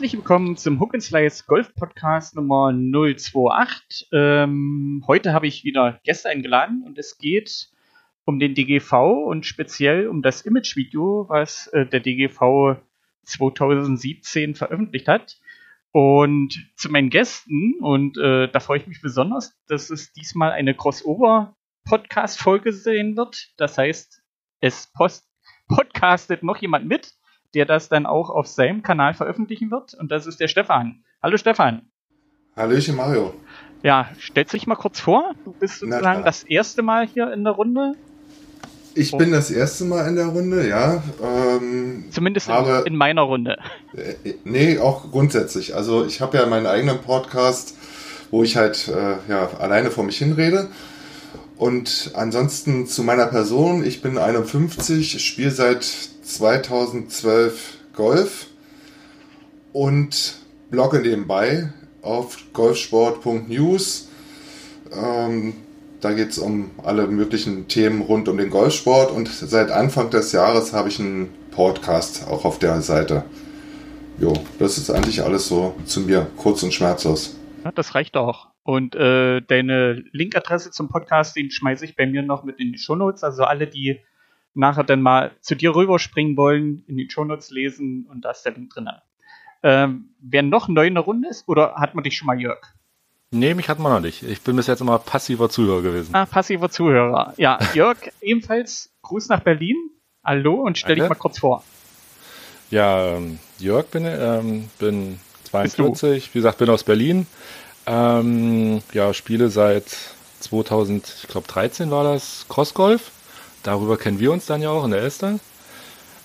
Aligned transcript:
Herzlich 0.00 0.16
willkommen 0.16 0.56
zum 0.56 0.80
Hook 0.80 0.94
and 0.94 1.02
Slice 1.02 1.44
Golf 1.46 1.74
Podcast 1.74 2.34
Nummer 2.34 2.72
028. 2.72 4.08
Ähm, 4.12 5.04
heute 5.06 5.34
habe 5.34 5.46
ich 5.46 5.62
wieder 5.62 6.00
Gäste 6.04 6.30
eingeladen 6.30 6.84
und 6.86 6.96
es 6.96 7.18
geht 7.18 7.68
um 8.24 8.38
den 8.38 8.54
DGV 8.54 8.94
und 9.26 9.44
speziell 9.44 10.08
um 10.08 10.22
das 10.22 10.40
Imagevideo, 10.40 11.26
was 11.28 11.66
äh, 11.74 11.84
der 11.84 12.00
DGV 12.00 12.80
2017 13.24 14.54
veröffentlicht 14.54 15.06
hat. 15.06 15.38
Und 15.92 16.66
zu 16.76 16.90
meinen 16.90 17.10
Gästen, 17.10 17.74
und 17.80 18.16
äh, 18.16 18.48
da 18.50 18.58
freue 18.58 18.78
ich 18.78 18.86
mich 18.86 19.02
besonders, 19.02 19.54
dass 19.66 19.90
es 19.90 20.14
diesmal 20.14 20.52
eine 20.52 20.74
Crossover-Podcast-Folge 20.74 22.72
sehen 22.72 23.18
wird. 23.18 23.52
Das 23.58 23.76
heißt, 23.76 24.22
es 24.60 24.90
post 24.94 25.28
podcastet 25.68 26.42
noch 26.42 26.56
jemand 26.56 26.86
mit, 26.86 27.12
der 27.54 27.66
das 27.66 27.88
dann 27.88 28.06
auch 28.06 28.30
auf 28.30 28.46
seinem 28.46 28.82
Kanal 28.82 29.14
veröffentlichen 29.14 29.70
wird. 29.70 29.94
Und 29.94 30.10
das 30.10 30.26
ist 30.26 30.40
der 30.40 30.48
Stefan. 30.48 31.02
Hallo 31.22 31.36
Stefan. 31.36 31.82
Hallöchen 32.56 32.96
Mario. 32.96 33.34
Ja, 33.82 34.08
stellst 34.20 34.52
du 34.52 34.56
dich 34.58 34.66
mal 34.66 34.74
kurz 34.76 35.00
vor. 35.00 35.32
Du 35.44 35.52
bist 35.52 35.78
sozusagen 35.80 36.24
das 36.24 36.42
erste 36.42 36.82
Mal 36.82 37.06
hier 37.06 37.32
in 37.32 37.44
der 37.44 37.52
Runde. 37.54 37.94
Ich 38.94 39.12
Oh. 39.14 39.18
bin 39.18 39.30
das 39.30 39.50
erste 39.50 39.84
Mal 39.84 40.08
in 40.08 40.16
der 40.16 40.26
Runde, 40.26 40.68
ja. 40.68 41.02
Ähm, 41.22 42.04
Zumindest 42.10 42.48
in, 42.48 42.86
in 42.86 42.96
meiner 42.96 43.22
Runde. 43.22 43.56
äh, 43.94 44.34
nee, 44.44 44.78
auch 44.78 45.10
grundsätzlich. 45.12 45.74
Also 45.76 46.04
ich 46.04 46.20
habe 46.20 46.36
ja 46.38 46.46
meinen 46.46 46.66
eigenen 46.66 46.98
Podcast, 47.00 47.74
wo 48.32 48.42
ich 48.42 48.56
halt 48.56 48.88
äh, 48.88 49.16
ja, 49.30 49.48
alleine 49.58 49.90
vor 49.92 50.04
mich 50.04 50.18
hinrede. 50.18 50.68
Und 51.56 52.10
ansonsten 52.14 52.86
zu 52.86 53.02
meiner 53.04 53.26
Person, 53.26 53.84
ich 53.84 54.02
bin 54.02 54.18
51, 54.18 55.24
spiele 55.24 55.50
seit 55.52 55.86
2012 56.34 57.78
Golf 57.92 58.46
und 59.72 60.36
blogge 60.70 61.00
nebenbei 61.00 61.72
auf 62.02 62.38
golfsport.news. 62.52 64.08
Ähm, 64.92 65.54
da 66.00 66.12
geht 66.12 66.30
es 66.30 66.38
um 66.38 66.70
alle 66.82 67.06
möglichen 67.08 67.68
Themen 67.68 68.00
rund 68.00 68.28
um 68.28 68.38
den 68.38 68.50
Golfsport 68.50 69.10
und 69.10 69.28
seit 69.28 69.70
Anfang 69.70 70.10
des 70.10 70.32
Jahres 70.32 70.72
habe 70.72 70.88
ich 70.88 70.98
einen 70.98 71.28
Podcast 71.50 72.26
auch 72.28 72.44
auf 72.44 72.58
der 72.58 72.80
Seite. 72.80 73.24
Jo, 74.18 74.32
das 74.58 74.78
ist 74.78 74.90
eigentlich 74.90 75.22
alles 75.22 75.48
so 75.48 75.74
zu 75.84 76.00
mir, 76.00 76.26
kurz 76.36 76.62
und 76.62 76.72
schmerzlos. 76.72 77.36
Ja, 77.64 77.72
das 77.72 77.94
reicht 77.94 78.16
auch. 78.16 78.48
Und 78.62 78.94
äh, 78.94 79.40
deine 79.40 80.04
Linkadresse 80.12 80.70
zum 80.70 80.88
Podcast, 80.88 81.36
den 81.36 81.50
schmeiße 81.50 81.84
ich 81.84 81.96
bei 81.96 82.06
mir 82.06 82.22
noch 82.22 82.44
mit 82.44 82.60
in 82.60 82.72
die 82.72 82.78
Shownotes. 82.78 83.24
Also 83.24 83.44
alle, 83.44 83.66
die 83.66 84.00
nachher 84.54 84.84
dann 84.84 85.02
mal 85.02 85.32
zu 85.40 85.54
dir 85.54 85.74
rüberspringen 85.74 86.36
wollen, 86.36 86.84
in 86.86 86.96
die 86.96 87.08
Shownotes 87.08 87.50
lesen 87.50 88.06
und 88.10 88.24
da 88.24 88.30
ist 88.30 88.42
der 88.42 88.52
Link 88.52 88.70
drin. 88.70 88.88
Ähm, 89.62 90.14
wer 90.20 90.42
noch 90.42 90.68
neu 90.68 90.86
in 90.86 90.94
der 90.94 91.04
Runde 91.04 91.28
ist, 91.28 91.48
oder 91.48 91.74
hat 91.74 91.94
man 91.94 92.04
dich 92.04 92.16
schon 92.16 92.26
mal, 92.26 92.40
Jörg? 92.40 92.60
Nee, 93.32 93.54
mich 93.54 93.68
hat 93.68 93.78
man 93.78 93.92
noch 93.92 94.00
nicht. 94.00 94.22
Ich 94.24 94.40
bin 94.40 94.56
bis 94.56 94.66
jetzt 94.66 94.80
immer 94.80 94.98
passiver 94.98 95.48
Zuhörer 95.48 95.82
gewesen. 95.82 96.14
Ah, 96.14 96.26
passiver 96.26 96.68
Zuhörer. 96.68 97.34
Ja, 97.36 97.58
Jörg, 97.74 97.98
ebenfalls 98.20 98.90
Gruß 99.02 99.28
nach 99.28 99.40
Berlin. 99.40 99.76
Hallo 100.24 100.54
und 100.54 100.78
stell 100.78 100.96
dich 100.96 101.02
Danke. 101.02 101.14
mal 101.14 101.20
kurz 101.20 101.38
vor. 101.38 101.62
Ja, 102.70 103.16
ähm, 103.16 103.38
Jörg 103.58 103.86
bin, 103.86 104.04
ähm, 104.04 104.68
bin 104.78 105.20
Bist 105.52 105.78
du? 105.78 105.84
42, 105.84 106.34
wie 106.34 106.38
gesagt, 106.38 106.58
bin 106.58 106.70
aus 106.70 106.84
Berlin. 106.84 107.26
Ähm, 107.86 108.82
ja, 108.92 109.14
spiele 109.14 109.48
seit 109.48 109.96
2000, 110.40 111.16
ich 111.22 111.28
glaube 111.28 111.46
13 111.48 111.90
war 111.90 112.04
das, 112.04 112.46
Crossgolf. 112.48 113.10
Darüber 113.62 113.96
kennen 113.96 114.20
wir 114.20 114.32
uns 114.32 114.46
dann 114.46 114.62
ja 114.62 114.70
auch 114.70 114.84
in 114.84 114.90
der 114.90 115.02
Elster. 115.02 115.38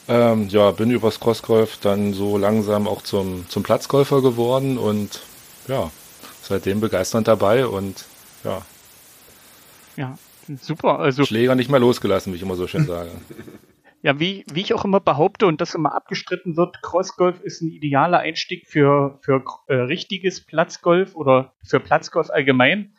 Ähm, 0.08 0.50
ja, 0.50 0.72
bin 0.72 0.92
übers 0.92 1.20
Crossgolf 1.20 1.78
dann 1.78 2.14
so 2.14 2.38
langsam 2.38 2.88
auch 2.88 3.02
zum, 3.02 3.50
zum 3.50 3.64
Platzgolfer 3.64 4.22
geworden 4.22 4.78
und 4.78 5.22
ja, 5.68 5.90
seitdem 6.44 6.80
begeisternd 6.80 7.28
dabei 7.28 7.66
und 7.66 8.06
ja, 8.44 8.62
Ja, 9.96 10.18
super. 10.62 11.00
Also 11.00 11.26
Schläger 11.26 11.56
nicht 11.56 11.72
mehr 11.72 11.80
losgelassen, 11.80 12.32
wie 12.32 12.38
ich 12.38 12.44
immer 12.44 12.56
so 12.56 12.68
schön 12.68 12.86
sage. 12.86 13.10
Ja, 14.02 14.20
wie, 14.20 14.46
wie 14.54 14.62
ich 14.62 14.76
auch 14.76 14.86
immer 14.86 15.00
behaupte 15.00 15.48
und 15.48 15.62
das 15.62 15.74
immer 15.74 15.96
abgestritten 15.96 16.56
wird, 16.58 16.84
Crossgolf 16.84 17.42
ist 17.42 17.64
ein 17.64 17.70
idealer 17.70 18.20
Einstieg 18.20 18.68
für, 18.68 19.18
für 19.24 19.44
äh, 19.66 19.74
richtiges 19.74 20.46
Platzgolf 20.46 21.16
oder 21.16 21.56
für 21.64 21.80
Platzgolf 21.80 22.30
allgemein. 22.30 22.94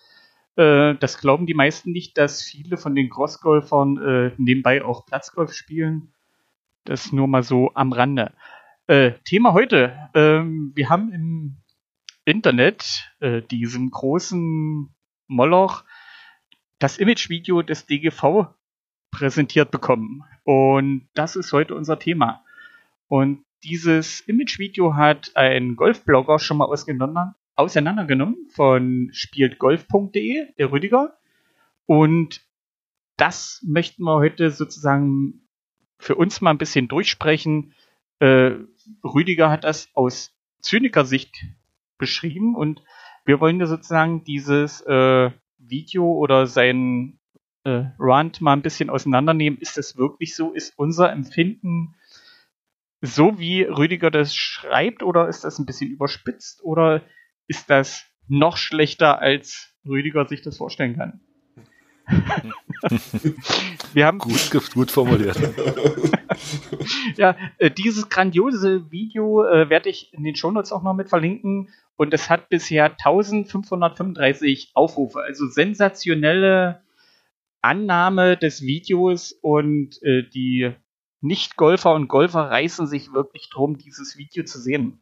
Äh, 0.56 0.94
das 0.96 1.18
glauben 1.18 1.46
die 1.46 1.54
meisten 1.54 1.92
nicht, 1.92 2.18
dass 2.18 2.42
viele 2.42 2.76
von 2.76 2.94
den 2.94 3.10
Crossgolfern 3.10 3.96
äh, 3.98 4.32
nebenbei 4.38 4.84
auch 4.84 5.06
Platzgolf 5.06 5.52
spielen. 5.52 6.12
Das 6.84 7.12
nur 7.12 7.28
mal 7.28 7.42
so 7.42 7.72
am 7.74 7.92
Rande. 7.92 8.32
Äh, 8.86 9.12
Thema 9.24 9.52
heute. 9.52 10.10
Ähm, 10.14 10.72
wir 10.74 10.88
haben 10.88 11.12
im 11.12 11.56
Internet 12.24 13.12
äh, 13.20 13.42
diesen 13.42 13.90
großen 13.90 14.94
Moloch 15.26 15.84
das 16.78 16.98
Imagevideo 16.98 17.62
des 17.62 17.86
DGV 17.86 18.48
präsentiert 19.10 19.70
bekommen. 19.70 20.24
Und 20.44 21.08
das 21.14 21.36
ist 21.36 21.52
heute 21.52 21.74
unser 21.74 21.98
Thema. 21.98 22.44
Und 23.08 23.44
dieses 23.64 24.20
Imagevideo 24.20 24.94
hat 24.94 25.32
ein 25.34 25.76
Golfblogger 25.76 26.38
schon 26.38 26.58
mal 26.58 26.66
auseinander, 26.66 27.34
auseinandergenommen 27.56 28.48
von 28.50 29.10
spieltgolf.de, 29.12 30.54
der 30.54 30.72
Rüdiger. 30.72 31.18
Und 31.86 32.42
das 33.16 33.62
möchten 33.66 34.04
wir 34.04 34.16
heute 34.16 34.50
sozusagen 34.50 35.48
für 35.98 36.14
uns 36.14 36.40
mal 36.40 36.50
ein 36.50 36.58
bisschen 36.58 36.88
durchsprechen. 36.88 37.74
Äh, 38.18 38.52
Rüdiger 39.02 39.50
hat 39.50 39.64
das 39.64 39.88
aus 39.94 40.34
Zyniker-Sicht 40.60 41.44
beschrieben 41.98 42.54
und 42.54 42.82
wir 43.24 43.40
wollen 43.40 43.58
ja 43.58 43.66
sozusagen 43.66 44.22
dieses 44.24 44.82
äh, 44.82 45.30
Video 45.58 46.12
oder 46.12 46.46
sein 46.46 47.18
äh, 47.64 47.84
Rant 47.98 48.40
mal 48.40 48.52
ein 48.52 48.62
bisschen 48.62 48.90
auseinandernehmen. 48.90 49.58
Ist 49.58 49.76
das 49.76 49.96
wirklich 49.96 50.36
so? 50.36 50.52
Ist 50.52 50.74
unser 50.76 51.10
Empfinden 51.10 51.96
so, 53.00 53.38
wie 53.38 53.62
Rüdiger 53.62 54.10
das 54.10 54.34
schreibt, 54.34 55.02
oder 55.02 55.28
ist 55.28 55.44
das 55.44 55.58
ein 55.58 55.66
bisschen 55.66 55.90
überspitzt, 55.90 56.62
oder 56.64 57.02
ist 57.48 57.70
das 57.70 58.04
noch 58.28 58.56
schlechter, 58.56 59.20
als 59.20 59.74
Rüdiger 59.86 60.26
sich 60.26 60.42
das 60.42 60.56
vorstellen 60.56 60.96
kann? 60.96 61.20
Wir 63.92 64.06
haben 64.06 64.18
Gut, 64.18 64.50
gut 64.72 64.90
formuliert. 64.90 65.36
ja, 67.16 67.36
äh, 67.58 67.70
dieses 67.70 68.08
grandiose 68.08 68.90
Video 68.90 69.44
äh, 69.44 69.68
werde 69.70 69.88
ich 69.88 70.12
in 70.14 70.22
den 70.22 70.36
Shownotes 70.36 70.72
auch 70.72 70.82
noch 70.82 70.94
mit 70.94 71.08
verlinken 71.08 71.70
und 71.96 72.14
es 72.14 72.30
hat 72.30 72.48
bisher 72.48 72.84
1535 72.92 74.70
Aufrufe, 74.74 75.20
also 75.20 75.48
sensationelle 75.48 76.82
Annahme 77.62 78.36
des 78.36 78.62
Videos 78.62 79.32
und 79.32 80.00
äh, 80.02 80.22
die 80.22 80.72
Nicht-Golfer 81.22 81.94
und 81.94 82.08
Golfer 82.08 82.50
reißen 82.50 82.86
sich 82.86 83.12
wirklich 83.12 83.50
drum, 83.50 83.78
dieses 83.78 84.16
Video 84.16 84.44
zu 84.44 84.60
sehen. 84.60 85.00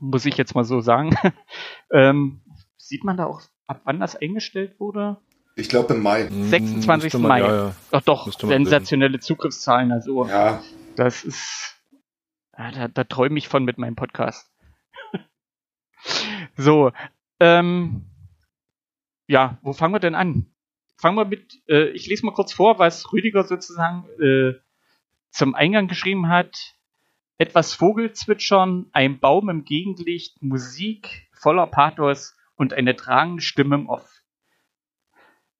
Muss 0.00 0.24
ich 0.26 0.36
jetzt 0.36 0.54
mal 0.54 0.64
so 0.64 0.80
sagen. 0.80 1.14
ähm, 1.92 2.40
sieht 2.76 3.04
man 3.04 3.16
da 3.16 3.26
auch, 3.26 3.42
ab 3.66 3.82
wann 3.84 4.00
das 4.00 4.16
eingestellt 4.16 4.80
wurde? 4.80 5.18
Ich 5.56 5.68
glaube 5.68 5.94
im 5.94 6.02
Mai. 6.02 6.28
26. 6.30 6.86
Müsste 7.04 7.18
man- 7.18 7.28
Mai. 7.28 7.40
Ja, 7.40 7.54
ja. 7.66 7.74
Ach 7.92 8.02
doch, 8.02 8.32
sensationelle 8.32 9.20
Zugriffszahlen, 9.20 9.92
also. 9.92 10.26
Ja, 10.26 10.62
Das 10.96 11.24
ist. 11.24 11.76
Ja, 12.56 12.70
da, 12.72 12.88
da 12.88 13.04
träume 13.04 13.38
ich 13.38 13.48
von 13.48 13.64
mit 13.64 13.78
meinem 13.78 13.96
Podcast. 13.96 14.50
so, 16.56 16.92
ähm, 17.38 18.06
ja, 19.26 19.58
wo 19.62 19.72
fangen 19.72 19.94
wir 19.94 20.00
denn 20.00 20.14
an? 20.14 20.46
Fangen 20.96 21.16
wir 21.16 21.24
mit, 21.24 21.62
äh, 21.68 21.88
ich 21.90 22.06
lese 22.06 22.26
mal 22.26 22.32
kurz 22.32 22.52
vor, 22.52 22.78
was 22.78 23.12
Rüdiger 23.12 23.44
sozusagen 23.44 24.04
äh, 24.20 24.54
zum 25.30 25.54
Eingang 25.54 25.88
geschrieben 25.88 26.28
hat. 26.28 26.74
Etwas 27.40 27.72
Vogelzwitschern, 27.72 28.90
ein 28.92 29.18
Baum 29.18 29.48
im 29.48 29.64
Gegenlicht, 29.64 30.42
Musik 30.42 31.26
voller 31.32 31.66
Pathos 31.66 32.36
und 32.54 32.74
eine 32.74 32.94
tragende 32.94 33.40
Stimme 33.40 33.76
im 33.76 33.88
Off. 33.88 34.22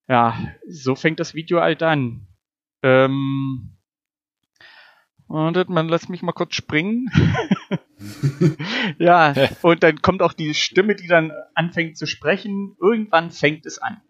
Ja, 0.06 0.38
so 0.68 0.94
fängt 0.94 1.20
das 1.20 1.32
Video 1.32 1.62
halt 1.62 1.82
an. 1.82 2.26
Ähm, 2.82 3.78
Wartet, 5.26 5.70
man 5.70 5.88
lass 5.88 6.10
mich 6.10 6.20
mal 6.20 6.32
kurz 6.32 6.54
springen. 6.54 7.08
ja, 8.98 9.32
und 9.62 9.82
dann 9.82 10.02
kommt 10.02 10.20
auch 10.20 10.34
die 10.34 10.52
Stimme, 10.52 10.96
die 10.96 11.06
dann 11.06 11.32
anfängt 11.54 11.96
zu 11.96 12.04
sprechen. 12.04 12.76
Irgendwann 12.78 13.30
fängt 13.30 13.64
es 13.64 13.78
an. 13.78 14.02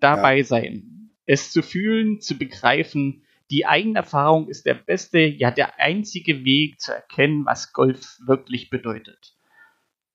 Dabei 0.00 0.42
sein. 0.42 1.10
Es 1.26 1.52
zu 1.52 1.60
fühlen, 1.60 2.22
zu 2.22 2.38
begreifen, 2.38 3.24
die 3.50 3.66
Eigenerfahrung 3.66 4.48
ist 4.48 4.64
der 4.64 4.74
beste, 4.74 5.18
ja 5.18 5.50
der 5.50 5.78
einzige 5.80 6.44
Weg 6.44 6.80
zu 6.80 6.94
erkennen, 6.94 7.44
was 7.44 7.72
Golf 7.72 8.18
wirklich 8.24 8.70
bedeutet. 8.70 9.34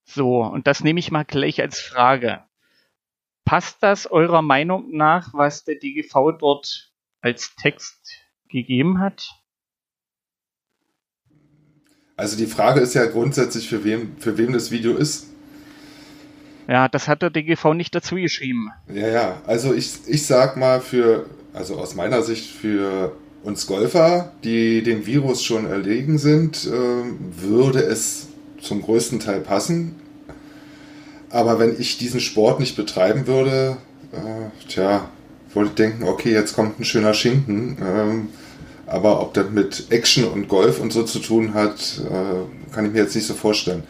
So, 0.05 0.43
und 0.43 0.67
das 0.67 0.83
nehme 0.83 0.99
ich 0.99 1.11
mal 1.11 1.23
gleich 1.23 1.61
als 1.61 1.79
Frage. 1.79 2.43
Passt 3.43 3.83
das 3.83 4.07
eurer 4.07 4.41
Meinung 4.41 4.95
nach, 4.95 5.33
was 5.33 5.63
der 5.63 5.75
DGV 5.75 6.37
dort 6.39 6.93
als 7.21 7.55
Text 7.55 8.11
gegeben 8.49 8.99
hat? 8.99 9.29
Also 12.17 12.37
die 12.37 12.45
Frage 12.45 12.79
ist 12.79 12.93
ja 12.93 13.05
grundsätzlich, 13.05 13.67
für 13.67 13.83
wem, 13.83 14.17
für 14.17 14.37
wem 14.37 14.53
das 14.53 14.71
Video 14.71 14.95
ist. 14.95 15.27
Ja, 16.67 16.87
das 16.87 17.07
hat 17.07 17.21
der 17.21 17.29
DGV 17.29 17.73
nicht 17.73 17.93
dazu 17.93 18.15
geschrieben. 18.15 18.69
Ja, 18.87 19.07
ja. 19.07 19.41
Also 19.45 19.73
ich, 19.73 20.07
ich 20.07 20.25
sag 20.25 20.55
mal 20.55 20.81
für, 20.81 21.29
also 21.53 21.77
aus 21.77 21.93
meiner 21.95 22.23
Sicht 22.23 22.49
für 22.49 23.15
uns 23.45 23.67
Golfer, 23.67 24.31
die 24.43 24.81
dem 24.81 25.05
Virus 25.05 25.43
schon 25.43 25.67
erlegen 25.67 26.17
sind, 26.17 26.65
äh, 26.65 27.41
würde 27.41 27.79
es 27.79 28.27
zum 28.59 28.81
größten 28.81 29.19
Teil 29.19 29.39
passen. 29.39 29.95
Aber 31.29 31.59
wenn 31.59 31.79
ich 31.79 31.97
diesen 31.97 32.19
Sport 32.19 32.59
nicht 32.59 32.75
betreiben 32.75 33.27
würde, 33.27 33.77
äh, 34.11 34.67
tja, 34.67 35.09
wollte 35.53 35.69
ich 35.69 35.75
denken, 35.75 36.03
okay, 36.03 36.31
jetzt 36.31 36.55
kommt 36.55 36.79
ein 36.79 36.85
schöner 36.85 37.13
Schinken. 37.13 37.77
Ähm, 37.81 38.27
aber 38.87 39.21
ob 39.21 39.33
das 39.33 39.49
mit 39.49 39.87
Action 39.89 40.25
und 40.25 40.47
Golf 40.47 40.79
und 40.79 40.91
so 40.91 41.03
zu 41.03 41.19
tun 41.19 41.53
hat, 41.53 42.01
äh, 42.05 42.73
kann 42.73 42.85
ich 42.85 42.91
mir 42.91 42.99
jetzt 42.99 43.15
nicht 43.15 43.27
so 43.27 43.33
vorstellen. 43.33 43.83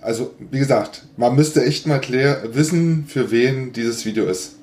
Also, 0.00 0.34
wie 0.50 0.58
gesagt, 0.58 1.04
man 1.16 1.34
müsste 1.34 1.64
echt 1.64 1.86
mal 1.86 2.00
klär 2.00 2.54
wissen, 2.54 3.06
für 3.08 3.30
wen 3.30 3.72
dieses 3.72 4.04
Video 4.04 4.26
ist. 4.26 4.55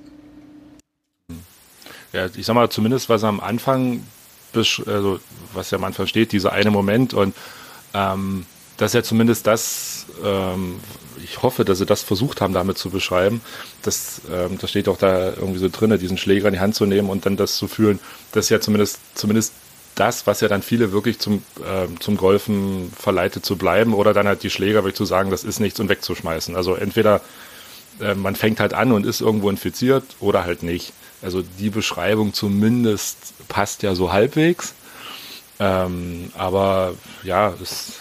Ja, 2.13 2.27
ich 2.35 2.45
sag 2.45 2.53
mal, 2.53 2.69
zumindest 2.69 3.09
was 3.09 3.23
am 3.23 3.39
Anfang, 3.39 4.05
also 4.53 5.19
was 5.53 5.71
ja 5.71 5.79
am 5.79 5.83
Anfang 5.83 6.05
steht, 6.05 6.31
dieser 6.31 6.53
eine 6.53 6.69
Moment 6.69 7.13
und 7.13 7.35
ähm, 7.93 8.45
das 8.77 8.91
ist 8.91 8.95
ja 8.95 9.03
zumindest 9.03 9.47
das, 9.47 10.05
ähm, 10.23 10.79
ich 11.23 11.41
hoffe, 11.41 11.65
dass 11.65 11.79
sie 11.79 11.85
das 11.85 12.03
versucht 12.03 12.41
haben, 12.41 12.53
damit 12.53 12.77
zu 12.77 12.89
beschreiben. 12.89 13.41
Das, 13.81 14.21
ähm, 14.31 14.57
das 14.59 14.69
steht 14.69 14.87
auch 14.89 14.97
da 14.97 15.29
irgendwie 15.33 15.59
so 15.59 15.69
drin, 15.69 15.97
diesen 15.99 16.17
Schläger 16.17 16.47
in 16.47 16.53
die 16.53 16.59
Hand 16.59 16.75
zu 16.75 16.85
nehmen 16.85 17.09
und 17.09 17.25
dann 17.25 17.37
das 17.37 17.55
zu 17.57 17.67
fühlen. 17.67 17.99
Das 18.31 18.45
ist 18.45 18.49
ja 18.49 18.59
zumindest, 18.59 18.99
zumindest 19.15 19.53
das, 19.95 20.25
was 20.27 20.41
ja 20.41 20.47
dann 20.47 20.63
viele 20.63 20.91
wirklich 20.91 21.19
zum, 21.19 21.43
äh, 21.59 21.87
zum 21.99 22.17
Golfen 22.17 22.91
verleitet 22.95 23.45
zu 23.45 23.57
bleiben 23.57 23.93
oder 23.93 24.13
dann 24.13 24.27
halt 24.27 24.43
die 24.43 24.49
Schläger 24.49 24.83
wirklich 24.83 24.95
zu 24.95 25.05
sagen, 25.05 25.29
das 25.29 25.43
ist 25.43 25.59
nichts 25.59 25.79
und 25.79 25.89
wegzuschmeißen. 25.89 26.55
Also 26.55 26.75
entweder 26.75 27.21
äh, 27.99 28.15
man 28.15 28.35
fängt 28.35 28.59
halt 28.59 28.73
an 28.73 28.91
und 28.91 29.05
ist 29.05 29.21
irgendwo 29.21 29.49
infiziert 29.49 30.03
oder 30.19 30.45
halt 30.45 30.63
nicht. 30.63 30.93
Also 31.23 31.41
die 31.59 31.69
Beschreibung 31.69 32.33
zumindest 32.33 33.33
passt 33.47 33.83
ja 33.83 33.95
so 33.95 34.11
halbwegs. 34.11 34.73
Ähm, 35.59 36.31
aber 36.35 36.95
ja, 37.23 37.53
es 37.61 37.93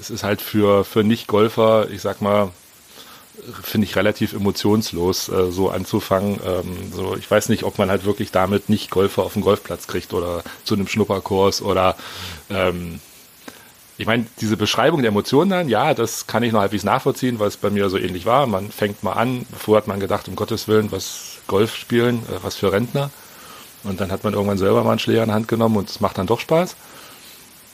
es 0.00 0.10
ist 0.10 0.24
halt 0.24 0.42
für, 0.42 0.84
für 0.84 1.04
Nicht-Golfer, 1.04 1.88
ich 1.90 2.02
sag 2.02 2.20
mal, 2.20 2.50
finde 3.62 3.86
ich 3.86 3.96
relativ 3.96 4.32
emotionslos, 4.32 5.28
äh, 5.28 5.50
so 5.50 5.70
anzufangen. 5.70 6.40
Ähm, 6.44 6.92
so, 6.92 7.16
ich 7.16 7.30
weiß 7.30 7.48
nicht, 7.48 7.64
ob 7.64 7.78
man 7.78 7.90
halt 7.90 8.04
wirklich 8.04 8.30
damit 8.30 8.68
nicht 8.68 8.90
Golfer 8.90 9.22
auf 9.22 9.34
den 9.34 9.42
Golfplatz 9.42 9.86
kriegt 9.86 10.12
oder 10.14 10.42
zu 10.64 10.74
einem 10.74 10.88
Schnupperkurs 10.88 11.62
oder 11.62 11.96
ähm, 12.50 13.00
ich 13.98 14.06
meine, 14.06 14.26
diese 14.40 14.58
Beschreibung 14.58 15.00
der 15.00 15.08
Emotionen 15.08 15.50
dann, 15.50 15.68
ja, 15.70 15.94
das 15.94 16.26
kann 16.26 16.42
ich 16.42 16.52
noch 16.52 16.60
halbwegs 16.60 16.84
nachvollziehen, 16.84 17.38
weil 17.38 17.48
es 17.48 17.56
bei 17.56 17.70
mir 17.70 17.88
so 17.88 17.96
ähnlich 17.96 18.26
war. 18.26 18.46
Man 18.46 18.70
fängt 18.70 19.02
mal 19.02 19.12
an, 19.12 19.46
bevor 19.50 19.78
hat 19.78 19.86
man 19.86 20.00
gedacht, 20.00 20.28
um 20.28 20.36
Gottes 20.36 20.68
Willen, 20.68 20.92
was 20.92 21.35
Golf 21.46 21.74
spielen, 21.74 22.18
äh, 22.24 22.42
was 22.42 22.56
für 22.56 22.72
Rentner. 22.72 23.10
Und 23.84 24.00
dann 24.00 24.10
hat 24.10 24.24
man 24.24 24.34
irgendwann 24.34 24.58
selber 24.58 24.82
mal 24.82 24.90
einen 24.90 24.98
Schläger 24.98 25.22
in 25.22 25.28
die 25.28 25.34
Hand 25.34 25.48
genommen 25.48 25.76
und 25.76 25.88
es 25.88 26.00
macht 26.00 26.18
dann 26.18 26.26
doch 26.26 26.40
Spaß. 26.40 26.76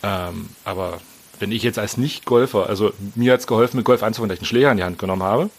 Ähm, 0.02 0.50
aber 0.64 1.00
wenn 1.38 1.52
ich 1.52 1.62
jetzt 1.62 1.78
als 1.78 1.96
Nicht-Golfer, 1.96 2.68
also 2.68 2.92
mir 3.14 3.32
hat 3.32 3.40
es 3.40 3.46
geholfen, 3.46 3.76
mit 3.78 3.86
Golf 3.86 4.02
anzufangen, 4.02 4.28
dass 4.28 4.36
ich 4.36 4.42
einen 4.42 4.46
Schläger 4.46 4.70
in 4.70 4.76
die 4.76 4.84
Hand 4.84 4.98
genommen 4.98 5.22
habe. 5.22 5.50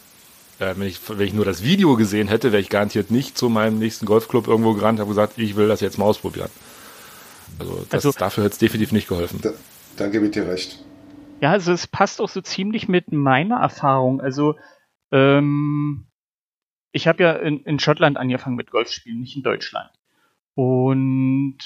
Äh, 0.60 0.74
wenn, 0.76 0.86
ich, 0.86 1.00
wenn 1.08 1.26
ich 1.26 1.34
nur 1.34 1.44
das 1.44 1.62
Video 1.62 1.96
gesehen 1.96 2.28
hätte, 2.28 2.52
wäre 2.52 2.62
ich 2.62 2.70
garantiert 2.70 3.10
nicht 3.10 3.36
zu 3.36 3.48
meinem 3.48 3.78
nächsten 3.78 4.06
Golfclub 4.06 4.46
irgendwo 4.46 4.74
gerannt 4.74 4.98
und 4.98 5.06
habe 5.06 5.10
gesagt, 5.10 5.38
ich 5.38 5.56
will 5.56 5.68
das 5.68 5.80
jetzt 5.80 5.98
mal 5.98 6.04
ausprobieren. 6.04 6.50
Also, 7.58 7.84
das, 7.90 8.06
also 8.06 8.12
dafür 8.12 8.44
hat 8.44 8.52
es 8.52 8.58
definitiv 8.58 8.92
nicht 8.92 9.08
geholfen. 9.08 9.40
Da, 9.42 9.50
da 9.96 10.08
gebe 10.08 10.26
ich 10.26 10.32
dir 10.32 10.46
recht. 10.46 10.84
Ja, 11.40 11.50
also 11.50 11.72
es 11.72 11.86
passt 11.86 12.20
auch 12.20 12.28
so 12.28 12.40
ziemlich 12.40 12.88
mit 12.88 13.12
meiner 13.12 13.56
Erfahrung. 13.56 14.20
Also 14.20 14.54
ähm, 15.12 16.06
ich 16.94 17.06
habe 17.06 17.22
ja 17.22 17.32
in, 17.32 17.60
in 17.64 17.78
Schottland 17.78 18.16
angefangen 18.16 18.56
mit 18.56 18.70
Golfspielen, 18.70 19.20
nicht 19.20 19.36
in 19.36 19.42
Deutschland. 19.42 19.90
Und 20.54 21.58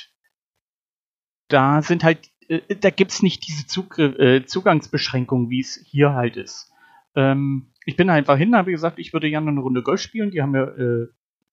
da 1.49 1.83
sind 1.83 2.03
halt 2.03 2.31
äh, 2.49 2.77
da 2.77 2.91
gibt's 2.91 3.23
nicht 3.23 3.47
diese 3.47 3.67
Zugriff, 3.67 4.19
äh, 4.19 4.45
Zugangsbeschränkung, 4.45 5.51
wie 5.51 5.61
es 5.61 5.81
hier 5.87 6.15
halt 6.15 6.37
ist. 6.37 6.73
Ähm, 7.15 7.71
ich 7.85 7.97
bin 7.97 8.11
einfach 8.11 8.37
hin, 8.37 8.57
habe 8.57 8.71
gesagt, 8.71 8.99
ich 8.99 9.13
würde 9.13 9.31
gerne 9.31 9.51
eine 9.51 9.61
Runde 9.61 9.83
Golf 9.83 10.01
spielen. 10.01 10.31
Die 10.31 10.43
haben 10.43 10.53
mir 10.53 10.77
äh, 10.79 11.09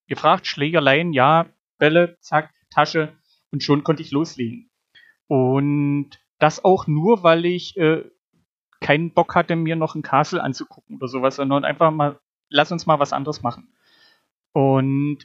gefragt, 0.07 0.47
Schlägerlein, 0.47 1.13
ja, 1.13 1.47
Bälle, 1.77 2.17
zack, 2.19 2.53
Tasche 2.69 3.13
und 3.51 3.63
schon 3.63 3.83
konnte 3.83 4.01
ich 4.01 4.11
loslegen. 4.11 4.69
Und 5.27 6.11
das 6.39 6.63
auch 6.63 6.87
nur, 6.87 7.23
weil 7.23 7.45
ich 7.45 7.77
äh, 7.77 8.03
keinen 8.81 9.13
Bock 9.13 9.35
hatte, 9.35 9.55
mir 9.55 9.75
noch 9.75 9.95
ein 9.95 10.01
Castle 10.01 10.43
anzugucken 10.43 10.97
oder 10.97 11.07
sowas, 11.07 11.37
sondern 11.37 11.65
einfach 11.65 11.91
mal, 11.91 12.19
lass 12.49 12.71
uns 12.71 12.85
mal 12.85 12.99
was 12.99 13.13
anderes 13.13 13.41
machen. 13.41 13.67
Und 14.51 15.19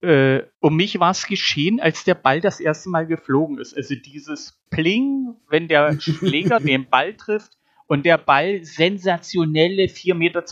äh, 0.00 0.42
um 0.60 0.76
mich 0.76 0.98
war 1.00 1.10
es 1.10 1.26
geschehen, 1.26 1.80
als 1.80 2.04
der 2.04 2.14
Ball 2.14 2.40
das 2.40 2.60
erste 2.60 2.90
Mal 2.90 3.06
geflogen 3.06 3.58
ist. 3.58 3.76
Also 3.76 3.94
dieses 3.94 4.58
Pling, 4.70 5.36
wenn 5.48 5.68
der 5.68 6.00
Schläger 6.00 6.60
den 6.60 6.88
Ball 6.88 7.14
trifft 7.14 7.56
und 7.86 8.04
der 8.04 8.18
Ball 8.18 8.64
sensationelle 8.64 9.84
4,82 9.84 10.14
Meter 10.14 10.42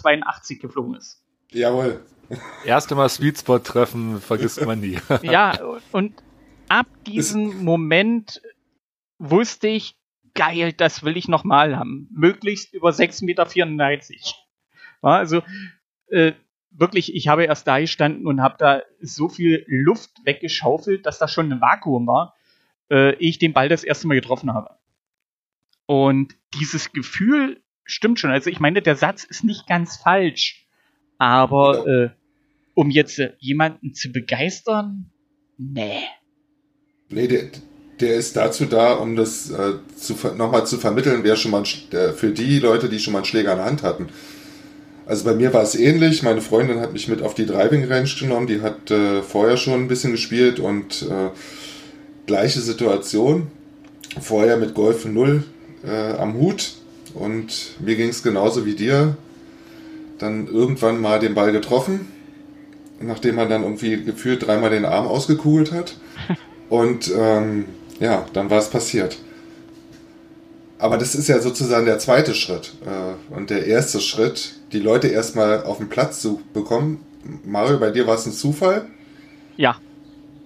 geflogen 0.60 0.94
ist. 0.94 1.22
Jawohl. 1.50 2.04
Erste 2.64 2.94
Mal 2.94 3.08
Sweetspot 3.08 3.64
treffen, 3.64 4.20
vergisst 4.20 4.64
man 4.64 4.80
nie. 4.80 4.98
ja, 5.22 5.58
und 5.92 6.14
ab 6.68 6.86
diesem 7.06 7.62
Moment 7.62 8.40
wusste 9.18 9.68
ich, 9.68 9.96
geil, 10.34 10.72
das 10.72 11.04
will 11.04 11.16
ich 11.16 11.28
nochmal 11.28 11.76
haben. 11.76 12.08
Möglichst 12.10 12.72
über 12.72 12.90
6,94 12.90 13.24
Meter. 13.24 13.46
also, 15.02 15.42
äh, 16.12 16.32
wirklich, 16.70 17.14
ich 17.14 17.28
habe 17.28 17.44
erst 17.44 17.66
da 17.66 17.80
gestanden 17.80 18.26
und 18.26 18.40
habe 18.40 18.56
da 18.58 18.82
so 19.00 19.28
viel 19.28 19.64
Luft 19.66 20.10
weggeschaufelt, 20.24 21.06
dass 21.06 21.18
das 21.18 21.32
schon 21.32 21.52
ein 21.52 21.60
Vakuum 21.60 22.06
war, 22.06 22.34
äh, 22.90 23.14
ehe 23.16 23.30
ich 23.30 23.38
den 23.38 23.52
Ball 23.52 23.68
das 23.68 23.84
erste 23.84 24.06
Mal 24.06 24.14
getroffen 24.14 24.52
habe. 24.52 24.70
Und 25.86 26.36
dieses 26.54 26.92
Gefühl 26.92 27.62
stimmt 27.84 28.20
schon. 28.20 28.30
Also 28.30 28.50
ich 28.50 28.60
meine, 28.60 28.82
der 28.82 28.96
Satz 28.96 29.24
ist 29.24 29.44
nicht 29.44 29.66
ganz 29.66 29.96
falsch, 29.96 30.66
aber 31.18 31.86
äh, 31.86 32.10
um 32.74 32.90
jetzt 32.90 33.18
äh, 33.18 33.32
jemanden 33.38 33.94
zu 33.94 34.10
begeistern, 34.12 35.10
nee. 35.58 36.04
Nee, 37.08 37.28
der, 37.28 37.50
der 38.00 38.14
ist 38.14 38.36
dazu 38.36 38.64
da, 38.66 38.94
um 38.94 39.16
das 39.16 39.50
äh, 39.50 39.74
nochmal 40.36 40.66
zu 40.66 40.78
vermitteln, 40.78 41.24
wer 41.24 41.36
schon 41.36 41.50
mal 41.50 41.64
äh, 41.90 42.12
für 42.12 42.30
die 42.30 42.58
Leute, 42.58 42.88
die 42.88 42.98
schon 42.98 43.12
mal 43.12 43.18
einen 43.20 43.26
Schläger 43.26 43.52
in 43.52 43.58
der 43.58 43.66
Hand 43.66 43.82
hatten. 43.82 44.08
Also 45.06 45.24
bei 45.24 45.34
mir 45.34 45.52
war 45.52 45.62
es 45.62 45.74
ähnlich. 45.74 46.22
Meine 46.22 46.40
Freundin 46.40 46.80
hat 46.80 46.92
mich 46.92 47.08
mit 47.08 47.22
auf 47.22 47.34
die 47.34 47.46
Driving 47.46 47.84
Range 47.84 48.10
genommen. 48.18 48.46
Die 48.46 48.60
hat 48.60 48.90
äh, 48.90 49.22
vorher 49.22 49.56
schon 49.56 49.80
ein 49.80 49.88
bisschen 49.88 50.12
gespielt 50.12 50.60
und 50.60 51.02
äh, 51.02 51.30
gleiche 52.26 52.60
Situation. 52.60 53.48
Vorher 54.20 54.56
mit 54.56 54.74
Golf 54.74 55.04
0 55.04 55.44
äh, 55.84 56.12
am 56.12 56.34
Hut 56.34 56.74
und 57.14 57.72
mir 57.80 57.96
ging 57.96 58.10
es 58.10 58.22
genauso 58.22 58.64
wie 58.66 58.74
dir. 58.74 59.16
Dann 60.18 60.46
irgendwann 60.46 61.00
mal 61.00 61.18
den 61.18 61.34
Ball 61.34 61.50
getroffen, 61.50 62.06
nachdem 63.00 63.36
man 63.36 63.48
dann 63.48 63.64
irgendwie 63.64 64.04
gefühlt 64.04 64.46
dreimal 64.46 64.70
den 64.70 64.84
Arm 64.84 65.06
ausgekugelt 65.06 65.72
hat. 65.72 65.96
Und 66.68 67.12
ähm, 67.14 67.66
ja, 68.00 68.24
dann 68.32 68.48
war 68.48 68.58
es 68.58 68.70
passiert. 68.70 69.18
Aber 70.82 70.98
das 70.98 71.14
ist 71.14 71.28
ja 71.28 71.38
sozusagen 71.38 71.86
der 71.86 72.00
zweite 72.00 72.34
Schritt. 72.34 72.74
Äh, 72.84 73.32
und 73.32 73.50
der 73.50 73.66
erste 73.66 74.00
Schritt, 74.00 74.54
die 74.72 74.80
Leute 74.80 75.06
erstmal 75.06 75.62
auf 75.62 75.78
den 75.78 75.88
Platz 75.88 76.20
zu 76.20 76.42
bekommen. 76.52 77.06
Mario, 77.44 77.78
bei 77.78 77.92
dir 77.92 78.08
war 78.08 78.16
es 78.16 78.26
ein 78.26 78.32
Zufall. 78.32 78.86
Ja. 79.56 79.76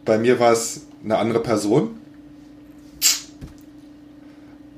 Bei 0.05 0.19
mir 0.19 0.38
war 0.38 0.52
es 0.52 0.83
eine 1.02 1.16
andere 1.16 1.43
Person. 1.43 1.97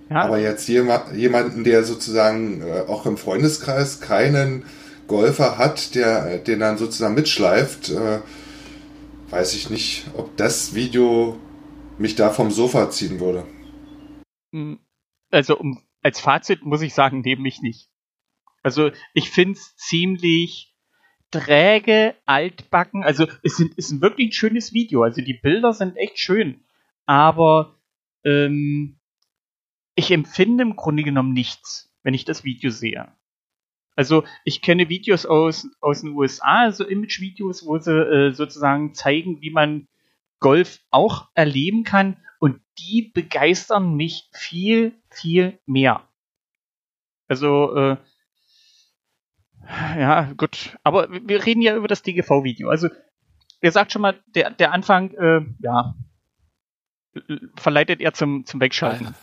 Ja. 0.09 0.21
Aber 0.21 0.39
jetzt 0.39 0.69
jemanden, 0.69 1.65
der 1.65 1.83
sozusagen 1.83 2.63
äh, 2.63 2.85
auch 2.87 3.05
im 3.05 3.17
Freundeskreis 3.17 4.01
keinen 4.01 4.63
Golfer 5.09 5.59
hat, 5.59 5.97
der 5.97 6.39
den 6.39 6.61
dann 6.61 6.79
sozusagen 6.79 7.17
mitschleift, 7.17 7.91
äh, 7.91 8.21
weiß 9.31 9.55
ich 9.55 9.71
nicht, 9.71 10.07
ob 10.17 10.37
das 10.37 10.77
Video 10.77 11.37
mich 11.99 12.15
da 12.15 12.31
vom 12.31 12.53
Sofa 12.53 12.91
ziehen 12.91 13.19
würde. 13.19 13.43
Hm 14.55 14.79
also 15.31 15.59
um, 15.59 15.83
als 16.03 16.21
Fazit 16.21 16.65
muss 16.65 16.83
ich 16.83 16.95
sagen, 16.95 17.21
nehme 17.21 17.43
mich 17.43 17.61
nicht. 17.61 17.89
Also 18.63 18.91
ich 19.15 19.31
finde 19.31 19.59
es 19.59 19.77
ziemlich 19.77 20.75
träge, 21.31 22.15
altbacken. 22.25 23.03
Also 23.03 23.27
es 23.43 23.57
sind, 23.57 23.75
ist 23.75 24.01
wirklich 24.01 24.29
ein 24.29 24.33
schönes 24.33 24.73
Video. 24.73 25.03
Also 25.03 25.23
die 25.23 25.35
Bilder 25.35 25.73
sind 25.73 25.97
echt 25.97 26.19
schön. 26.19 26.65
Aber 27.07 27.77
ähm, 28.25 28.99
ich 29.95 30.11
empfinde 30.11 30.63
im 30.63 30.77
Grunde 30.77 31.03
genommen 31.03 31.33
nichts, 31.33 31.93
wenn 32.03 32.15
ich 32.15 32.25
das 32.25 32.45
Video 32.45 32.71
sehe. 32.71 33.13
Also 33.97 34.23
ich 34.45 34.63
kenne 34.63 34.89
Videos 34.89 35.27
aus, 35.27 35.69
aus 35.81 36.03
den 36.03 36.11
USA, 36.11 36.61
also 36.61 36.87
Image-Videos, 36.87 37.67
wo 37.67 37.79
sie 37.79 37.91
äh, 37.91 38.33
sozusagen 38.33 38.95
zeigen, 38.95 39.41
wie 39.41 39.51
man 39.51 39.89
Golf 40.39 40.79
auch 40.91 41.29
erleben 41.35 41.83
kann. 41.83 42.17
Und 42.39 42.61
die 42.79 43.11
begeistern 43.13 43.97
mich 43.97 44.29
viel, 44.33 44.93
viel 45.21 45.59
mehr. 45.67 46.03
Also, 47.29 47.75
äh, 47.77 47.97
ja, 49.99 50.33
gut. 50.37 50.79
Aber 50.83 51.09
wir 51.11 51.45
reden 51.45 51.61
ja 51.61 51.77
über 51.77 51.89
das 51.89 52.03
DGV-Video. 52.03 52.69
Also, 52.69 52.89
ihr 53.61 53.73
sagt 53.73 53.93
schon 53.93 54.03
mal, 54.03 54.19
der, 54.35 54.51
der 54.51 54.73
Anfang, 54.73 55.13
äh, 55.13 55.41
ja, 55.61 55.95
verleitet 57.57 58.01
er 58.01 58.15
zum, 58.15 58.47
zum 58.47 58.61
Wegschalten. 58.61 59.15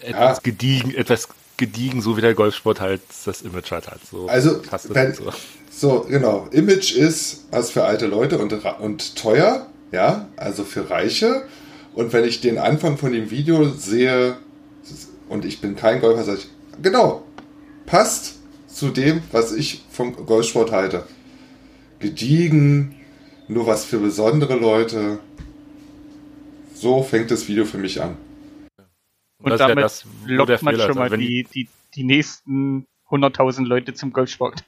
Etwas 0.00 0.42
gediegen, 0.42 0.94
etwas 0.94 1.28
gediegen, 1.56 2.00
so 2.00 2.16
wie 2.16 2.20
der 2.20 2.34
Golfsport 2.34 2.80
halt 2.80 3.02
das 3.24 3.42
Image 3.42 3.70
halt 3.70 3.88
hat. 3.88 4.04
So 4.04 4.26
Also, 4.26 4.60
wenn, 4.88 5.14
so. 5.14 5.32
so, 5.70 6.00
genau. 6.00 6.48
Image 6.50 6.92
ist 6.96 7.46
was 7.52 7.70
für 7.70 7.84
alte 7.84 8.06
Leute 8.06 8.38
und, 8.38 8.52
und 8.52 9.16
teuer, 9.16 9.68
ja, 9.92 10.28
also 10.36 10.64
für 10.64 10.90
Reiche. 10.90 11.46
Und 11.94 12.12
wenn 12.12 12.24
ich 12.24 12.40
den 12.40 12.58
Anfang 12.58 12.98
von 12.98 13.12
dem 13.12 13.30
Video 13.30 13.68
sehe 13.68 14.36
und 15.28 15.44
ich 15.44 15.60
bin 15.60 15.76
kein 15.76 16.00
Golfer, 16.00 16.24
sage 16.24 16.38
ich, 16.38 16.48
genau, 16.82 17.24
passt 17.86 18.40
zu 18.66 18.90
dem, 18.90 19.22
was 19.32 19.52
ich 19.52 19.84
vom 19.90 20.26
Golfsport 20.26 20.72
halte. 20.72 21.06
Gediegen, 21.98 22.96
nur 23.48 23.66
was 23.66 23.84
für 23.84 23.98
besondere 23.98 24.56
Leute. 24.56 25.20
So 26.74 27.02
fängt 27.02 27.30
das 27.30 27.48
Video 27.48 27.64
für 27.64 27.78
mich 27.78 28.02
an. 28.02 28.16
Und 29.42 29.50
ja 29.50 29.56
damit 29.56 29.84
das, 29.84 30.04
lockt 30.26 30.62
man 30.62 30.74
Fehler 30.74 30.84
schon 30.84 30.90
ist. 30.90 30.96
mal 30.96 31.02
Also 31.04 31.12
wenn 31.12 31.20
die, 31.20 31.46
die, 31.54 31.68
die 31.94 32.04
nächsten 32.04 32.86
100.000 33.10 33.64
Leute 33.64 33.94
zum 33.94 34.12
Golfsport. 34.12 34.64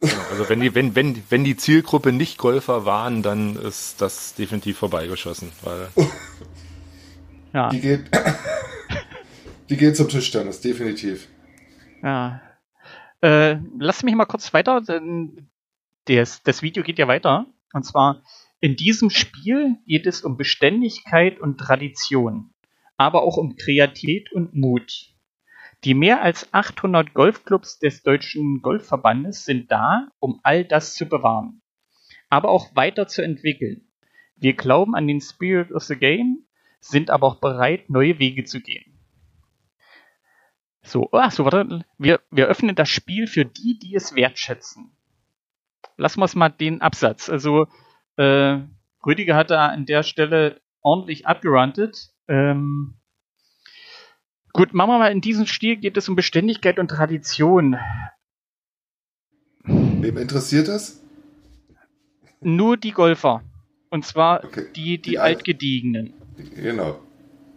Genau, 0.00 0.14
also 0.30 0.48
wenn 0.48 0.60
die, 0.60 0.74
wenn, 0.74 0.94
wenn, 0.94 1.22
wenn 1.28 1.44
die 1.44 1.56
Zielgruppe 1.56 2.12
nicht 2.12 2.38
Golfer 2.38 2.84
waren, 2.84 3.22
dann 3.22 3.56
ist 3.56 4.00
das 4.00 4.34
definitiv 4.34 4.78
vorbeigeschossen. 4.78 5.50
Weil 5.62 5.88
Ja, 7.52 7.70
Die 7.70 7.80
geht, 7.80 8.04
die 9.68 9.76
geht 9.76 9.96
zum 9.96 10.08
Tischtennis, 10.08 10.60
definitiv. 10.60 11.28
ja. 12.02 12.42
Äh, 13.20 13.58
lass 13.78 14.04
mich 14.04 14.14
mal 14.14 14.26
kurz 14.26 14.54
weiter, 14.54 14.80
denn 14.80 15.50
das, 16.04 16.42
das 16.42 16.62
Video 16.62 16.82
geht 16.82 16.98
ja 16.98 17.08
weiter. 17.08 17.46
Und 17.72 17.84
zwar, 17.84 18.22
in 18.60 18.76
diesem 18.76 19.10
Spiel 19.10 19.76
geht 19.86 20.06
es 20.06 20.22
um 20.22 20.36
Beständigkeit 20.36 21.40
und 21.40 21.58
Tradition, 21.58 22.50
aber 22.96 23.22
auch 23.22 23.36
um 23.36 23.56
Kreativität 23.56 24.32
und 24.32 24.54
Mut. 24.54 25.14
Die 25.84 25.94
mehr 25.94 26.22
als 26.22 26.52
800 26.52 27.14
Golfclubs 27.14 27.78
des 27.78 28.02
Deutschen 28.02 28.62
Golfverbandes 28.62 29.44
sind 29.44 29.70
da, 29.70 30.08
um 30.18 30.40
all 30.42 30.64
das 30.64 30.94
zu 30.94 31.06
bewahren, 31.06 31.62
aber 32.28 32.48
auch 32.48 32.74
weiterzuentwickeln. 32.74 33.88
Wir 34.34 34.54
glauben 34.54 34.96
an 34.96 35.06
den 35.06 35.20
Spirit 35.20 35.70
of 35.70 35.84
the 35.84 35.96
Game, 35.96 36.46
sind 36.80 37.10
aber 37.10 37.28
auch 37.28 37.40
bereit, 37.40 37.90
neue 37.90 38.18
Wege 38.18 38.44
zu 38.44 38.60
gehen. 38.60 38.87
So, 40.88 41.08
ach 41.12 41.30
so, 41.30 41.44
warte. 41.44 41.84
Wir, 41.98 42.20
wir 42.30 42.46
öffnen 42.46 42.74
das 42.74 42.88
Spiel 42.88 43.26
für 43.26 43.44
die, 43.44 43.78
die 43.78 43.94
es 43.94 44.14
wertschätzen. 44.14 44.90
Lassen 45.98 46.20
wir 46.20 46.24
es 46.24 46.34
mal 46.34 46.48
den 46.48 46.80
Absatz. 46.80 47.28
Also, 47.28 47.66
äh, 48.16 48.58
Rüdiger 49.04 49.36
hat 49.36 49.50
da 49.50 49.66
an 49.66 49.84
der 49.84 50.02
Stelle 50.02 50.60
ordentlich 50.80 51.26
abgerantet. 51.26 52.10
Ähm, 52.26 52.94
gut, 54.54 54.72
machen 54.72 54.90
wir 54.90 54.98
mal, 54.98 55.12
in 55.12 55.20
diesem 55.20 55.44
Stil 55.46 55.76
geht 55.76 55.96
es 55.98 56.08
um 56.08 56.16
Beständigkeit 56.16 56.78
und 56.78 56.88
Tradition. 56.88 57.76
Wem 59.64 60.16
interessiert 60.16 60.68
das? 60.68 61.02
Nur 62.40 62.76
die 62.76 62.92
Golfer. 62.92 63.42
Und 63.90 64.06
zwar 64.06 64.44
Okay. 64.44 64.66
die, 64.74 64.96
die, 64.98 65.10
Die 65.10 65.18
Al- 65.18 65.34
Altgediegenen. 65.34 66.14
Genau. 66.54 67.00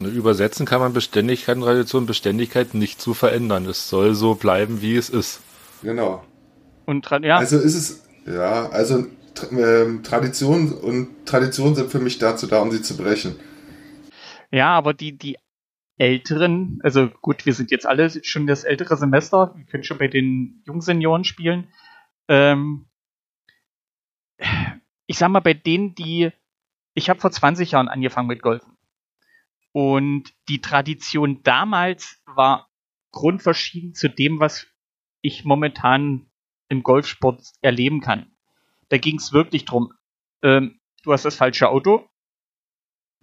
Ne, 0.02 0.10
übersetzen 0.10 0.66
kann 0.66 0.82
man 0.82 0.94
Beständigkeit 0.94 1.56
und 1.58 1.64
Tradition, 1.64 2.06
Beständigkeit 2.06 2.74
nicht 2.74 3.02
zu 3.02 3.14
verändern. 3.14 3.66
Es 3.66 3.90
soll 3.90 4.16
so 4.16 4.36
bleiben, 4.36 4.82
wie 4.82 4.96
es 4.96 5.10
ist. 5.10 5.42
Genau. 5.82 6.24
Und 6.86 7.10
ja, 7.24 7.38
Also 7.38 7.58
ist 7.58 7.76
es, 7.76 8.04
ja, 8.26 8.70
also 8.70 9.06
Tra- 9.36 9.52
ähm, 9.58 10.04
Tradition 10.04 10.74
und 10.74 11.26
Tradition 11.26 11.76
sind 11.76 11.90
für 11.92 12.00
mich 12.00 12.18
dazu 12.20 12.48
da, 12.48 12.62
um 12.62 12.72
sie 12.72 12.82
zu 12.82 12.98
brechen. 12.98 13.36
Ja, 14.52 14.70
aber 14.78 14.94
die, 14.94 15.18
die 15.18 15.38
Älteren, 15.98 16.80
also 16.84 17.10
gut, 17.22 17.46
wir 17.46 17.54
sind 17.54 17.72
jetzt 17.72 17.86
alle 17.86 18.10
schon 18.24 18.48
das 18.48 18.64
ältere 18.64 18.98
Semester, 18.98 19.54
wir 19.56 19.66
können 19.66 19.84
schon 19.84 20.00
bei 20.00 20.08
den 20.08 20.62
Jungsenioren 20.66 21.24
spielen. 21.24 21.68
Ähm, 22.28 22.88
ich 25.06 25.18
sag 25.18 25.30
mal, 25.30 25.42
bei 25.42 25.54
denen, 25.54 25.96
die, 25.96 26.32
ich 26.94 27.10
habe 27.10 27.20
vor 27.20 27.32
20 27.32 27.72
Jahren 27.72 27.88
angefangen 27.88 28.28
mit 28.28 28.42
Golfen. 28.42 28.71
Und 29.72 30.34
die 30.50 30.62
Tradition 30.62 31.44
damals 31.44 32.22
war 32.26 32.70
grundverschieden 33.12 33.94
zu 33.94 34.10
dem, 34.10 34.40
was 34.40 34.68
ich 35.22 35.46
momentan 35.46 36.30
im 36.70 36.84
Golfsport 36.84 37.44
erleben 37.62 38.02
kann. 38.02 38.32
Da 38.90 38.98
ging 38.98 39.18
es 39.18 39.34
wirklich 39.34 39.66
drum, 39.66 39.94
ähm, 40.42 40.80
du 41.04 41.14
hast 41.14 41.26
das 41.26 41.36
falsche 41.36 41.70
Auto, 41.70 42.10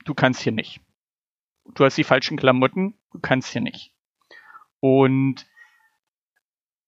du 0.05 0.15
kannst 0.15 0.43
hier 0.43 0.53
nicht 0.53 0.81
du 1.75 1.85
hast 1.85 1.97
die 1.97 2.05
falschen 2.05 2.37
Klamotten, 2.37 2.95
du 3.13 3.19
kannst 3.21 3.53
hier 3.53 3.61
nicht. 3.61 3.93
Und 4.81 5.47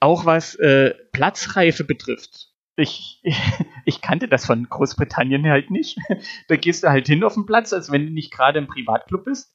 auch 0.01 0.25
was 0.25 0.55
äh, 0.57 0.95
Platzreife 1.13 1.85
betrifft, 1.85 2.50
ich, 2.81 3.23
ich 3.85 4.01
kannte 4.01 4.29
das 4.29 4.47
von 4.47 4.69
Großbritannien 4.69 5.47
halt 5.47 5.71
nicht. 5.71 5.99
Da 6.49 6.57
gehst 6.57 6.83
du 6.83 6.89
halt 6.89 7.07
hin 7.07 7.25
auf 7.25 7.35
den 7.35 7.47
Platz, 7.47 7.73
als 7.73 7.91
wenn 7.91 8.07
du 8.07 8.13
nicht 8.13 8.33
gerade 8.33 8.59
im 8.59 8.67
Privatclub 8.67 9.25
bist, 9.25 9.55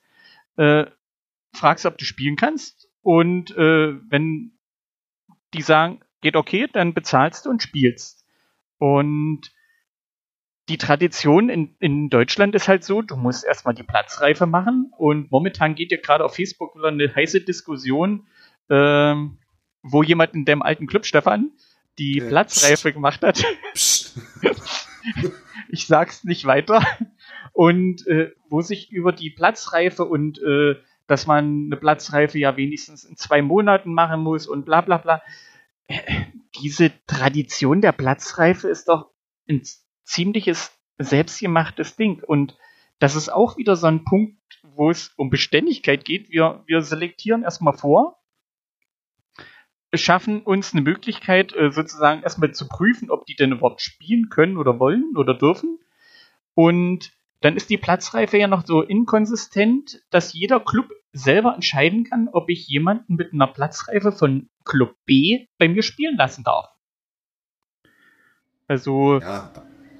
äh, 0.58 0.86
fragst, 1.54 1.86
ob 1.86 1.98
du 1.98 2.06
spielen 2.06 2.36
kannst 2.36 2.90
und 3.02 3.56
äh, 3.56 3.96
wenn 4.10 4.54
die 5.54 5.62
sagen, 5.62 6.02
geht 6.22 6.36
okay, 6.36 6.68
dann 6.72 6.94
bezahlst 6.94 7.46
du 7.46 7.50
und 7.50 7.62
spielst. 7.62 8.26
Und 8.78 9.52
die 10.70 10.78
Tradition 10.78 11.50
in, 11.50 11.76
in 11.80 12.10
Deutschland 12.10 12.56
ist 12.56 12.68
halt 12.68 12.84
so, 12.84 13.02
du 13.02 13.16
musst 13.16 13.46
erstmal 13.46 13.76
die 13.76 13.84
Platzreife 13.84 14.48
machen 14.48 14.92
und 14.98 15.32
momentan 15.32 15.76
geht 15.76 15.92
ja 15.92 15.98
gerade 16.02 16.26
auf 16.26 16.36
Facebook 16.36 16.76
eine 16.84 17.14
heiße 17.14 17.42
Diskussion, 17.42 18.26
ähm, 18.70 19.38
wo 19.84 20.02
jemand 20.02 20.34
in 20.34 20.46
dem 20.46 20.64
alten 20.64 20.88
Club, 20.88 21.06
Stefan, 21.06 21.52
die 21.98 22.20
Äh, 22.20 22.28
Platzreife 22.30 22.94
gemacht 22.94 23.22
hat. 23.24 23.44
Ich 25.70 25.88
sag's 25.88 26.24
nicht 26.24 26.46
weiter. 26.46 26.86
Und 27.54 28.06
äh, 28.08 28.32
wo 28.50 28.62
sich 28.62 28.92
über 28.92 29.12
die 29.12 29.30
Platzreife 29.30 30.06
und 30.06 30.40
äh, 30.42 30.76
dass 31.08 31.28
man 31.28 31.66
eine 31.66 31.78
Platzreife 31.78 32.40
ja 32.40 32.58
wenigstens 32.58 33.04
in 33.04 33.16
zwei 33.18 33.42
Monaten 33.42 33.94
machen 33.94 34.22
muss 34.22 34.48
und 34.48 34.66
bla 34.66 34.82
bla 34.82 34.98
bla. 34.98 35.22
Äh, 35.88 36.26
Diese 36.62 36.92
Tradition 37.08 37.82
der 37.82 37.92
Platzreife 37.92 38.68
ist 38.68 38.88
doch 38.88 39.12
ein 39.50 39.62
ziemliches 40.04 40.72
selbstgemachtes 40.98 41.96
Ding. 41.96 42.24
Und 42.24 42.58
das 43.00 43.16
ist 43.16 43.30
auch 43.30 43.58
wieder 43.58 43.76
so 43.76 43.88
ein 43.88 44.06
Punkt, 44.06 44.38
wo 44.64 44.90
es 44.90 45.10
um 45.18 45.30
Beständigkeit 45.30 46.06
geht. 46.06 46.30
Wir, 46.30 46.64
wir 46.66 46.82
selektieren 46.82 47.44
erstmal 47.44 47.78
vor, 47.78 48.18
schaffen 49.98 50.42
uns 50.42 50.74
eine 50.74 50.82
Möglichkeit, 50.82 51.54
äh, 51.56 51.72
sozusagen 51.72 52.24
erstmal 52.24 52.54
zu 52.54 52.68
prüfen, 52.68 53.10
ob 53.10 53.26
die 53.26 53.36
denn 53.36 53.52
überhaupt 53.52 53.82
spielen 53.82 54.30
können 54.30 54.58
oder 54.58 54.80
wollen 54.80 55.14
oder 55.16 55.34
dürfen. 55.34 55.80
Und 56.54 57.12
dann 57.42 57.56
ist 57.58 57.70
die 57.70 57.78
Platzreife 57.78 58.38
ja 58.38 58.48
noch 58.48 58.66
so 58.66 58.82
inkonsistent, 58.82 60.02
dass 60.10 60.34
jeder 60.34 60.60
Club 60.60 60.90
selber 61.14 61.54
entscheiden 61.56 62.04
kann, 62.04 62.30
ob 62.32 62.50
ich 62.50 62.68
jemanden 62.68 63.16
mit 63.16 63.34
einer 63.34 63.48
Platzreife 63.48 64.12
von 64.12 64.50
Club 64.64 64.96
B 65.06 65.48
bei 65.58 65.68
mir 65.68 65.84
spielen 65.84 66.18
lassen 66.18 66.44
darf. 66.44 66.68
Also, 68.68 69.20
Ja, 69.20 69.52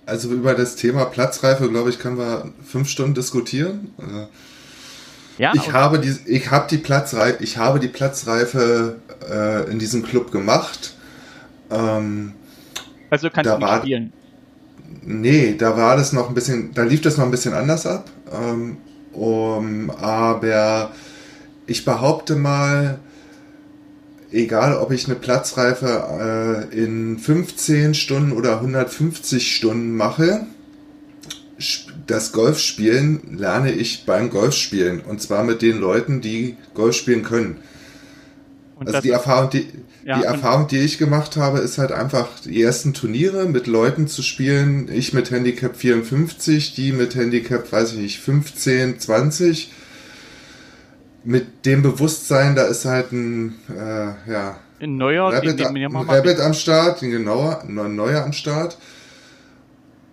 also 0.06 0.32
über 0.34 0.56
das 0.56 0.76
Thema 0.76 1.06
Platzreife, 1.06 1.70
glaube 1.70 1.90
ich, 1.90 2.00
können 2.00 2.18
wir 2.18 2.52
fünf 2.64 2.90
Stunden 2.90 3.14
diskutieren. 3.14 3.94
Äh, 4.00 5.42
ja, 5.42 5.52
Ich 5.54 5.68
und- 5.68 5.74
habe 5.74 6.00
die, 6.00 6.16
ich 6.26 6.50
habe 6.52 6.68
die 6.70 6.78
Platzreife, 6.78 7.44
ich 7.44 7.58
habe 7.58 7.80
die 7.80 7.88
Platzreife 7.90 9.00
äh, 9.30 9.70
in 9.72 9.80
diesem 9.80 10.04
Club 10.04 10.32
gemacht. 10.32 10.96
Ähm, 11.72 12.34
also 13.10 13.30
kannst 13.30 13.50
da 13.50 13.54
du 13.56 13.60
nicht 13.60 13.68
war- 13.70 13.80
spielen. 13.82 14.14
Nee, 15.08 15.56
da 15.58 15.78
war 15.78 15.96
das 15.98 16.14
noch 16.14 16.30
ein 16.30 16.36
bisschen, 16.36 16.74
da 16.74 16.84
lief 16.84 17.02
das 17.02 17.18
noch 17.18 17.26
ein 17.26 17.32
bisschen 17.32 17.54
anders 17.54 17.86
ab. 17.86 18.10
Ähm, 18.34 18.78
um, 19.14 19.90
aber 19.92 20.92
ich 21.68 21.86
behaupte 21.86 22.36
mal, 22.36 23.00
egal 24.32 24.78
ob 24.78 24.92
ich 24.92 25.06
eine 25.06 25.16
Platzreife 25.16 26.68
äh, 26.72 26.78
in 26.84 27.18
15 27.20 27.94
Stunden 27.94 28.32
oder 28.32 28.56
150 28.58 29.56
Stunden 29.56 29.96
mache, 29.96 30.48
das 32.08 32.32
Golfspielen 32.34 33.38
lerne 33.38 33.72
ich 33.72 34.06
beim 34.06 34.30
Golfspielen. 34.30 35.02
Und 35.02 35.22
zwar 35.22 35.44
mit 35.44 35.62
den 35.62 35.78
Leuten, 35.80 36.22
die 36.22 36.58
Golf 36.74 36.96
spielen 36.96 37.24
können. 37.24 37.58
Und 38.76 38.88
Also 38.88 39.02
die 39.02 39.12
Erfahrung, 39.12 39.50
die, 39.50 39.68
Ja, 40.04 40.20
die 40.20 40.26
Erfahrung, 40.26 40.68
die 40.68 40.80
ich 40.80 40.98
gemacht 40.98 41.38
habe, 41.38 41.60
ist 41.60 41.78
halt 41.78 41.92
einfach 41.92 42.28
die 42.44 42.62
ersten 42.62 42.94
Turniere 42.94 43.46
mit 43.46 43.68
Leuten 43.68 44.08
zu 44.08 44.22
spielen. 44.22 44.90
Ich 44.92 45.14
mit 45.14 45.32
Handicap 45.32 45.78
54, 45.78 46.76
die 46.76 46.92
mit 46.92 47.16
Handicap, 47.16 47.72
weiß 47.72 47.94
ich 47.94 48.00
nicht, 48.00 48.20
15, 48.20 49.00
20. 49.00 49.72
Mit 51.24 51.66
dem 51.66 51.82
Bewusstsein, 51.82 52.56
da 52.56 52.64
ist 52.66 52.86
halt 52.86 53.12
ein, 53.12 53.56
äh, 53.70 54.32
ja, 54.32 54.60
ein 54.80 54.98
neuer, 54.98 55.32
Rabbit, 55.32 55.58
wir 55.74 55.90
mal 55.90 56.06
Rabbit 56.06 56.40
am 56.40 56.54
Start, 56.54 57.02
ein 57.02 57.10
genauer, 57.10 57.64
ein 57.64 57.96
neuer 57.96 58.24
am 58.24 58.34
Start. 58.34 58.78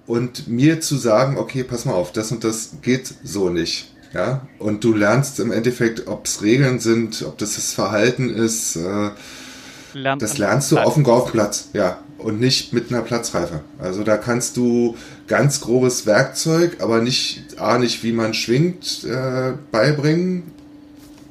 Und 0.07 0.49
mir 0.49 0.81
zu 0.81 0.97
sagen, 0.97 1.37
okay, 1.37 1.65
pass 1.65 1.85
mal 1.85 1.95
auf, 1.95 2.13
das 2.13 2.33
und 2.33 2.45
das 2.45 2.77
geht 2.81 3.13
so 3.23 3.51
nicht. 3.51 3.92
Ja, 4.15 4.47
und 4.59 4.85
du 4.85 4.93
lernst 4.93 5.41
im 5.41 5.53
Endeffekt, 5.53 6.07
ob 6.07 6.27
es 6.27 6.43
Regeln 6.43 6.81
sind, 6.81 7.23
ob 7.23 7.39
das 7.39 7.55
das 7.55 7.73
Verhalten 7.73 8.29
ist, 8.29 8.77
äh, 8.77 9.11
Lernt 9.95 10.23
das 10.23 10.39
lernst 10.39 10.73
du 10.73 10.79
auf 10.79 10.95
dem 10.95 11.05
Golfplatz, 11.05 11.71
ja, 11.75 11.99
und 12.19 12.41
nicht 12.41 12.73
mit 12.73 12.91
einer 12.91 13.03
Platzreife. 13.03 13.63
Also 13.79 14.05
da 14.05 14.17
kannst 14.17 14.57
du 14.57 14.97
ganz 15.27 15.61
grobes 15.61 16.07
Werkzeug, 16.07 16.79
aber 16.81 17.01
nicht, 17.03 17.59
A, 17.59 17.79
nicht 17.79 18.03
wie 18.03 18.13
man 18.13 18.33
schwingt, 18.33 19.05
äh, 19.05 19.55
beibringen. 19.71 20.53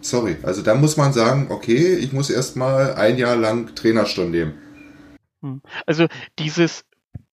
Sorry, 0.01 0.38
also 0.43 0.61
da 0.61 0.75
muss 0.75 0.97
man 0.97 1.13
sagen, 1.13 1.47
okay, 1.50 1.95
ich 1.95 2.11
muss 2.13 2.29
erstmal 2.29 2.95
ein 2.95 3.17
Jahr 3.17 3.35
lang 3.35 3.73
Trainerstunden 3.75 4.31
nehmen. 4.31 5.61
Also 5.85 6.07
dieses 6.38 6.83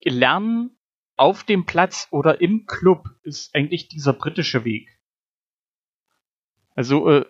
Lernen 0.03 0.71
auf 1.15 1.43
dem 1.43 1.65
Platz 1.65 2.07
oder 2.11 2.41
im 2.41 2.65
Club 2.65 3.09
ist 3.23 3.53
eigentlich 3.53 3.87
dieser 3.87 4.13
britische 4.13 4.63
Weg. 4.65 4.87
Also 6.79 7.09
äh, 7.09 7.25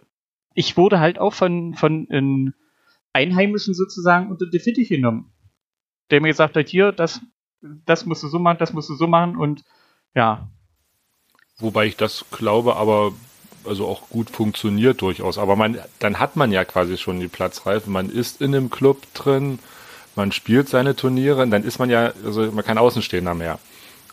ich 0.53 0.77
wurde 0.77 0.99
halt 0.99 1.17
auch 1.17 1.33
von, 1.33 1.73
von 1.73 2.05
ähm, 2.11 2.53
Einheimischen 3.13 3.73
sozusagen 3.73 4.29
unter 4.29 4.45
die 4.45 4.59
Fittiche 4.59 4.97
genommen. 4.97 5.31
Der 6.11 6.21
mir 6.21 6.27
gesagt 6.27 6.55
hat, 6.55 6.69
hier, 6.69 6.91
das, 6.91 7.19
das 7.61 8.05
musst 8.05 8.21
du 8.21 8.27
so 8.27 8.37
machen, 8.37 8.59
das 8.59 8.73
musst 8.73 8.89
du 8.89 8.93
so 8.93 9.07
machen 9.07 9.35
und 9.37 9.63
ja, 10.13 10.47
Wobei 11.57 11.87
ich 11.87 11.97
das 11.97 12.25
glaube, 12.29 12.75
aber 12.75 13.11
also 13.65 13.87
auch 13.87 14.09
gut 14.09 14.29
funktioniert 14.29 15.01
durchaus. 15.01 15.39
Aber 15.39 15.55
man, 15.55 15.79
dann 15.97 16.19
hat 16.19 16.35
man 16.35 16.51
ja 16.51 16.63
quasi 16.63 16.97
schon 16.97 17.19
die 17.19 17.27
Platzreife. 17.27 17.89
Man 17.89 18.11
ist 18.11 18.39
in 18.39 18.53
einem 18.53 18.69
Club 18.69 19.01
drin, 19.15 19.57
man 20.15 20.31
spielt 20.31 20.69
seine 20.69 20.95
Turniere, 20.95 21.41
und 21.41 21.49
dann 21.49 21.63
ist 21.63 21.79
man 21.79 21.89
ja, 21.89 22.13
also 22.23 22.51
man 22.51 22.63
kann 22.63 22.77
Außenstehender 22.77 23.33
mehr. 23.33 23.57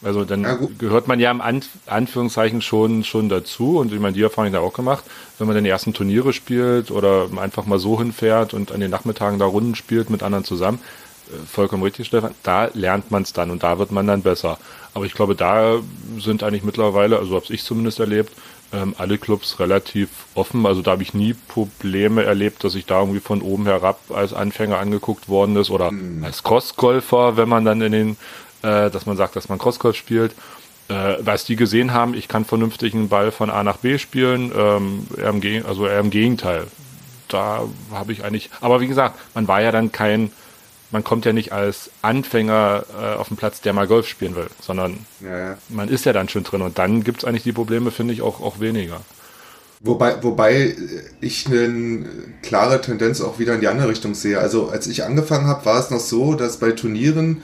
Also 0.03 0.25
dann 0.25 0.43
Ja, 0.43 0.59
gehört 0.79 1.09
man 1.09 1.21
ja 1.21 1.31
im 1.31 1.41
An 1.41 1.63
Anführungszeichen 1.87 2.61
schon, 2.63 3.03
schon 3.05 3.29
dazu. 3.29 3.79
Und 3.79 3.93
ich 3.93 4.01
meine, 4.01 4.15
die 4.15 4.23
Erfahrung 4.23 4.47
habe 4.47 4.57
ich 4.57 4.61
da 4.61 4.67
auch 4.67 4.73
gemacht, 4.75 5.05
wenn 5.39 5.47
man 5.47 5.57
dann 5.57 5.65
die 5.65 5.71
ersten 5.71 5.95
Turniere 5.95 6.33
spielt 6.33 6.91
oder 6.91 7.29
einfach 7.37 7.67
mal 7.67 7.79
so 7.79 7.99
hinfährt 7.99 8.55
und 8.55 8.73
an 8.73 8.81
den 8.81 8.91
Nachmittagen 8.91 9.39
da 9.39 9.47
Runden 9.47 9.75
spielt 9.75 10.11
mit 10.11 10.23
anderen 10.23 10.45
zusammen, 10.45 10.81
äh, 11.29 11.47
vollkommen 11.47 11.83
richtig, 11.83 12.07
Stefan, 12.09 12.35
da 12.43 12.71
lernt 12.75 13.11
man 13.11 13.23
es 13.23 13.33
dann 13.33 13.51
und 13.51 13.63
da 13.63 13.79
wird 13.79 13.91
man 13.91 14.07
dann 14.07 14.23
besser. 14.23 14.59
Aber 14.95 15.07
ich 15.07 15.15
glaube, 15.15 15.35
da 15.35 15.79
sind 16.19 16.43
eigentlich 16.43 16.63
mittlerweile, 16.65 17.19
also 17.19 17.35
habe 17.37 17.47
ich 17.49 17.65
zumindest 17.65 17.99
erlebt, 18.01 18.33
ähm, 18.73 18.95
alle 18.99 19.19
Clubs 19.19 19.61
relativ 19.61 20.09
offen. 20.35 20.67
Also 20.67 20.83
da 20.83 20.93
habe 20.93 21.03
ich 21.03 21.15
nie 21.15 21.35
Probleme 21.35 22.25
erlebt, 22.25 22.65
dass 22.65 22.75
ich 22.75 22.87
da 22.87 23.01
irgendwie 23.01 23.21
von 23.21 23.41
oben 23.43 23.67
herab 23.67 24.01
als 24.11 24.33
Anfänger 24.33 24.79
angeguckt 24.79 25.29
worden 25.29 25.57
ist 25.57 25.71
oder 25.71 25.95
als 26.21 26.43
Crossgolfer, 26.43 27.37
wenn 27.37 27.49
man 27.49 27.65
dann 27.65 27.81
in 27.81 27.93
den, 27.93 28.17
äh, 28.67 28.91
dass 28.91 29.07
man 29.07 29.17
sagt, 29.17 29.37
dass 29.37 29.49
man 29.49 29.59
Crossgolf 29.59 29.97
spielt. 29.97 30.33
Äh, 30.89 31.17
was 31.21 31.45
die 31.45 31.57
gesehen 31.57 31.93
haben, 31.93 32.15
ich 32.15 32.29
kann 32.29 32.45
vernünftig 32.45 32.95
einen 32.95 33.09
Ball 33.09 33.33
von 33.33 33.51
A 33.51 33.63
nach 33.63 33.79
B 33.79 33.99
spielen, 33.99 34.53
ähm, 34.57 35.07
eher 35.17 35.31
im 35.31 35.67
also 35.67 35.87
eher 35.87 36.01
im 36.01 36.11
Gegenteil. 36.11 36.67
Da 37.29 37.65
habe 37.93 38.13
ich 38.13 38.25
eigentlich, 38.25 38.51
aber 38.61 38.81
wie 38.81 38.87
gesagt, 38.87 39.19
man 39.35 39.49
war 39.49 39.61
ja 39.61 39.73
dann 39.73 39.91
kein, 39.91 40.31
man 40.93 41.03
kommt 41.03 41.25
ja 41.25 41.33
nicht 41.33 41.53
als 41.53 41.91
Anfänger 42.03 42.85
äh, 43.01 43.15
auf 43.17 43.29
den 43.29 43.37
Platz, 43.37 43.61
der 43.61 43.73
mal 43.73 43.89
Golf 43.89 44.07
spielen 44.07 44.37
will, 44.37 44.47
sondern 44.61 44.99
Ja, 45.21 45.39
ja. 45.39 45.59
man 45.69 45.89
ist 45.89 46.05
ja 46.05 46.13
dann 46.13 46.29
schon 46.29 46.45
drin 46.45 46.63
und 46.63 46.79
dann 46.79 47.03
gibt's 47.03 47.25
eigentlich 47.25 47.43
die 47.43 47.53
Probleme, 47.53 47.91
finde 47.91 48.15
ich, 48.15 48.23
auch, 48.23 48.41
auch 48.41 48.61
weniger. 48.61 49.01
Wobei, 49.81 50.23
wobei 50.23 50.75
ich 51.21 51.47
eine 51.47 52.07
klare 52.43 52.81
Tendenz 52.81 53.21
auch 53.21 53.39
wieder 53.39 53.55
in 53.55 53.61
die 53.61 53.69
andere 53.69 53.89
Richtung 53.89 54.15
sehe. 54.15 54.39
Also 54.39 54.69
als 54.69 54.87
ich 54.87 55.05
angefangen 55.05 55.47
habe, 55.49 55.65
war 55.67 55.79
es 55.79 55.91
noch 55.91 56.01
so, 56.01 56.35
dass 56.35 56.59
bei 56.59 56.73
Turnieren 56.73 57.43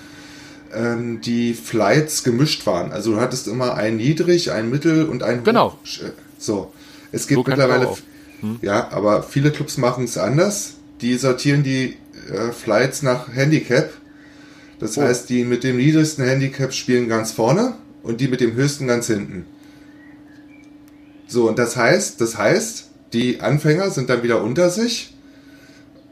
ähm, 0.74 1.20
die 1.20 1.54
Flights 1.54 2.24
gemischt 2.24 2.66
waren. 2.66 2.92
Also 2.92 3.12
du 3.14 3.20
hattest 3.20 3.46
immer 3.48 3.74
ein 3.74 3.96
niedrig, 3.96 4.50
ein 4.52 4.70
mittel 4.70 5.04
und 5.06 5.22
ein 5.22 5.44
Genau. 5.44 5.72
hoch. 5.72 5.78
So. 6.38 6.72
Es 7.12 7.26
gibt 7.26 7.44
So 7.44 7.50
mittlerweile. 7.50 7.88
Hm? 8.40 8.58
ja, 8.62 8.90
aber 8.90 9.22
viele 9.22 9.50
Clubs 9.50 9.76
machen 9.76 10.04
es 10.04 10.16
anders. 10.18 10.74
Die 11.00 11.16
sortieren 11.16 11.62
die 11.62 11.96
äh, 12.30 12.52
Flights 12.52 13.02
nach 13.02 13.32
Handicap. 13.32 13.90
Das 14.80 14.96
Oh. 14.98 15.02
heißt, 15.02 15.28
die 15.28 15.44
mit 15.44 15.62
dem 15.64 15.76
niedrigsten 15.76 16.24
Handicap 16.24 16.72
spielen 16.72 17.08
ganz 17.08 17.32
vorne 17.32 17.74
und 18.02 18.20
die 18.20 18.28
mit 18.28 18.40
dem 18.40 18.54
höchsten 18.54 18.86
ganz 18.88 19.06
hinten. 19.06 19.44
So, 21.28 21.48
und 21.48 21.58
das 21.58 21.76
heißt, 21.76 22.20
das 22.20 22.36
heißt, 22.36 22.88
die 23.12 23.40
Anfänger 23.40 23.90
sind 23.90 24.10
dann 24.10 24.22
wieder 24.22 24.42
unter 24.42 24.70
sich. 24.70 25.14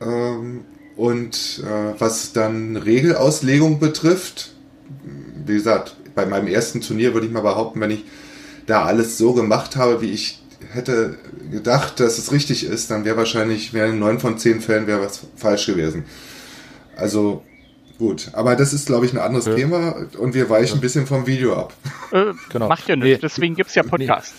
Ähm, 0.01 0.64
und 1.00 1.62
äh, 1.64 1.98
was 1.98 2.32
dann 2.34 2.76
Regelauslegung 2.76 3.78
betrifft, 3.78 4.52
wie 5.46 5.54
gesagt, 5.54 5.96
bei 6.14 6.26
meinem 6.26 6.46
ersten 6.46 6.82
Turnier 6.82 7.14
würde 7.14 7.26
ich 7.26 7.32
mal 7.32 7.40
behaupten, 7.40 7.80
wenn 7.80 7.90
ich 7.90 8.04
da 8.66 8.84
alles 8.84 9.16
so 9.16 9.32
gemacht 9.32 9.76
habe, 9.76 10.02
wie 10.02 10.10
ich 10.10 10.42
hätte 10.72 11.16
gedacht, 11.50 12.00
dass 12.00 12.18
es 12.18 12.32
richtig 12.32 12.64
ist, 12.66 12.90
dann 12.90 13.06
wäre 13.06 13.16
wahrscheinlich, 13.16 13.72
wäre 13.72 13.88
in 13.88 13.98
neun 13.98 14.20
von 14.20 14.36
zehn 14.38 14.60
Fällen 14.60 14.86
wäre 14.86 15.00
was 15.00 15.20
falsch 15.36 15.64
gewesen. 15.66 16.04
Also 16.96 17.42
gut, 17.98 18.28
aber 18.34 18.54
das 18.54 18.74
ist, 18.74 18.84
glaube 18.86 19.06
ich, 19.06 19.14
ein 19.14 19.18
anderes 19.18 19.46
Ja. 19.46 19.54
Thema 19.54 20.06
und 20.18 20.34
wir 20.34 20.50
weichen 20.50 20.78
ein 20.78 20.80
bisschen 20.82 21.06
vom 21.06 21.26
Video 21.26 21.54
ab. 21.56 21.72
äh, 22.12 22.32
Genau. 22.52 22.68
macht 22.68 22.86
ja 22.88 22.96
Nee. 22.96 23.04
nichts, 23.04 23.22
deswegen 23.22 23.54
gibt's 23.54 23.74
ja 23.74 23.82
Podcasts. 23.84 24.34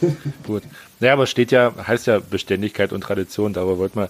Gut. 0.46 0.62
Naja, 1.00 1.12
aber 1.12 1.26
steht 1.26 1.50
ja, 1.52 1.72
heißt 1.86 2.06
ja 2.06 2.18
Beständigkeit 2.18 2.92
und 2.94 3.02
Tradition, 3.02 3.52
darüber 3.52 3.76
wollten 3.78 4.00
wir. 4.00 4.08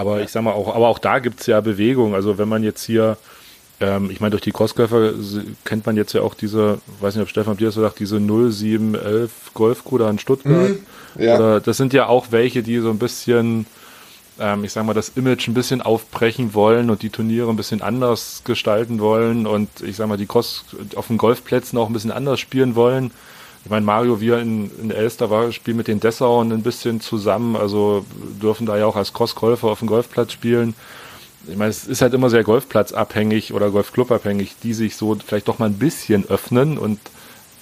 Aber 0.00 0.22
ich 0.22 0.30
sag 0.30 0.42
mal 0.42 0.52
auch, 0.52 0.74
aber 0.74 0.88
auch 0.88 0.98
da 0.98 1.18
gibt's 1.18 1.44
ja 1.44 1.60
Bewegung. 1.60 2.14
Also 2.14 2.38
wenn 2.38 2.48
man 2.48 2.62
jetzt 2.62 2.84
hier, 2.84 3.18
ähm, 3.80 4.10
ich 4.10 4.18
meine, 4.18 4.30
durch 4.30 4.40
die 4.40 4.50
Crossgolfer 4.50 5.12
kennt 5.66 5.84
man 5.84 5.94
jetzt 5.94 6.14
ja 6.14 6.22
auch 6.22 6.32
diese, 6.32 6.78
weiß 7.00 7.14
nicht, 7.16 7.22
ob 7.22 7.28
Stefan 7.28 7.58
das 7.58 7.74
so 7.74 7.82
sagt, 7.82 7.98
diese 7.98 8.18
0711 8.18 9.52
Golfcrew 9.52 9.98
da 9.98 10.08
in 10.08 10.18
Stuttgart. 10.18 10.70
Mhm, 10.70 11.22
ja. 11.22 11.36
Oder 11.36 11.60
das 11.60 11.76
sind 11.76 11.92
ja 11.92 12.06
auch 12.06 12.28
welche, 12.30 12.62
die 12.62 12.78
so 12.78 12.88
ein 12.88 12.98
bisschen, 12.98 13.66
ähm, 14.38 14.64
ich 14.64 14.72
sag 14.72 14.86
mal, 14.86 14.94
das 14.94 15.10
Image 15.16 15.48
ein 15.48 15.54
bisschen 15.54 15.82
aufbrechen 15.82 16.54
wollen 16.54 16.88
und 16.88 17.02
die 17.02 17.10
Turniere 17.10 17.50
ein 17.50 17.56
bisschen 17.56 17.82
anders 17.82 18.40
gestalten 18.46 19.00
wollen 19.00 19.46
und 19.46 19.68
ich 19.82 19.96
sag 19.96 20.08
mal, 20.08 20.16
die 20.16 20.26
Cross 20.26 20.64
auf 20.96 21.08
den 21.08 21.18
Golfplätzen 21.18 21.78
auch 21.78 21.88
ein 21.88 21.92
bisschen 21.92 22.10
anders 22.10 22.40
spielen 22.40 22.74
wollen. 22.74 23.10
Ich 23.64 23.70
meine, 23.70 23.84
Mario, 23.84 24.20
wir 24.20 24.38
in, 24.38 24.70
in 24.80 24.90
Elster 24.90 25.30
war, 25.30 25.52
spielen 25.52 25.76
mit 25.76 25.88
den 25.88 26.00
Dessauern 26.00 26.50
ein 26.50 26.62
bisschen 26.62 27.00
zusammen, 27.00 27.56
also 27.56 28.04
dürfen 28.40 28.66
da 28.66 28.78
ja 28.78 28.86
auch 28.86 28.96
als 28.96 29.12
Crossgolfer 29.12 29.68
auf 29.68 29.80
dem 29.80 29.88
Golfplatz 29.88 30.32
spielen. 30.32 30.74
Ich 31.46 31.56
meine, 31.56 31.70
es 31.70 31.86
ist 31.86 32.02
halt 32.02 32.14
immer 32.14 32.30
sehr 32.30 32.44
Golfplatzabhängig 32.44 33.52
oder 33.52 33.70
Golfclubabhängig, 33.70 34.56
die 34.62 34.74
sich 34.74 34.96
so 34.96 35.14
vielleicht 35.14 35.48
doch 35.48 35.58
mal 35.58 35.66
ein 35.66 35.78
bisschen 35.78 36.28
öffnen 36.28 36.78
und 36.78 36.98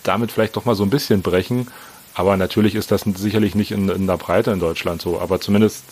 damit 0.02 0.32
vielleicht 0.32 0.56
doch 0.56 0.64
mal 0.64 0.74
so 0.74 0.84
ein 0.84 0.90
bisschen 0.90 1.22
brechen. 1.22 1.68
Aber 2.14 2.36
natürlich 2.36 2.74
ist 2.74 2.90
das 2.90 3.02
sicherlich 3.02 3.54
nicht 3.54 3.70
in, 3.70 3.88
in 3.88 4.06
der 4.06 4.16
Breite 4.16 4.50
in 4.50 4.58
Deutschland 4.58 5.00
so. 5.00 5.20
Aber 5.20 5.40
zumindest 5.40 5.84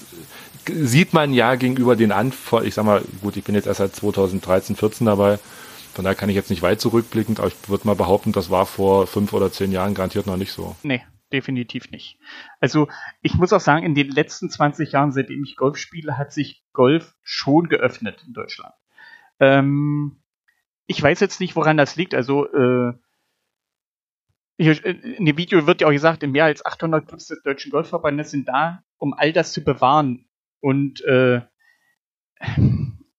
sieht 0.67 1.13
man 1.13 1.33
ja 1.33 1.55
gegenüber 1.55 1.95
den 1.95 2.13
Anforderungen, 2.13 2.69
ich 2.69 2.75
sag 2.75 2.85
mal, 2.85 3.03
gut, 3.23 3.37
ich 3.37 3.45
bin 3.45 3.55
jetzt 3.55 3.67
erst 3.67 3.79
seit 3.79 3.95
2013, 3.95 4.75
14 4.75 5.07
dabei, 5.07 5.39
von 5.97 6.05
daher 6.05 6.15
kann 6.15 6.29
ich 6.29 6.37
jetzt 6.37 6.51
nicht 6.51 6.61
weit 6.61 6.79
zurückblickend, 6.79 7.41
aber 7.41 7.49
ich 7.49 7.69
würde 7.71 7.87
mal 7.87 7.97
behaupten, 7.97 8.33
das 8.33 8.51
war 8.51 8.67
vor 8.67 9.07
fünf 9.07 9.33
oder 9.33 9.51
zehn 9.51 9.73
Jahren 9.73 9.95
garantiert 9.95 10.27
noch 10.27 10.37
nicht 10.37 10.53
so. 10.53 10.77
Nee, 10.83 11.03
definitiv 11.33 11.91
nicht. 11.91 12.19
Also 12.61 12.89
ich 13.23 13.33
muss 13.35 13.55
auch 13.55 13.61
sagen, 13.61 13.87
in 13.87 13.95
den 13.95 14.11
letzten 14.11 14.51
20 14.51 14.93
Jahren, 14.93 15.13
seitdem 15.13 15.43
ich 15.43 15.57
Golf 15.57 15.79
spiele, 15.79 16.19
hat 16.19 16.35
sich 16.35 16.63
Golf 16.75 17.15
schon 17.23 17.71
geöffnet 17.71 18.23
in 18.27 18.35
Deutschland. 18.35 18.75
Ähm, 19.41 20.21
ich 20.87 21.03
weiß 21.03 21.19
jetzt 21.21 21.41
nicht, 21.41 21.57
woran 21.57 21.79
das 21.79 21.97
liegt. 21.97 22.15
Also 22.15 22.47
äh, 22.53 22.93
äh, 24.59 25.17
in 25.17 25.25
dem 25.25 25.39
Video 25.39 25.67
wird 25.67 25.81
ja 25.81 25.87
auch 25.87 25.93
gesagt, 25.93 26.23
mehr 26.27 26.45
als 26.45 26.63
800 26.63 27.09
Clubs 27.09 27.29
des 27.29 27.43
Deutschen 27.43 27.73
Golfverbandes 27.73 28.31
sind 28.33 28.49
da, 28.49 28.83
um 28.99 29.15
all 29.15 29.33
das 29.33 29.55
zu 29.55 29.65
bewahren. 29.65 30.27
Und 30.61 31.03
äh, 31.07 31.41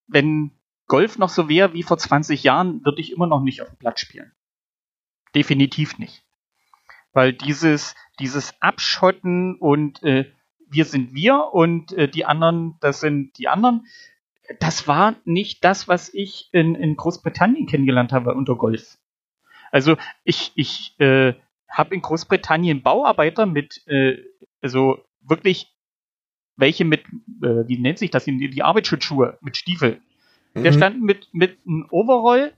wenn 0.07 0.51
Golf 0.87 1.17
noch 1.17 1.29
so 1.29 1.49
wäre 1.49 1.73
wie 1.73 1.83
vor 1.83 1.97
20 1.97 2.43
Jahren, 2.43 2.83
würde 2.85 3.01
ich 3.01 3.11
immer 3.11 3.27
noch 3.27 3.41
nicht 3.41 3.61
auf 3.61 3.69
dem 3.69 3.77
Platz 3.77 3.99
spielen. 3.99 4.31
Definitiv 5.35 5.97
nicht. 5.99 6.23
Weil 7.13 7.33
dieses, 7.33 7.95
dieses 8.19 8.53
Abschotten 8.61 9.55
und 9.55 10.01
äh, 10.03 10.31
wir 10.69 10.85
sind 10.85 11.13
wir 11.13 11.49
und 11.53 11.93
äh, 11.93 12.07
die 12.07 12.25
anderen, 12.25 12.75
das 12.79 12.99
sind 12.99 13.37
die 13.37 13.47
anderen, 13.47 13.85
das 14.59 14.87
war 14.87 15.15
nicht 15.25 15.63
das, 15.63 15.87
was 15.87 16.13
ich 16.13 16.49
in, 16.51 16.75
in 16.75 16.95
Großbritannien 16.95 17.67
kennengelernt 17.67 18.13
habe 18.13 18.33
unter 18.33 18.55
Golf. 18.55 18.97
Also 19.71 19.97
ich, 20.23 20.51
ich 20.55 20.95
äh, 20.99 21.33
habe 21.69 21.95
in 21.95 22.01
Großbritannien 22.01 22.81
Bauarbeiter 22.81 23.45
mit, 23.45 23.85
äh, 23.87 24.17
also 24.61 25.03
wirklich 25.21 25.73
welche 26.55 26.85
mit, 26.85 27.05
äh, 27.41 27.67
wie 27.67 27.77
nennt 27.77 27.99
sich 27.99 28.09
das, 28.09 28.25
die, 28.25 28.63
Arbeitsschutzschuhe 28.63 29.37
mit 29.41 29.57
Stiefel. 29.57 30.01
Der 30.63 30.71
Mhm. 30.71 30.77
stand 30.77 31.01
mit, 31.01 31.29
mit 31.33 31.57
einem 31.65 31.87
Overall 31.91 32.53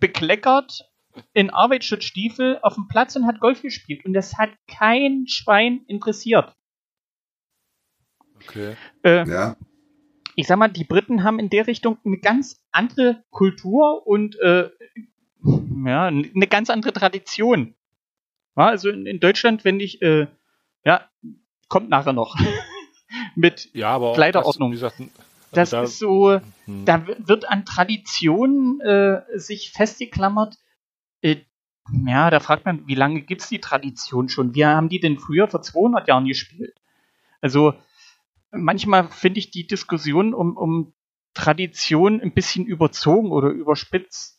bekleckert 0.00 0.88
in 1.34 1.50
Arbeitsschutzstiefel 1.50 2.58
auf 2.62 2.74
dem 2.74 2.88
Platz 2.88 3.16
und 3.16 3.26
hat 3.26 3.40
Golf 3.40 3.62
gespielt. 3.62 4.04
Und 4.04 4.14
das 4.14 4.38
hat 4.38 4.50
kein 4.66 5.26
Schwein 5.28 5.82
interessiert. 5.86 6.52
Okay. 8.36 8.76
Äh, 9.04 9.28
Ja, 9.28 9.56
ich 10.34 10.46
sag 10.46 10.58
mal, 10.58 10.68
die 10.68 10.84
Briten 10.84 11.24
haben 11.24 11.38
in 11.38 11.50
der 11.50 11.66
Richtung 11.66 11.98
eine 12.04 12.16
ganz 12.18 12.64
andere 12.72 13.22
Kultur 13.30 14.06
und 14.06 14.38
äh, 14.40 14.70
ja, 15.44 16.06
eine 16.06 16.46
ganz 16.48 16.70
andere 16.70 16.92
Tradition. 16.92 17.74
Ja, 18.56 18.66
also 18.68 18.88
in, 18.88 19.06
in 19.06 19.20
Deutschland, 19.20 19.64
wenn 19.64 19.78
ich, 19.80 20.00
äh, 20.02 20.26
ja, 20.84 21.08
kommt 21.68 21.90
nachher 21.90 22.12
noch 22.14 22.34
mit, 23.36 23.68
Ja, 23.74 23.90
aber 23.90 24.10
auch 24.10 24.14
Kleiderordnung. 24.14 24.72
Das, 24.72 24.80
wie 24.80 24.96
gesagt, 24.98 25.12
also 25.52 25.60
das 25.60 25.70
da, 25.70 25.82
ist 25.82 25.98
so, 25.98 26.40
hm. 26.64 26.84
da 26.84 27.06
wird 27.06 27.48
an 27.48 27.64
Traditionen 27.64 28.80
äh, 28.80 29.22
sich 29.34 29.72
festgeklammert. 29.72 30.56
Äh, 31.20 31.42
ja, 32.06 32.30
da 32.30 32.40
fragt 32.40 32.64
man, 32.64 32.86
wie 32.86 32.94
lange 32.94 33.22
gibt's 33.22 33.48
die 33.48 33.60
Tradition 33.60 34.28
schon? 34.28 34.54
Wie 34.54 34.64
haben 34.64 34.88
die 34.88 35.00
denn 35.00 35.18
früher 35.18 35.48
vor 35.48 35.62
200 35.62 36.08
Jahren 36.08 36.26
gespielt? 36.26 36.74
Also 37.40 37.74
manchmal 38.52 39.08
finde 39.08 39.40
ich 39.40 39.50
die 39.50 39.66
Diskussion 39.66 40.34
um, 40.34 40.56
um 40.56 40.92
Tradition 41.34 42.20
ein 42.20 42.32
bisschen 42.32 42.66
überzogen 42.66 43.30
oder 43.30 43.48
überspitzt. 43.48 44.38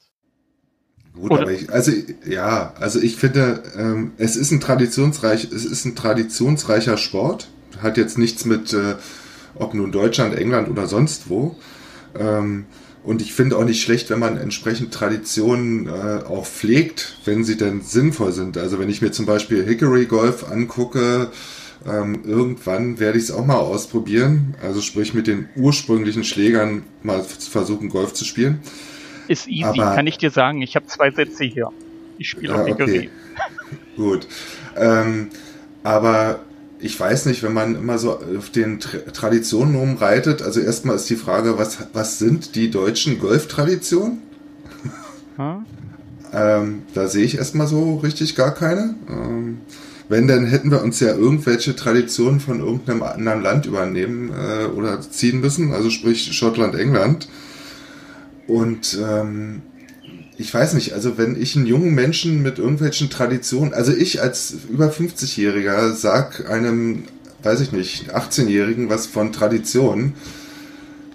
gut, 1.14 1.32
Oder- 1.32 1.42
aber 1.44 1.52
ich, 1.52 1.72
also 1.72 1.92
ja, 2.26 2.74
also 2.76 3.00
ich 3.02 3.16
finde, 3.16 3.64
ähm, 3.76 4.14
es 4.18 4.36
ist 4.36 4.52
ein 4.52 4.60
traditionsreich, 4.60 5.46
es 5.46 5.66
ist 5.66 5.86
ein 5.86 5.96
traditionsreicher 5.96 6.98
Sport. 6.98 7.50
Hat 7.82 7.98
jetzt 7.98 8.18
nichts 8.18 8.46
mit, 8.46 8.72
äh, 8.74 8.96
ob 9.56 9.74
nun 9.74 9.92
Deutschland, 9.92 10.36
England 10.36 10.70
oder 10.70 10.88
sonst 10.88 11.30
wo. 11.30 11.56
Ähm, 12.18 12.66
und 13.04 13.22
ich 13.22 13.34
finde 13.34 13.58
auch 13.58 13.66
nicht 13.66 13.82
schlecht, 13.84 14.10
wenn 14.10 14.20
man 14.20 14.38
entsprechend 14.38 14.94
Traditionen 14.94 15.88
äh, 15.88 16.24
auch 16.26 16.46
pflegt, 16.46 17.18
wenn 17.26 17.44
sie 17.44 17.58
denn 17.58 17.82
sinnvoll 17.82 18.32
sind. 18.32 18.58
Also 18.58 18.80
wenn 18.80 18.90
ich 18.90 19.02
mir 19.02 19.12
zum 19.12 19.26
Beispiel 19.26 19.66
Hickory 19.66 20.06
Golf 20.06 20.50
angucke, 20.50 21.30
ähm, 21.86 22.22
irgendwann 22.26 23.00
werde 23.00 23.18
ich 23.18 23.26
es 23.26 23.32
auch 23.32 23.46
mal 23.46 23.58
ausprobieren. 23.58 24.56
Also 24.64 24.80
sprich 24.80 25.14
mit 25.14 25.28
den 25.28 25.50
ursprünglichen 25.58 26.24
Schlägern 26.24 26.84
mal 27.04 27.24
versuchen, 27.24 27.90
Golf 27.90 28.14
zu 28.14 28.24
spielen. 28.24 28.60
Ist 29.28 29.48
easy, 29.50 29.82
Aber- 29.82 29.96
kann 29.96 30.08
ich 30.08 30.18
dir 30.18 30.30
sagen. 30.32 30.62
Ich 30.62 30.76
habe 30.78 30.86
zwei 30.88 31.12
Sätze 31.12 31.44
hier. 31.44 31.70
Ich 32.18 32.30
spiele 32.30 32.54
Ja, 32.54 32.62
auf 32.62 32.68
Hickory. 32.68 32.84
okay. 33.00 33.10
Gut. 33.98 34.28
Ähm, 34.78 35.28
aber 35.84 36.40
ich 36.84 37.00
weiß 37.00 37.28
nicht, 37.28 37.44
wenn 37.44 37.54
man 37.54 37.76
immer 37.76 37.98
so 37.98 38.20
auf 38.20 38.50
den 38.50 38.80
Tra 38.82 38.98
Traditionen 39.14 39.76
rumreitet, 39.76 40.42
also 40.42 40.60
erstmal 40.60 40.98
ist 40.98 41.10
die 41.10 41.16
Frage, 41.16 41.58
was, 41.58 41.78
was 41.94 42.20
sind 42.20 42.56
die 42.56 42.70
deutschen 42.70 43.20
Golftraditionen? 43.20 44.22
Hm? 45.38 45.66
Ähm, 46.34 46.82
da 46.94 47.08
sehe 47.08 47.24
ich 47.24 47.38
erstmal 47.38 47.68
so 47.68 47.96
richtig 47.98 48.36
gar 48.36 48.54
keine. 48.54 48.96
Ähm, 49.10 49.60
wenn, 50.10 50.28
dann 50.28 50.46
hätten 50.46 50.72
wir 50.72 50.82
uns 50.82 51.00
ja 51.00 51.16
irgendwelche 51.16 51.76
Traditionen 51.76 52.42
von 52.42 52.60
irgendeinem 52.60 53.04
anderen 53.04 53.42
Land 53.42 53.66
übernehmen 53.66 54.32
äh, 54.32 54.66
oder 54.66 55.00
ziehen 55.00 55.40
müssen, 55.40 55.72
also 55.72 55.90
sprich 55.90 56.34
Schottland, 56.34 56.76
England. 56.76 57.30
Und 58.46 59.00
ähm, 59.02 59.62
ich 60.38 60.54
weiß 60.54 60.74
nicht, 60.74 60.94
also 60.94 61.18
wenn 61.18 61.40
ich 61.40 61.56
einen 61.56 61.66
jungen 61.66 61.94
Menschen 61.94 62.42
mit 62.42 62.60
irgendwelchen 62.60 63.10
Traditionen, 63.10 63.74
also 63.74 63.94
ich 63.94 64.22
als 64.22 64.56
über 64.70 64.90
50-Jähriger 64.90 65.94
sag 65.94 66.50
einem, 66.50 67.04
weiß 67.44 67.62
ich 67.62 67.72
nicht, 67.72 68.16
18-Jährigen 68.16 68.90
was 68.90 69.06
von 69.06 69.32
Tradition, 69.32 70.14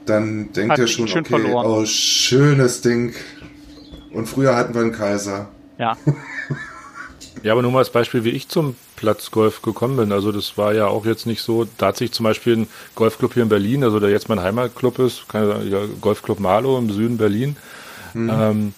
dann 0.06 0.52
denkt 0.52 0.72
Hat 0.72 0.78
er 0.78 0.86
schon, 0.86 1.08
schön 1.08 1.20
okay, 1.20 1.40
verloren. 1.40 1.66
oh, 1.66 1.84
schönes 1.84 2.80
Ding. 2.80 3.14
Und 4.12 4.26
früher 4.26 4.56
hatten 4.56 4.74
wir 4.74 4.80
einen 4.80 4.92
Kaiser. 4.92 5.48
Ja, 5.78 5.96
Ja, 7.42 7.52
aber 7.52 7.62
nur 7.62 7.70
mal 7.70 7.78
als 7.78 7.90
Beispiel, 7.90 8.24
wie 8.24 8.30
ich 8.30 8.48
zum 8.48 8.74
Platzgolf 8.96 9.62
gekommen 9.62 9.96
bin. 9.96 10.12
Also 10.12 10.32
das 10.32 10.58
war 10.58 10.74
ja 10.74 10.86
auch 10.88 11.06
jetzt 11.06 11.26
nicht 11.26 11.42
so, 11.42 11.66
da 11.78 11.88
hat 11.88 11.96
sich 11.96 12.12
zum 12.12 12.24
Beispiel 12.24 12.56
ein 12.56 12.68
Golfclub 12.94 13.34
hier 13.34 13.44
in 13.44 13.48
Berlin, 13.48 13.84
also 13.84 14.00
der 14.00 14.10
jetzt 14.10 14.28
mein 14.28 14.40
Heimatclub 14.40 14.98
ist, 14.98 15.28
kann 15.28 15.44
ich 15.44 15.54
sagen, 15.54 15.70
ja, 15.70 15.78
Golfclub 16.00 16.40
Marlow 16.40 16.78
im 16.78 16.90
Süden 16.90 17.16
Berlin, 17.16 17.56
ähm, 18.14 18.74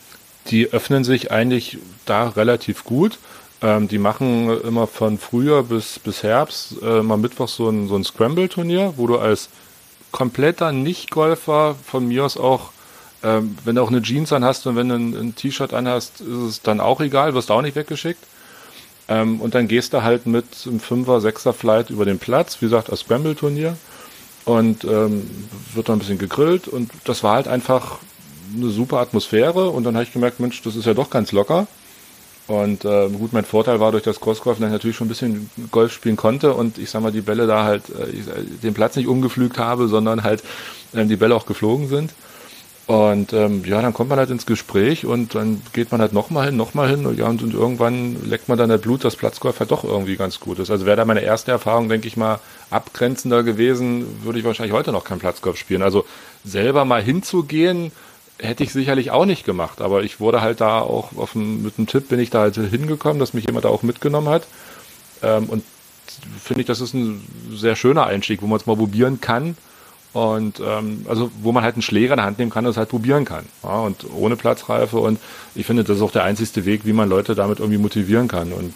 die 0.51 0.73
öffnen 0.73 1.05
sich 1.05 1.31
eigentlich 1.31 1.79
da 2.07 2.29
relativ 2.29 2.85
gut. 2.85 3.19
Ähm, 3.63 3.89
die 3.89 3.99
machen 3.99 4.61
immer 4.63 4.87
von 4.87 5.19
Frühjahr 5.19 5.63
bis, 5.65 5.99
bis 5.99 6.23
Herbst 6.23 6.77
äh, 6.83 7.03
mal 7.03 7.19
Mittwoch 7.19 7.49
so 7.49 7.69
ein, 7.69 7.89
so 7.89 7.97
ein 7.97 8.05
Scramble-Turnier, 8.05 8.95
wo 8.97 9.07
du 9.07 9.19
als 9.19 9.49
kompletter 10.13 10.73
Nicht-Golfer 10.73 11.77
von 11.85 12.09
mir 12.09 12.25
aus 12.25 12.37
auch 12.37 12.71
ähm, 13.23 13.57
wenn 13.65 13.77
du 13.77 13.83
auch 13.83 13.89
eine 13.89 14.03
Jeans 14.03 14.33
anhast 14.33 14.67
und 14.67 14.77
wenn 14.77 14.89
du 14.89 14.95
ein, 14.95 15.15
ein 15.15 15.35
T-Shirt 15.35 15.75
anhast, 15.75 16.21
ist 16.21 16.29
es 16.29 16.63
dann 16.63 16.81
auch 16.81 17.01
egal, 17.01 17.35
wirst 17.35 17.51
auch 17.51 17.63
nicht 17.63 17.77
weggeschickt. 17.77 18.25
Ähm, 19.09 19.41
und 19.41 19.55
dann 19.55 19.69
gehst 19.69 19.93
du 19.93 20.03
halt 20.03 20.27
mit 20.27 20.47
einem 20.67 20.81
Fünfer, 20.81 21.21
Sechser 21.21 21.53
Flight 21.53 21.91
über 21.91 22.05
den 22.05 22.19
Platz, 22.19 22.57
wie 22.61 22.67
gesagt, 22.67 22.91
als 22.91 23.01
Scramble-Turnier. 23.01 23.77
Und 24.47 24.85
ähm, 24.85 25.29
wird 25.75 25.89
dann 25.89 25.97
ein 25.97 25.99
bisschen 25.99 26.19
gegrillt 26.19 26.67
und 26.67 26.91
das 27.05 27.23
war 27.23 27.35
halt 27.35 27.47
einfach 27.47 27.99
eine 28.55 28.71
super 28.71 28.99
Atmosphäre 28.99 29.71
und 29.71 29.85
dann 29.85 29.95
habe 29.95 30.05
ich 30.05 30.13
gemerkt, 30.13 30.41
Mensch, 30.41 30.63
das 30.63 30.77
ist 30.77 30.87
ja 30.87 30.95
doch 30.95 31.11
ganz 31.11 31.33
locker. 31.33 31.67
Und 32.47 32.85
äh, 32.85 33.09
gut, 33.11 33.33
mein 33.33 33.45
Vorteil 33.45 33.79
war 33.79 33.93
durch 33.93 34.03
das 34.03 34.21
Crossgolf, 34.21 34.59
dass 34.59 34.67
ich 34.67 34.73
natürlich 34.73 34.97
schon 34.97 35.07
ein 35.07 35.11
bisschen 35.11 35.51
Golf 35.71 35.93
spielen 35.93 36.17
konnte 36.17 36.53
und 36.53 36.79
ich 36.79 36.91
sag 36.91 37.01
mal, 37.01 37.13
die 37.13 37.21
Bälle 37.21 37.47
da 37.47 37.63
halt, 37.63 37.85
äh, 37.91 38.11
ich, 38.11 38.27
äh, 38.27 38.43
den 38.63 38.75
Platz 38.75 38.97
nicht 38.97 39.07
umgepflügt 39.07 39.59
habe, 39.59 39.87
sondern 39.87 40.25
halt 40.25 40.43
ähm, 40.93 41.09
die 41.09 41.17
Bälle 41.17 41.37
auch 41.37 41.47
geflogen 41.47 41.89
sind. 41.89 42.13
Und 42.91 43.33
ähm, 43.33 43.63
ja, 43.65 43.81
dann 43.81 43.95
kommt 43.95 44.11
man 44.11 44.19
halt 44.19 44.31
ins 44.31 44.47
Gespräch 44.47 45.07
und 45.07 45.37
dann 45.37 45.63
geht 45.73 45.93
man 45.93 46.01
halt 46.01 46.13
nochmal 46.13 46.47
hin, 46.47 46.57
nochmal 46.57 46.89
hin 46.89 47.07
und, 47.07 47.17
ja, 47.17 47.29
und, 47.29 47.41
und 47.41 47.55
irgendwann 47.55 48.17
leckt 48.29 48.49
man 48.49 48.59
dann 48.59 48.69
das 48.69 48.81
Blut, 48.81 49.05
dass 49.05 49.15
Platzgolf 49.15 49.61
halt 49.61 49.71
doch 49.71 49.85
irgendwie 49.85 50.17
ganz 50.17 50.41
gut 50.41 50.59
ist. 50.59 50.73
Also 50.73 50.87
wäre 50.87 50.97
da 50.97 51.05
meine 51.05 51.21
erste 51.21 51.53
Erfahrung, 51.53 51.89
denke 51.89 52.09
ich 52.09 52.17
mal, 52.17 52.41
abgrenzender 52.71 53.45
gewesen, 53.45 54.25
würde 54.25 54.41
ich 54.41 54.45
wahrscheinlich 54.45 54.73
heute 54.73 54.91
noch 54.91 55.05
kein 55.05 55.21
Platzgolf 55.21 55.57
spielen. 55.57 55.83
Also 55.83 56.05
selber 56.45 56.85
mal 56.85 57.01
hinzugehen, 57.01 57.93
hätte 58.41 58.65
ich 58.65 58.73
sicherlich 58.73 59.11
auch 59.11 59.27
nicht 59.27 59.45
gemacht, 59.45 59.81
aber 59.81 60.03
ich 60.03 60.21
wurde 60.21 60.41
halt 60.41 60.61
da 60.61 60.81
auch 60.81 61.11
dem, 61.33 61.63
mit 61.63 61.79
einem 61.79 61.87
Tipp 61.87 62.09
bin 62.09 62.21
ich 62.21 62.31
da 62.31 62.41
halt 62.41 62.57
hingekommen, 62.57 63.19
dass 63.19 63.35
mich 63.35 63.47
jemand 63.47 63.65
da 63.65 63.69
auch 63.69 63.83
mitgenommen 63.83 64.29
hat. 64.29 64.47
Ähm, 65.23 65.45
und 65.45 65.65
finde 66.43 66.63
ich, 66.63 66.67
das 66.67 66.81
ist 66.81 66.95
ein 66.95 67.23
sehr 67.53 67.77
schöner 67.77 68.07
Einstieg, 68.07 68.43
wo 68.43 68.47
man 68.47 68.59
es 68.59 68.67
mal 68.67 68.77
probieren 68.77 69.21
kann. 69.21 69.57
Und 70.13 70.61
ähm, 70.61 71.07
also 71.09 71.31
wo 71.41 71.53
man 71.53 71.63
halt 71.63 71.77
einen 71.77 71.83
Schläger 71.83 72.15
in 72.15 72.19
der 72.19 72.27
Hand 72.27 72.39
nehmen 72.39 72.51
kann 72.51 72.65
und 72.65 72.73
es 72.73 72.77
halt 72.77 72.89
probieren 72.89 73.25
kann. 73.25 73.45
Ja, 73.63 73.81
und 73.81 74.05
ohne 74.13 74.35
Platzreife. 74.35 74.99
Und 74.99 75.21
ich 75.55 75.67
finde, 75.67 75.85
das 75.85 75.99
ist 75.99 76.03
auch 76.03 76.11
der 76.11 76.25
einzigste 76.25 76.65
Weg, 76.65 76.85
wie 76.85 76.93
man 76.93 77.09
Leute 77.09 77.37
damit 77.37 77.61
irgendwie 77.61 77.79
motivieren 77.79 78.27
kann. 78.27 78.53
Und 78.53 78.75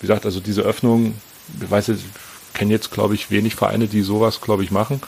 wie 0.00 0.06
gesagt, 0.06 0.24
also 0.26 0.38
diese 0.38 0.62
Öffnung, 0.62 1.14
ich 1.60 1.70
weiß 1.70 1.88
jetzt, 1.88 2.02
ich 2.02 2.54
kenne 2.54 2.72
jetzt, 2.72 2.92
glaube 2.92 3.14
ich, 3.14 3.30
wenig 3.30 3.56
Vereine, 3.56 3.88
die 3.88 4.02
sowas, 4.02 4.40
glaube 4.40 4.62
ich, 4.62 4.70
machen. 4.70 5.00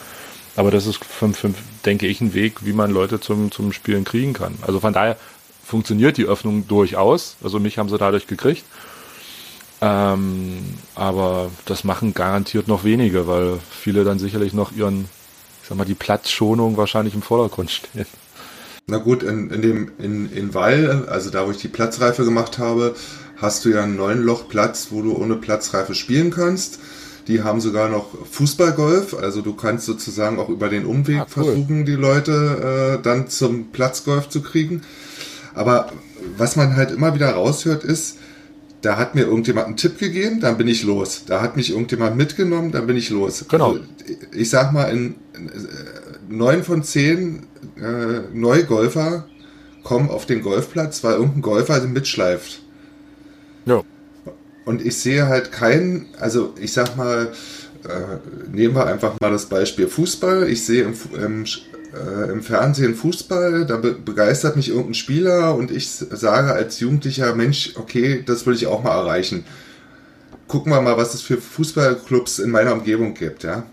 Aber 0.55 0.71
das 0.71 0.87
ist, 0.87 1.03
für, 1.03 1.29
für, 1.33 1.53
denke 1.85 2.07
ich, 2.07 2.21
ein 2.21 2.33
Weg, 2.33 2.65
wie 2.65 2.73
man 2.73 2.91
Leute 2.91 3.19
zum, 3.19 3.51
zum 3.51 3.71
Spielen 3.71 4.03
kriegen 4.03 4.33
kann. 4.33 4.55
Also 4.61 4.79
von 4.79 4.93
daher 4.93 5.17
funktioniert 5.65 6.17
die 6.17 6.25
Öffnung 6.25 6.67
durchaus. 6.67 7.35
Also 7.43 7.59
mich 7.59 7.77
haben 7.77 7.89
sie 7.89 7.97
dadurch 7.97 8.27
gekriegt. 8.27 8.63
Ähm, 9.81 10.75
aber 10.95 11.51
das 11.65 11.83
machen 11.83 12.13
garantiert 12.13 12.67
noch 12.67 12.83
wenige, 12.83 13.27
weil 13.27 13.59
viele 13.71 14.03
dann 14.03 14.19
sicherlich 14.19 14.53
noch 14.53 14.71
ihren, 14.73 15.05
ich 15.61 15.69
sag 15.69 15.77
mal, 15.77 15.85
die 15.85 15.95
Platzschonung 15.95 16.75
wahrscheinlich 16.75 17.13
im 17.13 17.21
Vordergrund 17.21 17.71
stehen. 17.71 18.05
Na 18.87 18.97
gut, 18.97 19.23
in, 19.23 19.51
in 19.51 19.61
dem 19.61 19.91
in, 19.99 20.31
in 20.33 20.53
Weil, 20.53 21.07
also 21.07 21.29
da 21.29 21.45
wo 21.45 21.51
ich 21.51 21.57
die 21.57 21.67
Platzreife 21.67 22.25
gemacht 22.25 22.57
habe, 22.57 22.95
hast 23.37 23.63
du 23.63 23.69
ja 23.69 23.83
einen 23.83 23.95
neun 23.95 24.23
Loch 24.23 24.49
Platz, 24.49 24.87
wo 24.89 25.01
du 25.01 25.15
ohne 25.15 25.35
Platzreife 25.35 25.93
spielen 25.93 26.31
kannst. 26.31 26.79
Die 27.29 27.43
haben 27.43 27.61
sogar 27.61 27.87
noch 27.89 28.07
Fußballgolf, 28.29 29.13
also 29.13 29.41
du 29.41 29.53
kannst 29.53 29.85
sozusagen 29.85 30.37
auch 30.39 30.49
über 30.49 30.67
den 30.67 30.85
Umweg 30.85 31.19
Ah, 31.19 31.27
cool. 31.37 31.43
versuchen, 31.45 31.85
die 31.85 31.93
Leute 31.93 32.97
äh, 32.99 33.03
dann 33.03 33.29
zum 33.29 33.71
Platzgolf 33.71 34.27
zu 34.29 34.41
kriegen. 34.41 34.81
Aber 35.53 35.91
was 36.37 36.55
man 36.57 36.75
halt 36.75 36.91
immer 36.91 37.13
wieder 37.13 37.29
raushört, 37.29 37.83
ist, 37.83 38.17
da 38.81 38.97
hat 38.97 39.13
mir 39.13 39.25
irgendjemand 39.25 39.67
einen 39.67 39.77
Tipp 39.77 39.99
gegeben, 39.99 40.39
dann 40.39 40.57
bin 40.57 40.67
ich 40.67 40.83
los. 40.83 41.23
Da 41.27 41.41
hat 41.41 41.55
mich 41.55 41.69
irgendjemand 41.71 42.17
mitgenommen, 42.17 42.71
dann 42.71 42.87
bin 42.87 42.97
ich 42.97 43.09
los. 43.09 43.45
Genau. 43.47 43.73
Also, 43.73 43.81
ich 44.33 44.49
sag 44.49 44.71
mal, 44.73 44.85
in 44.85 45.11
äh, 45.35 45.49
neun 46.29 46.63
von 46.63 46.81
zehn 46.83 47.45
äh, 47.77 48.21
Neugolfer 48.33 49.25
kommen 49.83 50.09
auf 50.09 50.25
den 50.25 50.41
Golfplatz, 50.41 51.03
weil 51.03 51.13
irgendein 51.13 51.41
Golfer 51.41 51.79
sie 51.81 51.87
mitschleift. 51.87 52.63
Und 54.69 54.85
ich 54.85 54.97
sehe 54.97 55.27
halt 55.27 55.51
keinen, 55.51 56.09
also 56.19 56.53
ich 56.61 56.73
sag 56.73 56.95
mal, 56.95 57.31
äh, 57.85 58.55
nehmen 58.55 58.75
wir 58.75 58.85
einfach 58.85 59.19
mal 59.19 59.31
das 59.31 59.47
Beispiel 59.47 59.87
Fußball. 59.87 60.47
Ich 60.47 60.63
sehe 60.63 60.83
im, 60.83 60.93
im, 61.15 61.45
äh, 61.45 62.31
im 62.31 62.43
Fernsehen 62.43 62.93
Fußball, 62.93 63.65
da 63.65 63.77
be 63.77 63.93
begeistert 63.93 64.57
mich 64.57 64.69
irgendein 64.69 64.93
Spieler 64.93 65.55
und 65.55 65.71
ich 65.71 65.89
sage 65.89 66.53
als 66.53 66.79
Jugendlicher, 66.79 67.33
Mensch, 67.33 67.73
okay, 67.77 68.21
das 68.23 68.45
will 68.45 68.53
ich 68.53 68.67
auch 68.67 68.83
mal 68.83 68.91
erreichen. 68.91 69.43
Gucken 70.47 70.71
wir 70.71 70.81
mal, 70.81 70.97
was 70.97 71.15
es 71.15 71.23
für 71.23 71.37
Fußballclubs 71.37 72.37
in 72.37 72.51
meiner 72.51 72.73
Umgebung 72.73 73.15
gibt, 73.15 73.41
ja. 73.41 73.63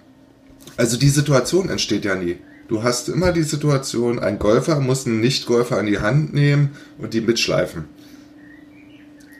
Also 0.78 0.96
die 0.96 1.10
Situation 1.10 1.68
entsteht 1.68 2.06
ja 2.06 2.14
nie. 2.14 2.38
Du 2.68 2.84
hast 2.84 3.10
immer 3.10 3.32
die 3.32 3.42
Situation, 3.42 4.18
ein 4.18 4.38
Golfer 4.38 4.80
muss 4.80 5.04
einen 5.04 5.20
Nicht-Golfer 5.20 5.76
an 5.76 5.84
die 5.84 5.98
Hand 5.98 6.32
nehmen 6.32 6.70
und 6.96 7.12
die 7.12 7.20
mitschleifen. 7.20 7.84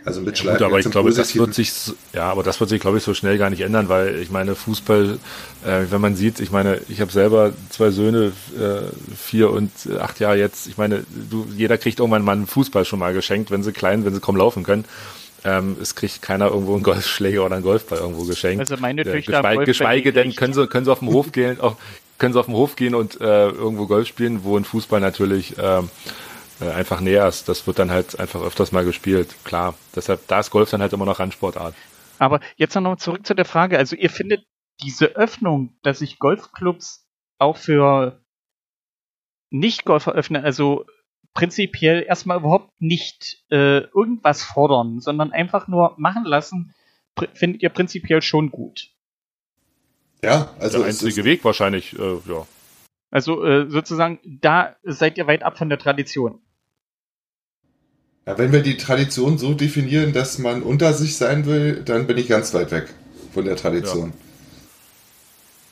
Also 0.06 0.20
mitschleifen. 0.20 0.60
Ja, 0.60 0.66
gut, 0.68 0.72
aber 0.72 0.78
ich 0.78 0.90
glaube, 0.90 1.12
das 1.12 1.34
wird 1.34 1.52
sich, 1.52 1.72
ja, 2.12 2.30
aber 2.30 2.44
das 2.44 2.60
wird 2.60 2.70
sich, 2.70 2.80
glaube 2.80 2.98
ich, 2.98 3.02
so 3.02 3.12
schnell 3.12 3.38
gar 3.38 3.50
nicht 3.50 3.62
ändern, 3.62 3.88
weil 3.88 4.20
ich 4.22 4.30
meine, 4.30 4.54
Fußball, 4.54 5.18
äh, 5.66 5.80
wenn 5.90 6.00
man 6.00 6.14
sieht, 6.14 6.38
ich 6.38 6.52
meine, 6.52 6.80
ich 6.88 7.00
habe 7.00 7.10
selber 7.10 7.52
zwei 7.70 7.90
Söhne, 7.90 8.32
äh, 8.56 8.82
vier 9.16 9.50
und 9.50 9.72
acht 9.98 10.20
Jahre 10.20 10.38
jetzt. 10.38 10.68
Ich 10.68 10.78
meine, 10.78 11.04
du, 11.28 11.48
jeder 11.56 11.76
kriegt 11.76 11.98
irgendwann 11.98 12.22
mal 12.22 12.32
einen 12.32 12.46
Fußball 12.46 12.84
schon 12.84 13.00
mal 13.00 13.12
geschenkt, 13.14 13.50
wenn 13.50 13.64
sie 13.64 13.72
klein, 13.72 14.04
wenn 14.04 14.14
sie 14.14 14.20
kaum 14.20 14.36
laufen 14.36 14.62
können. 14.62 14.84
Ähm, 15.44 15.76
es 15.82 15.96
kriegt 15.96 16.22
keiner 16.22 16.50
irgendwo 16.50 16.74
einen 16.74 16.84
Golfschläger 16.84 17.44
oder 17.44 17.56
einen 17.56 17.64
Golfball 17.64 17.98
irgendwo 17.98 18.22
geschenkt. 18.24 18.60
Also 18.60 18.80
meine 18.80 19.02
Töchter 19.02 19.42
geschweige, 19.42 19.64
geschweige 19.64 20.12
denn 20.12 20.36
können 20.36 20.54
sie, 20.54 20.68
können 20.68 20.84
sie 20.84 20.92
auf 20.92 21.00
dem 21.00 21.08
Hof 21.08 21.32
gehen, 21.32 21.60
auch, 21.60 21.76
können 22.18 22.32
sie 22.32 22.38
auf 22.38 22.46
dem 22.46 22.54
Hof 22.54 22.76
gehen 22.76 22.94
und 22.94 23.20
äh, 23.20 23.48
irgendwo 23.48 23.86
Golf 23.86 24.06
spielen, 24.06 24.44
wo 24.44 24.56
ein 24.56 24.64
Fußball 24.64 25.00
natürlich 25.00 25.54
ähm, 25.60 25.88
äh, 25.88 26.25
einfach 26.60 27.00
näher 27.00 27.26
ist. 27.28 27.48
Das 27.48 27.66
wird 27.66 27.78
dann 27.78 27.90
halt 27.90 28.18
einfach 28.18 28.42
öfters 28.42 28.72
mal 28.72 28.84
gespielt. 28.84 29.34
Klar. 29.44 29.74
Deshalb, 29.94 30.26
da 30.28 30.40
ist 30.40 30.50
Golf 30.50 30.70
dann 30.70 30.80
halt 30.80 30.92
immer 30.92 31.04
noch 31.04 31.18
Randsportart. 31.18 31.74
Aber 32.18 32.40
jetzt 32.56 32.74
noch 32.74 32.96
zurück 32.96 33.26
zu 33.26 33.34
der 33.34 33.44
Frage. 33.44 33.78
Also 33.78 33.96
ihr 33.96 34.10
findet 34.10 34.46
diese 34.82 35.16
Öffnung, 35.16 35.76
dass 35.82 35.98
sich 36.00 36.18
Golfclubs 36.18 37.06
auch 37.38 37.56
für 37.56 38.22
Nicht-Golfer 39.50 40.12
öffnen, 40.12 40.44
also 40.44 40.84
prinzipiell 41.34 42.02
erstmal 42.02 42.38
überhaupt 42.38 42.80
nicht 42.80 43.44
äh, 43.50 43.80
irgendwas 43.80 44.42
fordern, 44.42 45.00
sondern 45.00 45.32
einfach 45.32 45.68
nur 45.68 45.94
machen 45.98 46.24
lassen, 46.24 46.74
findet 47.34 47.62
ihr 47.62 47.68
prinzipiell 47.68 48.22
schon 48.22 48.50
gut. 48.50 48.90
Ja, 50.22 50.54
also 50.58 50.78
der 50.78 50.88
einzige 50.88 51.24
Weg 51.24 51.44
wahrscheinlich, 51.44 51.98
äh, 51.98 52.18
ja. 52.26 52.46
Also 53.10 53.44
äh, 53.44 53.68
sozusagen, 53.68 54.18
da 54.24 54.76
seid 54.82 55.18
ihr 55.18 55.26
weit 55.26 55.42
ab 55.42 55.58
von 55.58 55.68
der 55.68 55.78
Tradition. 55.78 56.40
Ja, 58.26 58.36
wenn 58.38 58.50
wir 58.50 58.60
die 58.60 58.76
Tradition 58.76 59.38
so 59.38 59.54
definieren, 59.54 60.12
dass 60.12 60.38
man 60.38 60.62
unter 60.62 60.92
sich 60.92 61.16
sein 61.16 61.46
will, 61.46 61.82
dann 61.84 62.08
bin 62.08 62.18
ich 62.18 62.26
ganz 62.26 62.52
weit 62.54 62.72
weg 62.72 62.88
von 63.32 63.44
der 63.44 63.54
Tradition. 63.54 64.08
Ja. 64.08 64.14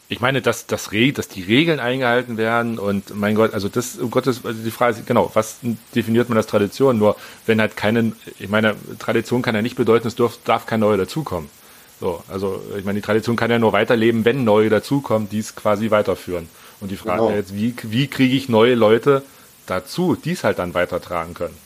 Ich 0.08 0.20
meine, 0.20 0.40
dass, 0.40 0.66
dass, 0.66 0.90
dass 1.14 1.28
die 1.28 1.42
Regeln 1.42 1.80
eingehalten 1.80 2.36
werden 2.36 2.78
und 2.78 3.16
mein 3.16 3.34
Gott, 3.34 3.54
also 3.54 3.68
das, 3.68 3.96
um 3.96 4.10
Gottes, 4.10 4.44
also 4.44 4.62
die 4.62 4.70
Frage 4.70 4.98
ist, 4.98 5.06
genau, 5.06 5.32
was 5.34 5.56
definiert 5.96 6.28
man 6.28 6.38
als 6.38 6.46
Tradition? 6.46 6.96
Nur, 6.96 7.16
wenn 7.46 7.60
halt 7.60 7.76
keine, 7.76 8.12
ich 8.38 8.48
meine, 8.48 8.76
Tradition 9.00 9.42
kann 9.42 9.56
ja 9.56 9.62
nicht 9.62 9.74
bedeuten, 9.74 10.06
es 10.06 10.14
darf, 10.14 10.38
darf 10.44 10.66
kein 10.66 10.80
Neuer 10.80 10.98
dazukommen. 10.98 11.50
So, 11.98 12.22
also 12.28 12.62
ich 12.78 12.84
meine, 12.84 13.00
die 13.00 13.04
Tradition 13.04 13.34
kann 13.34 13.50
ja 13.50 13.58
nur 13.58 13.72
weiterleben, 13.72 14.24
wenn 14.24 14.44
neue 14.44 14.68
dazukommen, 14.68 15.28
die 15.28 15.40
es 15.40 15.56
quasi 15.56 15.90
weiterführen. 15.90 16.48
Und 16.80 16.92
die 16.92 16.96
Frage 16.96 17.22
genau. 17.22 17.34
jetzt, 17.34 17.56
wie, 17.56 17.74
wie 17.82 18.06
kriege 18.06 18.36
ich 18.36 18.48
neue 18.48 18.76
Leute 18.76 19.22
dazu, 19.66 20.14
die 20.14 20.32
es 20.32 20.44
halt 20.44 20.60
dann 20.60 20.74
weitertragen 20.74 21.34
können? 21.34 21.63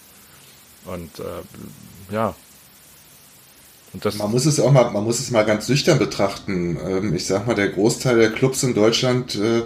Und 0.92 1.18
äh, 1.18 2.14
ja. 2.14 2.35
Und 3.92 4.05
das 4.05 4.16
man 4.16 4.31
muss 4.31 4.46
es 4.46 4.61
auch 4.61 4.72
mal, 4.72 4.90
man 4.90 5.05
muss 5.05 5.18
es 5.18 5.31
mal 5.31 5.44
ganz 5.44 5.68
nüchtern 5.68 5.98
betrachten. 5.98 6.79
Ähm, 6.85 7.14
ich 7.14 7.27
sag 7.27 7.46
mal, 7.46 7.55
der 7.55 7.68
Großteil 7.68 8.18
der 8.18 8.33
Clubs 8.33 8.62
in 8.62 8.74
Deutschland, 8.74 9.35
äh, 9.37 9.62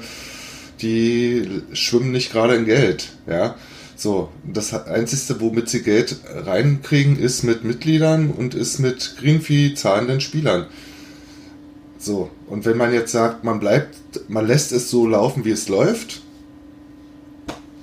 die 0.80 1.62
schwimmen 1.72 2.12
nicht 2.12 2.32
gerade 2.32 2.56
in 2.56 2.64
Geld. 2.64 3.12
Ja. 3.26 3.56
So, 3.96 4.30
das 4.44 4.72
Einzige, 4.74 5.40
womit 5.40 5.68
sie 5.68 5.82
Geld 5.82 6.16
reinkriegen, 6.24 7.18
ist 7.18 7.44
mit 7.44 7.62
Mitgliedern 7.62 8.30
und 8.30 8.54
ist 8.54 8.80
mit 8.80 9.16
Greenfee 9.18 9.74
zahlenden 9.74 10.20
Spielern. 10.20 10.66
So, 11.98 12.30
und 12.48 12.64
wenn 12.64 12.76
man 12.76 12.92
jetzt 12.92 13.12
sagt, 13.12 13.44
man 13.44 13.60
bleibt, 13.60 14.28
man 14.28 14.46
lässt 14.46 14.72
es 14.72 14.90
so 14.90 15.06
laufen, 15.06 15.44
wie 15.44 15.52
es 15.52 15.68
läuft, 15.68 16.21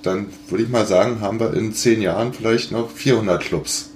dann 0.02 0.28
würde 0.48 0.64
ich 0.64 0.70
mal 0.70 0.86
sagen, 0.86 1.20
haben 1.20 1.40
wir 1.40 1.54
in 1.54 1.72
zehn 1.72 2.00
Jahren 2.00 2.32
vielleicht 2.32 2.72
noch 2.72 2.90
400 2.90 3.42
Clubs. 3.42 3.90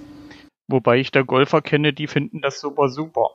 Wobei 0.67 0.99
ich 0.99 1.11
da 1.11 1.23
Golfer 1.23 1.63
kenne, 1.63 1.93
die 1.93 2.07
finden 2.07 2.41
das 2.41 2.61
super 2.61 2.89
super. 2.89 3.31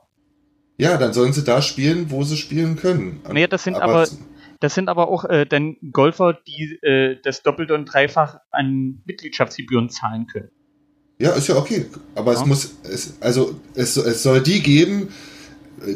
Ja, 0.78 0.96
dann 0.96 1.12
sollen 1.12 1.32
sie 1.32 1.44
da 1.44 1.60
spielen, 1.60 2.10
wo 2.10 2.24
sie 2.24 2.36
spielen 2.36 2.76
können. 2.76 3.20
Nee, 3.30 3.46
das 3.46 3.64
sind 3.64 3.76
aber, 3.76 4.02
aber 4.02 4.08
das 4.60 4.74
sind 4.74 4.88
aber 4.88 5.08
auch 5.08 5.24
äh, 5.24 5.44
dann 5.44 5.76
Golfer, 5.92 6.38
die 6.46 6.78
äh, 6.82 7.18
das 7.22 7.42
Doppelte 7.42 7.74
und 7.74 7.86
Dreifach 7.86 8.38
an 8.50 9.02
Mitgliedschaftsgebühren 9.04 9.90
zahlen 9.90 10.26
können. 10.26 10.50
Ja, 11.18 11.32
ist 11.32 11.48
ja 11.48 11.56
okay. 11.56 11.84
Aber 12.14 12.32
ja. 12.32 12.40
es 12.40 12.46
muss, 12.46 12.74
es, 12.82 13.20
also 13.20 13.60
es, 13.74 13.98
es 13.98 14.22
soll 14.22 14.42
die 14.42 14.62
geben, 14.62 15.08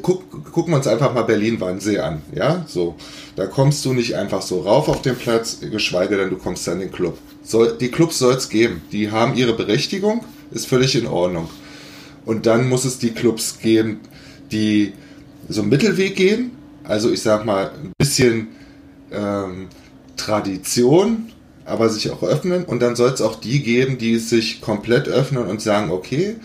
guck, 0.03 0.53
gucken 0.53 0.73
wir 0.73 0.77
uns 0.77 0.87
einfach 0.87 1.13
mal 1.15 1.23
Berlin-Wannsee 1.23 1.99
an. 1.99 2.23
Ja, 2.35 2.65
so. 2.67 2.97
Da 3.37 3.47
kommst 3.47 3.85
du 3.85 3.93
nicht 3.93 4.15
einfach 4.17 4.43
so 4.43 4.61
rauf 4.61 4.89
auf 4.89 5.03
den 5.03 5.17
Platz, 5.17 5.59
geschweige 5.61 6.17
denn 6.17 6.31
du 6.31 6.37
kommst 6.37 6.67
dann 6.67 6.75
in 6.75 6.89
den 6.89 6.93
Club. 6.93 7.19
Soll, 7.43 7.77
die 7.79 7.91
Clubs 7.91 8.19
soll 8.19 8.35
es 8.35 8.49
geben. 8.49 8.83
Die 8.93 9.11
haben 9.11 9.35
ihre 9.35 9.55
Berechtigung, 9.55 10.25
ist 10.51 10.67
völlig 10.67 10.95
in 10.95 11.07
Ordnung. 11.07 11.49
Und 12.25 12.47
dann 12.47 12.69
muss 12.69 12.85
es 12.85 12.99
die 12.99 13.11
Clubs 13.11 13.59
geben, 13.59 14.01
die 14.51 14.93
so 15.49 15.61
einen 15.61 15.71
Mittelweg 15.71 16.17
gehen. 16.17 16.53
Also 16.85 17.11
ich 17.11 17.23
sag 17.23 17.45
mal, 17.45 17.71
ein 17.71 17.93
bisschen 17.99 18.49
ähm, 19.13 19.69
Tradition, 20.17 21.33
aber 21.65 21.89
sich 21.89 22.11
auch 22.11 22.23
öffnen. 22.23 22.65
Und 22.65 22.81
dann 22.81 22.97
soll 22.97 23.11
es 23.11 23.21
auch 23.21 23.35
die 23.37 23.63
geben, 23.63 23.99
die 23.99 24.19
sich 24.19 24.61
komplett 24.61 25.09
öffnen 25.09 25.45
und 25.47 25.61
sagen, 25.61 25.91
okay, 25.91 26.37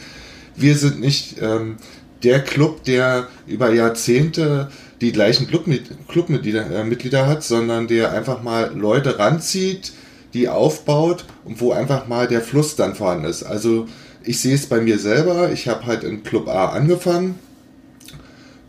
wir 0.56 0.76
sind 0.76 1.00
nicht 1.00 1.36
ähm, 1.42 1.78
der 2.24 2.42
Club, 2.42 2.84
der 2.84 3.28
über 3.48 3.74
Jahrzehnte 3.74 4.70
die 5.02 5.12
gleichen 5.12 5.48
Clubmitglieder 5.48 7.24
äh, 7.24 7.26
hat, 7.26 7.44
sondern 7.44 7.88
der 7.88 8.12
einfach 8.12 8.44
mal 8.44 8.74
Leute 8.76 9.18
ranzieht, 9.18 9.94
die 10.34 10.50
aufbaut 10.50 11.26
und 11.46 11.62
wo 11.62 11.72
einfach 11.72 12.08
mal 12.08 12.28
der 12.28 12.42
Fluss 12.42 12.76
dann 12.76 12.96
vorhanden 12.96 13.26
ist. 13.26 13.44
Also 13.44 13.88
ich 14.24 14.42
sehe 14.42 14.56
es 14.56 14.68
bei 14.68 14.82
mir 14.82 15.00
selber, 15.00 15.52
ich 15.52 15.68
habe 15.68 15.86
halt 15.86 16.04
in 16.04 16.24
Club 16.24 16.48
A 16.48 16.70
angefangen. 16.70 17.40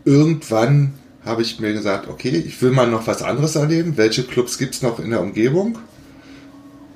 Irgendwann 0.05 0.93
habe 1.23 1.41
ich 1.41 1.59
mir 1.59 1.73
gesagt, 1.73 2.07
okay, 2.07 2.29
ich 2.29 2.61
will 2.61 2.71
mal 2.71 2.89
noch 2.89 3.05
was 3.05 3.21
anderes 3.21 3.55
erleben. 3.55 3.97
Welche 3.97 4.23
Clubs 4.23 4.57
gibt 4.57 4.73
es 4.75 4.81
noch 4.81 4.99
in 4.99 5.11
der 5.11 5.21
Umgebung? 5.21 5.77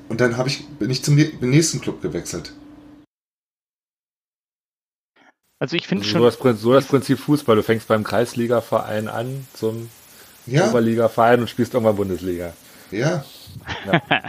Und 0.10 0.22
dann 0.22 0.36
ich, 0.48 0.66
bin 0.80 0.90
ich 0.90 1.04
zum 1.04 1.16
nächsten 1.16 1.82
Club 1.82 2.02
gewechselt. 2.02 2.54
Also 5.60 5.76
ich 5.76 5.88
finde 5.88 6.04
also 6.04 6.12
schon. 6.12 6.32
So 6.32 6.44
das, 6.52 6.62
so 6.62 6.74
das 6.74 6.86
Prinzip 6.86 7.20
Fußball. 7.20 7.56
Du 7.56 7.64
fängst 7.64 7.88
beim 7.88 8.04
Kreisliga-Verein 8.04 9.08
an 9.08 9.48
zum 9.54 9.90
ja. 10.46 10.70
Oberliga-Verein 10.70 11.42
und 11.42 11.50
spielst 11.50 11.74
irgendwann 11.74 11.96
Bundesliga. 11.96 12.54
Ja. 12.92 13.24
ja. 13.86 14.02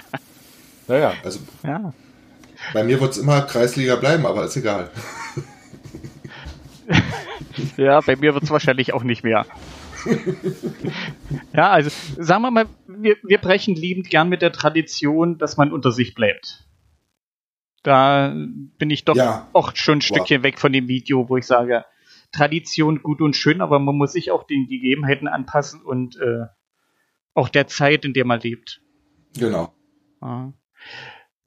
naja. 0.89 1.15
Also 1.25 1.41
ja. 1.65 1.93
bei 2.73 2.85
mir 2.85 3.01
wird 3.01 3.12
es 3.12 3.19
immer 3.19 3.43
Kreisliga 3.43 3.97
bleiben, 3.97 4.25
aber 4.25 4.45
ist 4.45 4.57
egal. 4.57 4.91
ja, 7.77 8.01
bei 8.01 8.17
mir 8.17 8.35
wird 8.35 8.45
es 8.45 8.51
wahrscheinlich 8.51 8.93
auch 8.95 9.03
nicht 9.03 9.25
mehr. 9.25 9.45
ja, 11.53 11.71
also 11.71 11.91
sagen 12.17 12.43
wir 12.43 12.51
mal, 12.53 12.67
wir, 12.87 13.17
wir 13.25 13.39
brechen 13.39 13.75
liebend 13.75 14.09
gern 14.09 14.29
mit 14.29 14.41
der 14.41 14.53
Tradition, 14.53 15.37
dass 15.39 15.57
man 15.57 15.73
unter 15.73 15.91
sich 15.91 16.15
bleibt. 16.15 16.66
Da 17.87 18.35
bin 18.35 18.90
ich 18.90 19.05
doch 19.05 19.14
ja. 19.14 19.49
auch 19.53 19.77
schon 19.77 19.99
ein 19.99 20.01
Stückchen 20.01 20.38
wow. 20.38 20.42
weg 20.42 20.59
von 20.59 20.72
dem 20.72 20.88
Video, 20.88 21.29
wo 21.29 21.37
ich 21.37 21.46
sage, 21.46 21.85
Tradition 22.33 23.01
gut 23.01 23.20
und 23.20 23.37
schön, 23.37 23.61
aber 23.61 23.79
man 23.79 23.94
muss 23.94 24.11
sich 24.11 24.33
auch 24.33 24.42
den 24.42 24.66
Gegebenheiten 24.66 25.29
anpassen 25.29 25.83
und 25.83 26.16
äh, 26.16 26.46
auch 27.33 27.49
der 27.49 27.68
Zeit, 27.68 28.05
in 28.05 28.12
der 28.12 28.25
man 28.25 28.40
lebt. 28.40 28.83
Genau. 29.38 29.72
Ja. 30.20 30.53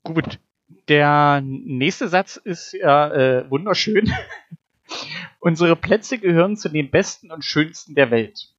Gut. 0.03 0.39
Der 0.87 1.41
nächste 1.43 2.07
Satz 2.07 2.37
ist 2.37 2.71
ja 2.71 3.11
äh, 3.11 3.51
wunderschön. 3.51 4.09
Unsere 5.39 5.75
Plätze 5.75 6.19
gehören 6.19 6.55
zu 6.55 6.69
den 6.69 6.89
besten 6.89 7.33
und 7.33 7.43
schönsten 7.43 7.95
der 7.95 8.11
Welt. 8.11 8.55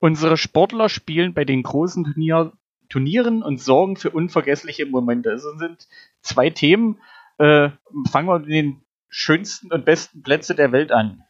Unsere 0.00 0.36
Sportler 0.36 0.88
spielen 0.88 1.34
bei 1.34 1.44
den 1.44 1.62
großen 1.62 2.02
Turnier 2.02 2.52
Turnieren 2.88 3.42
und 3.42 3.60
sorgen 3.60 3.96
für 3.96 4.10
unvergessliche 4.10 4.86
Momente. 4.86 5.30
Das 5.30 5.42
sind 5.58 5.88
zwei 6.22 6.50
Themen. 6.50 6.98
Äh, 7.38 7.70
fangen 8.10 8.28
wir 8.28 8.38
mit 8.38 8.48
den 8.48 8.82
schönsten 9.08 9.72
und 9.72 9.84
besten 9.84 10.22
Plätze 10.22 10.54
der 10.54 10.72
Welt 10.72 10.92
an. 10.92 11.22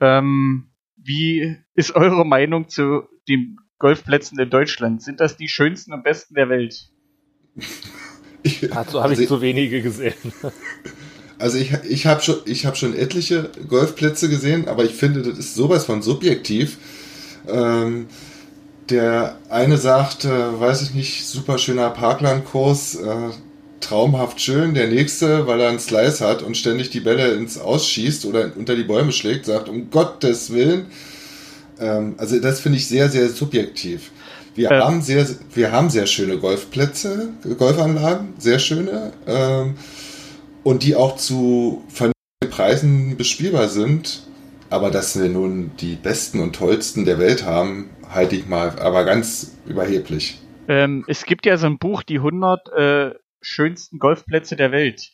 Ähm, 0.00 0.70
wie 0.96 1.56
ist 1.74 1.94
eure 1.94 2.26
Meinung 2.26 2.68
zu 2.68 3.08
den 3.28 3.58
Golfplätzen 3.78 4.38
in 4.38 4.50
Deutschland? 4.50 5.02
Sind 5.02 5.20
das 5.20 5.36
die 5.36 5.48
schönsten 5.48 5.92
und 5.92 6.02
besten 6.04 6.34
der 6.34 6.48
Welt? 6.48 6.90
Dazu 8.70 8.98
habe 9.00 9.10
also 9.10 9.22
ich 9.22 9.28
zu 9.28 9.40
wenige 9.40 9.82
gesehen. 9.82 10.14
Also 11.40 11.56
ich, 11.58 11.72
ich 11.88 12.06
habe 12.06 12.20
schon, 12.20 12.40
hab 12.46 12.76
schon 12.76 12.94
etliche 12.94 13.50
Golfplätze 13.68 14.28
gesehen, 14.28 14.66
aber 14.66 14.84
ich 14.84 14.94
finde, 14.94 15.22
das 15.22 15.38
ist 15.38 15.54
sowas 15.54 15.84
von 15.84 16.02
subjektiv. 16.02 16.78
Ähm, 17.46 18.08
der 18.90 19.36
eine 19.48 19.76
sagt, 19.76 20.24
äh, 20.24 20.60
weiß 20.60 20.82
ich 20.82 20.94
nicht, 20.94 21.26
super 21.26 21.58
schöner 21.58 21.90
Parklandkurs, 21.90 22.96
äh, 22.96 23.30
traumhaft 23.80 24.40
schön. 24.40 24.74
Der 24.74 24.88
nächste, 24.88 25.46
weil 25.46 25.60
er 25.60 25.68
einen 25.68 25.78
Slice 25.78 26.20
hat 26.26 26.42
und 26.42 26.56
ständig 26.56 26.90
die 26.90 27.00
Bälle 27.00 27.32
ins 27.34 27.58
Ausschießt 27.58 28.24
oder 28.26 28.50
unter 28.56 28.74
die 28.76 28.84
Bäume 28.84 29.12
schlägt, 29.12 29.46
sagt, 29.46 29.68
um 29.68 29.90
Gottes 29.90 30.52
Willen. 30.52 30.86
Ähm, 31.80 32.14
also 32.18 32.38
das 32.40 32.60
finde 32.60 32.78
ich 32.78 32.88
sehr, 32.88 33.08
sehr 33.08 33.28
subjektiv. 33.28 34.10
Wir, 34.54 34.70
Äh. 34.70 34.80
haben 34.80 35.02
sehr, 35.02 35.26
wir 35.54 35.70
haben 35.70 35.88
sehr 35.90 36.06
schöne 36.06 36.38
Golfplätze, 36.38 37.28
Golfanlagen, 37.58 38.34
sehr 38.38 38.58
schöne, 38.58 39.12
ähm, 39.26 39.76
und 40.64 40.82
die 40.82 40.96
auch 40.96 41.16
zu 41.16 41.84
vernünftigen 41.88 42.50
Preisen 42.50 43.16
bespielbar 43.16 43.68
sind. 43.68 44.22
Aber 44.70 44.90
dass 44.90 45.18
wir 45.18 45.28
nun 45.30 45.70
die 45.80 45.94
besten 45.94 46.40
und 46.40 46.54
tollsten 46.54 47.06
der 47.06 47.18
Welt 47.18 47.44
haben, 47.44 47.88
halte 48.10 48.36
ich 48.36 48.46
mal 48.46 48.78
aber 48.78 49.04
ganz 49.04 49.58
überheblich. 49.66 50.38
Ähm, 50.68 51.04
es 51.08 51.24
gibt 51.24 51.46
ja 51.46 51.56
so 51.56 51.66
ein 51.66 51.78
Buch, 51.78 52.02
die 52.02 52.16
100 52.16 52.68
äh, 52.72 53.14
schönsten 53.40 53.98
Golfplätze 53.98 54.56
der 54.56 54.72
Welt. 54.72 55.12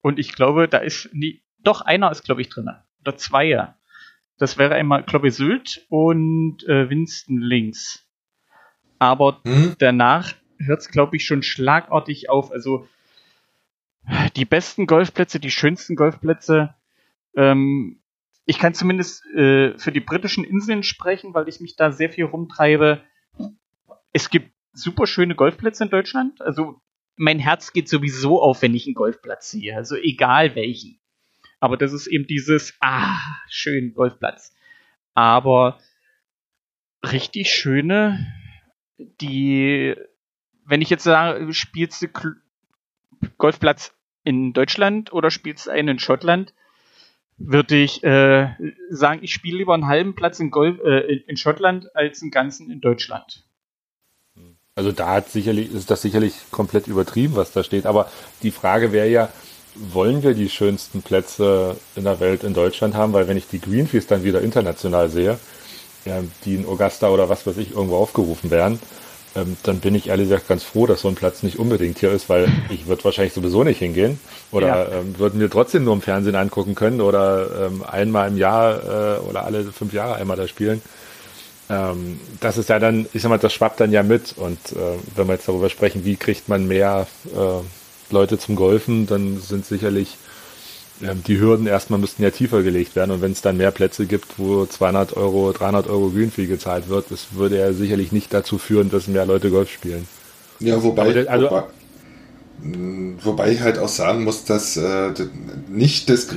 Und 0.00 0.18
ich 0.18 0.34
glaube, 0.34 0.68
da 0.68 0.78
ist 0.78 1.08
nie, 1.12 1.42
doch 1.58 1.80
einer 1.80 2.10
ist, 2.10 2.24
glaube 2.24 2.42
ich, 2.42 2.48
drin. 2.48 2.68
Oder 3.00 3.16
zwei. 3.16 3.74
Das 4.38 4.58
wäre 4.58 4.74
einmal, 4.74 5.04
glaube 5.04 5.28
ich, 5.28 5.34
Sylt 5.34 5.86
und 5.88 6.64
äh, 6.68 6.90
Winston 6.90 7.38
links. 7.38 8.04
Aber 8.98 9.40
Hm? 9.44 9.76
danach 9.78 10.34
hört 10.58 10.80
es, 10.80 10.88
glaube 10.88 11.16
ich, 11.16 11.24
schon 11.26 11.42
schlagartig 11.42 12.28
auf. 12.28 12.50
Also 12.50 12.88
die 14.36 14.44
besten 14.44 14.86
Golfplätze, 14.86 15.38
die 15.38 15.50
schönsten 15.50 15.94
Golfplätze. 15.96 16.74
Ähm, 17.36 18.01
ich 18.44 18.58
kann 18.58 18.74
zumindest 18.74 19.24
äh, 19.34 19.78
für 19.78 19.92
die 19.92 20.00
britischen 20.00 20.44
Inseln 20.44 20.82
sprechen, 20.82 21.34
weil 21.34 21.48
ich 21.48 21.60
mich 21.60 21.76
da 21.76 21.92
sehr 21.92 22.10
viel 22.10 22.24
rumtreibe. 22.24 23.02
Es 24.12 24.30
gibt 24.30 24.52
super 24.72 25.06
schöne 25.06 25.34
Golfplätze 25.34 25.84
in 25.84 25.90
Deutschland. 25.90 26.40
Also 26.42 26.80
mein 27.16 27.38
Herz 27.38 27.72
geht 27.72 27.88
sowieso 27.88 28.42
auf, 28.42 28.62
wenn 28.62 28.74
ich 28.74 28.86
einen 28.86 28.94
Golfplatz 28.94 29.50
sehe. 29.50 29.76
Also 29.76 29.96
egal 29.96 30.54
welchen. 30.54 30.98
Aber 31.60 31.76
das 31.76 31.92
ist 31.92 32.08
eben 32.08 32.26
dieses, 32.26 32.74
ah, 32.80 33.18
schön, 33.48 33.94
Golfplatz. 33.94 34.52
Aber 35.14 35.78
richtig 37.04 37.50
schöne, 37.52 38.26
die, 39.20 39.94
wenn 40.64 40.82
ich 40.82 40.90
jetzt 40.90 41.04
sage, 41.04 41.52
spielst 41.54 42.02
du 42.02 42.08
Golfplatz 43.38 43.94
in 44.24 44.52
Deutschland 44.52 45.12
oder 45.12 45.30
spielst 45.30 45.66
du 45.66 45.70
einen 45.70 45.88
in 45.88 45.98
Schottland, 46.00 46.54
würde 47.46 47.76
ich 47.76 48.02
äh, 48.04 48.48
sagen, 48.90 49.20
ich 49.22 49.32
spiele 49.32 49.58
lieber 49.58 49.74
einen 49.74 49.86
halben 49.86 50.14
Platz 50.14 50.40
in, 50.40 50.50
Golf, 50.50 50.78
äh, 50.84 51.00
in- 51.26 51.36
Schottland 51.36 51.94
als 51.94 52.22
einen 52.22 52.30
ganzen 52.30 52.70
in 52.70 52.80
Deutschland. 52.80 53.44
Also 54.74 54.90
da 54.90 55.10
hat 55.10 55.28
sicherlich, 55.28 55.72
ist 55.72 55.90
das 55.90 56.00
sicherlich 56.02 56.34
komplett 56.50 56.86
übertrieben, 56.86 57.36
was 57.36 57.52
da 57.52 57.62
steht. 57.62 57.84
Aber 57.84 58.10
die 58.42 58.50
Frage 58.50 58.92
wäre 58.92 59.08
ja, 59.08 59.28
wollen 59.74 60.22
wir 60.22 60.34
die 60.34 60.48
schönsten 60.48 61.02
Plätze 61.02 61.76
in 61.94 62.04
der 62.04 62.20
Welt 62.20 62.42
in 62.44 62.54
Deutschland 62.54 62.94
haben? 62.94 63.12
Weil 63.12 63.28
wenn 63.28 63.36
ich 63.36 63.48
die 63.48 63.60
Greenpeace 63.60 64.06
dann 64.06 64.24
wieder 64.24 64.40
international 64.40 65.10
sehe, 65.10 65.38
die 66.44 66.54
in 66.54 66.66
Augusta 66.66 67.10
oder 67.10 67.28
was 67.28 67.46
weiß 67.46 67.58
ich 67.58 67.72
irgendwo 67.72 67.96
aufgerufen 67.96 68.50
werden, 68.50 68.80
ähm, 69.34 69.56
dann 69.62 69.80
bin 69.80 69.94
ich 69.94 70.08
ehrlich 70.08 70.28
gesagt 70.28 70.48
ganz 70.48 70.62
froh, 70.62 70.86
dass 70.86 71.00
so 71.02 71.08
ein 71.08 71.14
Platz 71.14 71.42
nicht 71.42 71.58
unbedingt 71.58 71.98
hier 71.98 72.10
ist, 72.12 72.28
weil 72.28 72.48
ich 72.70 72.86
würde 72.86 73.04
wahrscheinlich 73.04 73.32
sowieso 73.32 73.64
nicht 73.64 73.78
hingehen 73.78 74.20
oder 74.50 74.66
Ja. 74.66 74.98
ähm, 74.98 75.18
würden 75.18 75.40
wir 75.40 75.48
trotzdem 75.50 75.84
nur 75.84 75.94
im 75.94 76.02
Fernsehen 76.02 76.34
angucken 76.36 76.74
können 76.74 77.00
oder 77.00 77.66
ähm, 77.66 77.82
einmal 77.82 78.28
im 78.28 78.36
Jahr 78.36 79.16
äh, 79.16 79.18
oder 79.20 79.44
alle 79.44 79.64
fünf 79.72 79.92
Jahre 79.92 80.16
einmal 80.16 80.36
da 80.36 80.46
spielen. 80.48 80.82
Ähm, 81.70 82.20
das 82.40 82.58
ist 82.58 82.68
ja 82.68 82.78
dann, 82.78 83.06
ich 83.12 83.22
sag 83.22 83.28
mal, 83.30 83.38
das 83.38 83.52
schwappt 83.52 83.80
dann 83.80 83.92
ja 83.92 84.02
mit. 84.02 84.34
Und 84.36 84.58
äh, 84.72 84.98
wenn 85.16 85.26
wir 85.28 85.34
jetzt 85.34 85.48
darüber 85.48 85.70
sprechen, 85.70 86.04
wie 86.04 86.16
kriegt 86.16 86.48
man 86.48 86.66
mehr 86.66 87.06
äh, 87.34 88.12
Leute 88.12 88.38
zum 88.38 88.56
Golfen, 88.56 89.06
dann 89.06 89.40
sind 89.40 89.64
sicherlich 89.64 90.16
die 91.00 91.38
Hürden 91.40 91.66
erstmal 91.66 91.98
müssten 91.98 92.22
ja 92.22 92.30
tiefer 92.30 92.62
gelegt 92.62 92.94
werden. 92.94 93.10
Und 93.10 93.22
wenn 93.22 93.32
es 93.32 93.42
dann 93.42 93.56
mehr 93.56 93.70
Plätze 93.72 94.06
gibt, 94.06 94.38
wo 94.38 94.66
200 94.66 95.16
Euro, 95.16 95.52
300 95.52 95.88
Euro 95.88 96.10
Greenfee 96.10 96.46
gezahlt 96.46 96.88
wird, 96.88 97.06
das 97.10 97.28
würde 97.32 97.58
ja 97.58 97.72
sicherlich 97.72 98.12
nicht 98.12 98.32
dazu 98.32 98.58
führen, 98.58 98.90
dass 98.90 99.08
mehr 99.08 99.26
Leute 99.26 99.50
Golf 99.50 99.70
spielen. 99.70 100.06
Ja, 100.60 100.82
wobei, 100.82 101.12
der- 101.12 101.30
also- 101.30 101.46
wobei, 101.50 101.64
wobei 103.24 103.52
ich 103.52 103.60
halt 103.60 103.78
auch 103.78 103.88
sagen 103.88 104.24
muss, 104.24 104.44
dass 104.44 104.76
äh, 104.76 105.10
nicht 105.68 106.08
das 106.08 106.28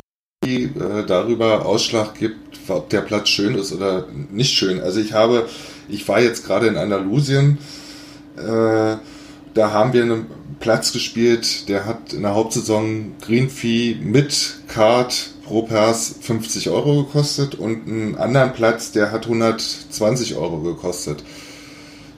Green 0.44 0.76
äh, 0.82 1.06
darüber 1.06 1.66
Ausschlag 1.66 2.16
gibt, 2.16 2.58
ob 2.68 2.90
der 2.90 3.02
Platz 3.02 3.30
schön 3.30 3.56
ist 3.56 3.72
oder 3.72 4.08
nicht 4.32 4.54
schön. 4.54 4.80
Also 4.82 5.00
ich 5.00 5.14
habe, 5.14 5.48
ich 5.88 6.08
war 6.08 6.20
jetzt 6.22 6.46
gerade 6.46 6.68
in 6.68 6.78
Andalusien, 6.78 7.60
äh, 8.38 8.96
da 9.56 9.72
haben 9.72 9.94
wir 9.94 10.04
einen 10.04 10.28
Platz 10.60 10.94
gespielt, 10.94 11.68
der 11.70 11.86
hat 11.86 12.14
in 12.14 12.22
der 12.22 12.36
Hauptsaison 12.36 13.14
Green 13.22 13.50
Fee 13.50 13.98
mit 14.00 14.58
Card 14.68 15.32
pro 15.44 15.64
Pers 15.64 16.16
50 16.22 16.70
Euro 16.70 17.04
gekostet 17.04 17.56
und 17.56 17.88
einen 17.88 18.16
anderen 18.16 18.54
Platz, 18.54 18.92
der 18.92 19.12
hat 19.12 19.26
120 19.26 20.36
Euro 20.36 20.60
gekostet. 20.60 21.24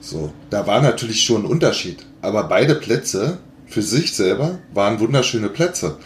So, 0.00 0.32
da 0.50 0.66
war 0.66 0.82
natürlich 0.82 1.22
schon 1.22 1.42
ein 1.42 1.50
Unterschied. 1.50 2.04
Aber 2.22 2.44
beide 2.44 2.74
Plätze 2.74 3.38
für 3.66 3.82
sich 3.82 4.14
selber 4.14 4.58
waren 4.74 5.00
wunderschöne 5.00 5.48
Plätze. 5.48 5.98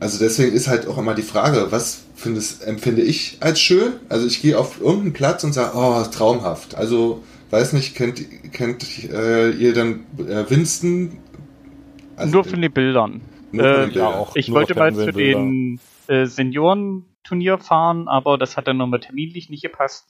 Also 0.00 0.18
deswegen 0.18 0.54
ist 0.54 0.68
halt 0.68 0.86
auch 0.86 0.96
immer 0.96 1.14
die 1.14 1.22
Frage, 1.22 1.66
was 1.70 1.98
findest, 2.14 2.64
empfinde 2.64 3.02
ich 3.02 3.38
als 3.40 3.60
schön? 3.60 3.94
Also 4.08 4.26
ich 4.26 4.40
gehe 4.40 4.58
auf 4.58 4.80
irgendeinen 4.80 5.12
Platz 5.12 5.44
und 5.44 5.52
sage, 5.52 5.76
oh, 5.76 6.02
traumhaft. 6.04 6.76
Also, 6.76 7.22
weiß 7.50 7.72
nicht, 7.72 7.94
kennt, 7.94 8.20
kennt 8.52 9.04
äh, 9.10 9.50
ihr 9.50 9.72
dann 9.74 10.04
äh, 10.18 10.48
Winston? 10.50 11.18
Also, 12.16 12.32
Nur 12.32 12.44
von 12.44 12.60
den 12.60 12.72
Bildern. 12.72 13.20
nur 13.52 13.64
von 13.64 13.72
den 13.74 13.82
äh, 13.82 13.86
Bildern. 13.92 14.14
auch. 14.14 14.36
Ich 14.36 14.48
Nur 14.48 14.58
wollte 14.58 14.74
mal 14.74 14.92
zu 14.94 15.06
Bilder. 15.12 15.38
den 15.40 15.80
äh, 16.08 16.26
Seniorenturnier 16.26 17.58
fahren, 17.58 18.08
aber 18.08 18.38
das 18.38 18.56
hat 18.56 18.66
dann 18.66 18.76
nochmal 18.76 19.00
terminlich 19.00 19.50
nicht 19.50 19.62
gepasst. 19.62 20.06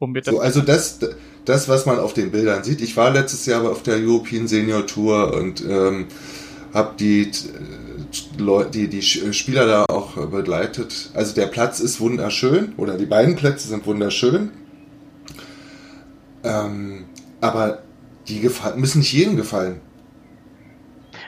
Um 0.00 0.14
So, 0.22 0.40
also 0.40 0.60
das, 0.60 0.98
das, 1.44 1.68
was 1.68 1.86
man 1.86 1.98
auf 2.00 2.12
den 2.14 2.32
Bildern 2.32 2.64
sieht. 2.64 2.80
Ich 2.80 2.96
war 2.96 3.10
letztes 3.12 3.46
Jahr 3.46 3.62
auf 3.70 3.82
der 3.84 3.96
European 3.98 4.48
Senior 4.48 4.86
Tour 4.86 5.32
und 5.34 5.64
ähm, 5.64 6.06
habe 6.74 6.94
die, 6.98 7.22
äh, 7.22 7.30
Leu- 8.36 8.64
die, 8.64 8.88
die 8.88 9.02
Sch- 9.02 9.32
Spieler 9.32 9.66
da 9.66 9.84
auch 9.88 10.16
äh, 10.16 10.26
begleitet. 10.26 11.10
Also 11.14 11.32
der 11.34 11.46
Platz 11.46 11.78
ist 11.78 12.00
wunderschön 12.00 12.72
oder 12.76 12.98
die 12.98 13.06
beiden 13.06 13.36
Plätze 13.36 13.68
sind 13.68 13.86
wunderschön. 13.86 14.50
Ähm, 16.44 17.06
aber 17.40 17.82
die 18.28 18.40
gefa- 18.46 18.76
müssen 18.76 18.98
nicht 18.98 19.12
jedem 19.12 19.36
gefallen. 19.36 19.80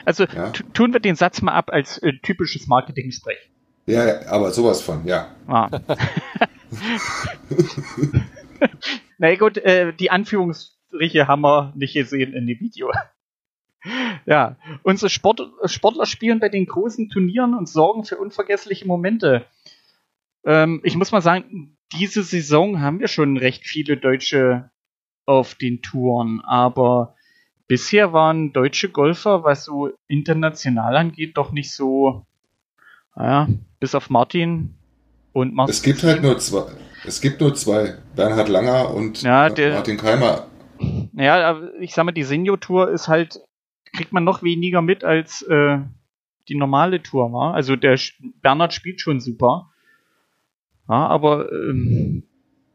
also 0.05 0.25
Ja. 0.25 0.51
tu- 0.51 0.63
tun 0.73 0.93
wir 0.93 0.99
den 0.99 1.15
Satz 1.15 1.41
mal 1.41 1.53
ab 1.53 1.69
als 1.71 1.97
äh, 1.99 2.13
typisches 2.23 2.67
Marketing-Sprech. 2.67 3.37
Ja, 3.87 4.27
aber 4.27 4.51
sowas 4.51 4.81
von, 4.81 5.05
ja. 5.05 5.29
Ah. 5.47 5.69
Na 9.17 9.35
gut, 9.35 9.57
äh, 9.57 9.93
die 9.93 10.11
Anführungsstriche 10.11 11.27
haben 11.27 11.41
wir 11.41 11.73
nicht 11.75 11.93
gesehen 11.93 12.33
in 12.33 12.47
dem 12.47 12.59
Video. 12.59 12.91
Ja, 14.25 14.57
unsere 14.83 15.09
Sport 15.09 15.39
Sportler 15.65 16.05
spielen 16.05 16.39
bei 16.41 16.49
den 16.49 16.65
großen 16.65 17.07
Turnieren 17.09 17.53
und 17.53 17.69
sorgen 17.69 18.03
für 18.03 18.17
unvergessliche 18.17 18.85
Momente. 18.85 19.45
Ähm, 20.43 20.81
ich 20.83 20.97
muss 20.97 21.11
mal 21.13 21.21
sagen, 21.21 21.77
diese 21.93 22.23
Saison 22.23 22.81
haben 22.81 22.99
wir 22.99 23.07
schon 23.07 23.37
recht 23.37 23.65
viele 23.65 23.95
Deutsche 23.95 24.71
auf 25.27 25.53
den 25.55 25.81
Touren, 25.83 26.41
aber 26.41 27.13
bisher 27.67 28.13
waren 28.13 28.53
deutsche 28.53 28.89
Golfer, 28.89 29.43
was 29.43 29.65
so 29.65 29.91
international 30.07 30.95
angeht, 30.95 31.37
doch 31.37 31.51
nicht 31.51 31.71
so, 31.71 32.25
naja, 33.15 33.47
bis 33.79 33.93
auf 33.93 34.09
Martin 34.09 34.73
und 35.33 35.53
Martin. 35.53 35.71
Es 35.73 35.83
gibt 35.83 36.01
halt 36.03 36.21
nur 36.23 36.39
zwei. 36.39 36.71
Es 37.05 37.21
gibt 37.21 37.41
nur 37.41 37.53
zwei. 37.55 37.97
Bernhard 38.15 38.49
Langer 38.49 38.93
und 38.93 39.21
Ja, 39.21 39.49
der- 39.49 39.73
Martin 39.75 39.97
Keimer. 39.97 40.47
Aber 41.17 41.73
ich 41.79 41.93
sag 41.93 42.05
mal, 42.05 42.11
die 42.11 42.23
Senior-Tour 42.23 42.89
ist 42.89 43.07
halt, 43.07 43.39
kriegt 43.93 44.13
man 44.13 44.23
noch 44.23 44.43
weniger 44.43 44.81
mit 44.81 45.03
als 45.03 45.41
äh, 45.43 45.79
die 46.47 46.55
normale 46.55 47.01
Tour 47.03 47.33
war. 47.33 47.53
Also 47.53 47.75
der 47.75 47.99
Bernhard 48.41 48.73
spielt 48.73 49.01
schon 49.01 49.19
super. 49.19 49.71
Ja, 50.87 51.07
aber 51.07 51.51
ähm, 51.51 52.23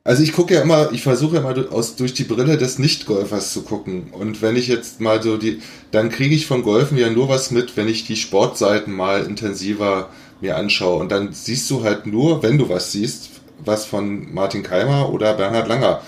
Also 0.05 0.25
ich 0.25 0.33
gucke 0.33 0.55
ja 0.55 0.63
immer, 0.63 0.91
ich 0.93 1.03
versuche 1.03 1.37
immer 1.37 1.55
du- 1.55 1.69
aus, 1.71 1.95
durch 1.95 2.13
die 2.13 2.25
Brille 2.25 2.59
des 2.59 2.79
Nicht-Golfers 2.81 3.53
zu 3.53 3.63
gucken. 3.63 4.09
Und 4.11 4.43
wenn 4.43 4.57
ich 4.57 4.67
jetzt 4.67 5.01
mal 5.01 5.23
so 5.23 5.37
die, 5.37 5.61
dann 5.93 6.09
kriege 6.11 6.35
ich 6.35 6.47
von 6.47 6.63
Golfen 6.63 6.99
ja 6.99 7.09
nur 7.09 7.29
was 7.29 7.53
mit, 7.53 7.77
wenn 7.77 7.87
ich 7.89 8.05
die 8.05 8.17
Sportseiten 8.17 8.93
mal 8.93 9.25
intensiver 9.25 10.09
mir 10.41 10.57
anschaue. 10.57 10.99
Und 10.99 11.13
dann 11.13 11.33
siehst 11.33 11.71
du 11.71 11.85
halt 11.85 12.07
nur, 12.07 12.43
wenn 12.43 12.59
du 12.59 12.69
was 12.69 12.91
siehst, 12.91 13.31
was 13.65 13.85
von 13.87 14.33
Martin 14.35 14.65
Keimer 14.65 15.13
oder 15.13 15.35
Bernhard 15.35 15.69
Langer. 15.69 16.03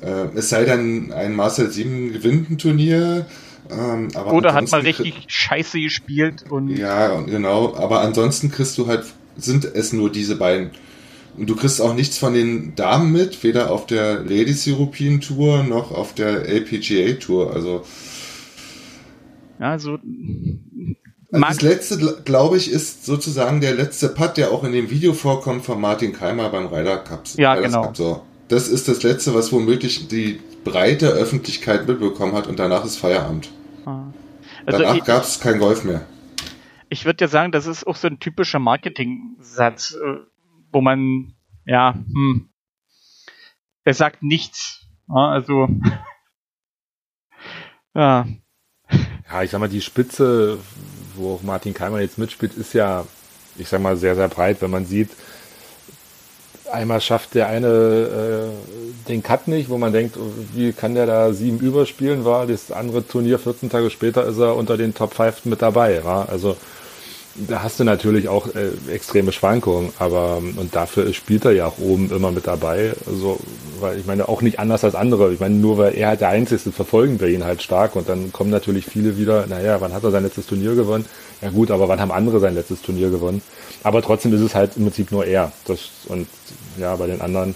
Äh, 0.00 0.36
es 0.36 0.48
sei 0.48 0.64
denn, 0.64 1.12
ein 1.12 1.36
Marcel 1.36 1.70
Sieben 1.70 2.12
gewinnt 2.12 2.50
ein 2.50 2.58
Turnier. 2.58 3.26
Ähm, 3.70 4.08
aber 4.14 4.32
oder 4.32 4.48
hat 4.52 4.68
man 4.70 4.80
ansonsten 4.80 5.02
richtig 5.04 5.24
scheiße 5.28 5.78
gespielt 5.80 6.44
und 6.50 6.70
Ja, 6.76 7.20
genau. 7.20 7.76
Aber 7.76 8.00
ansonsten 8.00 8.50
kriegst 8.50 8.76
du 8.78 8.88
halt, 8.88 9.04
sind 9.36 9.64
es 9.64 9.92
nur 9.92 10.10
diese 10.10 10.34
beiden. 10.34 10.70
Und 11.38 11.46
du 11.48 11.54
kriegst 11.56 11.80
auch 11.80 11.94
nichts 11.94 12.18
von 12.18 12.34
den 12.34 12.74
Damen 12.74 13.12
mit, 13.12 13.42
weder 13.44 13.70
auf 13.70 13.86
der 13.86 14.20
Ladies 14.20 14.66
European 14.66 15.20
Tour 15.20 15.62
noch 15.62 15.92
auf 15.92 16.12
der 16.14 16.46
LPGA 16.48 17.14
Tour. 17.14 17.52
Also 17.54 17.84
Ja, 19.60 19.70
also 19.72 19.98
Also 21.30 21.46
das 21.48 21.62
letzte, 21.62 21.96
gl- 21.96 22.22
glaube 22.22 22.56
ich, 22.56 22.70
ist 22.70 23.04
sozusagen 23.04 23.60
der 23.60 23.74
letzte 23.74 24.08
Putt, 24.08 24.36
der 24.36 24.50
auch 24.50 24.64
in 24.64 24.72
dem 24.72 24.90
Video 24.90 25.12
vorkommt 25.12 25.64
von 25.64 25.80
Martin 25.80 26.12
Keimer 26.12 26.48
beim 26.48 26.66
Ryder 26.66 26.98
Cup. 26.98 27.24
Ja, 27.36 27.52
Ryder 27.52 27.66
genau. 27.68 27.82
Cup, 27.82 27.96
so. 27.96 28.22
Das 28.48 28.66
ist 28.68 28.88
das 28.88 29.02
letzte, 29.02 29.34
was 29.34 29.52
womöglich 29.52 30.08
die 30.08 30.40
breite 30.64 31.08
Öffentlichkeit 31.08 31.86
mitbekommen 31.86 32.32
hat 32.34 32.46
und 32.46 32.58
danach 32.58 32.84
ist 32.84 32.96
Feierabend. 32.96 33.50
ah. 33.84 34.04
also 34.66 34.78
danach 34.82 35.04
gab 35.04 35.22
es 35.24 35.38
kein 35.38 35.58
Golf 35.58 35.84
mehr. 35.84 36.06
ich 36.88 37.04
würde 37.04 37.24
ja 37.24 37.28
sagen, 37.28 37.52
das 37.52 37.66
ist 37.66 37.86
auch 37.86 37.96
so 37.96 38.08
ein 38.08 38.18
typischer 38.20 38.58
Marketing-Satz, 38.58 39.96
äh, 40.02 40.16
wo 40.72 40.80
man, 40.80 41.34
ja, 41.64 41.94
hm, 41.94 42.50
er 43.84 43.94
sagt 43.94 44.22
nichts. 44.22 44.86
Also, 45.08 45.68
ja, 47.94 48.26
Ja, 49.30 49.42
ich 49.42 49.50
sag 49.50 49.60
mal, 49.60 49.68
die 49.68 49.80
Spitze, 49.80 50.58
wo 51.14 51.34
auch 51.34 51.42
Martin 51.42 51.74
Keimer 51.74 52.00
jetzt 52.00 52.18
mitspielt, 52.18 52.54
ist 52.54 52.72
ja, 52.72 53.04
ich 53.56 53.68
sag 53.68 53.80
mal, 53.80 53.96
sehr, 53.96 54.14
sehr 54.14 54.28
breit, 54.28 54.62
wenn 54.62 54.70
man 54.70 54.86
sieht, 54.86 55.10
einmal 56.72 57.00
schafft 57.00 57.34
der 57.34 57.48
eine 57.48 57.68
äh, 57.68 59.08
den 59.08 59.22
Cut 59.22 59.48
nicht, 59.48 59.68
wo 59.70 59.78
man 59.78 59.92
denkt, 59.92 60.16
oh, 60.18 60.32
wie 60.54 60.72
kann 60.72 60.94
der 60.94 61.06
da 61.06 61.32
sieben 61.32 61.58
überspielen, 61.60 62.24
war 62.24 62.46
das 62.46 62.70
andere 62.70 63.06
Turnier 63.06 63.38
14 63.38 63.70
Tage 63.70 63.90
später 63.90 64.26
ist 64.26 64.38
er 64.38 64.56
unter 64.56 64.76
den 64.76 64.94
Top 64.94 65.14
5 65.14 65.46
mit 65.46 65.62
dabei, 65.62 66.04
war 66.04 66.28
also 66.28 66.56
da 67.46 67.62
hast 67.62 67.78
du 67.78 67.84
natürlich 67.84 68.28
auch 68.28 68.48
äh, 68.54 68.70
extreme 68.92 69.32
Schwankungen, 69.32 69.92
aber 69.98 70.38
und 70.38 70.74
dafür 70.74 71.12
spielt 71.12 71.44
er 71.44 71.52
ja 71.52 71.66
auch 71.66 71.78
oben 71.78 72.10
immer 72.10 72.32
mit 72.32 72.46
dabei. 72.46 72.92
Also, 73.06 73.38
weil 73.80 73.98
ich 73.98 74.06
meine, 74.06 74.28
auch 74.28 74.42
nicht 74.42 74.58
anders 74.58 74.82
als 74.84 74.94
andere. 74.94 75.32
Ich 75.32 75.40
meine, 75.40 75.54
nur 75.54 75.78
weil 75.78 75.94
er 75.94 76.08
halt 76.08 76.20
der 76.20 76.30
Einzige 76.30 76.56
ist, 76.56 76.74
verfolgen 76.74 77.20
wir 77.20 77.28
ihn 77.28 77.44
halt 77.44 77.62
stark 77.62 77.96
und 77.96 78.08
dann 78.08 78.32
kommen 78.32 78.50
natürlich 78.50 78.86
viele 78.86 79.16
wieder, 79.16 79.46
naja, 79.46 79.80
wann 79.80 79.92
hat 79.92 80.04
er 80.04 80.10
sein 80.10 80.24
letztes 80.24 80.46
Turnier 80.46 80.74
gewonnen? 80.74 81.04
Ja 81.40 81.50
gut, 81.50 81.70
aber 81.70 81.88
wann 81.88 82.00
haben 82.00 82.10
andere 82.10 82.40
sein 82.40 82.54
letztes 82.54 82.82
Turnier 82.82 83.10
gewonnen? 83.10 83.42
Aber 83.84 84.02
trotzdem 84.02 84.34
ist 84.34 84.40
es 84.40 84.54
halt 84.54 84.76
im 84.76 84.84
Prinzip 84.84 85.12
nur 85.12 85.24
er. 85.24 85.52
Das, 85.66 85.90
und 86.08 86.26
ja, 86.78 86.96
bei 86.96 87.06
den 87.06 87.20
anderen 87.20 87.54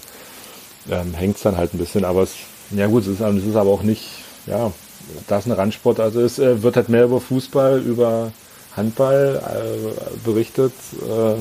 ähm, 0.89 1.13
hängt 1.13 1.35
es 1.35 1.43
dann 1.43 1.57
halt 1.57 1.73
ein 1.73 1.77
bisschen, 1.77 2.05
aber 2.05 2.23
es, 2.23 2.35
ja 2.71 2.87
gut, 2.87 3.03
es 3.03 3.09
ist, 3.09 3.21
es 3.21 3.45
ist 3.45 3.55
aber 3.55 3.71
auch 3.71 3.83
nicht, 3.83 4.07
ja, 4.45 4.71
da 5.27 5.37
ist 5.37 5.47
ein 5.47 5.51
Randsport, 5.51 5.99
also 5.99 6.21
es 6.21 6.39
äh, 6.39 6.63
wird 6.63 6.77
halt 6.77 6.89
mehr 6.89 7.03
über 7.03 7.19
Fußball, 7.19 7.81
über 7.81 8.31
Handball 8.75 9.41
äh, 9.43 10.25
berichtet. 10.25 10.73
Äh, 11.01 11.35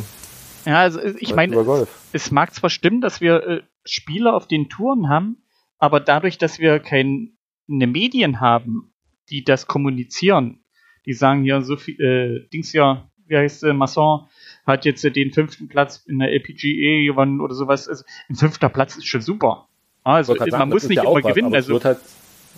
ja, 0.69 0.81
also 0.81 1.01
ich 1.01 1.35
meine, 1.35 1.57
Golf. 1.65 1.89
es 2.13 2.31
mag 2.31 2.55
zwar 2.55 2.71
stimmen, 2.71 3.01
dass 3.01 3.21
wir 3.21 3.47
äh, 3.47 3.63
Spieler 3.85 4.35
auf 4.35 4.47
den 4.47 4.69
Touren 4.69 5.09
haben, 5.09 5.43
aber 5.79 6.01
dadurch, 6.01 6.39
dass 6.39 6.59
wir 6.59 6.79
keine 6.79 7.31
Medien 7.67 8.41
haben, 8.41 8.93
die 9.31 9.45
das 9.45 9.67
kommunizieren, 9.67 10.61
die 11.07 11.15
sagen 11.15 11.45
ja 11.45 11.63
so 11.63 11.77
viel, 11.77 12.01
äh, 12.01 12.49
Dings 12.51 12.73
ja, 12.73 13.11
wie 13.27 13.37
heißt 13.37 13.65
äh, 13.65 13.73
Masson, 13.73 14.29
hat 14.67 14.85
jetzt 14.85 15.05
äh, 15.05 15.11
den 15.11 15.33
fünften 15.33 15.69
Platz 15.69 16.05
in 16.07 16.19
der 16.19 16.31
LPGA 16.31 17.07
gewonnen 17.07 17.41
oder 17.41 17.55
sowas. 17.55 17.89
Also, 17.89 18.05
ein 18.29 18.37
fünfter 18.37 18.69
Platz 18.69 18.97
ist 18.97 19.07
schon 19.07 19.23
super. 19.23 19.69
Also 20.05 20.35
man 20.35 20.51
sagen, 20.51 20.71
muss 20.71 20.89
nicht 20.89 20.97
ja 20.97 21.03
immer 21.03 21.23
was, 21.23 21.35
gewinnen. 21.35 21.55
Also 21.55 21.71
es, 21.71 21.75
wird 21.75 21.85
halt, 21.85 21.99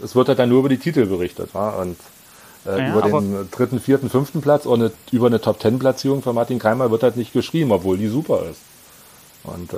es 0.02 0.16
wird 0.16 0.28
halt 0.28 0.38
dann 0.38 0.48
nur 0.48 0.60
über 0.60 0.68
die 0.68 0.78
Titel 0.78 1.06
berichtet. 1.06 1.54
Wa? 1.54 1.80
Und 1.80 1.96
äh, 2.66 2.78
Ja, 2.78 2.90
über 2.90 3.02
den 3.02 3.48
dritten, 3.50 3.80
vierten, 3.80 4.08
fünften 4.10 4.40
Platz 4.40 4.66
und 4.66 4.80
eine, 4.82 4.92
über 5.12 5.26
eine 5.26 5.40
Top-Ten-Platzierung 5.40 6.22
von 6.22 6.34
Martin 6.34 6.58
Keimer 6.58 6.90
wird 6.90 7.02
halt 7.02 7.16
nicht 7.16 7.32
geschrieben, 7.32 7.72
obwohl 7.72 7.98
die 7.98 8.08
super 8.08 8.44
ist. 8.50 8.60
Und 9.44 9.72
äh, 9.72 9.76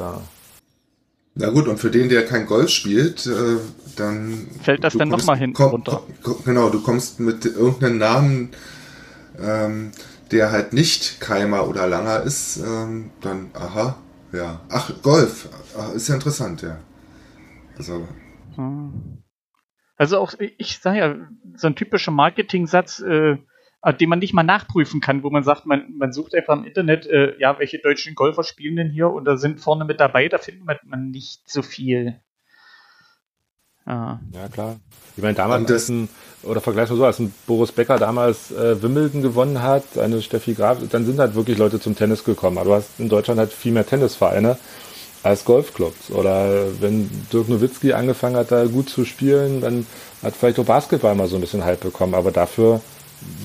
Na 1.35 1.51
gut, 1.51 1.69
und 1.69 1.79
für 1.79 1.91
den, 1.91 2.09
der 2.09 2.25
kein 2.27 2.47
Golf 2.47 2.71
spielt, 2.71 3.27
äh, 3.27 3.59
dann... 3.97 4.47
Fällt 4.63 4.85
das 4.85 4.93
du 4.93 4.99
dann 5.01 5.09
noch 5.09 5.17
kommst- 5.19 5.27
mal 5.27 5.37
hinten 5.37 5.55
komm- 5.55 5.71
runter. 5.71 6.03
komm- 6.23 6.43
Genau, 6.45 6.71
du 6.71 6.81
kommst 6.83 7.21
mit 7.21 7.45
irgendeinem 7.45 7.99
Namen, 7.99 8.51
ähm, 9.43 9.93
der 10.31 10.51
halt 10.51 10.73
nicht 10.73 11.21
Keimer 11.21 11.69
oder 11.69 11.87
Langer 11.87 12.23
ist, 12.23 12.57
ähm, 12.59 13.11
dann, 13.21 13.51
aha, 13.55 13.97
ja. 14.33 14.61
Ach, 14.71 14.91
Golf, 15.03 15.49
ach, 15.79 15.93
ist 15.95 16.09
ja 16.09 16.15
interessant, 16.15 16.63
ja. 16.63 16.79
Also, 17.77 18.07
Hm. 18.57 19.19
Also 19.97 20.19
auch, 20.19 20.35
ich 20.39 20.79
sage 20.79 20.99
ja, 20.99 21.17
so 21.57 21.67
ein 21.67 21.75
typischer 21.75 22.11
Marketing-Satz, 22.11 23.01
äh, 23.01 23.37
den 24.01 24.09
man 24.09 24.19
nicht 24.19 24.35
mal 24.35 24.43
nachprüfen 24.43 25.01
kann, 25.01 25.23
wo 25.23 25.31
man 25.31 25.45
sagt, 25.45 25.65
man, 25.65 25.97
man 25.97 26.13
sucht 26.13 26.35
einfach 26.35 26.57
im 26.59 26.65
Internet, 26.65 27.07
äh, 27.07 27.35
ja, 27.39 27.59
welche 27.59 27.79
deutschen 27.79 28.15
Golfer 28.15 28.43
spielen 28.43 28.77
denn 28.77 28.91
hier 28.91 29.09
und 29.11 29.25
da 29.25 29.37
sind 29.37 29.61
vorne 29.61 29.85
mit 29.85 30.01
dabei, 30.01 30.29
da 30.29 30.39
findet 30.39 30.65
man, 30.85 31.11
nicht 31.11 31.49
so 31.51 31.63
viel. 31.63 32.21
Ja. 33.87 34.21
ja, 34.33 34.49
klar. 34.49 34.77
Ich 35.17 35.23
meine, 35.23 35.35
damals, 35.35 35.61
Und 35.61 35.71
das- 35.71 35.89
ein, 35.89 36.09
oder 36.43 36.61
vergleich 36.61 36.91
mal 36.91 36.97
so, 36.97 37.05
als 37.05 37.21
ein 37.21 37.33
Boris 37.47 37.71
Becker 37.73 37.99
damals 37.99 38.51
äh, 38.51 38.83
Wimbledon 38.83 39.23
gewonnen 39.23 39.63
hat, 39.63 39.97
eine 39.97 40.21
Steffi 40.21 40.55
Graf, 40.55 40.79
dann 40.91 41.07
sind 41.07 41.19
halt 41.21 41.35
wirklich 41.37 41.57
Leute 41.57 41.81
zum 41.81 41.95
Tennis 41.97 42.25
gekommen. 42.25 42.59
Aber 42.59 42.67
du 42.71 42.75
hast 42.75 42.99
in 42.99 43.09
Deutschland 43.09 43.39
halt 43.39 43.53
viel 43.53 43.73
mehr 43.73 43.87
Tennisvereine 43.87 44.59
als 45.27 45.45
Golfclubs. 45.45 46.11
Oder 46.11 46.67
wenn 46.81 47.11
Dirk 47.33 47.49
Nowitzki 47.49 47.93
angefangen 47.93 48.37
hat, 48.37 48.53
da 48.53 48.65
gut 48.67 48.89
zu 48.89 49.05
spielen, 49.05 49.61
dann 49.61 49.87
hat 50.23 50.35
vielleicht 50.35 50.59
auch 50.59 50.65
Basketball 50.65 51.15
mal 51.15 51.29
so 51.29 51.37
ein 51.37 51.41
bisschen 51.41 51.65
Hype 51.65 51.81
bekommen. 51.81 52.15
Aber 52.15 52.31
dafür 52.31 52.81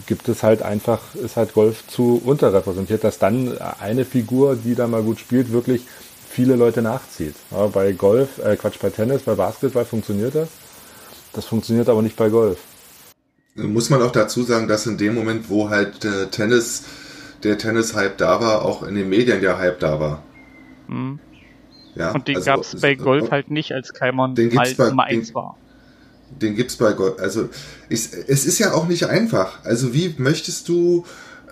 gibt 0.05 0.27
es 0.29 0.43
halt 0.43 0.61
einfach, 0.61 1.15
ist 1.15 1.38
halt 1.38 1.53
Golf 1.53 1.88
zu 1.88 2.21
unterrepräsentiert, 2.23 3.03
dass 3.03 3.19
dann 3.19 3.57
eine 3.79 4.05
Figur, 4.05 4.55
die 4.55 4.75
da 4.75 4.88
mal 4.88 5.03
gut 5.03 5.19
spielt, 5.19 5.51
wirklich 5.51 5.84
viele 6.29 6.55
Leute 6.55 6.82
nachzieht. 6.82 7.36
Ja, 7.51 7.67
bei 7.67 7.91
Golf, 7.93 8.39
äh, 8.39 8.55
Quatsch, 8.55 8.79
bei 8.82 8.89
Tennis, 8.89 9.23
bei 9.23 9.36
Basketball 9.36 9.86
funktioniert 9.86 10.36
das. 10.36 10.49
Das 11.34 11.45
funktioniert 11.45 11.89
aber 11.89 12.01
nicht 12.01 12.15
bei 12.15 12.29
Golf. 12.29 12.57
muss 13.55 13.89
man 13.89 14.01
auch 14.01 14.11
dazu 14.11 14.43
sagen, 14.43 14.67
dass 14.67 14.86
in 14.86 14.97
dem 14.97 15.15
Moment, 15.15 15.49
wo 15.49 15.69
halt 15.69 16.05
äh, 16.05 16.27
Tennis, 16.27 16.84
der 17.43 17.57
Tennis-Hype 17.57 18.17
da 18.17 18.39
war, 18.39 18.63
auch 18.63 18.84
in 18.84 18.95
den 18.95 19.09
Medien 19.09 19.41
der 19.41 19.57
Hype 19.57 19.79
da 19.79 19.99
war. 19.99 20.23
Hm. 20.88 21.19
Ja, 21.95 22.11
Und 22.11 22.27
den 22.27 22.37
also, 22.37 22.45
gab 22.45 22.59
es 22.61 22.79
bei 22.81 22.95
Golf 22.95 23.31
halt 23.31 23.51
nicht, 23.51 23.71
als 23.73 23.93
Keimer 23.93 24.29
Den 24.33 24.49
gibt's 24.49 24.77
mal 24.77 24.85
bei- 24.85 24.89
Nummer 24.89 25.05
den- 25.07 25.19
1 25.19 25.35
war. 25.35 25.57
Den 26.41 26.55
gibt's 26.55 26.77
bei 26.77 26.93
Golf. 26.93 27.19
Also 27.19 27.49
ich, 27.89 28.09
es 28.27 28.45
ist 28.45 28.57
ja 28.59 28.73
auch 28.73 28.87
nicht 28.87 29.05
einfach. 29.07 29.65
Also 29.65 29.93
wie 29.93 30.15
möchtest 30.17 30.69
du 30.69 31.05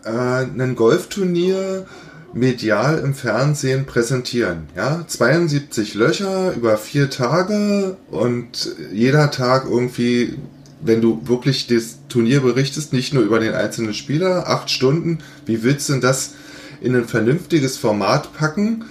äh, 0.05 0.09
ein 0.09 0.75
Golfturnier 0.75 1.85
medial 2.33 2.99
im 2.99 3.13
Fernsehen 3.13 3.85
präsentieren? 3.85 4.67
Ja, 4.77 5.03
72 5.05 5.95
Löcher 5.95 6.53
über 6.53 6.77
vier 6.77 7.09
Tage 7.09 7.97
und 8.09 8.73
jeder 8.93 9.31
Tag 9.31 9.65
irgendwie, 9.69 10.37
wenn 10.81 11.01
du 11.01 11.27
wirklich 11.27 11.67
das 11.67 11.97
Turnier 12.07 12.39
berichtest, 12.39 12.93
nicht 12.93 13.13
nur 13.13 13.23
über 13.23 13.39
den 13.39 13.53
einzelnen 13.53 13.93
Spieler, 13.93 14.47
acht 14.47 14.69
Stunden. 14.71 15.19
Wie 15.45 15.61
willst 15.63 15.89
du 15.89 15.93
denn 15.93 16.01
das 16.01 16.35
in 16.79 16.95
ein 16.95 17.05
vernünftiges 17.05 17.75
Format 17.77 18.31
packen, 18.33 18.85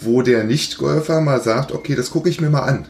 wo 0.00 0.22
der 0.22 0.44
Nicht-Golfer 0.44 1.20
mal 1.20 1.40
sagt, 1.40 1.72
okay, 1.72 1.94
das 1.94 2.10
gucke 2.10 2.28
ich 2.28 2.40
mir 2.40 2.50
mal 2.50 2.62
an. 2.62 2.86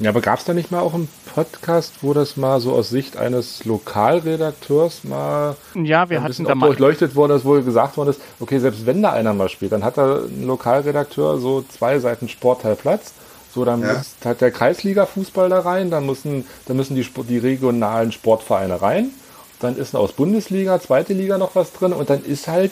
Ja, 0.00 0.10
aber 0.10 0.20
gab 0.20 0.38
es 0.38 0.44
da 0.44 0.54
nicht 0.54 0.70
mal 0.70 0.78
auch 0.80 0.94
einen 0.94 1.08
Podcast, 1.34 1.94
wo 2.02 2.14
das 2.14 2.36
mal 2.36 2.60
so 2.60 2.72
aus 2.72 2.88
Sicht 2.88 3.16
eines 3.16 3.64
Lokalredakteurs 3.64 5.02
mal 5.02 5.56
Ja, 5.74 6.08
wir 6.08 6.18
ein 6.18 6.24
hatten 6.24 6.44
da 6.44 6.54
mal. 6.54 6.66
durchleuchtet 6.66 7.16
wurde, 7.16 7.34
dass 7.34 7.44
wohl 7.44 7.64
gesagt 7.64 7.96
worden 7.96 8.10
ist, 8.10 8.20
okay, 8.38 8.60
selbst 8.60 8.86
wenn 8.86 9.02
da 9.02 9.12
einer 9.12 9.34
mal 9.34 9.48
spielt, 9.48 9.72
dann 9.72 9.82
hat 9.82 9.98
da 9.98 10.18
ein 10.20 10.46
Lokalredakteur 10.46 11.38
so 11.40 11.62
zwei 11.62 11.98
Seiten 11.98 12.28
Sportteil 12.28 12.76
Platz. 12.76 13.12
So, 13.52 13.64
dann 13.64 13.80
Ja. 13.82 13.94
muss 13.94 14.14
halt 14.24 14.40
der 14.40 14.52
Kreisliga-Fußball 14.52 15.48
da 15.48 15.60
rein, 15.60 15.90
dann 15.90 16.06
müssen, 16.06 16.44
dann 16.66 16.76
müssen 16.76 16.94
die, 16.94 17.04
die 17.28 17.38
regionalen 17.38 18.12
Sportvereine 18.12 18.80
rein. 18.80 19.10
Dann 19.58 19.76
ist 19.76 19.96
aus 19.96 20.12
Bundesliga, 20.12 20.80
zweite 20.80 21.12
Liga 21.12 21.38
noch 21.38 21.56
was 21.56 21.72
drin 21.72 21.92
und 21.92 22.08
dann 22.08 22.24
ist 22.24 22.46
halt, 22.46 22.70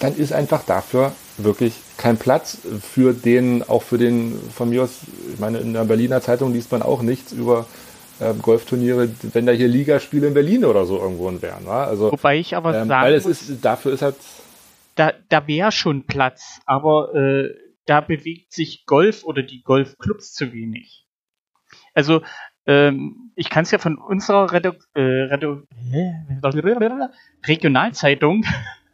dann 0.00 0.16
ist 0.16 0.32
einfach 0.32 0.62
dafür 0.64 1.12
wirklich 1.38 1.74
kein 1.96 2.16
Platz 2.16 2.58
für 2.80 3.12
den, 3.12 3.62
auch 3.62 3.82
für 3.82 3.98
den, 3.98 4.38
von 4.54 4.70
mir 4.70 4.84
aus, 4.84 5.00
ich 5.32 5.38
meine, 5.38 5.58
in 5.58 5.72
der 5.72 5.84
Berliner 5.84 6.20
Zeitung 6.20 6.52
liest 6.52 6.72
man 6.72 6.82
auch 6.82 7.02
nichts 7.02 7.32
über 7.32 7.66
ähm, 8.20 8.40
Golfturniere, 8.40 9.10
wenn 9.32 9.46
da 9.46 9.52
hier 9.52 9.68
Ligaspiele 9.68 10.28
in 10.28 10.34
Berlin 10.34 10.64
oder 10.64 10.86
so 10.86 10.98
irgendwo 10.98 11.30
wären. 11.42 11.66
wa? 11.66 11.84
Also, 11.84 12.12
Wobei 12.12 12.38
ich 12.38 12.56
aber 12.56 12.74
ähm, 12.74 12.88
sagen 12.88 13.04
weil 13.04 13.14
es 13.14 13.26
ist, 13.26 13.64
dafür 13.64 13.92
ist 13.92 14.02
halt, 14.02 14.16
da, 14.94 15.12
da 15.28 15.46
wäre 15.46 15.72
schon 15.72 16.04
Platz, 16.04 16.60
aber 16.64 17.14
äh, 17.14 17.50
da 17.84 18.00
bewegt 18.00 18.52
sich 18.52 18.86
Golf 18.86 19.24
oder 19.24 19.42
die 19.42 19.62
Golfclubs 19.62 20.32
zu 20.32 20.52
wenig. 20.52 21.06
Also, 21.92 22.22
ähm, 22.66 23.32
ich 23.36 23.50
kann 23.50 23.62
es 23.62 23.70
ja 23.70 23.78
von 23.78 23.98
unserer 23.98 24.52
Redu 24.52 24.72
äh, 24.94 25.00
Redu 25.00 25.62
hä? 25.90 26.14
Regionalzeitung 27.46 28.44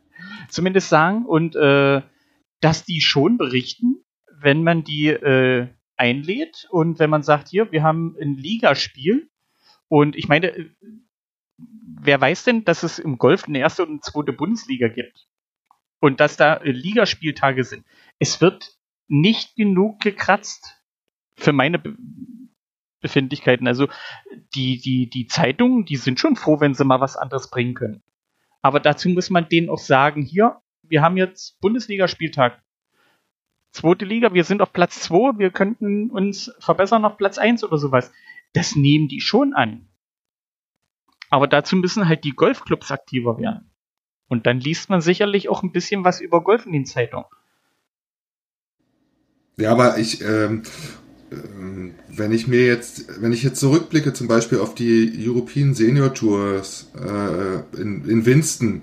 zumindest 0.48 0.88
sagen 0.88 1.24
und 1.24 1.56
äh, 1.56 2.02
dass 2.62 2.84
die 2.84 3.02
schon 3.02 3.36
berichten, 3.36 4.02
wenn 4.40 4.62
man 4.64 4.84
die 4.84 5.08
äh, 5.08 5.68
einlädt 5.96 6.66
und 6.70 6.98
wenn 6.98 7.10
man 7.10 7.22
sagt, 7.22 7.48
hier, 7.48 7.70
wir 7.70 7.82
haben 7.82 8.16
ein 8.18 8.36
Ligaspiel 8.36 9.28
und 9.88 10.16
ich 10.16 10.28
meine, 10.28 10.56
äh, 10.56 10.70
wer 11.58 12.18
weiß 12.18 12.44
denn, 12.44 12.64
dass 12.64 12.82
es 12.82 12.98
im 12.98 13.18
Golf 13.18 13.44
eine 13.44 13.58
erste 13.58 13.82
und 13.82 13.90
eine 13.90 14.00
zweite 14.00 14.32
Bundesliga 14.32 14.88
gibt? 14.88 15.26
und 16.02 16.18
dass 16.18 16.36
da 16.36 16.56
äh, 16.56 16.72
Ligaspieltage 16.72 17.62
sind. 17.62 17.86
Es 18.18 18.40
wird 18.40 18.76
nicht 19.06 19.54
genug 19.54 20.00
gekratzt 20.00 20.82
für 21.36 21.52
meine 21.52 21.78
Be 21.78 21.96
Befindlichkeiten. 23.00 23.66
Also 23.66 23.88
die, 24.54 24.80
die, 24.80 25.10
die 25.10 25.26
Zeitungen, 25.26 25.84
die 25.84 25.96
sind 25.96 26.20
schon 26.20 26.36
froh, 26.36 26.60
wenn 26.60 26.74
sie 26.74 26.84
mal 26.84 27.00
was 27.00 27.16
anderes 27.16 27.50
bringen 27.50 27.74
können. 27.74 28.00
Aber 28.60 28.78
dazu 28.78 29.08
muss 29.08 29.28
man 29.28 29.48
denen 29.48 29.68
auch 29.68 29.78
sagen, 29.78 30.22
hier, 30.22 30.61
wir 30.92 31.00
haben 31.00 31.16
jetzt 31.16 31.58
Bundesligaspieltag. 31.60 32.60
Zweite 33.70 34.04
Liga, 34.04 34.34
wir 34.34 34.44
sind 34.44 34.60
auf 34.60 34.74
Platz 34.74 35.00
2, 35.00 35.38
wir 35.38 35.50
könnten 35.50 36.10
uns 36.10 36.52
verbessern 36.58 37.06
auf 37.06 37.16
Platz 37.16 37.38
1 37.38 37.64
oder 37.64 37.78
sowas. 37.78 38.12
Das 38.52 38.76
nehmen 38.76 39.08
die 39.08 39.22
schon 39.22 39.54
an. 39.54 39.88
Aber 41.30 41.48
dazu 41.48 41.76
müssen 41.76 42.08
halt 42.08 42.24
die 42.24 42.32
Golfclubs 42.32 42.90
aktiver 42.90 43.38
werden. 43.38 43.70
Und 44.28 44.46
dann 44.46 44.60
liest 44.60 44.90
man 44.90 45.00
sicherlich 45.00 45.48
auch 45.48 45.62
ein 45.62 45.72
bisschen 45.72 46.04
was 46.04 46.20
über 46.20 46.44
Golf 46.44 46.66
in 46.66 46.72
den 46.72 46.84
Zeitungen. 46.84 47.24
Ja, 49.56 49.72
aber 49.72 49.96
ich, 49.96 50.20
ähm, 50.20 50.64
ähm, 51.30 51.94
wenn 52.08 52.32
ich 52.32 52.48
mir 52.48 52.66
jetzt, 52.66 53.22
wenn 53.22 53.32
ich 53.32 53.42
jetzt 53.42 53.60
zurückblicke, 53.60 54.12
zum 54.12 54.28
Beispiel 54.28 54.58
auf 54.58 54.74
die 54.74 55.10
European 55.26 55.72
Senior 55.72 56.12
Tours 56.12 56.90
äh, 56.94 57.80
in, 57.80 58.04
in 58.06 58.26
Winston, 58.26 58.82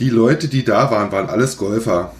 die 0.00 0.10
Leute, 0.10 0.48
die 0.48 0.64
da 0.64 0.90
waren, 0.90 1.12
waren 1.12 1.28
alles 1.28 1.56
Golfer. 1.56 2.12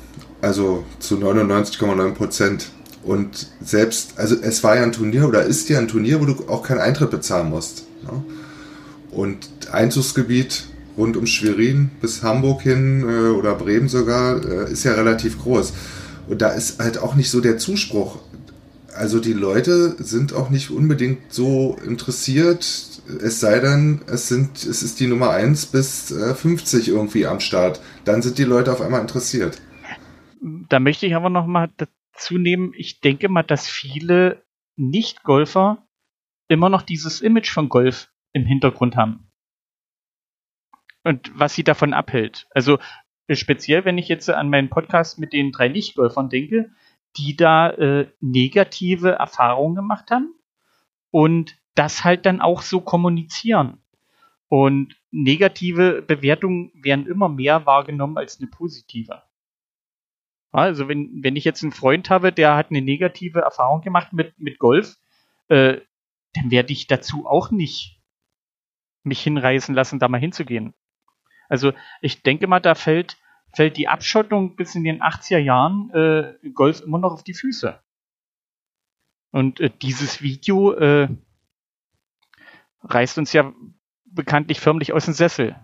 Also 0.43 0.85
zu 1.01 1.17
99,9 1.17 2.13
Prozent. 2.13 2.71
Und 3.03 3.49
selbst, 3.63 4.13
also 4.17 4.37
es 4.41 4.63
war 4.63 4.77
ja 4.77 4.83
ein 4.83 4.93
Turnier 4.93 5.27
oder 5.27 5.43
ist 5.43 5.69
ja 5.69 5.79
ein 5.79 5.89
Turnier, 5.89 6.21
wo 6.21 6.27
du 6.27 6.49
auch 6.49 6.63
keinen 6.63 6.81
Eintritt 6.81 7.11
bezahlen 7.11 7.49
musst. 7.49 7.85
Ne? 8.03 8.23
Und 9.11 9.49
Einzugsgebiet 9.73 10.65
rund 10.97 11.17
um 11.17 11.27
Schwerin 11.27 11.91
bis 12.01 12.23
Hamburg 12.23 12.63
hin 12.63 13.03
äh, 13.09 13.31
oder 13.31 13.55
Bremen 13.55 13.89
sogar 13.89 14.45
äh, 14.45 14.71
ist 14.71 14.85
ja 14.85 14.93
relativ 14.93 15.41
groß. 15.41 15.73
Und 16.29 16.43
da 16.43 16.51
ist 16.51 16.79
halt 16.79 16.99
auch 16.99 17.15
nicht 17.15 17.31
so 17.31 17.41
der 17.41 17.59
Zuspruch. 17.59 18.19
Also 18.95 19.19
die 19.19 19.33
Leute 19.33 19.97
sind 19.99 20.35
auch 20.35 20.51
nicht 20.51 20.71
unbedingt 20.71 21.33
so 21.33 21.79
interessiert, 21.87 22.65
es 23.23 23.41
sei 23.41 23.61
denn, 23.61 24.03
es 24.07 24.29
sind, 24.29 24.57
es 24.57 24.83
ist 24.83 25.01
die 25.01 25.07
Nummer 25.07 25.31
1 25.31 25.67
bis 25.67 26.11
äh, 26.11 26.35
50 26.35 26.89
irgendwie 26.89 27.27
am 27.27 27.41
Start. 27.41 27.81
Dann 28.05 28.23
sind 28.23 28.39
die 28.39 28.45
Leute 28.45 28.73
auf 28.73 28.81
einmal 28.81 29.01
interessiert. 29.01 29.61
Da 30.41 30.81
möchte 30.81 31.07
ich 31.07 31.15
aber 31.15 31.31
noch 31.31 31.47
mal 31.47 31.71
dazu 31.77 32.39
nehmen, 32.39 32.73
ich 32.75 33.01
denke 33.01 33.29
mal, 33.29 33.43
dass 33.43 33.69
viele 33.69 34.43
Nicht-Golfer 34.77 35.87
immer 36.49 36.69
noch 36.69 36.83
dieses 36.83 37.21
Image 37.21 37.51
von 37.51 37.69
Golf 37.69 38.11
im 38.33 38.45
Hintergrund 38.45 38.97
haben. 38.97 39.31
Und 41.05 41.31
was 41.35 41.55
sie 41.55 41.65
davon 41.65 41.95
abhält. 41.95 42.47
Also 42.51 42.79
speziell, 43.31 43.85
wenn 43.85 43.99
ich 43.99 44.09
jetzt 44.09 44.29
an 44.29 44.51
meinen 44.51 44.71
Podcast 44.71 45.19
mit 45.19 45.33
den 45.33 45.53
drei 45.53 45.69
Nicht-Golfern 45.69 46.29
denke, 46.29 46.71
die 47.17 47.37
da 47.37 47.71
äh, 47.71 48.11
negative 48.21 49.13
Erfahrungen 49.13 49.75
gemacht 49.75 50.11
haben 50.11 50.35
und 51.11 51.60
das 51.75 52.05
halt 52.05 52.27
dann 52.27 52.41
auch 52.41 52.63
so 52.63 52.81
kommunizieren. 52.81 53.83
Und 54.49 54.97
negative 55.11 56.03
Bewertungen 56.03 56.73
werden 56.75 57.07
immer 57.07 57.29
mehr 57.29 57.67
wahrgenommen 57.67 58.19
als 58.19 58.41
eine 58.41 58.49
positive. 58.49 59.23
Also 60.53 60.89
wenn, 60.89 61.23
wenn 61.23 61.37
ich 61.37 61.45
jetzt 61.45 61.63
einen 61.63 61.73
Freund 61.73 62.11
habe, 62.11 62.33
der 62.33 62.57
hat 62.57 62.71
eine 62.71 62.83
negative 62.83 63.41
Erfahrung 63.41 63.83
gemacht 63.83 64.13
mit, 64.13 64.39
mit 64.39 64.59
Golf, 64.59 64.97
äh, 65.49 65.81
dann 66.35 66.51
werde 66.51 66.73
ich 66.73 66.89
dazu 66.89 67.27
auch 67.27 67.51
nicht 67.51 68.01
mich 69.03 69.23
hinreißen 69.23 69.75
lassen, 69.75 69.99
da 69.99 70.09
mal 70.09 70.21
hinzugehen. 70.21 70.75
Also 71.49 71.73
ich 72.01 72.23
denke 72.23 72.47
mal, 72.47 72.61
da 72.61 72.75
fällt, 72.75 73.17
fällt 73.55 73.77
die 73.77 73.89
Abschottung 73.89 74.57
bis 74.57 74.75
in 74.75 74.85
den 74.85 75.01
80er 75.03 75.39
Jahren 75.39 75.91
äh, 75.91 76.49
Golf 76.51 76.81
immer 76.81 76.99
noch 76.99 77.13
auf 77.13 77.25
die 77.25 77.35
Füße. 77.35 77.81
Und 79.33 79.61
äh, 79.61 79.71
dieses 79.83 80.23
Video 80.23 80.73
äh, 80.73 81.09
reißt 82.83 83.19
uns 83.19 83.33
ja 83.33 83.53
bekanntlich 84.05 84.61
förmlich 84.61 84.93
aus 84.93 85.05
dem 85.05 85.15
Sessel. 85.15 85.57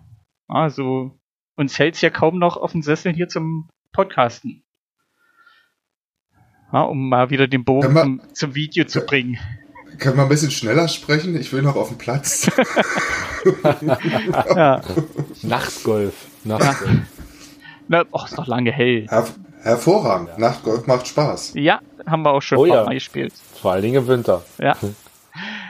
Also 0.47 1.19
uns 1.55 1.77
hält 1.79 1.95
es 1.95 2.01
ja 2.01 2.09
kaum 2.09 2.39
noch 2.39 2.57
auf 2.57 2.71
den 2.71 2.81
Sessel 2.81 3.13
hier 3.13 3.27
zum 3.27 3.69
Podcasten. 3.91 4.63
Ja, 6.71 6.81
um 6.81 7.09
mal 7.09 7.29
wieder 7.29 7.47
den 7.47 7.63
Bogen 7.63 7.93
wir, 7.93 8.01
zum, 8.03 8.21
zum, 8.33 8.55
Video 8.55 8.85
zu 8.85 9.01
bringen. 9.01 9.37
Können 9.99 10.17
wir 10.17 10.23
ein 10.23 10.29
bisschen 10.29 10.51
schneller 10.51 10.87
sprechen? 10.87 11.35
Ich 11.35 11.51
will 11.53 11.61
noch 11.61 11.75
auf 11.75 11.89
den 11.89 11.97
Platz. 11.97 12.49
ja. 14.55 14.81
Nachtgolf. 15.43 16.13
Nachtgolf. 16.43 16.99
Na, 17.87 18.03
och, 18.11 18.25
ist 18.25 18.37
doch 18.37 18.47
lange 18.47 18.71
hell. 18.71 19.07
Her 19.09 19.27
hervorragend. 19.61 20.29
Ja. 20.29 20.37
Nachtgolf 20.37 20.87
macht 20.87 21.07
Spaß. 21.07 21.53
Ja, 21.55 21.79
haben 22.05 22.23
wir 22.23 22.31
auch 22.31 22.41
schon 22.41 22.57
oh, 22.57 22.65
ja. 22.65 22.83
Mal 22.83 22.93
gespielt. 22.95 23.33
Vor 23.61 23.71
allen 23.71 23.81
Dingen 23.81 23.95
im 23.95 24.07
Winter. 24.07 24.43
Ja. 24.59 24.75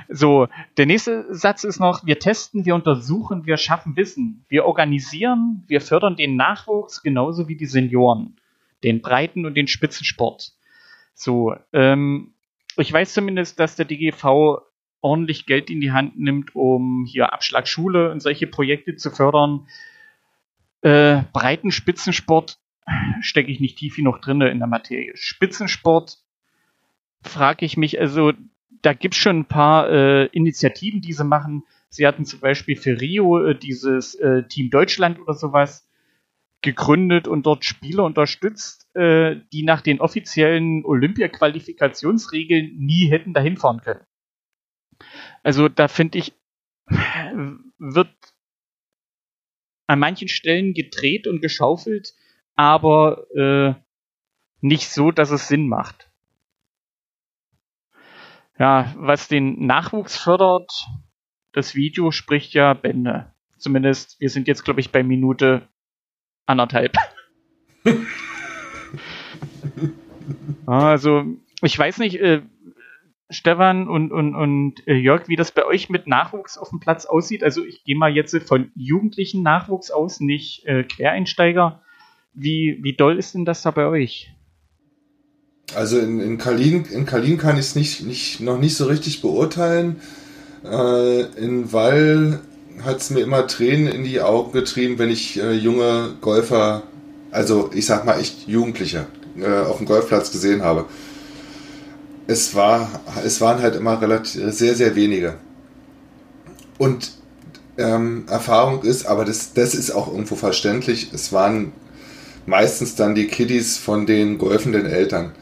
So, 0.10 0.48
der 0.78 0.86
nächste 0.86 1.34
Satz 1.34 1.64
ist 1.64 1.80
noch, 1.80 2.06
wir 2.06 2.20
testen, 2.20 2.66
wir 2.66 2.76
untersuchen, 2.76 3.46
wir 3.46 3.58
schaffen 3.58 3.98
Wissen. 3.98 4.46
Wir 4.48 4.66
organisieren, 4.66 5.64
wir 5.68 5.82
fördern 5.82 6.16
den 6.16 6.36
Nachwuchs 6.36 7.04
genauso 7.04 7.48
wie 7.48 7.58
die 7.58 7.66
Senioren, 7.66 8.38
den 8.84 9.02
Breiten- 9.02 9.46
und 9.46 9.56
den 9.56 9.68
Spitzensport. 9.68 10.54
So, 11.14 11.56
ähm, 11.74 12.34
ich 12.78 12.92
weiß 12.94 13.14
zumindest, 13.14 13.60
dass 13.60 13.76
der 13.76 13.86
DGV 13.86 14.62
ordentlich 15.02 15.46
Geld 15.46 15.70
in 15.70 15.82
die 15.82 15.92
Hand 15.92 16.18
nimmt, 16.18 16.56
um 16.56 17.06
hier 17.06 17.34
Abschlagschule 17.34 18.12
und 18.12 18.22
solche 18.22 18.48
Projekte 18.48 18.96
zu 18.96 19.12
fördern. 19.12 19.68
Äh, 20.82 21.24
breiten 21.34 21.72
Spitzensport 21.72 22.60
stecke 23.22 23.52
ich 23.52 23.60
nicht 23.60 23.78
tief 23.78 23.96
genug 23.96 24.22
drin 24.22 24.42
in 24.42 24.60
der 24.60 24.68
Materie. 24.68 25.12
Spitzensport 25.16 26.18
frage 27.22 27.66
ich 27.66 27.78
mich, 27.78 28.00
also 28.00 28.32
da 28.82 28.94
gibt 28.94 29.14
es 29.14 29.20
schon 29.20 29.40
ein 29.40 29.46
paar 29.46 29.90
äh, 29.90 30.26
Initiativen, 30.28 31.02
die 31.02 31.14
sie 31.14 31.24
machen. 31.24 31.64
Sie 31.90 32.06
hatten 32.06 32.26
zum 32.26 32.40
Beispiel 32.40 32.76
für 32.76 33.00
Rio 33.00 33.44
äh, 33.44 33.58
dieses 33.58 34.16
äh, 34.16 34.44
Team 34.44 34.70
Deutschland 34.70 35.20
oder 35.20 35.34
sowas 35.34 35.88
gegründet 36.62 37.28
und 37.28 37.46
dort 37.46 37.66
Spieler 37.66 38.04
unterstützt, 38.04 38.94
äh, 38.96 39.38
die 39.54 39.64
nach 39.64 39.82
den 39.82 40.02
offiziellen 40.02 40.84
Olympia-Qualifikationsregeln 40.86 42.78
nie 42.78 43.10
hätten 43.10 43.34
dahin 43.34 43.58
fahren 43.58 43.82
können. 43.82 44.06
Also 45.44 45.70
da 45.70 45.88
finde 45.88 46.18
ich, 46.18 46.34
wird 47.78 48.10
an 49.86 50.00
manchen 50.00 50.28
Stellen 50.28 50.74
gedreht 50.74 51.28
und 51.28 51.42
geschaufelt, 51.42 52.14
aber 52.56 53.28
äh, 53.36 53.74
nicht 54.62 54.90
so, 54.90 55.12
dass 55.12 55.32
es 55.32 55.48
Sinn 55.48 55.68
macht. 55.68 56.07
Ja, 58.60 58.94
was 58.98 59.28
den 59.28 59.66
Nachwuchs 59.66 60.18
fördert, 60.18 60.72
das 61.54 61.76
Video 61.76 62.12
spricht 62.12 62.54
ja 62.54 62.74
Bände. 62.74 63.32
Zumindest, 63.58 64.20
wir 64.20 64.30
sind 64.30 64.48
jetzt, 64.48 64.64
glaube 64.64 64.80
ich, 64.80 64.92
bei 64.92 65.04
Minute 65.04 65.68
anderthalb. 66.46 66.96
also, 70.66 71.24
ich 71.62 71.78
weiß 71.78 72.00
nicht, 72.00 72.20
äh, 72.20 72.42
Stefan 73.30 73.88
und, 73.88 74.12
und, 74.12 74.36
und 74.36 74.88
äh, 74.88 74.94
Jörg, 74.94 75.28
wie 75.28 75.36
das 75.36 75.52
bei 75.52 75.66
euch 75.66 75.90
mit 75.90 76.08
Nachwuchs 76.08 76.58
auf 76.58 76.70
dem 76.70 76.80
Platz 76.80 77.06
aussieht. 77.06 77.44
Also 77.44 77.66
ich 77.66 77.84
gehe 77.84 77.98
mal 77.98 78.16
jetzt 78.16 78.38
von 78.48 78.72
jugendlichen 78.76 79.44
Nachwuchs 79.44 79.92
aus, 79.92 80.20
nicht 80.20 80.66
äh, 80.66 80.84
Quereinsteiger. 80.84 81.82
Wie, 82.34 82.80
wie 82.82 82.94
doll 82.94 83.18
ist 83.18 83.34
denn 83.34 83.46
das 83.46 83.64
da 83.64 83.72
bei 83.72 83.86
euch? 83.86 84.32
Also 85.76 86.00
in, 86.00 86.20
in 86.20 86.38
Kalin, 86.38 86.86
in 86.86 87.06
Kalin 87.06 87.38
kann 87.38 87.56
ich 87.56 87.68
es 87.68 87.76
nicht, 87.76 88.06
nicht, 88.06 88.40
noch 88.40 88.58
nicht 88.58 88.78
so 88.78 88.86
richtig 88.86 89.22
beurteilen. 89.22 89.98
Äh, 90.64 91.22
in 91.38 91.72
Wall 91.74 92.40
hat 92.84 93.02
es 93.02 93.10
mir 93.10 93.22
immer 93.22 93.48
Tränen 93.48 93.88
in 93.88 94.04
die 94.04 94.22
Augen 94.22 94.54
getrieben, 94.54 94.98
wenn 94.98 95.10
ich 95.10 95.40
äh, 95.40 95.52
junge 95.52 96.16
Golfer, 96.22 96.84
also 97.32 97.70
ich 97.74 97.86
sag 97.86 98.06
mal 98.06 98.20
echt 98.20 98.48
Jugendliche, 98.48 99.08
äh, 99.38 99.66
auf 99.66 99.78
dem 99.78 99.86
Golfplatz 99.86 100.32
gesehen 100.32 100.64
habe. 100.64 100.86
Es, 102.28 102.56
war, 102.56 103.02
es 103.26 103.42
waren 103.42 103.62
halt 103.62 103.76
immer 103.76 104.02
relativ, 104.02 104.52
sehr, 104.54 104.76
sehr 104.76 104.96
wenige. 104.96 105.36
Und 106.78 107.12
ähm, 107.78 108.26
Erfahrung 108.30 108.84
ist, 108.84 109.06
aber 109.06 109.26
das, 109.26 109.54
das 109.54 109.76
ist 109.76 109.92
auch 109.92 110.08
irgendwo 110.08 110.36
verständlich, 110.36 111.12
es 111.14 111.34
waren 111.34 111.74
meistens 112.46 112.96
dann 112.96 113.16
die 113.16 113.28
Kiddies 113.28 113.78
von 113.78 114.06
den 114.06 114.38
golfenden 114.38 114.86
Eltern 114.86 115.34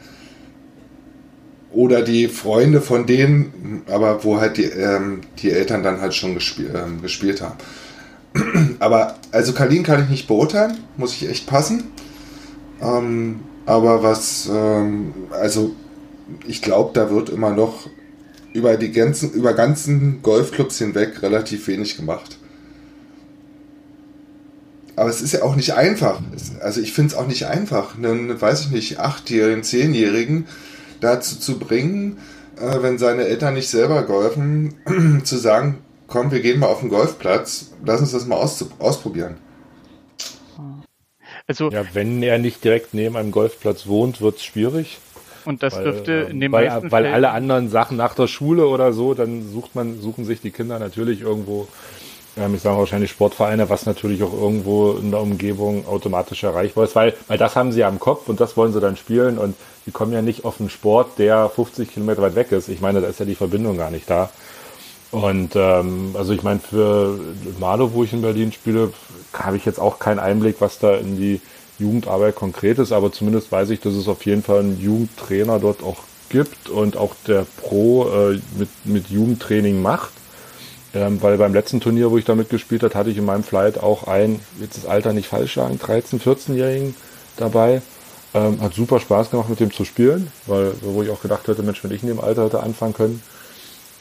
oder 1.76 2.00
die 2.00 2.28
Freunde 2.28 2.80
von 2.80 3.06
denen, 3.06 3.82
aber 3.88 4.24
wo 4.24 4.40
halt 4.40 4.56
die, 4.56 4.64
ähm, 4.64 5.20
die 5.38 5.50
Eltern 5.50 5.82
dann 5.82 6.00
halt 6.00 6.14
schon 6.14 6.34
gespiel, 6.34 6.70
ähm, 6.74 7.02
gespielt 7.02 7.42
haben. 7.42 7.56
aber 8.80 9.16
also 9.30 9.52
Kalin 9.52 9.82
kann 9.82 10.02
ich 10.02 10.08
nicht 10.08 10.26
beurteilen, 10.26 10.78
muss 10.96 11.12
ich 11.12 11.28
echt 11.28 11.46
passen. 11.46 11.84
Ähm, 12.80 13.40
aber 13.66 14.02
was, 14.02 14.48
ähm, 14.50 15.12
also 15.30 15.76
ich 16.46 16.62
glaube, 16.62 16.92
da 16.94 17.10
wird 17.10 17.28
immer 17.28 17.50
noch 17.50 17.90
über 18.54 18.78
die 18.78 18.90
ganzen, 18.90 19.32
über 19.32 19.52
ganzen 19.52 20.22
Golfclubs 20.22 20.78
hinweg 20.78 21.22
relativ 21.22 21.68
wenig 21.68 21.98
gemacht. 21.98 22.38
aber 24.96 25.10
es 25.10 25.20
ist 25.20 25.32
ja 25.32 25.42
auch 25.42 25.56
nicht 25.56 25.74
einfach. 25.74 26.22
Also 26.62 26.80
ich 26.80 26.94
finde 26.94 27.12
es 27.12 27.18
auch 27.18 27.26
nicht 27.26 27.44
einfach, 27.44 27.98
einen, 27.98 28.40
weiß 28.40 28.62
ich 28.62 28.70
nicht, 28.70 28.98
achtjährigen, 28.98 29.62
zehnjährigen 29.62 30.46
dazu 31.00 31.38
zu 31.38 31.58
bringen, 31.58 32.18
äh, 32.56 32.82
wenn 32.82 32.98
seine 32.98 33.24
Eltern 33.24 33.54
nicht 33.54 33.68
selber 33.68 34.02
golfen, 34.02 34.74
zu 35.24 35.36
sagen, 35.36 35.78
komm, 36.06 36.30
wir 36.30 36.40
gehen 36.40 36.60
mal 36.60 36.68
auf 36.68 36.80
den 36.80 36.88
Golfplatz, 36.88 37.72
lass 37.84 38.00
uns 38.00 38.12
das 38.12 38.26
mal 38.26 38.36
aus, 38.36 38.64
ausprobieren. 38.78 39.36
Also, 41.48 41.70
ja, 41.70 41.84
wenn 41.92 42.22
er 42.22 42.38
nicht 42.38 42.64
direkt 42.64 42.92
neben 42.92 43.16
einem 43.16 43.30
Golfplatz 43.30 43.86
wohnt, 43.86 44.20
wird 44.20 44.36
es 44.36 44.44
schwierig. 44.44 44.98
Und 45.44 45.62
das 45.62 45.76
weil, 45.76 45.84
dürfte 45.84 46.12
in 46.12 46.40
dem 46.40 46.50
weil, 46.50 46.66
meisten 46.66 46.90
Weil 46.90 47.06
alle 47.06 47.30
anderen 47.30 47.68
Sachen 47.68 47.96
nach 47.96 48.14
der 48.14 48.26
Schule 48.26 48.66
oder 48.66 48.92
so, 48.92 49.14
dann 49.14 49.48
sucht 49.48 49.76
man, 49.76 50.00
suchen 50.00 50.24
sich 50.24 50.40
die 50.40 50.50
Kinder 50.50 50.80
natürlich 50.80 51.20
irgendwo, 51.20 51.68
ähm, 52.36 52.56
ich 52.56 52.62
sage 52.62 52.78
wahrscheinlich 52.78 53.12
Sportvereine, 53.12 53.70
was 53.70 53.86
natürlich 53.86 54.24
auch 54.24 54.32
irgendwo 54.32 54.92
in 54.92 55.12
der 55.12 55.20
Umgebung 55.20 55.86
automatisch 55.86 56.42
erreichbar 56.42 56.84
ist, 56.84 56.96
weil, 56.96 57.14
weil 57.28 57.38
das 57.38 57.54
haben 57.54 57.70
sie 57.70 57.80
ja 57.80 57.88
im 57.88 58.00
Kopf 58.00 58.28
und 58.28 58.40
das 58.40 58.56
wollen 58.56 58.72
sie 58.72 58.80
dann 58.80 58.96
spielen 58.96 59.38
und 59.38 59.54
die 59.86 59.92
kommen 59.92 60.12
ja 60.12 60.22
nicht 60.22 60.44
auf 60.44 60.60
einen 60.60 60.70
Sport, 60.70 61.18
der 61.18 61.48
50 61.48 61.94
Kilometer 61.94 62.22
weit 62.22 62.34
weg 62.34 62.52
ist. 62.52 62.68
Ich 62.68 62.80
meine, 62.80 63.00
da 63.00 63.08
ist 63.08 63.20
ja 63.20 63.26
die 63.26 63.34
Verbindung 63.34 63.76
gar 63.76 63.90
nicht 63.90 64.10
da. 64.10 64.30
Und 65.12 65.54
ähm, 65.54 66.14
also 66.14 66.32
ich 66.32 66.42
meine, 66.42 66.60
für 66.60 67.18
Malo, 67.60 67.92
wo 67.94 68.04
ich 68.04 68.12
in 68.12 68.22
Berlin 68.22 68.52
spiele, 68.52 68.92
habe 69.32 69.56
ich 69.56 69.64
jetzt 69.64 69.78
auch 69.78 69.98
keinen 69.98 70.18
Einblick, 70.18 70.56
was 70.60 70.78
da 70.78 70.96
in 70.96 71.16
die 71.16 71.40
Jugendarbeit 71.78 72.34
konkret 72.34 72.78
ist, 72.78 72.92
aber 72.92 73.12
zumindest 73.12 73.52
weiß 73.52 73.70
ich, 73.70 73.80
dass 73.80 73.94
es 73.94 74.08
auf 74.08 74.24
jeden 74.26 74.42
Fall 74.42 74.60
einen 74.60 74.80
Jugendtrainer 74.80 75.58
dort 75.58 75.82
auch 75.82 75.98
gibt 76.28 76.68
und 76.68 76.96
auch 76.96 77.14
der 77.26 77.46
Pro 77.62 78.08
äh, 78.08 78.40
mit, 78.58 78.68
mit 78.84 79.08
Jugendtraining 79.08 79.80
macht. 79.80 80.12
Ähm, 80.94 81.22
weil 81.22 81.36
beim 81.36 81.52
letzten 81.52 81.80
Turnier, 81.80 82.10
wo 82.10 82.18
ich 82.18 82.24
da 82.24 82.34
mitgespielt 82.34 82.82
habe, 82.82 82.94
hatte 82.94 83.10
ich 83.10 83.18
in 83.18 83.24
meinem 83.24 83.44
Flight 83.44 83.82
auch 83.82 84.06
einen, 84.06 84.40
jetzt 84.60 84.78
das 84.78 84.86
Alter 84.86 85.12
nicht 85.12 85.28
falsch 85.28 85.54
sagen, 85.54 85.78
13-, 85.82 86.20
14-Jährigen 86.20 86.94
dabei. 87.36 87.82
Ähm, 88.36 88.60
hat 88.60 88.74
super 88.74 89.00
Spaß 89.00 89.30
gemacht, 89.30 89.48
mit 89.48 89.60
dem 89.60 89.72
zu 89.72 89.86
spielen, 89.86 90.30
weil 90.46 90.72
wo 90.82 91.02
ich 91.02 91.08
auch 91.08 91.22
gedacht 91.22 91.48
hätte, 91.48 91.62
Mensch, 91.62 91.82
wenn 91.82 91.90
ich 91.90 92.02
in 92.02 92.08
dem 92.08 92.20
Alter 92.20 92.44
hätte 92.44 92.62
anfangen 92.62 92.92
können, 92.92 93.22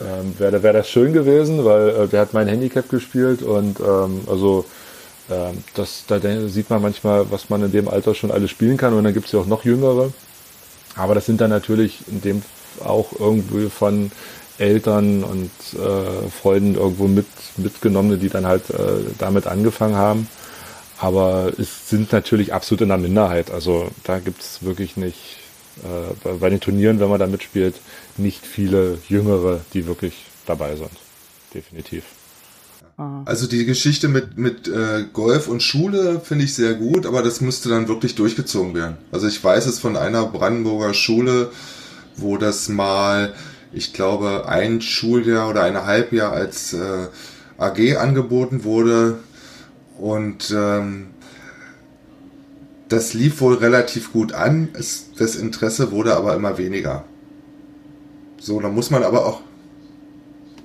ähm, 0.01 0.33
wäre 0.37 0.61
wär 0.61 0.73
das 0.73 0.89
schön 0.89 1.13
gewesen, 1.13 1.63
weil 1.63 1.89
äh, 1.89 2.07
der 2.07 2.19
hat 2.19 2.33
mein 2.33 2.49
Handicap 2.49 2.89
gespielt 2.89 3.41
und 3.41 3.79
ähm, 3.79 4.21
also 4.27 4.65
ähm, 5.29 5.63
das, 5.75 6.03
da 6.07 6.19
sieht 6.49 6.69
man 6.69 6.81
manchmal, 6.81 7.31
was 7.31 7.49
man 7.49 7.63
in 7.63 7.71
dem 7.71 7.87
Alter 7.87 8.13
schon 8.13 8.29
alles 8.29 8.51
spielen 8.51 8.75
kann 8.75 8.93
und 8.93 9.05
dann 9.05 9.13
gibt 9.13 9.27
es 9.27 9.31
ja 9.31 9.39
auch 9.39 9.45
noch 9.45 9.63
jüngere. 9.63 10.11
Aber 10.97 11.15
das 11.15 11.25
sind 11.25 11.39
dann 11.39 11.49
natürlich 11.49 11.99
in 12.07 12.21
dem 12.21 12.41
auch 12.83 13.13
irgendwie 13.17 13.69
von 13.69 14.11
Eltern 14.57 15.23
und 15.23 15.51
äh, 15.79 16.29
Freunden 16.29 16.75
irgendwo 16.75 17.07
mit, 17.07 17.27
mitgenommene, 17.55 18.17
die 18.17 18.29
dann 18.29 18.45
halt 18.45 18.69
äh, 18.69 18.75
damit 19.17 19.47
angefangen 19.47 19.95
haben. 19.95 20.27
Aber 20.97 21.51
es 21.57 21.89
sind 21.89 22.11
natürlich 22.11 22.53
absolut 22.53 22.81
in 22.81 22.89
der 22.89 22.97
Minderheit. 22.97 23.51
Also 23.51 23.89
da 24.03 24.19
gibt 24.19 24.41
es 24.41 24.63
wirklich 24.63 24.97
nicht, 24.97 25.37
äh, 25.83 26.13
bei, 26.23 26.33
bei 26.33 26.49
den 26.49 26.61
Turnieren, 26.61 26.99
wenn 26.99 27.09
man 27.09 27.19
da 27.19 27.27
mitspielt, 27.27 27.75
nicht 28.17 28.45
viele 28.45 28.99
Jüngere, 29.09 29.61
die 29.73 29.87
wirklich 29.87 30.25
dabei 30.45 30.75
sind. 30.75 30.91
Definitiv. 31.53 32.03
Also 33.25 33.47
die 33.47 33.65
Geschichte 33.65 34.07
mit, 34.07 34.37
mit 34.37 34.69
äh, 34.69 35.03
Golf 35.11 35.49
und 35.49 35.61
Schule 35.61 36.21
finde 36.23 36.45
ich 36.45 36.53
sehr 36.53 36.75
gut, 36.75 37.05
aber 37.05 37.21
das 37.23 37.41
müsste 37.41 37.67
dann 37.67 37.89
wirklich 37.89 38.15
durchgezogen 38.15 38.73
werden. 38.73 38.95
Also 39.11 39.27
ich 39.27 39.43
weiß 39.43 39.65
es 39.65 39.79
von 39.79 39.97
einer 39.97 40.25
Brandenburger 40.27 40.93
Schule, 40.93 41.51
wo 42.15 42.37
das 42.37 42.69
mal, 42.69 43.33
ich 43.73 43.91
glaube, 43.91 44.47
ein 44.47 44.79
Schuljahr 44.79 45.49
oder 45.49 45.63
ein 45.63 45.85
Halbjahr 45.85 46.31
als 46.31 46.71
äh, 46.71 47.07
AG 47.57 47.97
angeboten 47.97 48.63
wurde. 48.63 49.17
Und 49.97 50.53
ähm, 50.55 51.07
das 52.89 53.13
lief 53.13 53.41
wohl 53.41 53.55
relativ 53.55 54.11
gut 54.11 54.33
an. 54.33 54.69
Es, 54.73 55.11
das 55.17 55.35
Interesse 55.35 55.91
wurde 55.91 56.15
aber 56.15 56.35
immer 56.35 56.57
weniger. 56.57 57.05
So, 58.39 58.59
da 58.59 58.69
muss 58.69 58.91
man 58.91 59.03
aber 59.03 59.25
auch 59.25 59.41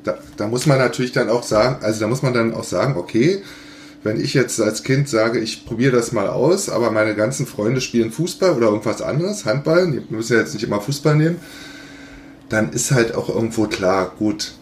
da, 0.05 0.19
da 0.37 0.47
muss 0.47 0.67
man 0.67 0.79
natürlich 0.79 1.13
dann 1.13 1.29
auch 1.29 1.43
sagen, 1.43 1.83
also 1.83 2.01
da 2.01 2.07
muss 2.07 2.23
man 2.23 2.35
dann 2.35 2.55
auch 2.55 2.65
sagen, 2.65 2.97
okay, 2.97 3.43
wenn 4.03 4.19
ich 4.19 4.33
jetzt 4.33 4.61
als 4.61 4.83
Kind 4.83 5.09
sage, 5.09 5.41
ich 5.41 5.67
probiere 5.67 5.97
das 5.97 6.13
mal 6.13 6.27
aus, 6.27 6.71
aber 6.71 6.91
meine 6.91 7.15
ganzen 7.15 7.47
Freunde 7.47 7.81
spielen 7.81 8.11
Fußball 8.11 8.53
oder 8.53 8.69
irgendwas 8.69 9.03
anderes, 9.03 9.45
Handball, 9.45 9.93
wir 9.93 10.03
müssen 10.09 10.35
ja 10.35 10.39
jetzt 10.41 10.55
nicht 10.55 10.63
immer 10.63 10.81
Fußball 10.81 11.17
nehmen, 11.17 11.37
dann 12.49 12.73
ist 12.73 12.93
halt 12.93 13.15
auch 13.15 13.29
irgendwo 13.29 13.67
klar, 13.67 14.13
gut, 14.19 14.55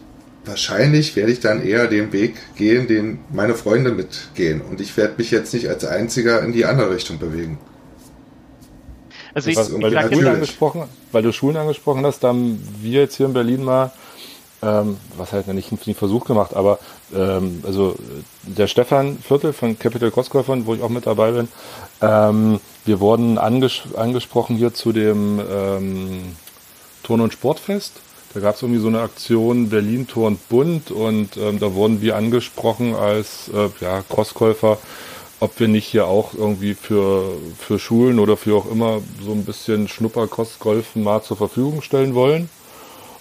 wahrscheinlich 0.45 1.15
werde 1.15 1.31
ich 1.31 1.39
dann 1.39 1.63
eher 1.63 1.87
den 1.87 2.11
Weg 2.11 2.35
gehen, 2.55 2.87
den 2.87 3.19
meine 3.31 3.55
Freunde 3.55 3.91
mitgehen. 3.91 4.61
Und 4.61 4.81
ich 4.81 4.95
werde 4.97 5.15
mich 5.17 5.31
jetzt 5.31 5.53
nicht 5.53 5.67
als 5.69 5.85
Einziger 5.85 6.41
in 6.43 6.53
die 6.53 6.65
andere 6.65 6.91
Richtung 6.91 7.19
bewegen. 7.19 7.59
Also 9.33 9.49
ich, 9.49 9.57
Was, 9.57 9.71
weil, 9.71 9.91
du 9.91 10.13
Schulen 10.13 10.27
angesprochen, 10.27 10.83
weil 11.11 11.23
du 11.23 11.31
Schulen 11.31 11.57
angesprochen 11.57 12.05
hast, 12.05 12.23
da 12.23 12.29
haben 12.29 12.61
wir 12.81 13.01
jetzt 13.01 13.15
hier 13.15 13.27
in 13.27 13.33
Berlin 13.33 13.63
mal 13.63 13.91
ähm, 14.61 14.97
was 15.15 15.31
halt 15.31 15.47
nicht 15.47 15.71
einen 15.71 15.95
Versuch 15.95 16.25
gemacht, 16.25 16.53
aber 16.53 16.79
ähm, 17.15 17.63
also 17.65 17.95
der 18.43 18.67
Stefan 18.67 19.17
Viertel 19.19 19.53
von 19.53 19.77
Capital 19.79 20.11
Crossgolfern, 20.11 20.65
wo 20.65 20.75
ich 20.75 20.81
auch 20.81 20.89
mit 20.89 21.05
dabei 21.05 21.31
bin, 21.31 21.47
ähm, 22.01 22.59
wir 22.85 22.99
wurden 22.99 23.37
anges 23.37 23.81
angesprochen 23.95 24.57
hier 24.57 24.73
zu 24.73 24.91
dem 24.91 25.39
ähm, 25.39 26.35
Turn- 27.03 27.21
und 27.21 27.33
Sportfest. 27.33 28.01
Da 28.33 28.39
gab 28.39 28.55
es 28.55 28.61
irgendwie 28.61 28.81
so 28.81 28.89
eine 28.89 29.01
Aktion 29.01 29.69
Berlin 29.69 30.07
Turn 30.07 30.37
Bund 30.49 30.91
und 30.91 31.35
ähm, 31.37 31.59
da 31.59 31.73
wurden 31.73 32.01
wir 32.01 32.15
angesprochen 32.15 32.93
als 32.93 33.49
äh, 33.53 33.69
ja, 33.83 34.03
Crossgolfer, 34.07 34.77
ob 35.39 35.59
wir 35.59 35.67
nicht 35.67 35.87
hier 35.87 36.05
auch 36.05 36.33
irgendwie 36.35 36.75
für, 36.75 37.31
für 37.57 37.79
Schulen 37.79 38.19
oder 38.19 38.37
für 38.37 38.55
auch 38.55 38.69
immer 38.69 39.01
so 39.23 39.31
ein 39.31 39.45
bisschen 39.45 39.87
Schnupper-Crossgolfen 39.87 41.01
mal 41.01 41.23
zur 41.23 41.37
Verfügung 41.37 41.81
stellen 41.81 42.13
wollen. 42.13 42.49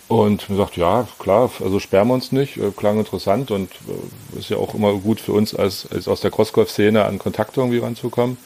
Und 0.09 0.49
mir 0.49 0.57
sagt, 0.57 0.77
ja, 0.77 1.07
klar, 1.19 1.51
also 1.63 1.81
sperren 1.81 2.09
wir 2.09 2.15
uns 2.15 2.33
nicht, 2.33 2.59
äh, 2.59 2.71
klang 2.77 2.99
interessant 2.99 3.51
und 3.51 3.71
äh, 3.89 4.39
ist 4.39 4.51
ja 4.51 4.59
auch 4.59 4.75
immer 4.75 4.93
gut 4.95 5.21
für 5.21 5.33
uns 5.33 5.55
als, 5.55 5.87
als 5.91 6.07
aus 6.07 6.21
der 6.21 6.31
Crossgolf-Szene 6.31 7.05
an 7.05 7.19
Kontakte 7.19 7.61
irgendwie 7.61 7.79
ranzukommen. 7.79 8.37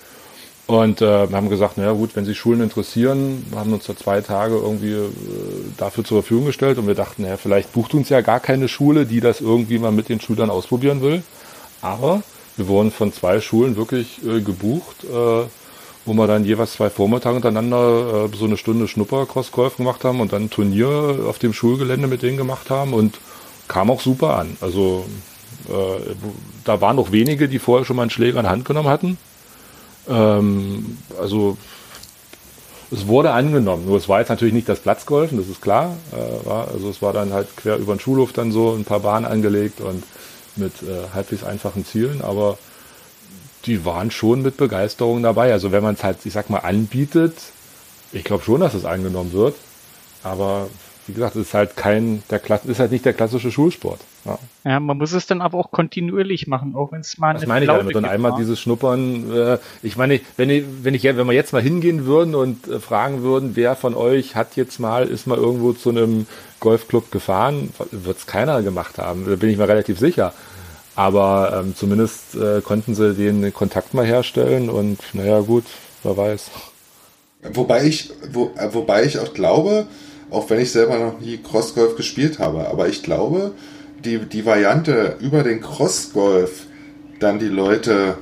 Und 0.67 1.03
äh, 1.03 1.29
wir 1.29 1.37
haben 1.37 1.51
gesagt, 1.51 1.77
naja 1.77 1.93
gut, 1.93 2.15
wenn 2.15 2.25
sich 2.25 2.39
Schulen 2.39 2.61
interessieren, 2.61 3.45
haben 3.55 3.73
uns 3.73 3.87
da 3.87 3.97
zwei 3.97 4.21
Tage 4.21 4.55
irgendwie 4.55 4.93
äh, 4.93 5.11
dafür 5.77 6.05
zur 6.05 6.23
Verfügung 6.23 6.47
gestellt 6.47 6.79
und 6.79 6.87
wir 6.87 6.95
dachten, 6.95 7.23
naja, 7.23 7.37
vielleicht 7.37 7.73
bucht 7.73 7.95
uns 7.95 8.09
ja 8.09 8.21
gar 8.21 8.41
keine 8.41 8.69
Schule, 8.69 9.05
die 9.05 9.21
das 9.21 9.41
irgendwie 9.41 9.79
mal 9.79 9.93
mit 9.93 10.09
den 10.09 10.21
Schülern 10.21 10.51
ausprobieren 10.51 11.03
will. 11.03 11.23
Aber 11.81 12.23
wir 12.57 12.69
wurden 12.69 12.91
von 12.91 13.13
zwei 13.13 13.41
Schulen 13.41 13.77
wirklich 13.77 14.21
äh, 14.25 14.41
gebucht. 14.41 15.05
Äh, 15.05 15.47
wo 16.05 16.15
wir 16.15 16.27
dann 16.27 16.45
jeweils 16.45 16.73
zwei 16.73 16.91
Vormittage 16.91 17.37
untereinander 17.37 18.29
äh, 18.33 18.37
so 18.37 18.45
eine 18.45 18.57
Stunde 18.57 18.89
Schnupper-Cross-Golf 18.89 19.77
gemacht 19.77 20.05
haben 20.05 20.21
und 20.21 20.33
dann 20.33 20.45
ein 20.45 20.51
Turnier 20.51 21.21
auf 21.29 21.39
dem 21.39 21.53
Schulgelände 21.53 22.09
mit 22.09 22.23
denen 22.23 22.37
gemacht 22.37 22.71
haben 22.71 22.93
und 22.93 23.19
kam 23.69 23.91
auch 23.91 24.01
super 24.01 24.37
an. 24.37 24.57
Also 24.61 25.05
äh, 25.69 26.15
da 26.65 26.81
waren 26.81 26.97
noch 26.97 27.13
wenige, 27.13 27.49
die 27.49 27.59
vorher 27.59 27.85
schon 27.85 27.97
mal 27.97 28.03
einen 28.03 28.11
Schläger 28.11 28.41
in 28.41 28.49
Hand 28.49 28.65
genommen 28.65 28.89
hatten. 28.89 29.19
Ähm, 30.09 30.99
also 31.19 31.57
es 32.91 33.07
wurde 33.07 33.33
angenommen, 33.33 33.87
nur 33.87 33.97
es 33.97 34.09
war 34.09 34.21
jetzt 34.21 34.29
natürlich 34.29 34.55
nicht 34.55 34.69
das 34.69 34.81
Platzgolfen, 34.81 35.39
das 35.39 35.49
ist 35.49 35.63
klar. 35.63 35.97
Äh, 36.13 36.47
war, 36.47 36.69
also 36.69 36.91
es 36.91 37.01
war 37.01 37.13
dann 37.13 37.33
halt 37.33 37.57
quer 37.57 37.77
über 37.77 37.95
den 37.95 38.01
Schulhof 38.01 38.33
dann 38.33 38.53
so 38.53 38.75
ein 38.75 38.85
paar 38.85 39.01
Bahnen 39.01 39.25
angelegt 39.27 39.81
und 39.81 40.05
mit 40.57 40.83
äh, 40.83 41.15
halbwegs 41.15 41.45
einfachen 41.45 41.87
Zielen, 41.87 42.21
aber 42.21 42.59
die 43.65 43.85
waren 43.85 44.11
schon 44.11 44.43
mit 44.43 44.57
Begeisterung 44.57 45.23
dabei. 45.23 45.53
Also 45.53 45.73
wenn 45.73 45.83
man 45.83 45.95
es 45.95 46.05
halt, 46.05 46.19
ich 46.25 46.33
sag 46.33 46.51
mal, 46.51 46.59
anbietet, 46.59 47.35
ich 48.13 48.25
glaube 48.25 48.45
schon, 48.45 48.61
dass 48.61 48.75
es 48.75 48.85
angenommen 48.85 49.33
wird. 49.33 49.55
Aber 50.23 50.69
wie 51.07 51.15
gesagt, 51.15 51.37
es 51.37 51.49
ist 51.49 51.55
halt 51.55 51.77
kein, 51.77 52.23
der 52.31 52.43
ist 52.65 52.79
halt 52.79 52.93
nicht 52.93 53.05
der 53.05 53.15
klassische 53.15 53.51
Schulsport. 53.51 54.01
Ja. 54.25 54.39
ja 54.65 54.81
man 54.81 54.99
muss 54.99 55.13
es 55.13 55.27
dann 55.27 55.41
aber 55.41 55.59
auch 55.59 55.71
kontinuierlich 55.71 56.47
machen, 56.47 56.75
auch 56.75 56.93
wenn 56.93 57.01
es 57.01 57.19
mal 57.19 57.35
Das 57.35 57.47
meine 57.47 57.65
ich 57.65 57.71
damit. 57.71 57.97
Und 57.97 58.05
einmal 58.05 58.35
dieses 58.39 58.61
Schnuppern, 58.61 59.33
äh, 59.33 59.59
ich 59.83 59.97
meine, 59.97 60.21
wenn 60.37 60.51
ich, 60.51 60.65
wenn 60.83 60.95
ich, 60.95 61.05
wenn 61.05 61.27
wir 61.27 61.33
jetzt 61.33 61.53
mal 61.53 61.63
hingehen 61.63 62.07
würden 62.07 62.35
und 62.35 62.69
äh, 62.69 62.81
fragen 62.81 63.23
würden, 63.23 63.57
wer 63.57 63.77
von 63.77 63.95
euch 63.95 64.37
hat 64.37 64.57
jetzt 64.57 64.79
mal, 64.79 65.07
ist 65.07 65.27
mal 65.27 65.39
irgendwo 65.39 65.73
zu 65.73 65.91
einem 65.91 66.27
Golfclub 66.61 67.11
gefahren, 67.11 67.71
wird 67.91 68.19
es 68.19 68.27
keiner 68.27 68.63
gemacht 68.63 68.99
haben. 68.99 69.27
Da 69.29 69.37
bin 69.37 69.51
ich 69.51 69.59
mir 69.59 69.69
relativ 69.69 69.99
sicher. 69.99 70.33
Aber 70.95 71.59
ähm, 71.59 71.75
zumindest 71.75 72.35
äh, 72.35 72.61
konnten 72.61 72.95
sie 72.95 73.15
den 73.15 73.53
Kontakt 73.55 73.95
mal 73.95 74.05
herstellen 74.05 74.69
und 74.69 74.99
naja 75.15 75.41
gut, 75.41 75.65
wer 76.03 76.17
weiß. 76.17 76.51
Wobei 77.55 77.87
ich, 77.87 78.13
wo, 78.31 78.53
äh, 78.57 78.73
wobei 78.73 79.05
ich 79.05 79.19
auch 79.19 79.33
glaube, 79.33 79.87
auch 80.31 80.49
wenn 80.51 80.61
ich 80.61 80.71
selber 80.71 80.99
noch 80.99 81.21
nie 81.21 81.39
Crossgolf 81.39 81.97
gespielt 81.97 82.39
habe, 82.39 82.69
aber 82.69 82.89
ich 82.89 83.03
glaube, 83.03 83.53
die, 84.05 84.19
die 84.19 84.45
Variante 84.45 85.17
über 85.21 85.43
den 85.43 85.61
Crossgolf 85.61 86.67
dann 87.21 87.39
die 87.39 87.49
Leute 87.49 88.17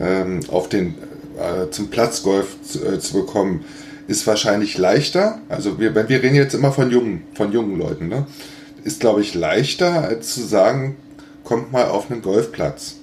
ähm, 0.00 0.40
auf 0.48 0.68
den 0.68 0.94
äh, 1.38 1.70
zum 1.70 1.90
Platzgolf 1.90 2.60
zu, 2.62 2.84
äh, 2.84 2.98
zu, 3.00 3.14
bekommen, 3.14 3.64
ist 4.06 4.26
wahrscheinlich 4.26 4.78
leichter. 4.78 5.40
Also 5.48 5.78
wir, 5.78 5.94
wir 5.94 6.22
reden 6.22 6.36
jetzt 6.36 6.54
immer 6.54 6.72
von 6.72 6.90
jungen, 6.90 7.24
von 7.34 7.52
jungen 7.52 7.78
Leuten, 7.78 8.08
ne? 8.08 8.26
Ist, 8.84 9.00
glaube 9.00 9.22
ich, 9.22 9.34
leichter, 9.34 10.02
als 10.04 10.34
zu 10.34 10.42
sagen, 10.42 10.96
kommt 11.42 11.72
mal 11.72 11.86
auf 11.86 12.10
einen 12.10 12.22
Golfplatz. 12.22 13.00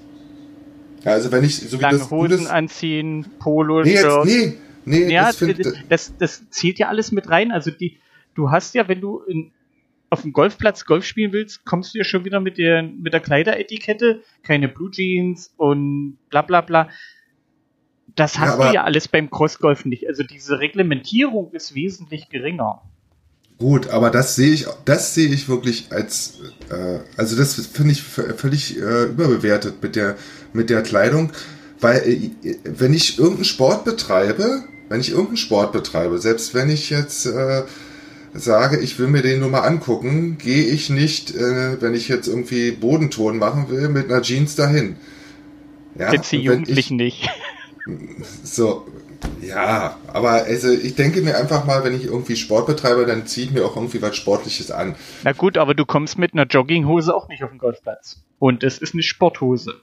Ja, 1.04 1.14
also 1.14 1.32
wenn 1.32 1.44
ich, 1.44 1.58
so 1.58 1.80
wie 1.80 1.82
Lange 1.82 1.98
das, 1.98 2.12
Hosen 2.12 2.44
das, 2.44 2.48
anziehen, 2.48 3.26
Polo, 3.40 3.82
nee, 3.82 3.94
jetzt, 3.94 4.26
nee, 4.26 4.58
nee, 4.86 5.12
ja, 5.12 5.28
das 5.28 5.38
find, 5.38 5.74
das, 5.90 6.14
das 6.20 6.44
zählt 6.52 6.78
ja 6.78 6.90
alles 6.90 7.12
mit 7.12 7.30
rein. 7.30 7.52
Also 7.52 7.72
die, 7.72 7.98
du 8.36 8.52
hast 8.52 8.76
ja, 8.76 8.88
wenn 8.88 9.02
du 9.02 9.20
in, 9.22 9.52
auf 10.12 10.22
dem 10.24 10.34
Golfplatz 10.34 10.86
Golf 10.86 11.06
spielen 11.06 11.32
willst, 11.32 11.66
kommst 11.66 11.94
du 11.94 11.98
ja 11.98 12.04
schon 12.04 12.26
wieder 12.26 12.40
mit 12.42 12.58
der, 12.58 12.84
mit 12.84 13.14
der 13.14 13.22
Kleideretikette, 13.22 14.22
keine 14.44 14.68
Blue 14.68 14.92
Jeans 14.92 15.54
und 15.58 16.18
bla 16.30 16.42
bla 16.42 16.62
bla. 16.62 16.90
Das 18.16 18.36
Ja, 18.36 18.42
hast 18.42 18.54
aber- 18.56 18.68
du 18.68 18.74
ja 18.76 18.84
alles 18.84 19.08
beim 19.08 19.30
Crossgolf 19.32 19.86
nicht. 19.86 20.08
Also 20.08 20.24
diese 20.24 20.60
Reglementierung 20.60 21.52
ist 21.54 21.74
wesentlich 21.76 22.28
geringer. 22.30 22.82
Gut, 23.58 23.88
aber 23.90 24.10
das 24.10 24.36
sehe 24.36 24.52
ich, 24.52 24.66
das 24.86 25.16
sehe 25.16 25.30
ich 25.30 25.48
wirklich 25.48 25.88
als, 25.92 26.42
äh, 26.70 27.00
also 27.16 27.38
das 27.38 27.54
finde 27.68 27.92
ich 27.94 28.02
völlig 28.04 28.78
äh, 28.78 29.04
überbewertet 29.06 29.82
mit 29.82 29.96
der, 29.96 30.18
mit 30.52 30.70
der 30.70 30.82
Kleidung, 30.82 31.32
weil 31.80 32.00
äh, 32.00 32.32
wenn 32.66 32.94
ich 32.94 33.18
irgendeinen 33.18 33.46
Sport 33.46 33.86
betreibe, 33.86 34.64
wenn 34.90 35.00
ich 35.00 35.12
irgendeinen 35.12 35.38
Sport 35.38 35.72
betreibe, 35.72 36.18
selbst 36.18 36.54
wenn 36.54 36.70
ich 36.70 36.90
jetzt 36.90 37.28
äh, 37.28 37.62
sage, 38.34 38.80
ich 38.80 38.98
will 39.00 39.08
mir 39.08 39.22
den 39.22 39.40
nur 39.40 39.50
mal 39.50 39.62
angucken, 39.62 40.38
gehe 40.38 40.66
ich 40.66 40.90
nicht, 40.90 41.36
äh, 41.36 41.82
wenn 41.82 41.94
ich 41.94 42.08
jetzt 42.08 42.28
irgendwie 42.28 42.72
Bodenton 42.72 43.38
machen 43.38 43.70
will, 43.70 43.90
mit 43.90 44.12
einer 44.12 44.22
Jeans 44.22 44.56
dahin. 44.56 44.96
Ja, 45.98 46.14
Jetzt 46.14 46.32
die 46.32 46.38
Jugendlichen 46.38 46.96
nicht. 46.96 47.30
so, 48.44 48.86
ja, 49.42 49.98
aber 50.08 50.32
also 50.32 50.72
ich 50.72 50.96
denke 50.96 51.22
mir 51.22 51.38
einfach 51.38 51.66
mal, 51.66 51.84
wenn 51.84 51.96
ich 51.96 52.06
irgendwie 52.06 52.36
Sport 52.36 52.68
betreibe, 52.68 53.06
dann 53.06 53.26
ziehe 53.28 53.48
ich 53.48 53.54
mir 53.54 53.66
auch 53.66 53.76
irgendwie 53.76 54.02
was 54.02 54.16
Sportliches 54.16 54.72
an. 54.72 54.96
Na 55.24 55.34
gut, 55.34 55.58
aber 55.58 55.74
du 55.74 55.86
kommst 55.86 56.18
mit 56.18 56.34
einer 56.34 56.46
Jogginghose 56.46 57.14
auch 57.14 57.28
nicht 57.28 57.44
auf 57.44 57.50
den 57.50 57.60
Golfplatz. 57.60 58.24
Und 58.40 58.64
es 58.64 58.78
ist 58.78 58.94
eine 58.94 59.04
Sporthose. 59.04 59.76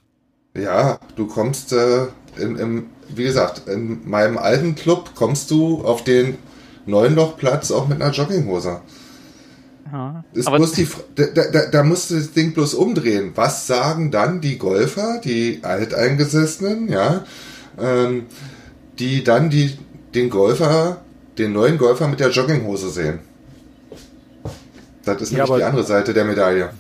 Ja, 0.57 0.99
du 1.17 1.27
kommst, 1.27 1.73
äh, 1.73 2.07
im, 2.39 2.57
im, 2.57 2.87
wie 3.09 3.25
gesagt, 3.25 3.69
in 3.69 4.09
meinem 4.09 4.39
alten 4.39 4.75
Club 4.75 5.15
kommst 5.15 5.51
du 5.51 5.85
auf 5.85 6.03
den 6.03 6.39
Neunlochplatz 6.89 7.71
auch 7.71 7.87
mit 7.89 8.01
einer 8.01 8.13
Jogginghose. 8.13 8.81
Ja. 9.93 10.25
Ist 10.35 10.49
Aber 10.49 10.59
bloß 10.59 10.73
die, 10.73 10.89
da, 11.15 11.27
da, 11.27 11.67
da 11.67 11.83
musst 11.83 12.11
du 12.11 12.17
das 12.17 12.33
Ding 12.33 12.53
bloß 12.53 12.75
umdrehen. 12.75 13.33
Was 13.35 13.67
sagen 13.67 14.11
dann 14.11 14.41
die 14.41 14.59
Golfer, 14.59 15.21
die 15.25 15.61
Alteingesessenen, 15.63 16.89
ja, 16.89 17.25
ähm, 17.81 18.27
die 18.99 19.25
dann 19.25 19.49
die, 19.51 19.79
den 20.15 20.29
Golfer, 20.29 21.01
den 21.39 21.53
neuen 21.53 21.79
Golfer 21.79 22.09
mit 22.09 22.21
der 22.21 22.31
Jogginghose 22.31 22.91
sehen? 22.91 23.21
Das 25.05 25.23
ist 25.23 25.33
Ja, 25.33 25.45
nämlich 25.45 25.57
die 25.57 25.65
andere 25.65 25.85
Seite 25.85 26.13
der 26.13 26.25
Medaille. 26.25 26.71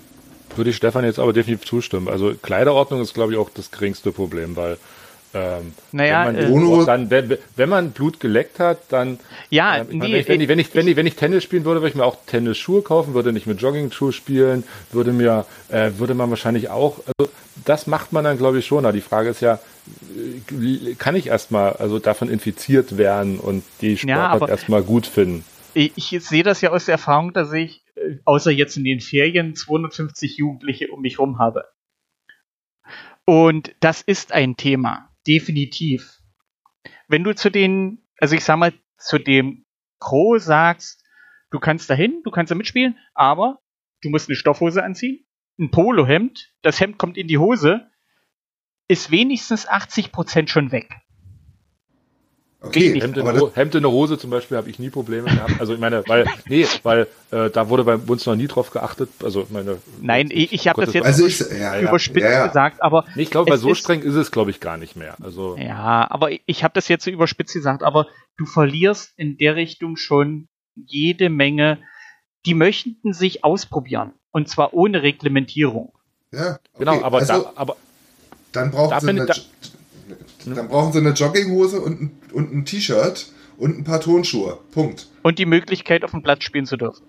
Würde 0.54 0.70
ich 0.70 0.76
Stefan 0.76 1.04
jetzt 1.04 1.18
aber 1.18 1.32
definitiv 1.32 1.66
zustimmen. 1.66 2.08
Also 2.08 2.34
Kleiderordnung 2.42 3.00
ist, 3.00 3.14
glaube 3.14 3.32
ich, 3.32 3.38
auch 3.38 3.48
das 3.50 3.70
geringste 3.70 4.12
Problem, 4.12 4.56
weil 4.56 4.76
ähm, 5.34 5.72
Naja, 5.92 6.26
wenn, 6.26 6.34
man 6.34 6.44
äh, 6.44 6.46
Bruno- 6.48 6.84
dann, 6.84 7.10
wenn, 7.10 7.36
wenn 7.56 7.68
man 7.68 7.90
Blut 7.92 8.18
geleckt 8.20 8.58
hat, 8.60 8.78
dann 8.90 9.18
ja, 9.50 9.78
ähm, 9.78 9.86
ich 9.90 9.96
meine, 9.98 10.12
wenn, 10.12 10.40
ich, 10.40 10.48
wenn, 10.48 10.58
ich, 10.58 10.74
wenn, 10.74 10.88
ich, 10.88 10.96
wenn 10.96 11.06
ich 11.06 11.16
Tennis 11.16 11.44
spielen 11.44 11.64
würde, 11.64 11.80
würde 11.80 11.90
ich 11.90 11.94
mir 11.94 12.04
auch 12.04 12.16
Tennisschuhe 12.26 12.82
kaufen, 12.82 13.14
würde 13.14 13.32
nicht 13.32 13.46
mit 13.46 13.60
Jogging-Schuhe 13.60 14.12
spielen, 14.12 14.64
würde 14.92 15.12
mir, 15.12 15.44
äh, 15.68 15.90
würde 15.98 16.14
man 16.14 16.30
wahrscheinlich 16.30 16.70
auch, 16.70 16.98
also 17.18 17.30
das 17.64 17.86
macht 17.86 18.12
man 18.12 18.24
dann, 18.24 18.38
glaube 18.38 18.58
ich, 18.60 18.66
schon. 18.66 18.84
Aber 18.86 18.92
die 18.92 19.00
Frage 19.00 19.28
ist 19.30 19.40
ja, 19.40 19.58
äh, 20.16 20.94
kann 20.94 21.14
ich 21.16 21.26
erstmal 21.26 21.74
also 21.74 21.98
davon 21.98 22.28
infiziert 22.30 22.96
werden 22.96 23.38
und 23.38 23.64
die 23.80 23.96
Sportart 23.98 24.32
aber- 24.42 24.48
erstmal 24.48 24.82
gut 24.82 25.06
finden? 25.06 25.44
ich, 25.74 25.92
ich 25.96 26.24
sehe 26.24 26.42
das 26.42 26.60
ja 26.60 26.70
aus 26.70 26.86
der 26.86 26.92
Erfahrung, 26.92 27.32
dass 27.34 27.52
ich, 27.52 27.84
äh, 27.96 28.16
außer 28.24 28.50
jetzt 28.50 28.76
in 28.76 28.84
den 28.84 29.00
Ferien, 29.00 29.54
250 29.54 30.36
Jugendliche 30.38 30.88
um 30.88 31.02
mich 31.02 31.18
rum 31.18 31.38
habe. 31.38 31.66
Und 33.24 33.74
das 33.80 34.00
ist 34.02 34.32
ein 34.32 34.56
Thema, 34.56 35.10
definitiv. 35.28 36.20
Wenn 37.06 37.22
du 37.22 37.34
zu 37.34 37.50
den, 37.50 38.02
also 38.18 38.34
ich 38.34 38.44
sag 38.44 38.56
mal, 38.56 38.72
zu 38.96 39.18
dem 39.18 39.66
Gros 40.00 40.44
sagst, 40.44 41.04
du 41.50 41.58
kannst 41.58 41.88
dahin, 41.90 42.22
du 42.24 42.30
kannst 42.30 42.50
da 42.50 42.54
mitspielen, 42.54 42.98
aber 43.14 43.60
du 44.02 44.10
musst 44.10 44.28
eine 44.28 44.36
Stoffhose 44.36 44.82
anziehen, 44.82 45.26
ein 45.58 45.70
Polohemd, 45.70 46.52
das 46.62 46.80
Hemd 46.80 46.98
kommt 46.98 47.16
in 47.16 47.28
die 47.28 47.38
Hose, 47.38 47.90
ist 48.88 49.10
wenigstens 49.10 49.68
80% 49.68 50.48
schon 50.48 50.72
weg. 50.72 50.88
Okay. 52.60 53.00
Hemd 53.00 53.16
in, 53.16 53.24
das, 53.24 53.54
Hemd 53.56 53.74
in 53.76 53.82
der 53.82 53.92
Hose 53.92 54.18
zum 54.18 54.30
Beispiel 54.30 54.56
habe 54.56 54.68
ich 54.68 54.80
nie 54.80 54.90
Probleme 54.90 55.26
gehabt. 55.30 55.60
Also 55.60 55.74
ich 55.74 55.78
meine, 55.78 56.02
weil, 56.08 56.26
nee, 56.48 56.66
weil 56.82 57.06
äh, 57.30 57.50
da 57.50 57.68
wurde 57.68 57.84
bei 57.84 57.94
uns 57.94 58.26
noch 58.26 58.34
nie 58.34 58.48
drauf 58.48 58.70
geachtet. 58.70 59.10
Also 59.22 59.46
meine. 59.50 59.78
Nein, 60.00 60.28
ich, 60.32 60.52
ich 60.52 60.66
habe 60.66 60.84
das 60.84 60.92
jetzt 60.92 61.06
also 61.06 61.24
ich, 61.24 61.38
ja, 61.38 61.78
überspitzt 61.80 62.24
ja, 62.24 62.30
ja. 62.32 62.46
gesagt, 62.48 62.82
aber 62.82 63.04
Nee, 63.14 63.22
ich 63.22 63.30
glaube, 63.30 63.48
bei 63.50 63.54
Es 63.54 63.60
so 63.60 63.70
ist- 63.70 63.78
streng 63.78 64.02
ist 64.02 64.14
es, 64.16 64.32
glaube 64.32 64.50
ich, 64.50 64.58
gar 64.58 64.76
nicht 64.76 64.96
mehr. 64.96 65.14
Also 65.22 65.56
Ja, 65.56 66.08
aber 66.10 66.30
ich 66.46 66.64
habe 66.64 66.74
das 66.74 66.88
jetzt 66.88 67.04
so 67.04 67.12
überspitzt 67.12 67.54
gesagt, 67.54 67.84
aber 67.84 68.08
du 68.36 68.44
verlierst 68.44 69.12
in 69.16 69.36
der 69.38 69.54
Richtung 69.54 69.96
schon 69.96 70.48
jede 70.74 71.30
Menge. 71.30 71.78
Die 72.44 72.54
möchten 72.54 73.12
sich 73.12 73.44
ausprobieren 73.44 74.12
und 74.32 74.48
zwar 74.48 74.74
ohne 74.74 75.02
Reglementierung. 75.04 75.92
ja, 76.32 76.52
okay. 76.54 76.58
genau, 76.78 77.02
aber 77.02 77.18
also, 77.18 77.32
da, 77.42 77.52
aber 77.54 77.76
Dann 78.50 78.70
brauchen, 78.72 78.90
Da 78.90 78.98
bin 79.00 79.20
eine, 79.20 79.30
ich 79.30 79.48
Jo- 80.44 80.54
dann 80.54 80.68
brauchen 80.68 80.92
sie 80.92 80.98
eine 80.98 81.10
Jogginghose 81.10 81.80
und 81.80 82.00
ein, 82.00 82.10
und 82.32 82.52
ein 82.52 82.64
T-Shirt 82.64 83.26
und 83.56 83.78
ein 83.78 83.84
paar 83.84 84.00
Tonschuhe. 84.00 84.58
Punkt. 84.72 85.06
Und 85.22 85.38
die 85.38 85.46
Möglichkeit, 85.46 86.04
auf 86.04 86.12
dem 86.12 86.22
Platz 86.22 86.44
spielen 86.44 86.66
zu 86.66 86.76
dürfen. 86.76 87.02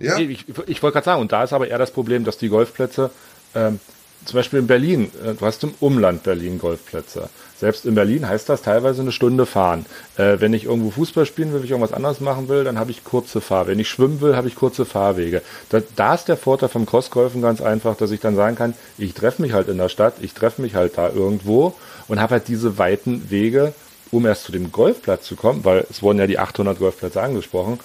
Ja, 0.00 0.18
ich, 0.18 0.44
ich 0.66 0.82
wollte 0.82 0.94
gerade 0.94 1.04
sagen, 1.04 1.20
und 1.22 1.32
da 1.32 1.44
ist 1.44 1.52
aber 1.52 1.68
eher 1.68 1.78
das 1.78 1.92
Problem, 1.92 2.24
dass 2.24 2.36
die 2.36 2.48
Golfplätze, 2.48 3.10
ähm, 3.54 3.78
zum 4.24 4.38
Beispiel 4.38 4.58
in 4.60 4.66
Berlin, 4.66 5.10
äh, 5.24 5.34
du 5.34 5.44
hast 5.46 5.62
im 5.64 5.74
Umland 5.80 6.22
Berlin 6.22 6.58
Golfplätze. 6.58 7.28
Selbst 7.58 7.86
in 7.86 7.94
Berlin 7.94 8.26
heißt 8.26 8.48
das 8.48 8.62
teilweise 8.62 9.02
eine 9.02 9.12
Stunde 9.12 9.46
fahren. 9.46 9.86
Äh, 10.16 10.40
wenn 10.40 10.52
ich 10.54 10.64
irgendwo 10.64 10.90
Fußball 10.90 11.26
spielen 11.26 11.50
will, 11.52 11.58
wenn 11.58 11.64
ich 11.66 11.70
irgendwas 11.70 11.92
anderes 11.92 12.20
machen 12.20 12.48
will, 12.48 12.64
dann 12.64 12.78
habe 12.78 12.90
ich 12.90 13.04
kurze 13.04 13.40
Fahr. 13.40 13.66
Wenn 13.66 13.78
ich 13.78 13.88
schwimmen 13.88 14.20
will, 14.20 14.34
habe 14.34 14.48
ich 14.48 14.56
kurze 14.56 14.84
Fahrwege. 14.86 15.42
Da, 15.68 15.80
da 15.94 16.14
ist 16.14 16.24
der 16.26 16.36
Vorteil 16.38 16.70
vom 16.70 16.86
Crossgolfen 16.86 17.40
ganz 17.42 17.60
einfach, 17.60 17.96
dass 17.96 18.10
ich 18.10 18.20
dann 18.20 18.34
sagen 18.34 18.56
kann, 18.56 18.74
ich 18.98 19.14
treffe 19.14 19.42
mich 19.42 19.52
halt 19.52 19.68
in 19.68 19.78
der 19.78 19.88
Stadt, 19.90 20.14
ich 20.22 20.32
treffe 20.34 20.60
mich 20.62 20.74
halt 20.74 20.96
da 20.98 21.08
irgendwo 21.10 21.74
und 22.08 22.20
habe 22.20 22.34
halt 22.34 22.48
diese 22.48 22.78
weiten 22.78 23.30
Wege, 23.30 23.74
um 24.10 24.26
erst 24.26 24.44
zu 24.44 24.52
dem 24.52 24.72
Golfplatz 24.72 25.26
zu 25.26 25.36
kommen, 25.36 25.64
weil 25.64 25.86
es 25.90 26.02
wurden 26.02 26.18
ja 26.18 26.26
die 26.26 26.38
800 26.38 26.78
Golfplätze 26.78 27.20
angesprochen. 27.20 27.80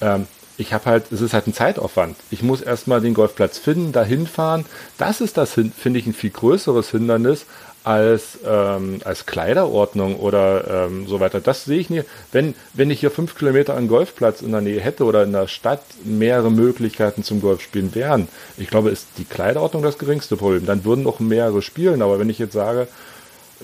Ähm, 0.00 0.26
ich 0.58 0.72
habe 0.72 0.84
halt, 0.84 1.10
es 1.10 1.20
ist 1.20 1.32
halt 1.32 1.46
ein 1.46 1.54
Zeitaufwand. 1.54 2.16
Ich 2.30 2.42
muss 2.42 2.60
erstmal 2.60 3.00
den 3.00 3.14
Golfplatz 3.14 3.58
finden, 3.58 3.92
dahin 3.92 4.26
fahren. 4.26 4.64
Das 4.98 5.20
ist 5.20 5.36
das, 5.36 5.52
finde 5.52 5.98
ich, 5.98 6.06
ein 6.06 6.14
viel 6.14 6.30
größeres 6.30 6.90
Hindernis 6.90 7.46
als, 7.84 8.38
ähm, 8.46 9.00
als 9.04 9.26
Kleiderordnung 9.26 10.16
oder 10.16 10.86
ähm, 10.86 11.06
so 11.08 11.20
weiter. 11.20 11.40
Das 11.40 11.64
sehe 11.64 11.78
ich 11.78 11.90
nicht. 11.90 12.06
Wenn, 12.30 12.54
wenn 12.74 12.90
ich 12.90 13.00
hier 13.00 13.10
fünf 13.10 13.34
Kilometer 13.34 13.74
einen 13.74 13.88
Golfplatz 13.88 14.40
in 14.40 14.52
der 14.52 14.60
Nähe 14.60 14.80
hätte 14.80 15.04
oder 15.04 15.24
in 15.24 15.32
der 15.32 15.48
Stadt 15.48 15.82
mehrere 16.04 16.50
Möglichkeiten 16.50 17.24
zum 17.24 17.40
Golfspielen 17.40 17.94
wären, 17.94 18.28
ich 18.56 18.68
glaube, 18.68 18.90
ist 18.90 19.06
die 19.18 19.24
Kleiderordnung 19.24 19.82
das 19.82 19.98
geringste 19.98 20.36
Problem. 20.36 20.66
Dann 20.66 20.84
würden 20.84 21.06
auch 21.06 21.18
mehrere 21.18 21.62
spielen. 21.62 22.02
Aber 22.02 22.18
wenn 22.18 22.30
ich 22.30 22.38
jetzt 22.38 22.52
sage, 22.52 22.86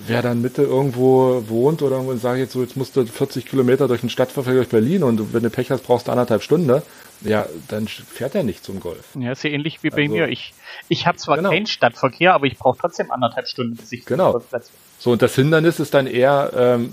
wer 0.07 0.21
dann 0.21 0.41
Mitte 0.41 0.63
irgendwo 0.63 1.43
wohnt 1.47 1.81
oder 1.81 1.95
irgendwo 1.97 2.15
sage 2.17 2.39
jetzt 2.39 2.53
so, 2.53 2.61
jetzt 2.61 2.77
musst 2.77 2.95
du 2.95 3.05
40 3.05 3.45
Kilometer 3.45 3.87
durch 3.87 4.01
den 4.01 4.09
Stadtverkehr 4.09 4.53
durch 4.53 4.69
Berlin 4.69 5.03
und 5.03 5.33
wenn 5.33 5.43
du 5.43 5.49
Pech 5.49 5.71
hast, 5.71 5.83
brauchst 5.83 6.07
du 6.07 6.11
anderthalb 6.11 6.43
Stunden, 6.43 6.81
ja, 7.21 7.45
dann 7.67 7.87
fährt 7.87 8.33
er 8.35 8.43
nicht 8.43 8.63
zum 8.63 8.79
Golf. 8.79 9.03
Ja, 9.19 9.31
ist 9.33 9.43
ja 9.43 9.49
ähnlich 9.49 9.83
wie 9.83 9.89
bei 9.89 10.03
Also- 10.03 10.13
mir. 10.13 10.27
Ich, 10.29 10.53
ich 10.87 11.05
habe 11.05 11.17
zwar 11.17 11.35
Genau. 11.37 11.49
keinen 11.49 11.65
Stadtverkehr, 11.67 12.33
aber 12.33 12.45
ich 12.45 12.57
brauche 12.57 12.77
trotzdem 12.79 13.11
anderthalb 13.11 13.47
Stunden, 13.47 13.75
bis 13.75 13.91
ich 13.91 14.05
Genau. 14.05 14.25
zum 14.31 14.31
Golfplatz 14.39 14.69
bin. 14.69 14.77
So, 14.99 15.11
und 15.11 15.21
das 15.21 15.35
Hindernis 15.35 15.79
ist 15.79 15.93
dann 15.93 16.07
eher 16.07 16.51
ähm, 16.55 16.91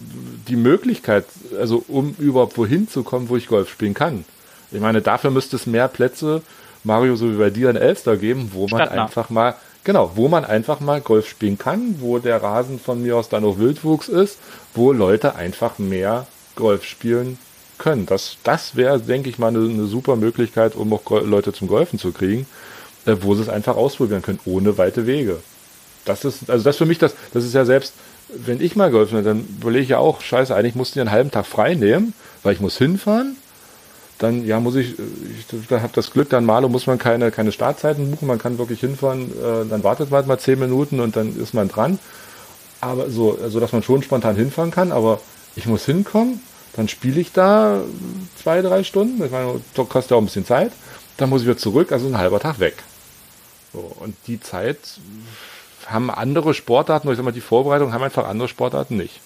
die 0.49 0.57
Möglichkeit, 0.57 1.25
also 1.59 1.85
um 1.89 2.15
überhaupt 2.19 2.57
wohin 2.59 2.89
zu 2.89 3.03
kommen, 3.05 3.29
wo 3.29 3.37
ich 3.37 3.47
Golf 3.49 3.69
spielen 3.71 3.95
kann. 3.95 4.25
Ich 4.73 4.81
meine, 4.81 5.01
dafür 5.03 5.31
müsste 5.31 5.57
es 5.57 5.67
mehr 5.67 5.89
Plätze, 5.89 6.43
Mario, 6.85 7.17
so 7.17 7.33
wie 7.33 7.37
bei 7.37 7.51
dir 7.51 7.71
in 7.71 7.77
Elster 7.77 8.17
geben, 8.17 8.51
wo 8.53 8.69
man 8.69 8.81
Stadtnah. 8.81 9.05
einfach 9.05 9.31
mal, 9.31 9.55
genau, 9.87 10.11
wo 10.17 10.27
man 10.27 10.45
einfach 10.45 10.81
mal 10.81 11.01
Golf 11.01 11.29
spielen 11.29 11.59
kann, 11.59 11.97
wo 12.01 12.19
der 12.19 12.43
Rasen 12.43 12.81
von 12.81 13.01
mir 13.03 13.17
aus 13.17 13.29
dann 13.29 13.45
auch 13.45 13.59
Wildwuchs 13.59 14.09
ist, 14.09 14.39
wo 14.75 14.93
Leute 14.93 15.37
einfach 15.37 15.79
mehr 15.79 16.27
Golf 16.57 16.85
spielen 16.85 17.39
können. 17.79 18.05
Das, 18.05 18.37
das 18.43 18.75
wäre, 18.75 18.99
denke 18.99 19.31
ich 19.31 19.39
mal, 19.39 19.49
eine, 19.49 19.61
eine 19.61 19.87
super 19.87 20.17
Möglichkeit, 20.17 20.75
um 20.75 20.93
auch 20.93 21.09
Leute 21.23 21.53
zum 21.53 21.69
Golfen 21.69 22.01
zu 22.01 22.11
kriegen, 22.11 22.47
äh, 23.07 23.15
wo 23.21 23.37
sie 23.37 23.43
es 23.43 23.49
einfach 23.49 23.77
ausprobieren 23.77 24.23
können, 24.23 24.41
ohne 24.45 24.77
weite 24.77 25.07
Wege. 25.07 25.39
Das 26.05 26.25
ist, 26.25 26.51
also 26.51 26.65
das 26.65 26.77
für 26.77 26.87
mich, 26.87 26.99
das, 26.99 27.15
das 27.33 27.45
ist 27.45 27.55
ja 27.55 27.65
selbst, 27.65 27.95
wenn 28.29 28.61
ich 28.61 28.75
mal 28.75 28.91
golfen 28.91 29.19
will, 29.19 29.25
dann 29.25 29.47
überlege 29.61 29.85
ich 29.85 29.91
ja 29.91 29.99
auch, 29.99 30.21
scheiße, 30.21 30.53
eigentlich 30.55 30.75
musste 30.75 30.99
ich 30.99 31.01
einen 31.03 31.13
halben 31.13 31.31
Tag 31.31 31.47
frei 31.47 31.75
nehmen, 31.75 32.13
weil 32.43 32.55
ich 32.55 32.61
muss 32.61 32.77
hinfahren. 32.77 33.37
Dann, 34.19 34.47
ja, 34.47 34.61
muss 34.61 34.77
ich, 34.77 34.95
ich 34.99 35.71
habe 35.71 35.91
das 35.93 36.11
Glück, 36.11 36.31
dann 36.31 36.47
mal 36.47 36.63
muss 36.63 36.87
man 36.87 36.99
keine, 36.99 37.31
keine 37.31 37.53
Startzeiten 37.53 38.11
buchen, 38.11 38.27
man 38.27 38.39
kann 38.39 38.57
wirklich 38.57 38.81
hinfahren, 38.81 39.31
äh, 39.31 39.69
dann 39.69 39.85
wartet 39.85 40.11
man 40.11 40.19
halt 40.19 40.27
mal 40.27 40.39
zehn 40.39 40.59
Minuten 40.59 41.01
und 41.01 41.17
dann 41.17 41.39
ist 41.39 41.53
man 41.53 41.69
dran. 41.69 41.99
Aber 42.81 43.11
so, 43.11 43.39
also 43.43 43.61
dass 43.61 43.73
man 43.73 43.83
schon 43.83 44.03
spontan 44.03 44.37
hinfahren 44.37 44.71
kann, 44.71 44.91
aber 44.91 45.21
ich 45.55 45.67
muss 45.67 45.85
hinkommen, 45.85 46.41
dann 46.75 46.89
spiele 46.89 47.21
ich 47.21 47.33
da 47.33 47.83
zwei, 48.43 48.63
drei 48.63 48.85
Stunden, 48.85 49.23
ich 49.23 49.31
meine, 49.31 49.61
das 49.75 49.89
kostet 49.89 50.13
ja 50.13 50.17
auch 50.17 50.23
ein 50.23 50.27
bisschen 50.27 50.47
Zeit, 50.47 50.73
dann 51.19 51.29
muss 51.29 51.43
ich 51.43 51.49
wieder 51.49 51.59
zurück, 51.59 51.93
also 51.93 52.07
ein 52.07 52.19
halber 52.19 52.41
Tag 52.41 52.59
weg. 52.59 52.77
So, 53.73 53.81
und 54.01 54.17
die 54.27 54.41
Zeit 54.41 54.79
haben 55.87 56.11
andere 56.11 56.55
Sportarten, 56.55 57.09
oder 57.09 57.13
ich 57.13 57.17
sag 57.19 57.25
mal, 57.25 57.33
die 57.33 57.41
Vorbereitung 57.41 57.93
haben 57.93 58.03
einfach 58.03 58.27
andere 58.27 58.49
Sportarten 58.49 58.97
nicht. 58.97 59.21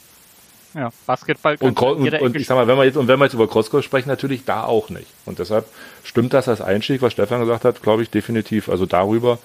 Ja, 0.74 0.90
Basketball 1.06 1.56
Und, 1.60 1.78
jeder 1.80 2.18
und, 2.20 2.26
und 2.26 2.30
Ecke 2.30 2.38
ich 2.38 2.46
sag 2.46 2.54
mal, 2.54 2.66
wenn 2.68 2.76
wir 2.76 2.84
jetzt, 2.84 2.96
und 2.96 3.08
wenn 3.08 3.18
wir 3.18 3.24
jetzt 3.24 3.34
über 3.34 3.48
Crossgolf 3.48 3.84
sprechen, 3.84 4.08
natürlich 4.08 4.44
da 4.44 4.64
auch 4.64 4.88
nicht. 4.90 5.08
Und 5.26 5.38
deshalb 5.38 5.66
stimmt 6.04 6.32
das 6.32 6.48
als 6.48 6.60
Einstieg, 6.60 7.02
was 7.02 7.12
Stefan 7.12 7.40
gesagt 7.40 7.64
hat, 7.64 7.82
glaube 7.82 8.02
ich, 8.02 8.10
definitiv. 8.10 8.68
Also 8.68 8.86
darüber 8.86 9.38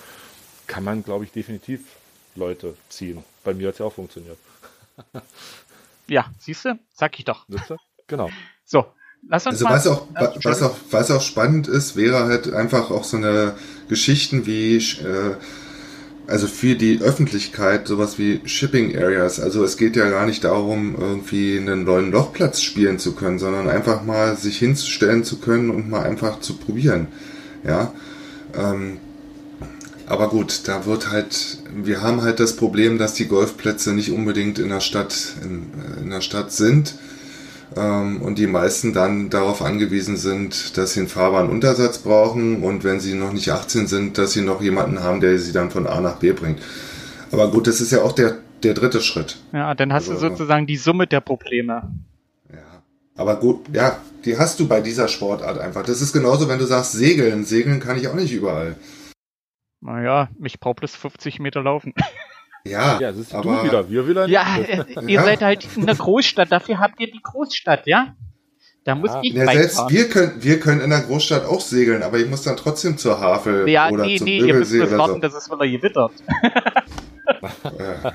kann 0.67 0.83
man, 0.83 1.03
glaube 1.03 1.23
ich, 1.25 1.31
definitiv 1.31 1.81
Leute 2.35 2.75
ziehen. 2.89 3.23
Bei 3.43 3.53
mir 3.53 3.67
hat 3.67 3.73
es 3.73 3.79
ja 3.79 3.85
auch 3.85 3.93
funktioniert. 3.93 4.37
Ja, 6.07 6.25
siehst 6.39 6.65
du? 6.65 6.77
Sag 6.93 7.17
ich 7.17 7.25
doch. 7.25 7.45
Ihr? 7.49 7.59
Genau. 8.07 8.29
So, 8.63 8.85
lass 9.27 9.47
uns 9.47 9.63
Also 9.63 9.65
mal. 9.65 9.73
was 9.73 9.87
auch, 9.87 10.07
Äh, 10.15 10.39
was 10.43 10.61
auch, 10.61 10.75
was 10.91 11.09
auch 11.11 11.21
spannend 11.21 11.67
ist, 11.67 11.95
wäre 11.95 12.25
halt 12.25 12.53
einfach 12.53 12.91
auch 12.91 13.03
so 13.03 13.17
eine 13.17 13.55
Geschichten 13.89 14.45
wie, 14.45 14.77
äh, 14.77 15.35
also 16.27 16.47
für 16.47 16.75
die 16.75 17.01
Öffentlichkeit 17.01 17.87
sowas 17.87 18.17
wie 18.17 18.41
Shipping 18.45 18.97
Areas. 18.97 19.39
Also 19.39 19.63
es 19.63 19.77
geht 19.77 19.95
ja 19.95 20.09
gar 20.09 20.25
nicht 20.25 20.43
darum, 20.43 20.95
irgendwie 20.99 21.57
einen 21.57 21.83
neuen 21.83 22.11
Lochplatz 22.11 22.61
spielen 22.61 22.99
zu 22.99 23.13
können, 23.13 23.39
sondern 23.39 23.69
einfach 23.69 24.03
mal 24.03 24.35
sich 24.35 24.57
hinzustellen 24.57 25.23
zu 25.23 25.37
können 25.39 25.69
und 25.69 25.89
mal 25.89 26.03
einfach 26.03 26.39
zu 26.39 26.55
probieren. 26.55 27.07
Ja. 27.63 27.93
Ähm, 28.57 28.97
aber 30.07 30.29
gut, 30.29 30.67
da 30.67 30.85
wird 30.85 31.11
halt, 31.11 31.57
wir 31.75 32.01
haben 32.01 32.21
halt 32.21 32.39
das 32.39 32.55
Problem, 32.55 32.97
dass 32.97 33.13
die 33.13 33.27
Golfplätze 33.27 33.93
nicht 33.93 34.11
unbedingt 34.11 34.59
in 34.59 34.69
der 34.69 34.81
Stadt, 34.81 35.15
in, 35.43 35.67
in 36.03 36.09
der 36.09 36.21
Stadt 36.21 36.51
sind 36.51 36.95
und 37.73 38.35
die 38.35 38.47
meisten 38.47 38.93
dann 38.93 39.29
darauf 39.29 39.61
angewiesen 39.61 40.17
sind, 40.17 40.77
dass 40.77 40.93
sie 40.93 41.01
einen 41.01 41.09
Fahrbahnuntersatz 41.09 41.97
brauchen 41.99 42.63
und 42.63 42.83
wenn 42.83 42.99
sie 42.99 43.15
noch 43.15 43.33
nicht 43.33 43.49
18 43.49 43.87
sind, 43.87 44.17
dass 44.17 44.31
sie 44.33 44.41
noch 44.41 44.61
jemanden 44.61 45.01
haben, 45.01 45.19
der 45.19 45.37
sie 45.39 45.51
dann 45.51 45.71
von 45.71 45.87
A 45.87 45.99
nach 45.99 46.17
B 46.17 46.31
bringt. 46.31 46.61
Aber 47.31 47.49
gut, 47.51 47.67
das 47.67 47.81
ist 47.81 47.91
ja 47.91 48.01
auch 48.03 48.13
der, 48.13 48.37
der 48.63 48.75
dritte 48.75 49.01
Schritt. 49.01 49.37
ja, 49.51 49.73
dann 49.73 49.91
hast 49.91 50.09
Also, 50.09 50.13
du 50.29 50.29
sozusagen 50.35 50.67
die 50.67 50.77
Summe 50.77 51.07
der 51.07 51.21
Probleme. 51.21 51.91
Ja. 52.53 52.83
Aber 53.15 53.37
gut, 53.37 53.65
ja, 53.73 53.97
die 54.23 54.37
hast 54.37 54.59
du 54.59 54.67
bei 54.67 54.79
dieser 54.79 55.07
Sportart 55.07 55.57
einfach. 55.57 55.83
Das 55.83 56.01
ist 56.01 56.13
genauso, 56.13 56.47
wenn 56.47 56.59
du 56.59 56.65
sagst 56.65 56.93
Segeln. 56.93 57.45
Segeln 57.45 57.79
kann 57.79 57.97
ich 57.97 58.07
auch 58.07 58.15
nicht 58.15 58.31
überall. 58.31 58.75
Naja, 59.81 60.29
ich 60.43 60.59
brauche 60.59 60.75
bloß 60.75 60.95
50 60.95 61.39
Meter 61.39 61.61
laufen. 61.61 61.93
Ja, 62.67 62.99
Ja, 62.99 63.11
das 63.11 63.17
ist 63.19 63.33
aber 63.33 63.57
du 63.57 63.63
wieder, 63.63 63.89
wir 63.89 64.07
wieder. 64.07 64.27
Ja, 64.27 64.45
ihr 65.01 65.09
Ja. 65.09 65.23
seid 65.23 65.41
halt 65.41 65.67
in 65.75 65.85
der 65.85 65.95
Großstadt, 66.05 66.51
dafür 66.51 66.79
habt 66.79 66.99
ihr 66.99 67.11
die 67.11 67.21
Großstadt, 67.21 67.85
ja? 67.87 68.15
Da 68.85 68.93
muss 68.95 69.11
Ja. 69.11 69.19
ich 69.23 69.33
ja, 69.33 69.45
selbst 69.45 69.77
beifahren. 69.77 69.93
wir 69.93 70.09
können, 70.09 70.31
wir 70.43 70.59
können 70.59 70.81
in 70.81 70.89
der 70.91 71.01
Großstadt 71.01 71.45
auch 71.45 71.61
segeln, 71.61 72.03
aber 72.03 72.17
ich 72.19 72.27
muss 72.27 72.43
dann 72.43 72.55
trotzdem 72.57 72.97
zur 72.97 73.19
Havel 73.19 73.67
Ja, 73.69 73.89
oder 73.89 74.05
nee, 74.05 74.17
zum 74.17 74.25
nee, 74.25 74.37
ihr 74.39 74.53
müsst 74.53 74.73
warten, 74.91 75.13
so. 75.15 75.19
dass 75.19 75.33
es 75.33 75.49
wieder 75.51 75.67
gewittert. 75.67 76.11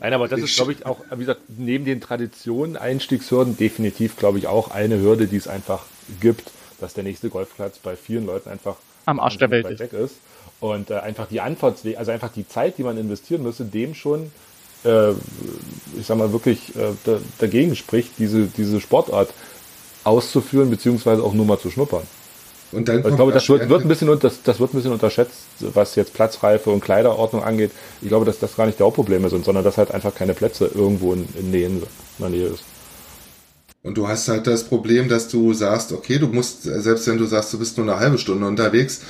Nein, 0.00 0.14
aber 0.14 0.28
das 0.28 0.38
Ich- 0.38 0.44
ist, 0.46 0.56
glaube 0.56 0.72
ich, 0.72 0.86
auch, 0.86 0.98
wie 1.10 1.18
gesagt, 1.20 1.40
neben 1.48 1.84
den 1.84 2.00
Traditionen, 2.00 2.76
Einstiegshürden, 2.76 3.56
definitiv, 3.56 4.16
glaube 4.16 4.38
ich, 4.38 4.46
auch 4.46 4.70
eine 4.70 4.98
Hürde, 5.00 5.26
die 5.26 5.36
es 5.36 5.46
einfach 5.48 5.84
gibt, 6.20 6.50
dass 6.80 6.94
der 6.94 7.04
nächste 7.04 7.28
Golfplatz 7.28 7.78
bei 7.78 7.96
vielen 7.96 8.24
Leuten 8.26 8.48
einfach 8.48 8.76
Am 9.06 9.20
Arsch 9.20 9.36
der 9.38 9.50
Welt 9.50 9.66
ist. 9.68 9.78
weg 9.80 9.92
ist. 9.92 10.14
Und 10.60 10.90
äh, 10.90 10.94
einfach 10.94 11.26
die 11.26 11.40
Anfahrtswege, 11.40 11.98
also 11.98 12.10
einfach 12.10 12.30
die 12.32 12.46
Zeit, 12.46 12.76
die 12.78 12.82
man 12.82 12.98
investieren 12.98 13.42
müsste, 13.42 13.64
dem 13.64 13.94
schon, 13.94 14.30
äh, 14.84 15.10
ich 15.98 16.06
sag 16.06 16.18
mal, 16.18 16.32
wirklich 16.32 16.76
äh, 16.76 16.92
da, 17.04 17.18
dagegen 17.38 17.74
spricht, 17.76 18.18
diese, 18.18 18.46
diese 18.46 18.80
Sportart 18.80 19.32
auszuführen, 20.04 20.70
beziehungsweise 20.70 21.22
auch 21.22 21.32
nur 21.32 21.46
mal 21.46 21.58
zu 21.58 21.70
schnuppern. 21.70 22.02
Und 22.72 22.88
dann 22.88 22.98
Also 22.98 23.08
ich 23.08 23.16
glaube, 23.16 23.32
das 23.32 23.48
wird, 23.48 23.68
wird, 23.68 23.82
ein 23.82 23.88
bisschen, 23.88 24.18
das, 24.20 24.42
das 24.42 24.60
wird 24.60 24.72
ein 24.72 24.76
bisschen 24.76 24.92
unterschätzt, 24.92 25.32
was 25.58 25.96
jetzt 25.96 26.14
Platzreife 26.14 26.70
und 26.70 26.80
Kleiderordnung 26.80 27.42
angeht. 27.42 27.72
Ich 28.00 28.08
glaube, 28.08 28.24
dass 28.24 28.38
das 28.38 28.54
gar 28.54 28.66
nicht 28.66 28.78
die 28.78 28.82
Hauptprobleme 28.84 29.28
sind, 29.28 29.44
sondern 29.44 29.64
dass 29.64 29.76
halt 29.76 29.90
einfach 29.90 30.14
keine 30.14 30.34
Plätze 30.34 30.70
irgendwo 30.72 31.12
in, 31.12 31.26
in, 31.36 31.50
Nähe, 31.50 31.66
in 31.66 31.82
der 32.18 32.28
Nähe 32.28 32.46
ist. 32.46 32.62
Und 33.82 33.96
du 33.96 34.06
hast 34.06 34.28
halt 34.28 34.46
das 34.46 34.64
Problem, 34.64 35.08
dass 35.08 35.28
du 35.28 35.52
sagst, 35.52 35.92
okay, 35.92 36.18
du 36.18 36.28
musst, 36.28 36.62
selbst 36.62 37.06
wenn 37.06 37.18
du 37.18 37.24
sagst, 37.24 37.52
du 37.52 37.58
bist 37.58 37.78
nur 37.78 37.90
eine 37.90 37.98
halbe 37.98 38.18
Stunde 38.18 38.46
unterwegs, 38.46 39.00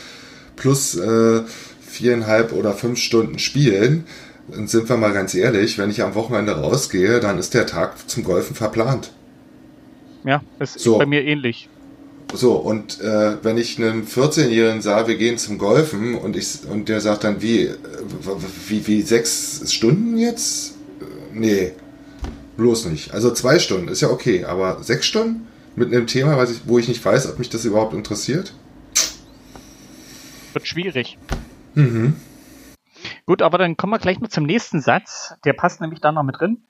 plus 0.60 0.94
äh, 0.96 1.42
viereinhalb 1.80 2.52
oder 2.52 2.74
fünf 2.74 2.98
Stunden 2.98 3.38
spielen, 3.38 4.04
dann 4.48 4.68
sind 4.68 4.88
wir 4.88 4.96
mal 4.96 5.12
ganz 5.12 5.34
ehrlich, 5.34 5.78
wenn 5.78 5.90
ich 5.90 6.02
am 6.02 6.14
Wochenende 6.14 6.52
rausgehe, 6.52 7.18
dann 7.18 7.38
ist 7.38 7.54
der 7.54 7.66
Tag 7.66 8.08
zum 8.08 8.24
Golfen 8.24 8.54
verplant. 8.54 9.12
Ja, 10.24 10.42
das 10.58 10.76
ist 10.76 10.84
So. 10.84 10.98
bei 10.98 11.06
mir 11.06 11.24
ähnlich. 11.24 11.68
So, 12.32 12.52
und 12.52 13.00
äh, 13.00 13.36
wenn 13.42 13.58
ich 13.58 13.78
einem 13.78 14.04
14-Jährigen 14.04 14.82
sage, 14.82 15.08
wir 15.08 15.16
gehen 15.16 15.38
zum 15.38 15.58
Golfen 15.58 16.14
und 16.14 16.36
ich 16.36 16.60
und 16.70 16.88
der 16.88 17.00
sagt 17.00 17.24
dann, 17.24 17.42
wie, 17.42 17.70
wie, 18.68 18.86
wie 18.86 19.02
sechs 19.02 19.62
Stunden 19.72 20.16
jetzt? 20.16 20.74
Nee, 21.32 21.72
bloß 22.56 22.86
nicht. 22.86 23.14
Also 23.14 23.32
zwei 23.32 23.58
Stunden 23.58 23.88
ist 23.88 24.02
ja 24.02 24.10
okay, 24.10 24.44
aber 24.44 24.82
sechs 24.82 25.06
Stunden 25.06 25.48
mit 25.74 25.92
einem 25.92 26.06
Thema, 26.06 26.40
ich, 26.44 26.60
wo 26.66 26.78
ich 26.78 26.86
nicht 26.86 27.04
weiß, 27.04 27.28
ob 27.30 27.38
mich 27.38 27.48
das 27.48 27.64
überhaupt 27.64 27.94
interessiert? 27.94 28.52
Wird 30.52 30.66
schwierig. 30.66 31.18
Mhm. 31.74 32.16
Gut, 33.26 33.42
aber 33.42 33.58
dann 33.58 33.76
kommen 33.76 33.92
wir 33.92 33.98
gleich 33.98 34.20
mal 34.20 34.28
zum 34.28 34.44
nächsten 34.44 34.80
Satz. 34.80 35.34
Der 35.44 35.52
passt 35.52 35.80
nämlich 35.80 36.00
da 36.00 36.12
noch 36.12 36.22
mit 36.22 36.40
drin. 36.40 36.64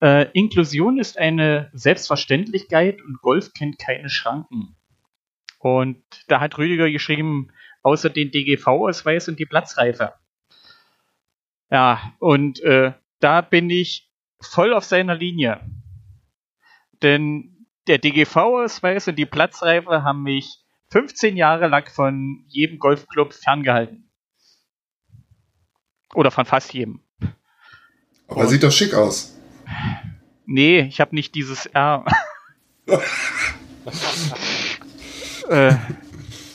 Äh, 0.00 0.30
Inklusion 0.32 0.98
ist 0.98 1.18
eine 1.18 1.70
Selbstverständlichkeit 1.72 3.00
und 3.02 3.22
Golf 3.22 3.52
kennt 3.54 3.78
keine 3.78 4.08
Schranken. 4.08 4.76
Und 5.58 6.02
da 6.28 6.40
hat 6.40 6.58
Rüdiger 6.58 6.90
geschrieben, 6.90 7.52
außer 7.82 8.10
den 8.10 8.30
DGV-Ausweis 8.30 9.28
und 9.28 9.38
die 9.38 9.46
Platzreife. 9.46 10.12
Ja, 11.70 12.14
und 12.18 12.60
äh, 12.60 12.92
da 13.20 13.40
bin 13.40 13.70
ich 13.70 14.10
voll 14.40 14.74
auf 14.74 14.84
seiner 14.84 15.14
Linie. 15.14 15.60
Denn 17.00 17.66
der 17.86 17.98
DGV-Ausweis 17.98 19.08
und 19.08 19.16
die 19.16 19.26
Platzreife 19.26 20.02
haben 20.02 20.22
mich 20.22 20.61
15 20.92 21.36
Jahre 21.38 21.68
lang 21.68 21.88
von 21.88 22.44
jedem 22.48 22.78
Golfclub 22.78 23.32
ferngehalten. 23.32 24.10
Oder 26.14 26.30
von 26.30 26.44
fast 26.44 26.74
jedem. 26.74 27.00
Aber 28.28 28.46
sieht 28.46 28.62
doch 28.62 28.70
schick 28.70 28.92
aus. 28.92 29.34
Nee, 30.44 30.80
ich 30.80 31.00
habe 31.00 31.14
nicht 31.14 31.34
dieses 31.34 31.64
R. 31.64 32.04
äh, 35.48 35.74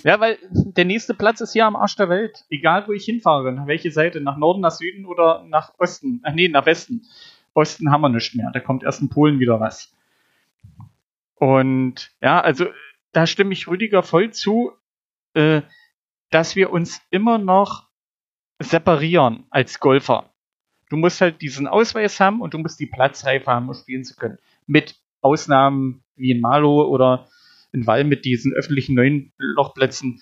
ja, 0.03 0.19
weil 0.19 0.37
der 0.51 0.85
nächste 0.85 1.15
Platz 1.15 1.41
ist 1.41 1.53
hier 1.53 1.65
am 1.65 1.75
Arsch 1.75 1.95
der 1.95 2.09
Welt. 2.09 2.45
Egal, 2.51 2.87
wo 2.87 2.91
ich 2.91 3.05
hinfahre. 3.05 3.51
Nach 3.51 3.65
welche 3.65 3.91
Seite? 3.91 4.21
Nach 4.21 4.37
Norden, 4.37 4.61
nach 4.61 4.69
Süden 4.69 5.07
oder 5.07 5.45
nach 5.47 5.73
Osten? 5.79 6.21
Ach 6.23 6.33
nee, 6.33 6.47
nach 6.47 6.67
Westen. 6.67 7.07
Osten 7.55 7.89
haben 7.89 8.01
wir 8.01 8.09
nicht 8.09 8.35
mehr. 8.35 8.51
Da 8.53 8.59
kommt 8.59 8.83
erst 8.83 9.01
in 9.01 9.09
Polen 9.09 9.39
wieder 9.39 9.59
was. 9.59 9.91
Und 11.39 12.11
ja, 12.21 12.39
also 12.39 12.67
da 13.11 13.27
stimme 13.27 13.53
ich 13.53 13.67
Rüdiger 13.67 14.03
voll 14.03 14.31
zu, 14.31 14.73
äh, 15.33 15.61
dass 16.29 16.55
wir 16.55 16.71
uns 16.71 17.01
immer 17.09 17.37
noch 17.37 17.87
separieren 18.59 19.45
als 19.49 19.79
Golfer. 19.79 20.33
Du 20.89 20.97
musst 20.97 21.21
halt 21.21 21.41
diesen 21.41 21.67
Ausweis 21.67 22.19
haben 22.19 22.41
und 22.41 22.53
du 22.53 22.57
musst 22.57 22.79
die 22.79 22.85
Platzreife 22.85 23.51
haben, 23.51 23.67
um 23.67 23.75
spielen 23.75 24.03
zu 24.03 24.15
können. 24.15 24.37
Mit 24.65 24.95
Ausnahmen 25.21 26.03
wie 26.15 26.31
in 26.31 26.41
Malo 26.41 26.87
oder 26.87 27.27
in 27.71 27.85
Wall 27.85 28.03
mit 28.03 28.25
diesen 28.25 28.53
öffentlichen 28.53 28.95
neuen 28.95 29.33
Lochplätzen. 29.37 30.21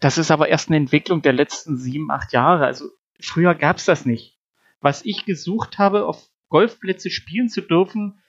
Das 0.00 0.18
ist 0.18 0.30
aber 0.30 0.48
erst 0.48 0.68
eine 0.68 0.76
Entwicklung 0.76 1.22
der 1.22 1.32
letzten 1.32 1.76
sieben, 1.76 2.10
acht 2.10 2.32
Jahre. 2.32 2.66
Also 2.66 2.90
früher 3.20 3.54
gab 3.54 3.76
es 3.76 3.84
das 3.84 4.06
nicht. 4.06 4.38
Was 4.80 5.04
ich 5.04 5.24
gesucht 5.24 5.78
habe, 5.78 6.06
auf 6.06 6.28
Golfplätze 6.48 7.10
spielen 7.10 7.48
zu 7.48 7.62
dürfen, 7.62 8.20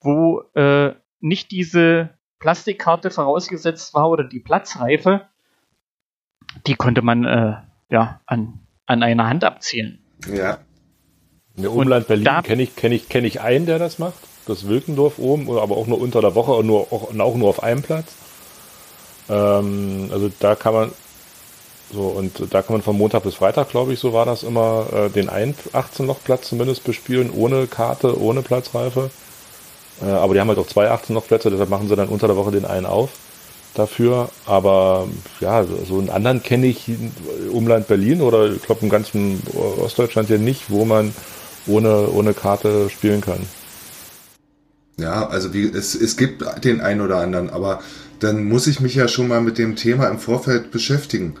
wo 0.00 0.42
äh, 0.54 0.94
nicht 1.20 1.50
diese 1.50 2.10
Plastikkarte 2.38 3.10
vorausgesetzt 3.10 3.94
war 3.94 4.10
oder 4.10 4.24
die 4.24 4.40
Platzreife, 4.40 5.26
die 6.66 6.74
konnte 6.74 7.02
man 7.02 7.24
äh, 7.24 7.56
ja 7.90 8.20
an, 8.26 8.60
an 8.86 9.02
einer 9.02 9.28
Hand 9.28 9.44
abzählen. 9.44 9.98
Ja. 10.26 10.58
In 11.56 11.62
der 11.62 11.72
Umland 11.72 12.06
Berlin 12.06 12.42
kenne 12.42 12.62
ich, 12.62 12.76
kenn 12.76 12.92
ich, 12.92 13.08
kenn 13.08 13.24
ich 13.24 13.40
einen, 13.40 13.66
der 13.66 13.78
das 13.78 13.98
macht. 13.98 14.18
Das 14.46 14.66
Wilkendorf 14.66 15.18
oben, 15.18 15.48
oder 15.48 15.62
aber 15.62 15.76
auch 15.76 15.86
nur 15.86 16.00
unter 16.00 16.20
der 16.20 16.34
Woche 16.34 16.52
und, 16.52 16.66
nur, 16.66 16.92
auch, 16.92 17.10
und 17.10 17.20
auch 17.20 17.36
nur 17.36 17.48
auf 17.48 17.62
einem 17.62 17.82
Platz. 17.82 18.14
Ähm, 19.28 20.08
also 20.12 20.30
da 20.40 20.54
kann 20.54 20.74
man 20.74 20.92
so 21.92 22.02
und 22.02 22.54
da 22.54 22.62
kann 22.62 22.74
man 22.74 22.82
von 22.82 22.96
Montag 22.96 23.24
bis 23.24 23.34
Freitag, 23.34 23.68
glaube 23.68 23.92
ich, 23.92 23.98
so 23.98 24.12
war 24.12 24.24
das 24.24 24.42
immer, 24.42 24.86
äh, 24.92 25.10
den 25.10 25.28
einen 25.28 25.54
18 25.72 26.06
Loch 26.06 26.20
Platz 26.22 26.48
zumindest 26.48 26.84
bespielen, 26.84 27.30
ohne 27.30 27.66
Karte, 27.66 28.20
ohne 28.20 28.42
Platzreife. 28.42 29.10
Äh, 30.02 30.06
aber 30.06 30.34
die 30.34 30.40
haben 30.40 30.48
halt 30.48 30.58
auch 30.58 30.66
zwei 30.66 30.90
18 30.90 31.14
Loch 31.14 31.26
Plätze, 31.26 31.50
deshalb 31.50 31.70
machen 31.70 31.88
sie 31.88 31.96
dann 31.96 32.08
unter 32.08 32.26
der 32.26 32.36
Woche 32.36 32.50
den 32.50 32.64
einen 32.64 32.86
auf 32.86 33.10
dafür. 33.74 34.30
Aber 34.46 35.08
ja, 35.40 35.64
so 35.64 35.98
einen 35.98 36.10
anderen 36.10 36.42
kenne 36.42 36.66
ich 36.66 36.88
im 36.88 37.12
Umland 37.52 37.86
Berlin 37.88 38.20
oder 38.20 38.50
ich 38.50 38.62
glaube 38.62 38.82
im 38.82 38.90
ganzen 38.90 39.42
Ostdeutschland 39.78 40.28
hier 40.28 40.38
nicht, 40.38 40.70
wo 40.70 40.84
man 40.84 41.14
ohne, 41.66 42.08
ohne 42.10 42.34
Karte 42.34 42.90
spielen 42.90 43.20
kann. 43.20 43.40
Ja, 44.98 45.28
also 45.28 45.54
wie, 45.54 45.64
es, 45.64 45.94
es 45.94 46.16
gibt 46.16 46.44
den 46.64 46.80
einen 46.80 47.00
oder 47.00 47.18
anderen, 47.18 47.48
aber 47.48 47.80
dann 48.18 48.44
muss 48.44 48.66
ich 48.66 48.80
mich 48.80 48.94
ja 48.94 49.08
schon 49.08 49.28
mal 49.28 49.40
mit 49.40 49.56
dem 49.56 49.76
Thema 49.76 50.08
im 50.08 50.18
Vorfeld 50.18 50.70
beschäftigen. 50.70 51.36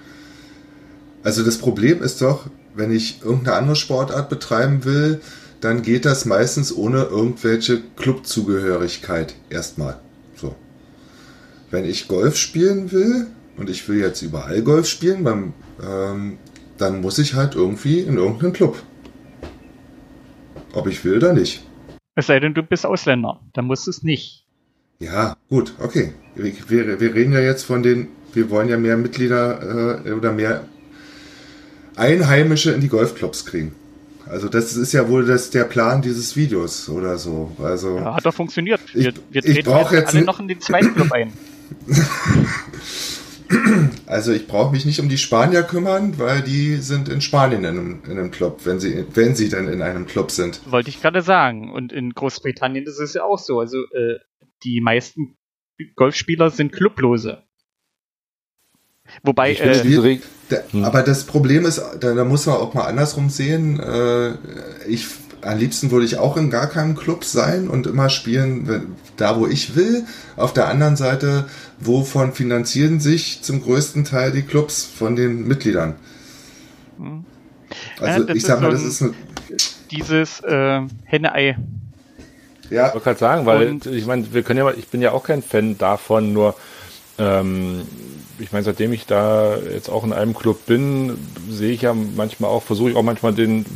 Also 1.22 1.44
das 1.44 1.58
Problem 1.58 2.02
ist 2.02 2.22
doch, 2.22 2.46
wenn 2.74 2.90
ich 2.90 3.20
irgendeine 3.22 3.56
andere 3.56 3.76
Sportart 3.76 4.30
betreiben 4.30 4.84
will, 4.84 5.20
dann 5.60 5.82
geht 5.82 6.04
das 6.04 6.24
meistens 6.24 6.74
ohne 6.74 7.04
irgendwelche 7.04 7.82
Clubzugehörigkeit 7.96 9.34
erstmal. 9.50 10.00
So. 10.34 10.54
Wenn 11.70 11.84
ich 11.84 12.08
Golf 12.08 12.36
spielen 12.36 12.90
will 12.92 13.26
und 13.56 13.68
ich 13.68 13.86
will 13.88 13.98
jetzt 13.98 14.22
überall 14.22 14.62
Golf 14.62 14.88
spielen, 14.88 15.24
dann, 15.24 15.52
ähm, 15.82 16.38
dann 16.78 17.00
muss 17.00 17.18
ich 17.18 17.34
halt 17.34 17.54
irgendwie 17.54 18.00
in 18.00 18.16
irgendeinen 18.16 18.52
Club. 18.52 18.82
Ob 20.72 20.86
ich 20.86 21.04
will 21.04 21.16
oder 21.16 21.32
nicht. 21.32 21.62
Es 22.14 22.26
sei 22.26 22.40
denn, 22.40 22.54
du 22.54 22.62
bist 22.62 22.86
Ausländer. 22.86 23.40
Dann 23.52 23.66
musst 23.66 23.86
du 23.86 23.90
es 23.90 24.02
nicht. 24.02 24.46
Ja, 24.98 25.36
gut, 25.48 25.74
okay. 25.78 26.12
Wir, 26.34 26.52
wir, 26.68 27.00
wir 27.00 27.14
reden 27.14 27.32
ja 27.32 27.40
jetzt 27.40 27.64
von 27.64 27.82
den, 27.82 28.08
wir 28.32 28.50
wollen 28.50 28.68
ja 28.68 28.78
mehr 28.78 28.96
Mitglieder 28.96 30.04
äh, 30.06 30.12
oder 30.12 30.32
mehr 30.32 30.64
Einheimische 31.96 32.72
in 32.72 32.80
die 32.80 32.88
Golfclubs 32.88 33.46
kriegen. 33.46 33.74
Also 34.30 34.48
das 34.48 34.76
ist 34.76 34.92
ja 34.92 35.08
wohl 35.08 35.24
das, 35.26 35.50
der 35.50 35.64
Plan 35.64 36.02
dieses 36.02 36.36
Videos 36.36 36.88
oder 36.88 37.18
so. 37.18 37.50
Also 37.62 37.96
Ja, 37.96 38.14
hat 38.14 38.24
doch 38.26 38.34
funktioniert. 38.34 38.80
Ich- 38.94 39.04
Wir, 39.06 39.12
wir 39.30 39.44
ich 39.44 39.54
treten 39.54 39.70
brauch 39.70 39.92
jetzt 39.92 40.14
alle 40.14 40.24
noch 40.24 40.38
in 40.40 40.48
den 40.48 40.60
zweiten 40.60 40.94
Club 40.94 41.12
ein. 41.12 41.32
Also 44.06 44.32
ich 44.32 44.46
brauche 44.46 44.72
mich 44.72 44.84
nicht 44.86 45.00
um 45.00 45.08
die 45.08 45.18
Spanier 45.18 45.62
kümmern, 45.64 46.18
weil 46.18 46.42
die 46.42 46.76
sind 46.76 47.08
in 47.08 47.20
Spanien 47.20 47.64
in 47.64 47.66
einem, 47.78 48.02
in 48.04 48.12
einem 48.12 48.30
Club, 48.30 48.60
wenn 48.64 48.78
sie, 48.78 49.04
wenn 49.14 49.34
sie 49.34 49.48
denn 49.48 49.66
in 49.68 49.82
einem 49.82 50.06
Club 50.06 50.30
sind. 50.30 50.60
Wollte 50.70 50.88
ich 50.90 51.00
gerade 51.00 51.20
sagen. 51.22 51.72
Und 51.72 51.92
in 51.92 52.10
Großbritannien 52.14 52.84
ist 52.86 53.00
es 53.00 53.14
ja 53.14 53.24
auch 53.24 53.38
so. 53.38 53.58
Also 53.58 53.78
äh, 53.92 54.18
die 54.62 54.80
meisten 54.80 55.36
Golfspieler 55.96 56.50
sind 56.50 56.72
Clublose. 56.72 57.42
Wobei, 59.22 59.52
Ich 59.52 59.58
finde 59.58 59.78
äh, 59.78 59.98
Reg 59.98 60.22
Da, 60.48 60.56
Hm. 60.70 60.84
Aber 60.84 61.02
das 61.02 61.24
Problem 61.24 61.64
ist, 61.64 61.80
da, 62.00 62.14
da 62.14 62.24
muss 62.24 62.46
man 62.46 62.56
auch 62.56 62.74
mal 62.74 62.84
andersrum 62.84 63.30
sehen. 63.30 63.78
Äh, 63.80 64.32
ich, 64.88 65.06
am 65.42 65.58
liebsten 65.58 65.90
würde 65.90 66.04
ich 66.06 66.18
auch 66.18 66.36
in 66.36 66.50
gar 66.50 66.66
keinem 66.66 66.96
Club 66.96 67.24
sein 67.24 67.68
und 67.68 67.86
immer 67.86 68.10
spielen, 68.10 68.66
wenn, 68.68 68.82
da 69.16 69.38
wo 69.38 69.46
ich 69.46 69.76
will. 69.76 70.04
Auf 70.36 70.52
der 70.52 70.66
anderen 70.68 70.96
Seite, 70.96 71.46
wovon 71.78 72.32
finanzieren 72.32 73.00
sich 73.00 73.42
zum 73.42 73.62
größten 73.62 74.04
Teil 74.04 74.32
die 74.32 74.42
Clubs 74.42 74.84
von 74.84 75.14
den 75.16 75.46
Mitgliedern? 75.46 75.94
Hm. 76.98 77.24
Also 78.00 78.24
Ja, 78.26 78.34
ich 78.34 78.42
sag 78.42 78.60
mal, 78.60 78.76
so 78.76 78.82
das 78.84 78.94
ist 78.94 79.02
eine, 79.02 79.12
dieses 79.90 80.40
äh, 80.40 80.80
Henne-Ei. 81.04 81.56
ja, 82.70 82.88
Ich 82.88 82.94
wollte 82.94 83.04
gerade 83.04 83.18
sagen, 83.18 83.46
weil 83.46 83.68
Und- 83.68 83.86
ich 83.86 84.06
meine, 84.06 84.32
wir 84.32 84.42
können 84.42 84.58
ja, 84.58 84.64
mal- 84.64 84.74
ich 84.76 84.88
bin 84.88 85.00
ja 85.00 85.12
auch 85.12 85.22
kein 85.24 85.42
Fan 85.42 85.78
davon, 85.78 86.32
nur 86.32 86.54
ähm, 87.20 87.82
ich 88.38 88.52
meine, 88.52 88.64
seitdem 88.64 88.92
ich 88.92 89.06
da 89.06 89.56
jetzt 89.56 89.90
auch 89.90 90.02
in 90.02 90.12
einem 90.12 90.34
Club 90.34 90.64
bin, 90.66 91.18
sehe 91.48 91.72
ich 91.72 91.82
ja 91.82 91.94
manchmal 91.94 92.50
auch, 92.50 92.62
versuche 92.62 92.90
ich 92.90 92.96
auch 92.96 93.02
manchmal 93.02 93.34
den, 93.34 93.66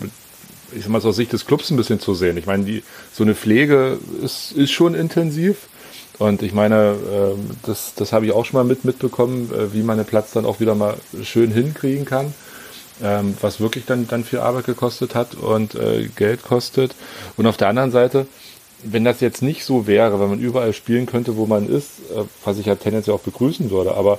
ich 0.72 0.82
sag 0.82 0.90
mal, 0.90 1.02
aus 1.02 1.16
Sicht 1.16 1.32
des 1.32 1.44
Clubs 1.44 1.70
ein 1.70 1.76
bisschen 1.76 2.00
zu 2.00 2.14
sehen. 2.14 2.36
Ich 2.38 2.46
meine, 2.46 2.64
die, 2.64 2.82
so 3.12 3.24
eine 3.24 3.34
Pflege 3.34 3.98
ist, 4.22 4.52
ist 4.52 4.72
schon 4.72 4.94
intensiv. 4.94 5.68
Und 6.18 6.42
ich 6.42 6.54
meine, 6.54 6.96
ähm, 7.12 7.50
das, 7.64 7.94
das 7.94 8.12
habe 8.12 8.24
ich 8.24 8.32
auch 8.32 8.44
schon 8.44 8.58
mal 8.58 8.64
mit 8.64 8.84
mitbekommen, 8.84 9.50
äh, 9.52 9.74
wie 9.74 9.82
man 9.82 9.98
den 9.98 10.06
Platz 10.06 10.32
dann 10.32 10.46
auch 10.46 10.60
wieder 10.60 10.74
mal 10.74 10.96
schön 11.22 11.50
hinkriegen 11.50 12.04
kann 12.06 12.32
ähm, 13.02 13.36
was 13.40 13.60
wirklich 13.60 13.84
dann, 13.86 14.06
dann 14.06 14.24
viel 14.24 14.38
Arbeit 14.38 14.66
gekostet 14.66 15.14
hat 15.14 15.34
und 15.34 15.74
äh, 15.74 16.08
Geld 16.14 16.42
kostet. 16.42 16.94
Und 17.36 17.46
auf 17.46 17.56
der 17.56 17.68
anderen 17.68 17.90
Seite, 17.90 18.26
wenn 18.84 19.04
das 19.04 19.20
jetzt 19.20 19.42
nicht 19.42 19.64
so 19.64 19.86
wäre, 19.86 20.20
wenn 20.20 20.28
man 20.28 20.40
überall 20.40 20.72
spielen 20.72 21.06
könnte, 21.06 21.36
wo 21.36 21.46
man 21.46 21.68
ist, 21.68 21.88
äh, 22.14 22.22
was 22.44 22.58
ich 22.58 22.66
ja 22.66 22.74
tendenziell 22.74 23.16
auch 23.16 23.20
begrüßen 23.20 23.70
würde, 23.70 23.94
aber 23.94 24.18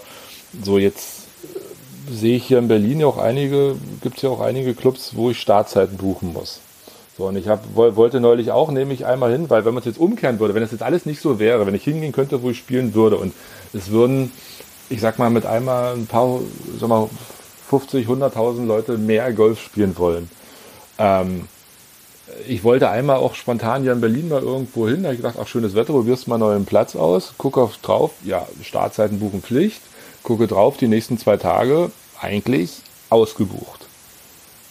so 0.64 0.78
jetzt 0.78 1.24
äh, 1.44 2.14
sehe 2.14 2.36
ich 2.38 2.46
hier 2.46 2.60
in 2.60 2.68
Berlin 2.68 3.00
ja 3.00 3.08
auch 3.08 3.18
einige, 3.18 3.76
gibt 4.02 4.18
es 4.18 4.24
ja 4.24 4.30
auch 4.30 4.42
einige 4.42 4.74
Clubs, 4.74 5.12
wo 5.16 5.30
ich 5.30 5.40
Startzeiten 5.40 5.98
buchen 5.98 6.34
muss. 6.34 6.60
So, 7.18 7.28
und 7.28 7.38
ich 7.38 7.48
hab, 7.48 7.64
woll- 7.76 7.96
wollte 7.96 8.20
neulich 8.20 8.52
auch, 8.52 8.72
nehme 8.72 8.94
ich 8.94 9.06
einmal 9.06 9.32
hin, 9.32 9.50
weil 9.50 9.64
wenn 9.64 9.74
man 9.74 9.80
es 9.82 9.86
jetzt 9.86 10.00
umkehren 10.00 10.40
würde, 10.40 10.54
wenn 10.54 10.62
das 10.62 10.72
jetzt 10.72 10.84
alles 10.84 11.06
nicht 11.06 11.22
so 11.22 11.40
wäre, 11.40 11.66
wenn 11.66 11.76
ich 11.76 11.84
hingehen 11.84 12.12
könnte, 12.12 12.42
wo 12.44 12.50
ich 12.50 12.58
spielen 12.58 12.94
würde 12.94 13.16
und 13.18 13.34
es 13.74 13.90
würden, 13.90 14.32
ich 14.90 15.00
sag 15.00 15.18
mal, 15.18 15.30
mit 15.30 15.46
einmal 15.46 15.94
ein 15.94 16.08
paar, 16.08 16.40
sag 16.78 16.90
mal, 16.90 17.10
50, 17.70 18.08
100.000 18.08 18.66
Leute 18.66 18.98
mehr 18.98 19.32
Golf 19.34 19.62
spielen 19.62 19.98
wollen. 19.98 20.30
Ähm, 21.00 21.48
ich 22.48 22.64
wollte 22.64 22.90
einmal 22.90 23.18
auch 23.18 23.36
spontan 23.36 23.84
hier 23.84 23.94
in 23.94 24.02
Berlin 24.02 24.30
mal 24.30 24.42
irgendwo 24.42 24.88
hin. 24.88 25.04
Da 25.04 25.08
habe 25.08 25.16
ich 25.16 25.22
gedacht, 25.22 25.38
ach, 25.40 25.48
schönes 25.48 25.76
Wetter, 25.76 25.94
probierst 25.94 26.28
mal 26.28 26.36
einen 26.36 26.44
neuen 26.44 26.66
Platz 26.66 26.96
aus. 26.96 27.34
Gucke 27.38 27.62
auf 27.62 27.78
drauf, 27.78 28.12
ja, 28.24 28.48
Startzeiten 28.62 29.20
buchen 29.20 29.42
Pflicht. 29.42 29.82
Gucke 30.24 30.48
drauf, 30.48 30.78
die 30.78 30.88
nächsten 30.88 31.18
zwei 31.18 31.38
Tage 31.38 31.92
eigentlich 32.20 32.82
ausgebucht. 33.10 33.88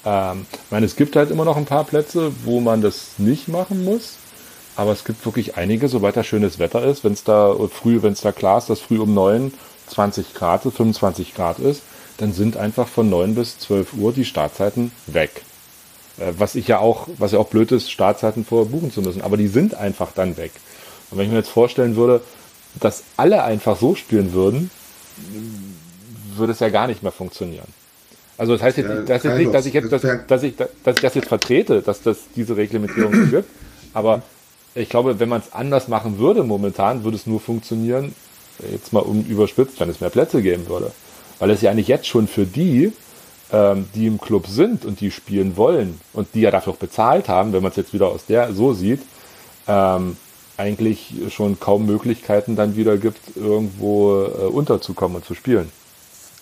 Ähm, 0.05 0.47
ich 0.53 0.71
meine, 0.71 0.87
es 0.87 0.97
gibt 0.97 1.17
halt 1.17 1.31
immer 1.31 1.45
noch 1.45 1.57
ein 1.57 1.67
paar 1.67 1.85
Plätze, 1.85 2.33
wo 2.45 2.61
man 2.61 2.83
das 2.83 3.19
nicht 3.19 3.49
machen 3.49 3.85
muss. 3.85 4.17
Aber 4.77 4.93
es 4.93 5.05
gibt 5.05 5.25
wirklich 5.25 5.57
einige, 5.57 5.89
sobald 5.89 6.17
da 6.17 6.25
schönes 6.25 6.59
Wetter 6.59 6.83
ist, 6.85 7.05
wenn 7.05 7.13
es 7.13 7.23
da 7.23 7.55
früh, 7.71 8.03
wenn 8.03 8.13
es 8.13 8.23
da 8.23 8.33
klar 8.33 8.59
ist, 8.59 8.71
dass 8.71 8.81
früh 8.81 8.99
um 8.99 9.15
9 9.15 9.53
20 9.87 10.35
Grad, 10.35 10.63
25 10.63 11.35
Grad 11.35 11.59
ist, 11.59 11.83
dann 12.17 12.33
sind 12.33 12.57
einfach 12.57 12.89
von 12.89 13.09
9 13.09 13.35
bis 13.35 13.59
12 13.59 13.95
Uhr 13.95 14.13
die 14.13 14.25
Startzeiten 14.25 14.93
weg. 15.07 15.43
Äh, 16.19 16.33
Was 16.39 16.55
ich 16.55 16.69
ja 16.69 16.79
auch, 16.79 17.09
was 17.19 17.33
ja 17.33 17.39
auch 17.39 17.49
blöd 17.49 17.73
ist, 17.73 17.91
Startzeiten 17.91 18.45
vorher 18.45 18.71
buchen 18.71 18.93
zu 18.93 19.03
müssen. 19.03 19.23
Aber 19.23 19.37
die 19.37 19.49
sind 19.49 19.75
einfach 19.75 20.13
dann 20.15 20.37
weg. 20.37 20.53
Und 21.11 21.19
wenn 21.19 21.27
ich 21.27 21.33
mir 21.33 21.39
jetzt 21.39 21.51
vorstellen 21.51 21.97
würde, 21.97 22.21
dass 22.81 23.05
alle 23.17 23.45
einfach 23.45 23.79
so 23.79 23.95
spielen 23.95 24.33
würden, 24.33 24.71
würde 26.37 26.53
es 26.53 26.61
ja 26.61 26.69
gar 26.71 26.87
nicht 26.87 27.03
mehr 27.03 27.13
funktionieren. 27.13 27.67
Also 28.37 28.55
das 28.55 28.63
heißt 28.63 28.79
jetzt, 28.79 28.89
Ja, 28.89 29.01
das 29.03 29.23
jetzt 29.23 29.39
nicht, 29.39 29.55
dass 29.55 29.67
ich 29.67 29.75
jetzt, 29.75 29.93
dass, 29.93 30.03
dass 30.27 30.43
ich, 30.43 30.57
dass 30.57 30.97
ich 30.97 31.03
das 31.03 31.15
jetzt 31.15 31.29
vertrete, 31.29 31.83
dass 31.83 32.03
das 32.03 32.19
diese 32.35 32.57
Reglementierung 32.57 33.31
gibt. 33.31 33.49
Aber 33.93 34.23
ich 34.75 34.89
glaube, 34.89 35.21
wenn 35.21 35.29
man 35.29 35.41
es 35.41 35.53
anders 35.53 35.87
machen 35.87 36.19
würde 36.19 36.43
momentan, 36.43 37.05
würde 37.05 37.17
es 37.17 37.27
nur 37.27 37.41
funktionieren, 37.41 38.13
jetzt 38.73 38.93
mal 38.93 39.01
um 39.01 39.25
überspitzt, 39.25 39.79
wenn 39.79 39.89
es 39.89 40.01
mehr 40.01 40.11
Plätze 40.11 40.43
geben 40.43 40.69
würde. 40.69 40.91
Weil 41.39 41.51
es 41.51 41.61
ja 41.61 41.71
eigentlich 41.71 41.89
jetzt 41.89 42.07
schon 42.07 42.27
für 42.27 42.45
die, 42.45 42.93
ähm, 43.55 43.87
die 43.95 44.09
im 44.09 44.21
Club 44.21 44.49
sind 44.49 44.85
und 44.85 45.01
die 45.01 45.13
spielen 45.13 45.57
wollen 45.57 46.01
und 46.13 46.27
die 46.35 46.41
ja 46.41 46.51
dafür 46.51 46.73
auch 46.73 46.79
bezahlt 46.79 47.29
haben, 47.29 47.53
wenn 47.53 47.63
man 47.63 47.71
es 47.71 47.77
jetzt 47.77 47.95
wieder 47.95 48.09
aus 48.09 48.27
der 48.27 48.53
so 48.53 48.75
sieht, 48.75 49.01
ähm, 49.69 50.17
eigentlich 50.57 51.15
schon 51.31 51.61
kaum 51.61 51.87
Möglichkeiten 51.87 52.57
dann 52.57 52.75
wieder 52.75 52.97
gibt, 52.97 53.37
irgendwo 53.37 54.25
äh, 54.25 54.47
unterzukommen 54.47 55.19
und 55.19 55.25
zu 55.25 55.35
spielen. 55.35 55.71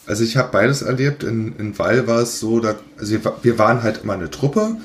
Also 0.06 0.24
ich 0.24 0.36
habe 0.38 0.48
beides 0.52 0.80
erlebt. 0.80 1.22
In, 1.22 1.54
in 1.58 1.78
Wall 1.78 2.06
war 2.06 2.20
es 2.20 2.40
so, 2.40 2.60
da, 2.60 2.76
also 2.98 3.16
wir, 3.42 3.58
waren 3.58 3.82
halt 3.82 4.04
immer 4.04 4.14
eine 4.14 4.30
Truppe, 4.30 4.76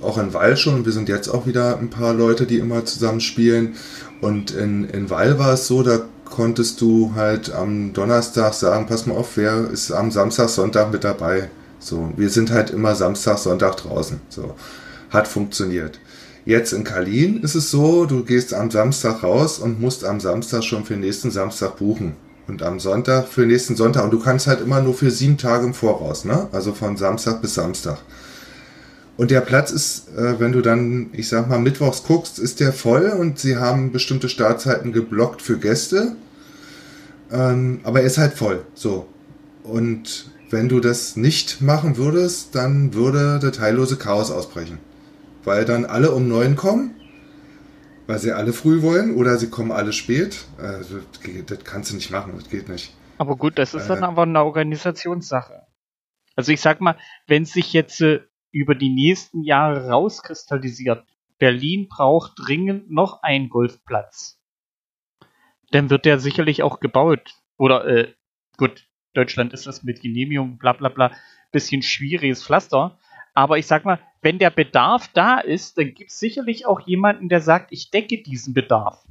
auch 0.00 0.16
in 0.16 0.32
Wall 0.32 0.56
schon. 0.56 0.76
Und 0.76 0.86
wir 0.86 0.92
sind 0.92 1.10
jetzt 1.10 1.28
auch 1.28 1.46
wieder 1.46 1.78
ein 1.78 1.90
paar 1.90 2.14
Leute, 2.14 2.46
die 2.46 2.58
immer 2.58 2.86
zusammen 2.86 3.20
spielen. 3.20 3.76
Und 4.22 4.50
in, 4.50 4.88
in 4.88 5.10
Wall 5.10 5.38
war 5.38 5.52
es 5.52 5.66
so, 5.66 5.82
da 5.82 6.00
konntest 6.30 6.80
du 6.80 7.12
halt 7.14 7.52
am 7.52 7.92
Donnerstag 7.92 8.54
sagen, 8.54 8.86
pass 8.86 9.06
mal 9.06 9.16
auf, 9.16 9.36
wer 9.36 9.68
ist 9.70 9.90
am 9.92 10.10
Samstag, 10.10 10.48
Sonntag 10.48 10.90
mit 10.92 11.04
dabei. 11.04 11.50
So, 11.78 12.12
wir 12.16 12.30
sind 12.30 12.50
halt 12.50 12.70
immer 12.70 12.94
Samstag, 12.94 13.38
Sonntag 13.38 13.76
draußen. 13.76 14.20
So, 14.28 14.54
hat 15.10 15.28
funktioniert. 15.28 15.98
Jetzt 16.44 16.72
in 16.72 16.84
Kalin 16.84 17.42
ist 17.42 17.54
es 17.54 17.70
so, 17.70 18.06
du 18.06 18.24
gehst 18.24 18.54
am 18.54 18.70
Samstag 18.70 19.22
raus 19.22 19.58
und 19.58 19.80
musst 19.80 20.04
am 20.04 20.20
Samstag 20.20 20.64
schon 20.64 20.84
für 20.84 20.94
den 20.94 21.00
nächsten 21.00 21.30
Samstag 21.30 21.76
buchen. 21.76 22.16
Und 22.48 22.62
am 22.62 22.80
Sonntag 22.80 23.28
für 23.28 23.42
den 23.42 23.50
nächsten 23.50 23.76
Sonntag. 23.76 24.04
Und 24.04 24.10
du 24.10 24.18
kannst 24.18 24.46
halt 24.46 24.60
immer 24.60 24.80
nur 24.80 24.94
für 24.94 25.10
sieben 25.10 25.38
Tage 25.38 25.66
im 25.66 25.74
Voraus, 25.74 26.24
ne? 26.24 26.48
Also 26.50 26.72
von 26.72 26.96
Samstag 26.96 27.40
bis 27.42 27.54
Samstag. 27.54 27.98
Und 29.20 29.30
der 29.30 29.42
Platz 29.42 29.70
ist, 29.70 30.08
äh, 30.16 30.40
wenn 30.40 30.50
du 30.52 30.62
dann, 30.62 31.10
ich 31.12 31.28
sag 31.28 31.46
mal, 31.46 31.58
mittwochs 31.58 32.04
guckst, 32.04 32.38
ist 32.38 32.58
der 32.58 32.72
voll 32.72 33.10
und 33.10 33.38
sie 33.38 33.58
haben 33.58 33.92
bestimmte 33.92 34.30
Startzeiten 34.30 34.94
geblockt 34.94 35.42
für 35.42 35.58
Gäste. 35.58 36.16
Ähm, 37.30 37.80
aber 37.82 38.00
er 38.00 38.06
ist 38.06 38.16
halt 38.16 38.32
voll. 38.32 38.64
So. 38.72 39.08
Und 39.62 40.30
wenn 40.48 40.70
du 40.70 40.80
das 40.80 41.16
nicht 41.16 41.60
machen 41.60 41.98
würdest, 41.98 42.54
dann 42.54 42.94
würde 42.94 43.38
der 43.40 43.52
teillose 43.52 43.98
Chaos 43.98 44.30
ausbrechen. 44.30 44.78
Weil 45.44 45.66
dann 45.66 45.84
alle 45.84 46.12
um 46.12 46.26
neun 46.26 46.56
kommen, 46.56 46.94
weil 48.06 48.20
sie 48.20 48.32
alle 48.32 48.54
früh 48.54 48.80
wollen 48.80 49.16
oder 49.16 49.36
sie 49.36 49.50
kommen 49.50 49.70
alle 49.70 49.92
spät. 49.92 50.46
Also, 50.56 51.00
das 51.46 51.58
kannst 51.64 51.90
du 51.90 51.96
nicht 51.96 52.10
machen, 52.10 52.32
das 52.38 52.48
geht 52.48 52.70
nicht. 52.70 52.94
Aber 53.18 53.36
gut, 53.36 53.58
das 53.58 53.74
ist 53.74 53.90
dann 53.90 53.98
Äh. 54.02 54.06
aber 54.06 54.22
eine 54.22 54.42
Organisationssache. 54.42 55.66
Also 56.36 56.52
ich 56.52 56.62
sag 56.62 56.80
mal, 56.80 56.96
wenn 57.26 57.44
sich 57.44 57.74
jetzt 57.74 58.00
äh, 58.00 58.20
über 58.52 58.74
die 58.74 58.90
nächsten 58.90 59.42
Jahre 59.42 59.88
rauskristallisiert, 59.88 61.04
Berlin 61.38 61.88
braucht 61.88 62.32
dringend 62.36 62.90
noch 62.90 63.22
einen 63.22 63.48
Golfplatz, 63.48 64.40
dann 65.70 65.90
wird 65.90 66.04
der 66.04 66.18
sicherlich 66.18 66.62
auch 66.62 66.80
gebaut. 66.80 67.34
Oder 67.56 67.86
äh, 67.86 68.14
gut, 68.56 68.86
Deutschland 69.14 69.52
ist 69.52 69.66
das 69.66 69.82
mit 69.82 70.00
Genehmigung, 70.00 70.58
bla 70.58 70.72
bla 70.72 70.88
bla, 70.88 71.12
bisschen 71.52 71.82
schwieriges 71.82 72.44
Pflaster. 72.44 72.98
Aber 73.34 73.58
ich 73.58 73.66
sag 73.66 73.84
mal, 73.84 74.00
wenn 74.22 74.38
der 74.38 74.50
Bedarf 74.50 75.08
da 75.08 75.38
ist, 75.38 75.78
dann 75.78 75.94
gibt 75.94 76.10
es 76.10 76.18
sicherlich 76.18 76.66
auch 76.66 76.80
jemanden, 76.80 77.28
der 77.28 77.40
sagt, 77.40 77.72
ich 77.72 77.90
decke 77.90 78.22
diesen 78.22 78.54
Bedarf. 78.54 79.04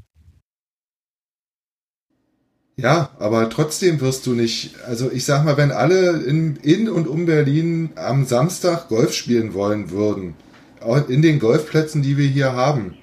Ja, 2.82 3.09
aber 3.19 3.49
trotzdem 3.49 3.99
wirst 3.99 4.25
du 4.25 4.34
nicht, 4.34 4.75
also 4.88 5.11
ich 5.11 5.25
sag 5.25 5.43
mal, 5.43 5.57
wenn 5.57 5.71
alle 5.71 6.11
in, 6.23 6.55
in 6.57 6.88
und 6.88 7.07
um 7.07 7.25
Berlin 7.25 7.89
am 7.95 8.25
Samstag 8.25 8.88
Golf 8.88 9.13
spielen 9.13 9.53
wollen 9.53 9.91
würden, 9.91 10.36
auch 10.80 11.09
in 11.09 11.21
den 11.21 11.39
Golfplätzen, 11.39 12.01
die 12.01 12.15
wir 12.17 12.27
hier 12.27 12.53
haben, 12.53 12.95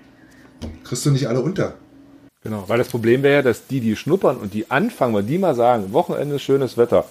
kriegst 0.85 1.05
du 1.05 1.11
nicht 1.11 1.29
alle 1.29 1.41
unter. 1.41 1.75
Genau, 2.43 2.65
weil 2.69 2.79
das 2.79 2.89
Problem 2.89 3.23
wäre 3.23 3.35
ja, 3.35 3.43
dass 3.43 3.67
die, 3.67 3.81
die 3.81 3.97
schnuppern 3.97 4.39
und 4.39 4.55
die 4.55 4.71
anfangen, 4.71 5.15
wenn 5.15 5.27
die 5.27 5.37
mal 5.37 5.55
sagen, 5.55 5.93
Wochenende 5.93 6.39
schönes 6.39 6.79
Wetter. 6.79 7.05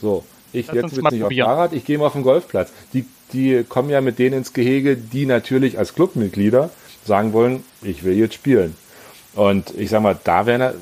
So, 0.00 0.24
ich 0.52 0.68
Lass 0.68 0.92
jetzt 0.92 1.02
mal 1.02 1.10
nicht 1.10 1.24
auf. 1.24 1.32
Fahrrad, 1.32 1.72
ich 1.72 1.84
gehe 1.84 1.98
mal 1.98 2.06
auf 2.06 2.12
den 2.12 2.22
Golfplatz. 2.22 2.70
Die, 2.92 3.06
die 3.32 3.64
kommen 3.68 3.90
ja 3.90 4.00
mit 4.00 4.20
denen 4.20 4.38
ins 4.38 4.52
Gehege, 4.52 4.96
die 4.96 5.26
natürlich 5.26 5.78
als 5.78 5.94
Clubmitglieder 5.94 6.70
sagen 7.04 7.32
wollen, 7.32 7.64
ich 7.82 8.04
will 8.04 8.14
jetzt 8.14 8.34
spielen. 8.34 8.76
Und 9.34 9.74
ich 9.76 9.90
sag 9.90 10.02
mal, 10.02 10.16
da 10.22 10.46
wäre, 10.46 10.74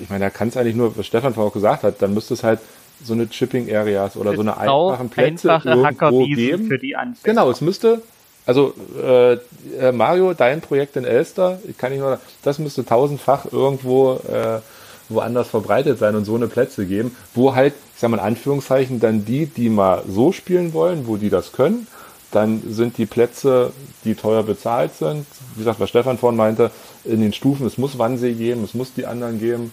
ich 0.00 0.08
meine, 0.10 0.24
da 0.24 0.30
kann 0.30 0.48
es 0.48 0.56
eigentlich 0.56 0.76
nur, 0.76 0.96
was 0.96 1.06
Stefan 1.06 1.34
vorhin 1.34 1.50
auch 1.50 1.54
gesagt 1.54 1.82
hat, 1.82 2.02
dann 2.02 2.14
müsste 2.14 2.34
es 2.34 2.42
halt 2.42 2.60
so 3.02 3.12
eine 3.12 3.28
Chipping 3.28 3.74
Areas 3.74 4.16
oder 4.16 4.34
so 4.34 4.40
eine 4.40 4.56
einfachen 4.56 5.10
Plätze 5.10 5.52
einfache 5.52 5.68
irgendwo 5.70 6.24
geben. 6.26 6.66
für 6.66 6.78
die 6.78 6.96
Anfänger. 6.96 7.22
Genau, 7.22 7.50
es 7.50 7.60
müsste, 7.60 8.02
also 8.46 8.74
äh, 9.02 9.34
äh, 9.78 9.92
Mario, 9.92 10.34
dein 10.34 10.60
Projekt 10.60 10.96
in 10.96 11.04
Elster, 11.04 11.58
ich 11.68 11.76
kann 11.76 11.92
nicht 11.92 12.00
nur, 12.00 12.18
das 12.42 12.58
müsste 12.58 12.84
tausendfach 12.84 13.46
irgendwo 13.52 14.14
äh, 14.14 14.60
woanders 15.08 15.48
verbreitet 15.48 15.98
sein 15.98 16.16
und 16.16 16.24
so 16.24 16.34
eine 16.34 16.48
Plätze 16.48 16.86
geben, 16.86 17.14
wo 17.34 17.54
halt, 17.54 17.74
ich 17.94 18.00
sag 18.00 18.10
mal 18.10 18.18
in 18.18 18.24
Anführungszeichen, 18.24 18.98
dann 18.98 19.24
die, 19.24 19.46
die 19.46 19.68
mal 19.68 20.02
so 20.08 20.32
spielen 20.32 20.72
wollen, 20.72 21.06
wo 21.06 21.16
die 21.16 21.30
das 21.30 21.52
können, 21.52 21.86
dann 22.32 22.62
sind 22.68 22.98
die 22.98 23.06
Plätze, 23.06 23.72
die 24.04 24.14
teuer 24.14 24.42
bezahlt 24.42 24.94
sind, 24.94 25.26
wie 25.54 25.60
gesagt, 25.60 25.80
was 25.80 25.90
Stefan 25.90 26.18
vorhin 26.18 26.36
meinte, 26.36 26.70
in 27.04 27.20
den 27.20 27.32
Stufen, 27.32 27.66
es 27.66 27.78
muss 27.78 27.98
Wannsee 27.98 28.32
geben, 28.32 28.64
es 28.64 28.74
muss 28.74 28.94
die 28.94 29.06
anderen 29.06 29.38
geben. 29.38 29.72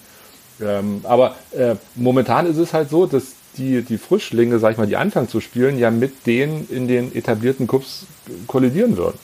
Ähm, 0.62 1.02
aber 1.04 1.36
äh, 1.52 1.76
momentan 1.96 2.46
ist 2.48 2.58
es 2.58 2.74
halt 2.74 2.90
so, 2.90 3.06
dass 3.06 3.34
die, 3.58 3.82
die 3.82 3.98
Frischlinge, 3.98 4.60
sag 4.60 4.74
ich 4.74 4.78
mal, 4.78 4.88
die 4.88 4.98
anfangen 4.98 5.30
zu 5.30 5.42
spielen, 5.42 5.78
ja 5.78 5.92
mit 5.92 6.26
denen 6.26 6.68
in 6.70 6.88
den 6.88 7.16
etablierten 7.16 7.68
Clubs 7.68 8.06
kollidieren 8.48 8.98
würden. 8.98 9.18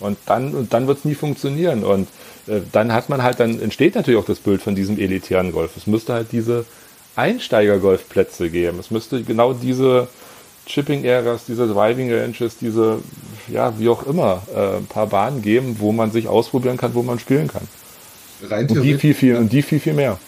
Und 0.00 0.18
dann, 0.26 0.54
und 0.54 0.72
dann 0.72 0.86
wird 0.86 0.98
es 0.98 1.04
nie 1.04 1.14
funktionieren. 1.14 1.84
Und 1.84 2.08
äh, 2.46 2.60
dann 2.72 2.92
hat 2.92 3.08
man 3.08 3.22
halt, 3.22 3.40
dann 3.40 3.60
entsteht 3.60 3.94
natürlich 3.94 4.20
auch 4.20 4.26
das 4.26 4.38
Bild 4.38 4.62
von 4.62 4.74
diesem 4.74 4.98
elitären 4.98 5.52
Golf. 5.52 5.76
Es 5.76 5.86
müsste 5.86 6.12
halt 6.12 6.32
diese 6.32 6.64
Einsteiger-Golfplätze 7.16 8.50
geben. 8.50 8.78
Es 8.78 8.90
müsste 8.90 9.22
genau 9.22 9.54
diese 9.54 10.08
Chipping 10.66 11.06
Areas, 11.06 11.44
diese 11.46 11.66
Driving 11.66 12.12
Ranges, 12.12 12.58
diese, 12.58 12.98
ja, 13.48 13.78
wie 13.78 13.88
auch 13.88 14.06
immer, 14.06 14.42
äh, 14.54 14.78
ein 14.78 14.86
paar 14.86 15.06
Bahnen 15.06 15.40
geben, 15.40 15.76
wo 15.78 15.92
man 15.92 16.10
sich 16.10 16.28
ausprobieren 16.28 16.76
kann, 16.76 16.94
wo 16.94 17.02
man 17.02 17.18
spielen 17.18 17.48
kann. 17.48 17.66
Rein 18.42 18.68
Und 18.68 18.82
die 18.82 18.94
viel, 18.94 19.14
viel, 19.14 19.36
und 19.36 19.50
die 19.50 19.62
viel, 19.62 19.80
viel 19.80 19.94
mehr. 19.94 20.18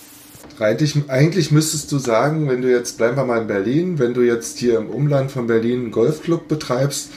Eigentlich, 0.61 0.97
eigentlich 1.09 1.53
müsstest 1.53 1.93
du 1.93 1.99
sagen, 1.99 2.49
wenn 2.49 2.63
du 2.63 2.71
jetzt, 2.71 2.99
bleiben 2.99 3.17
wir 3.17 3.25
mal 3.25 3.43
in 3.43 3.47
Berlin, 3.47 3.99
wenn 3.99 4.15
du 4.15 4.23
jetzt 4.23 4.59
hier 4.59 4.79
im 4.79 4.91
Umland 4.91 5.31
von 5.31 5.47
Berlin 5.47 5.81
einen 5.81 5.91
Golfclub 5.91 6.49
betreibst, 6.49 7.11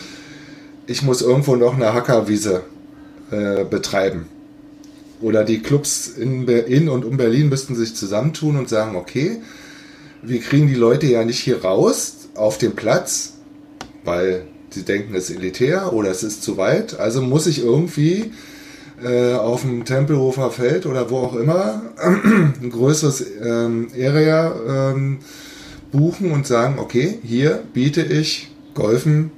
ich 0.85 1.01
muss 1.01 1.21
irgendwo 1.21 1.55
noch 1.55 1.73
eine 1.73 1.93
Hackerwiese 1.93 2.61
äh, 3.31 3.63
betreiben. 3.63 4.27
Oder 5.21 5.43
die 5.43 5.61
Clubs 5.61 6.07
in, 6.07 6.47
in 6.47 6.89
und 6.89 7.05
um 7.05 7.17
Berlin 7.17 7.49
müssten 7.49 7.75
sich 7.75 7.95
zusammentun 7.95 8.57
und 8.57 8.69
sagen, 8.69 8.95
okay, 8.95 9.41
wir 10.21 10.39
kriegen 10.39 10.67
die 10.67 10.75
Leute 10.75 11.07
ja 11.07 11.23
nicht 11.23 11.39
hier 11.39 11.63
raus 11.63 12.27
auf 12.35 12.57
den 12.57 12.75
Platz, 12.75 13.33
weil 14.03 14.45
sie 14.69 14.83
denken, 14.83 15.15
es 15.15 15.29
ist 15.29 15.37
elitär 15.37 15.93
oder 15.93 16.09
es 16.09 16.23
ist 16.23 16.43
zu 16.43 16.57
weit. 16.57 16.99
Also 16.99 17.21
muss 17.21 17.47
ich 17.47 17.63
irgendwie 17.63 18.31
äh, 19.03 19.33
auf 19.33 19.61
dem 19.61 19.85
Tempelhofer 19.85 20.51
Feld 20.51 20.85
oder 20.85 21.09
wo 21.09 21.17
auch 21.19 21.35
immer 21.35 21.81
ein 21.97 22.69
größeres 22.69 23.25
ähm, 23.41 23.87
Area 23.93 24.91
ähm, 24.91 25.19
buchen 25.91 26.31
und 26.31 26.47
sagen, 26.47 26.79
okay, 26.79 27.19
hier 27.23 27.63
biete 27.73 28.01
ich 28.01 28.49
Golfen 28.73 29.31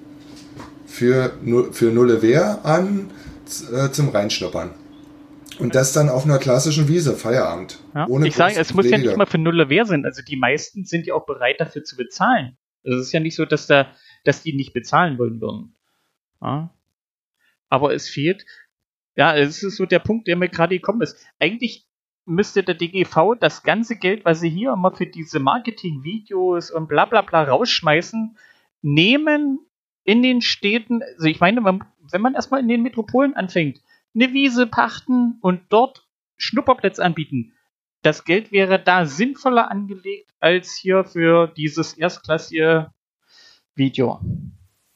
für, 0.85 1.33
für 1.71 1.85
Nulle 1.85 2.21
Wehr 2.21 2.63
an 2.63 3.09
äh, 3.73 3.89
zum 3.89 4.09
Reinschnuppern. 4.09 4.71
Und 5.59 5.75
das 5.75 5.93
dann 5.93 6.09
auf 6.09 6.25
einer 6.25 6.39
klassischen 6.39 6.87
Wiese, 6.87 7.15
Feierabend. 7.15 7.79
Ja? 7.93 8.07
Ohne 8.07 8.27
ich 8.27 8.35
sage, 8.35 8.55
es 8.57 8.73
muss 8.73 8.85
ja 8.85 8.91
nicht 8.91 9.01
Pflege. 9.01 9.13
immer 9.13 9.27
für 9.27 9.37
Nulle 9.37 9.69
Wehr 9.69 9.85
sein. 9.85 10.05
Also 10.05 10.21
die 10.21 10.35
meisten 10.35 10.85
sind 10.85 11.05
ja 11.05 11.13
auch 11.13 11.25
bereit 11.25 11.59
dafür 11.59 11.83
zu 11.83 11.95
bezahlen. 11.95 12.57
Also 12.83 12.99
es 12.99 13.07
ist 13.07 13.13
ja 13.13 13.19
nicht 13.19 13.35
so, 13.35 13.45
dass 13.45 13.67
da, 13.67 13.87
dass 14.23 14.41
die 14.41 14.53
nicht 14.53 14.73
bezahlen 14.73 15.17
wollen 15.17 15.41
würden. 15.41 15.75
Ja? 16.41 16.73
Aber 17.69 17.93
es 17.93 18.09
fehlt, 18.09 18.45
ja, 19.15 19.35
es 19.35 19.63
ist 19.63 19.77
so 19.77 19.85
der 19.85 19.99
Punkt, 19.99 20.27
der 20.27 20.35
mir 20.35 20.49
gerade 20.49 20.75
gekommen 20.75 21.01
ist. 21.01 21.17
Eigentlich 21.39 21.85
müsste 22.25 22.63
der 22.63 22.75
DGV 22.75 23.35
das 23.39 23.63
ganze 23.63 23.97
Geld, 23.97 24.25
was 24.25 24.39
sie 24.39 24.49
hier 24.49 24.73
immer 24.73 24.91
für 24.91 25.05
diese 25.05 25.39
Marketing-Videos 25.39 26.71
und 26.71 26.87
bla 26.87 27.05
bla 27.05 27.21
bla 27.21 27.43
rausschmeißen, 27.43 28.37
nehmen 28.81 29.59
in 30.03 30.21
den 30.21 30.41
Städten, 30.41 31.01
also 31.01 31.27
ich 31.27 31.39
meine, 31.39 31.63
wenn 31.63 32.21
man 32.21 32.35
erstmal 32.35 32.59
in 32.59 32.67
den 32.67 32.81
Metropolen 32.81 33.35
anfängt, 33.35 33.81
eine 34.15 34.33
Wiese 34.33 34.67
pachten 34.67 35.37
und 35.41 35.61
dort 35.69 36.07
Schnupperplätze 36.37 37.03
anbieten. 37.03 37.53
Das 38.01 38.25
Geld 38.25 38.51
wäre 38.51 38.79
da 38.79 39.05
sinnvoller 39.05 39.71
angelegt 39.71 40.29
als 40.39 40.75
hier 40.75 41.05
für 41.05 41.47
dieses 41.47 41.93
erstklassige 41.93 42.91
Video. 43.75 44.19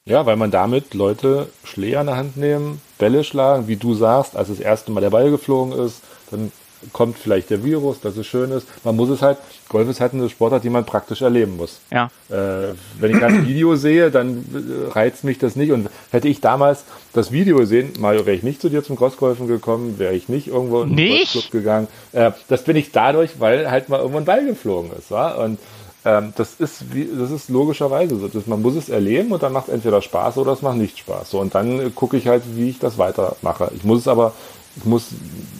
Ja, 0.05 0.25
weil 0.25 0.35
man 0.35 0.51
damit 0.51 0.93
Leute 0.93 1.49
Schläger 1.63 2.01
in 2.01 2.07
der 2.07 2.17
Hand 2.17 2.37
nehmen, 2.37 2.81
Bälle 2.97 3.23
schlagen, 3.23 3.67
wie 3.67 3.75
du 3.75 3.93
sagst, 3.93 4.35
als 4.35 4.49
das 4.49 4.59
erste 4.59 4.91
Mal 4.91 5.01
der 5.01 5.09
Ball 5.09 5.29
geflogen 5.31 5.77
ist, 5.77 6.01
dann 6.31 6.51
kommt 6.93 7.17
vielleicht 7.17 7.49
der 7.49 7.63
Virus, 7.63 7.99
dass 8.01 8.17
es 8.17 8.27
schön 8.27 8.51
ist. 8.51 8.67
Man 8.83 8.95
muss 8.95 9.09
es 9.09 9.21
halt, 9.21 9.37
Golf 9.69 9.89
ist 9.89 9.99
halt 9.99 10.13
eine 10.13 10.29
Sportart, 10.29 10.63
die 10.63 10.69
man 10.69 10.85
praktisch 10.85 11.21
erleben 11.21 11.57
muss. 11.57 11.79
Ja. 11.91 12.09
Äh, 12.29 12.73
wenn 12.99 13.17
ich 13.17 13.23
ein 13.23 13.47
Video 13.47 13.75
sehe, 13.75 14.11
dann 14.11 14.45
äh, 14.53 14.91
reizt 14.91 15.23
mich 15.23 15.39
das 15.39 15.55
nicht. 15.55 15.71
Und 15.71 15.89
hätte 16.11 16.27
ich 16.27 16.39
damals 16.39 16.83
das 17.13 17.31
Video 17.31 17.57
gesehen, 17.57 17.93
Mario, 17.99 18.25
wäre 18.25 18.35
ich 18.35 18.43
nicht 18.43 18.61
zu 18.61 18.69
dir 18.69 18.83
zum 18.83 18.95
Crossgolfen 18.95 19.47
gekommen, 19.47 19.97
wäre 19.97 20.13
ich 20.13 20.29
nicht 20.29 20.47
irgendwo 20.47 20.83
in 20.83 20.95
den? 20.95 21.17
Golfclub 21.17 21.51
gegangen. 21.51 21.87
Äh, 22.11 22.31
das 22.47 22.63
bin 22.63 22.75
ich 22.75 22.91
dadurch, 22.91 23.39
weil 23.39 23.69
halt 23.71 23.89
mal 23.89 23.97
irgendwo 23.97 24.19
ein 24.19 24.25
Ball 24.25 24.45
geflogen 24.45 24.91
ist. 24.97 25.11
Wa? 25.11 25.31
Und 25.43 25.59
ähm, 26.07 26.33
das 26.37 26.53
ist 26.59 26.93
wie, 26.93 27.09
das 27.19 27.31
ist 27.31 27.49
logischerweise 27.49 28.15
so. 28.15 28.29
Man 28.45 28.61
muss 28.61 28.75
es 28.75 28.87
erleben 28.87 29.33
und 29.33 29.43
dann 29.43 29.51
macht 29.51 29.67
es 29.67 29.73
entweder 29.73 30.01
Spaß 30.01 30.37
oder 30.37 30.53
es 30.53 30.61
macht 30.61 30.77
nicht 30.77 30.97
Spaß. 30.99 31.31
So, 31.31 31.41
und 31.41 31.53
dann 31.53 31.81
äh, 31.81 31.89
gucke 31.93 32.15
ich 32.15 32.27
halt, 32.27 32.43
wie 32.55 32.69
ich 32.69 32.79
das 32.79 32.97
weitermache. 32.97 33.71
Ich 33.75 33.83
muss 33.83 33.99
es 33.99 34.07
aber, 34.07 34.33
ich 34.77 34.85
muss 34.85 35.07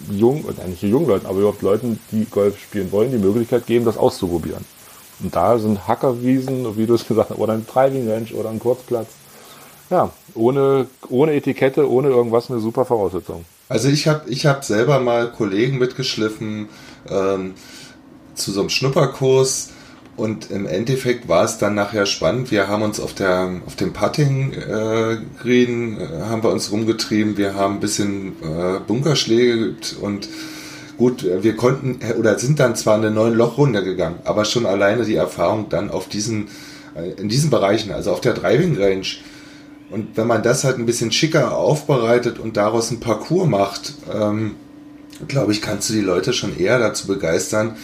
jung, 0.10 0.46
oder 0.46 0.66
nicht 0.66 0.82
jungen 0.82 1.08
Leuten, 1.08 1.26
aber 1.26 1.40
überhaupt 1.40 1.62
Leuten, 1.64 2.00
die 2.14 2.24
Golf 2.32 2.58
spielen 2.62 2.94
wollen, 2.94 3.12
die 3.12 3.18
Möglichkeit 3.18 3.66
geben, 3.66 3.84
das 3.84 3.98
auszuprobieren. 3.98 4.64
Und 5.20 5.36
da 5.36 5.60
sind 5.60 5.86
Hackerwiesen, 5.86 6.78
wie 6.78 6.86
du 6.86 6.94
es 6.94 7.06
gesagt 7.06 7.32
hast, 7.32 7.40
oder 7.40 7.52
ein 7.52 7.66
Driving 7.68 8.10
Range 8.10 8.32
oder 8.34 8.50
ein 8.50 8.60
Kurzplatz. 8.60 9.08
Ja, 9.90 10.12
ohne, 10.34 10.88
ohne 11.10 11.34
Etikette, 11.34 11.90
ohne 11.90 12.08
irgendwas 12.08 12.50
eine 12.50 12.62
super 12.62 12.86
Voraussetzung. 12.86 13.44
Also 13.68 13.90
ich 13.90 14.08
habe 14.08 14.30
ich 14.30 14.46
hab 14.46 14.64
selber 14.64 15.02
mal 15.02 15.30
Kollegen 15.30 15.78
mitgeschliffen 15.78 16.70
ähm, 17.10 17.56
zu 18.34 18.54
so 18.54 18.62
einem 18.62 18.70
Schnupperkurs 18.70 19.72
und 20.18 20.50
im 20.50 20.66
Endeffekt 20.66 21.28
war 21.28 21.46
es 21.46 21.60
dann 21.60 21.76
nachher 21.76 22.08
spannend. 22.08 22.50
Wir 22.50 22.68
haben 22.68 22.82
uns 22.82 23.00
auf 23.00 23.14
der 23.14 23.62
auf 23.66 23.76
dem 23.76 23.94
Putting 23.94 24.52
äh, 24.52 25.18
Green 25.42 26.00
äh, 26.00 26.24
haben 26.24 26.44
wir 26.44 26.50
uns 26.50 26.72
rumgetrieben. 26.72 27.38
Wir 27.38 27.54
haben 27.54 27.76
ein 27.76 27.80
bisschen 27.80 28.34
äh, 28.42 28.80
Bunkerschläge 28.86 29.58
geübt 29.58 29.96
und 30.02 30.28
gut, 30.98 31.24
äh, 31.24 31.44
wir 31.44 31.56
konnten 31.56 32.00
äh, 32.02 32.14
oder 32.14 32.38
sind 32.40 32.60
dann 32.60 32.76
zwar 32.76 32.96
eine 32.96 33.12
neun 33.12 33.36
Loch 33.36 33.60
Runde 33.60 33.84
gegangen, 33.84 34.18
aber 34.26 34.44
schon 34.44 34.66
alleine 34.66 35.06
die 35.06 35.16
Erfahrung 35.16 35.70
dann 35.70 35.92
auf 35.92 36.10
diesen 36.10 36.48
äh, 36.96 37.12
in 37.22 37.30
diesen 37.30 37.52
Bereichen, 37.52 37.92
also 37.92 38.12
auf 38.12 38.22
der 38.22 38.34
Driving 38.34 38.76
Range 38.76 39.06
und 39.92 40.18
wenn 40.18 40.28
man 40.28 40.42
das 40.42 40.64
halt 40.64 40.80
ein 40.80 40.88
bisschen 40.88 41.12
schicker 41.12 41.56
aufbereitet 41.56 42.40
und 42.40 42.58
daraus 42.58 42.90
ein 42.90 43.00
Parcours 43.00 43.48
macht, 43.48 43.94
ähm, 44.12 44.56
glaube 45.28 45.52
ich, 45.52 45.62
kannst 45.62 45.90
du 45.90 45.94
die 45.94 46.02
Leute 46.02 46.34
schon 46.34 46.58
eher 46.58 46.80
dazu 46.80 47.08
begeistern 47.08 47.76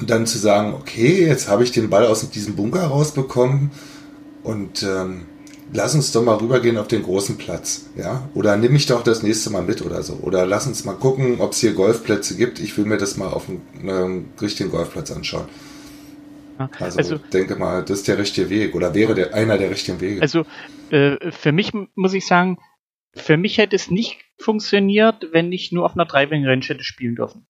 und 0.00 0.10
dann 0.10 0.26
zu 0.26 0.38
sagen, 0.38 0.74
okay, 0.74 1.26
jetzt 1.26 1.48
habe 1.48 1.62
ich 1.62 1.72
den 1.72 1.90
Ball 1.90 2.06
aus 2.06 2.28
diesem 2.30 2.56
Bunker 2.56 2.84
rausbekommen 2.84 3.70
und 4.42 4.82
ähm, 4.82 5.26
lass 5.72 5.94
uns 5.94 6.12
doch 6.12 6.22
mal 6.22 6.36
rübergehen 6.36 6.78
auf 6.78 6.88
den 6.88 7.02
großen 7.02 7.36
Platz, 7.36 7.86
ja? 7.96 8.28
Oder 8.34 8.56
nimm 8.56 8.72
mich 8.72 8.86
doch 8.86 9.02
das 9.02 9.22
nächste 9.22 9.50
Mal 9.50 9.62
mit 9.62 9.82
oder 9.82 10.02
so. 10.02 10.14
Oder 10.14 10.46
lass 10.46 10.66
uns 10.66 10.84
mal 10.84 10.94
gucken, 10.94 11.40
ob 11.40 11.52
es 11.52 11.60
hier 11.60 11.74
Golfplätze 11.74 12.36
gibt. 12.36 12.58
Ich 12.60 12.76
will 12.76 12.86
mir 12.86 12.96
das 12.96 13.16
mal 13.16 13.28
auf 13.28 13.48
einem 13.48 13.60
ähm, 13.88 14.24
richtigen 14.40 14.70
Golfplatz 14.70 15.10
anschauen. 15.10 15.46
Also, 16.78 16.98
Also, 16.98 17.18
denke 17.32 17.56
mal, 17.56 17.82
das 17.82 18.00
ist 18.00 18.08
der 18.08 18.18
richtige 18.18 18.50
Weg 18.50 18.74
oder 18.74 18.94
wäre 18.94 19.14
der 19.14 19.34
einer 19.34 19.56
der 19.56 19.70
richtigen 19.70 20.00
Wege. 20.00 20.20
also 20.20 20.44
äh, 20.90 21.30
für 21.30 21.52
mich 21.52 21.72
muss 21.94 22.12
ich 22.12 22.26
sagen, 22.26 22.58
für 23.14 23.36
mich 23.36 23.58
hätte 23.58 23.76
es 23.76 23.90
nicht 23.90 24.18
funktioniert, 24.38 25.28
wenn 25.32 25.52
ich 25.52 25.72
nur 25.72 25.84
auf 25.84 25.94
einer 25.94 26.04
Driving 26.04 26.44
Range 26.46 26.64
hätte 26.64 26.84
spielen 26.84 27.16
dürfen. 27.16 27.46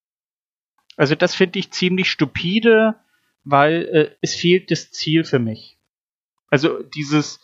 Also 1.01 1.15
das 1.15 1.35
finde 1.35 1.59
ich 1.59 1.71
ziemlich 1.71 2.11
stupide, 2.11 2.95
weil 3.43 3.89
äh, 3.91 4.17
es 4.21 4.35
fehlt 4.35 4.71
das 4.71 4.91
Ziel 4.91 5.25
für 5.25 5.39
mich. 5.39 5.79
Also 6.51 6.83
dieses, 6.83 7.41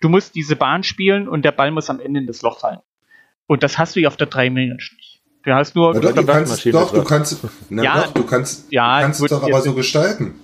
du 0.00 0.08
musst 0.08 0.34
diese 0.34 0.56
Bahn 0.56 0.82
spielen 0.82 1.28
und 1.28 1.44
der 1.44 1.52
Ball 1.52 1.70
muss 1.70 1.90
am 1.90 2.00
Ende 2.00 2.18
in 2.18 2.26
das 2.26 2.42
Loch 2.42 2.58
fallen. 2.58 2.80
Und 3.46 3.62
das 3.62 3.78
hast 3.78 3.94
du 3.94 4.00
ja 4.00 4.08
auf 4.08 4.16
der 4.16 4.26
Driving 4.26 4.70
Range 4.70 4.72
nicht. 4.96 5.22
Du 5.44 5.54
hast 5.54 5.76
nur 5.76 5.94
Na 5.94 6.00
doch, 6.00 6.12
du 6.12 6.26
kannst, 6.26 6.66
doch, 6.66 6.92
du 6.92 7.04
kannst, 7.04 7.38
na 7.68 7.84
Ja, 7.84 8.02
doch, 8.02 8.14
du 8.14 8.26
kannst, 8.26 8.72
ja, 8.72 8.98
du 8.98 9.04
kannst 9.04 9.22
es 9.22 9.30
doch 9.30 9.44
aber 9.44 9.62
so 9.62 9.74
gestalten. 9.74 10.34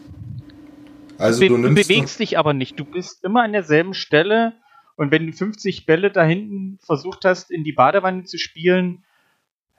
Also 1.18 1.40
Be 1.40 1.48
du 1.48 1.56
du 1.56 1.74
bewegst 1.74 2.20
dich 2.20 2.38
aber 2.38 2.54
nicht. 2.54 2.78
Du 2.78 2.84
bist 2.84 3.24
immer 3.24 3.42
an 3.42 3.52
derselben 3.52 3.94
Stelle 3.94 4.52
und 4.94 5.10
wenn 5.10 5.26
du 5.26 5.32
50 5.32 5.86
Bälle 5.86 6.12
da 6.12 6.22
hinten 6.22 6.78
versucht 6.84 7.24
hast, 7.24 7.50
in 7.50 7.64
die 7.64 7.72
Badewanne 7.72 8.22
zu 8.22 8.38
spielen, 8.38 9.02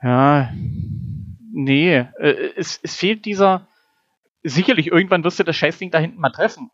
ja, 0.03 0.51
nee, 1.55 1.97
äh, 2.19 2.51
es, 2.55 2.79
es 2.83 2.95
fehlt 2.95 3.25
dieser. 3.25 3.67
Sicherlich, 4.43 4.87
irgendwann 4.87 5.23
wirst 5.23 5.39
du 5.39 5.43
das 5.43 5.55
Scheißding 5.55 5.89
da 5.89 5.97
hinten 5.97 6.19
mal 6.19 6.29
treffen. 6.29 6.69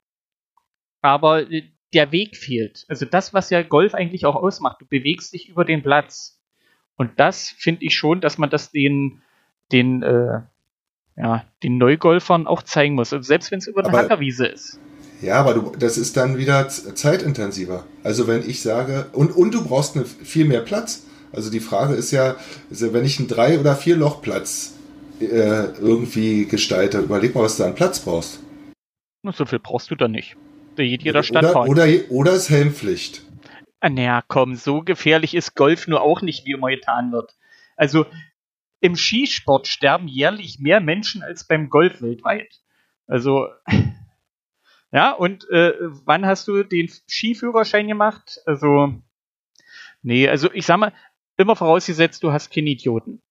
Aber 1.01 1.49
äh, 1.49 1.63
der 1.93 2.11
Weg 2.11 2.35
fehlt. 2.35 2.85
Also 2.89 3.05
das, 3.05 3.33
was 3.33 3.49
ja 3.49 3.63
Golf 3.63 3.93
eigentlich 3.93 4.25
auch 4.25 4.35
ausmacht. 4.35 4.81
Du 4.81 4.85
bewegst 4.85 5.33
dich 5.33 5.49
über 5.49 5.65
den 5.65 5.83
Platz. 5.83 6.39
Und 6.95 7.19
das 7.19 7.49
finde 7.49 7.85
ich 7.85 7.95
schon, 7.95 8.21
dass 8.21 8.37
man 8.37 8.49
das 8.49 8.71
den, 8.71 9.21
den, 9.71 10.03
äh, 10.03 10.41
ja, 11.17 11.45
den 11.63 11.77
Neugolfern 11.77 12.47
auch 12.47 12.63
zeigen 12.63 12.95
muss. 12.95 13.13
Also 13.13 13.25
selbst 13.25 13.51
wenn 13.51 13.59
es 13.59 13.67
über 13.67 13.85
eine 13.85 13.97
Hackerwiese 13.97 14.47
ist. 14.47 14.79
Ja, 15.21 15.35
aber 15.35 15.53
du, 15.53 15.71
das 15.77 15.97
ist 15.97 16.17
dann 16.17 16.37
wieder 16.37 16.67
zeitintensiver. 16.67 17.85
Also 18.03 18.27
wenn 18.27 18.47
ich 18.47 18.61
sage, 18.61 19.09
und, 19.13 19.31
und 19.31 19.53
du 19.53 19.63
brauchst 19.63 19.95
eine, 19.95 20.05
viel 20.05 20.45
mehr 20.45 20.61
Platz. 20.61 21.05
Also 21.33 21.49
die 21.49 21.59
Frage 21.59 21.93
ist 21.93 22.11
ja, 22.11 22.35
also 22.69 22.93
wenn 22.93 23.05
ich 23.05 23.19
einen 23.19 23.27
Drei- 23.27 23.59
oder 23.59 23.75
Vier-Loch-Platz 23.75 24.75
äh, 25.19 25.25
irgendwie 25.25 26.45
gestalte, 26.45 26.99
überleg 26.99 27.35
mal, 27.35 27.43
was 27.43 27.57
du 27.57 27.63
an 27.63 27.75
Platz 27.75 27.99
brauchst. 27.99 28.39
Na, 29.23 29.31
So 29.31 29.45
viel 29.45 29.59
brauchst 29.59 29.91
du 29.91 29.95
da 29.95 30.07
nicht. 30.07 30.35
Da 30.75 30.83
geht 30.83 31.03
jeder 31.03 31.23
Stadt 31.23 31.43
oder, 31.43 31.67
oder, 31.67 31.87
oder 32.09 32.33
ist 32.33 32.49
Helmpflicht. 32.49 33.23
Ah, 33.79 33.89
naja, 33.89 34.23
komm, 34.27 34.55
so 34.55 34.81
gefährlich 34.81 35.33
ist 35.33 35.55
Golf 35.55 35.87
nur 35.87 36.01
auch 36.01 36.21
nicht, 36.21 36.45
wie 36.45 36.51
immer 36.51 36.69
getan 36.69 37.11
wird. 37.11 37.35
Also 37.75 38.05
im 38.79 38.95
Skisport 38.95 39.67
sterben 39.67 40.07
jährlich 40.07 40.59
mehr 40.59 40.81
Menschen 40.81 41.23
als 41.23 41.45
beim 41.45 41.69
Golf 41.69 42.01
weltweit. 42.01 42.61
Also 43.07 43.47
ja, 44.91 45.11
und 45.11 45.49
äh, 45.49 45.73
wann 45.79 46.25
hast 46.25 46.47
du 46.47 46.63
den 46.63 46.89
Skiführerschein 46.89 47.87
gemacht? 47.87 48.39
Also 48.45 48.93
nee, 50.01 50.27
also 50.27 50.51
ich 50.51 50.65
sag 50.65 50.77
mal, 50.77 50.93
immer 51.41 51.55
vorausgesetzt, 51.55 52.23
du 52.23 52.31
hast 52.31 52.51
keine 52.51 52.69
Idioten. 52.69 53.21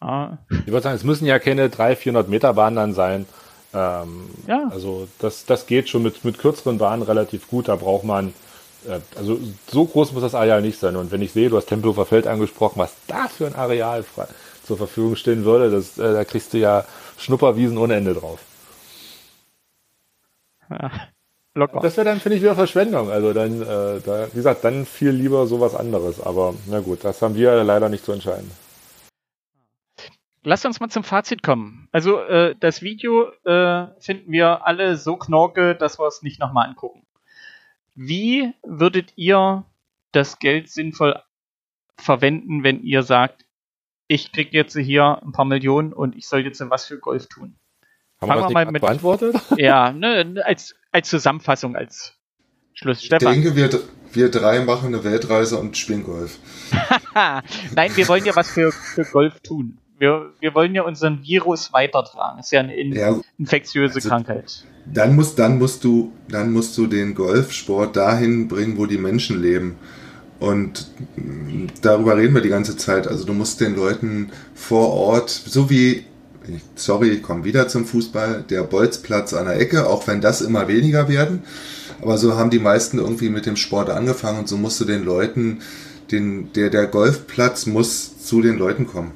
Ah, 0.00 0.38
Ich 0.50 0.66
würde 0.66 0.82
sagen, 0.82 0.96
es 0.96 1.04
müssen 1.04 1.26
ja 1.26 1.38
keine 1.38 1.70
300, 1.70 1.98
400 1.98 2.28
Meter 2.28 2.54
Bahnen 2.54 2.76
dann 2.76 2.94
sein. 2.94 3.26
Ähm, 3.72 4.28
ja, 4.46 4.68
Also 4.70 5.08
das, 5.18 5.46
das 5.46 5.66
geht 5.66 5.88
schon 5.88 6.02
mit, 6.02 6.24
mit 6.24 6.38
kürzeren 6.38 6.78
Bahnen 6.78 7.02
relativ 7.02 7.48
gut. 7.48 7.68
Da 7.68 7.76
braucht 7.76 8.04
man, 8.04 8.34
äh, 8.86 9.00
also 9.16 9.38
so 9.68 9.84
groß 9.84 10.12
muss 10.12 10.22
das 10.22 10.34
Areal 10.34 10.62
nicht 10.62 10.78
sein. 10.78 10.96
Und 10.96 11.12
wenn 11.12 11.22
ich 11.22 11.32
sehe, 11.32 11.48
du 11.48 11.56
hast 11.56 11.66
Tempelhofer 11.66 12.06
Feld 12.06 12.26
angesprochen, 12.26 12.78
was 12.78 12.94
da 13.06 13.28
für 13.28 13.46
ein 13.46 13.54
Areal 13.54 14.04
zur 14.64 14.76
Verfügung 14.76 15.16
stehen 15.16 15.44
würde, 15.44 15.70
das, 15.70 15.98
äh, 15.98 16.12
da 16.12 16.24
kriegst 16.24 16.52
du 16.52 16.58
ja 16.58 16.84
Schnupperwiesen 17.18 17.78
ohne 17.78 17.94
Ende 17.96 18.14
drauf. 18.14 18.40
ja 20.70 20.90
locker. 21.56 21.80
Das 21.80 21.96
wäre 21.96 22.04
dann, 22.04 22.20
finde 22.20 22.36
ich, 22.36 22.42
wieder 22.42 22.54
Verschwendung. 22.54 23.10
Also 23.10 23.32
dann, 23.32 23.62
äh, 23.62 24.00
da, 24.04 24.28
wie 24.32 24.36
gesagt, 24.36 24.64
dann 24.64 24.86
viel 24.86 25.10
lieber 25.10 25.46
sowas 25.46 25.74
anderes. 25.74 26.20
Aber 26.20 26.54
na 26.66 26.80
gut, 26.80 27.04
das 27.04 27.20
haben 27.22 27.34
wir 27.34 27.64
leider 27.64 27.88
nicht 27.88 28.04
zu 28.04 28.12
entscheiden. 28.12 28.50
Lasst 30.42 30.64
uns 30.64 30.78
mal 30.78 30.88
zum 30.88 31.02
Fazit 31.02 31.42
kommen. 31.42 31.88
Also 31.90 32.20
äh, 32.20 32.54
das 32.60 32.80
Video 32.80 33.32
äh, 33.44 33.88
finden 33.98 34.30
wir 34.30 34.64
alle 34.64 34.96
so 34.96 35.16
knorke, 35.16 35.74
dass 35.74 35.98
wir 35.98 36.06
es 36.06 36.22
nicht 36.22 36.38
nochmal 36.38 36.68
angucken. 36.68 37.04
Wie 37.96 38.52
würdet 38.62 39.14
ihr 39.16 39.64
das 40.12 40.38
Geld 40.38 40.70
sinnvoll 40.70 41.20
verwenden, 41.98 42.62
wenn 42.62 42.82
ihr 42.82 43.02
sagt, 43.02 43.44
ich 44.06 44.30
krieg 44.30 44.52
jetzt 44.52 44.76
hier 44.76 45.20
ein 45.22 45.32
paar 45.32 45.46
Millionen 45.46 45.92
und 45.92 46.14
ich 46.14 46.28
soll 46.28 46.44
jetzt 46.44 46.62
was 46.70 46.86
für 46.86 46.98
Golf 46.98 47.26
tun? 47.26 47.58
Haben 48.20 48.28
Fangen 48.28 48.42
wir 48.48 48.50
mal 48.50 48.70
mit- 48.72 48.82
beantwortet? 48.82 49.36
Ja, 49.56 49.92
ne, 49.92 50.42
als, 50.44 50.74
als 50.92 51.08
Zusammenfassung, 51.08 51.76
als 51.76 52.14
Schluss. 52.74 53.00
Ich 53.00 53.06
Stefan. 53.06 53.32
denke, 53.34 53.56
wir, 53.56 53.68
wir 54.12 54.30
drei 54.30 54.60
machen 54.64 54.86
eine 54.88 55.04
Weltreise 55.04 55.58
und 55.58 55.76
spielen 55.76 56.04
Golf. 56.04 56.38
Nein, 57.74 57.90
wir 57.94 58.08
wollen 58.08 58.24
ja 58.24 58.34
was 58.36 58.50
für, 58.50 58.72
für 58.72 59.04
Golf 59.04 59.40
tun. 59.40 59.78
Wir, 59.98 60.32
wir 60.40 60.54
wollen 60.54 60.74
ja 60.74 60.82
unseren 60.82 61.22
Virus 61.22 61.72
weitertragen. 61.72 62.36
Das 62.38 62.46
ist 62.46 62.52
ja 62.52 62.60
eine 62.60 62.76
in, 62.76 62.92
Ja, 62.94 63.18
infektiöse 63.38 63.94
Also- 63.96 64.08
Krankheit. 64.08 64.64
Dann 64.88 65.16
musst, 65.16 65.38
dann 65.40 65.58
musst 65.58 65.82
du, 65.82 66.12
dann 66.28 66.52
musst 66.52 66.78
du 66.78 66.86
den 66.86 67.14
Golfsport 67.16 67.96
dahin 67.96 68.46
bringen, 68.46 68.78
wo 68.78 68.86
die 68.86 68.98
Menschen 68.98 69.42
leben. 69.42 69.76
Und 70.38 70.86
darüber 71.82 72.16
reden 72.16 72.34
wir 72.34 72.42
die 72.42 72.50
ganze 72.50 72.76
Zeit. 72.76 73.08
Also 73.08 73.24
du 73.24 73.32
musst 73.32 73.60
den 73.60 73.74
Leuten 73.74 74.30
vor 74.54 74.90
Ort, 74.92 75.30
so 75.30 75.70
wie, 75.70 76.04
sorry, 76.74 77.10
ich 77.10 77.22
komme 77.22 77.44
wieder 77.44 77.68
zum 77.68 77.86
Fußball, 77.86 78.44
der 78.48 78.62
Bolzplatz 78.62 79.32
an 79.34 79.46
der 79.46 79.58
Ecke, 79.60 79.86
auch 79.88 80.06
wenn 80.06 80.20
das 80.20 80.40
immer 80.40 80.68
weniger 80.68 81.08
werden. 81.08 81.42
Aber 82.02 82.18
so 82.18 82.36
haben 82.36 82.50
die 82.50 82.58
meisten 82.58 82.98
irgendwie 82.98 83.30
mit 83.30 83.46
dem 83.46 83.56
Sport 83.56 83.90
angefangen 83.90 84.40
und 84.40 84.48
so 84.48 84.56
musst 84.56 84.80
du 84.80 84.84
den 84.84 85.04
Leuten, 85.04 85.60
den, 86.10 86.52
der, 86.52 86.70
der 86.70 86.86
Golfplatz 86.86 87.66
muss 87.66 88.18
zu 88.24 88.42
den 88.42 88.58
Leuten 88.58 88.86
kommen. 88.86 89.12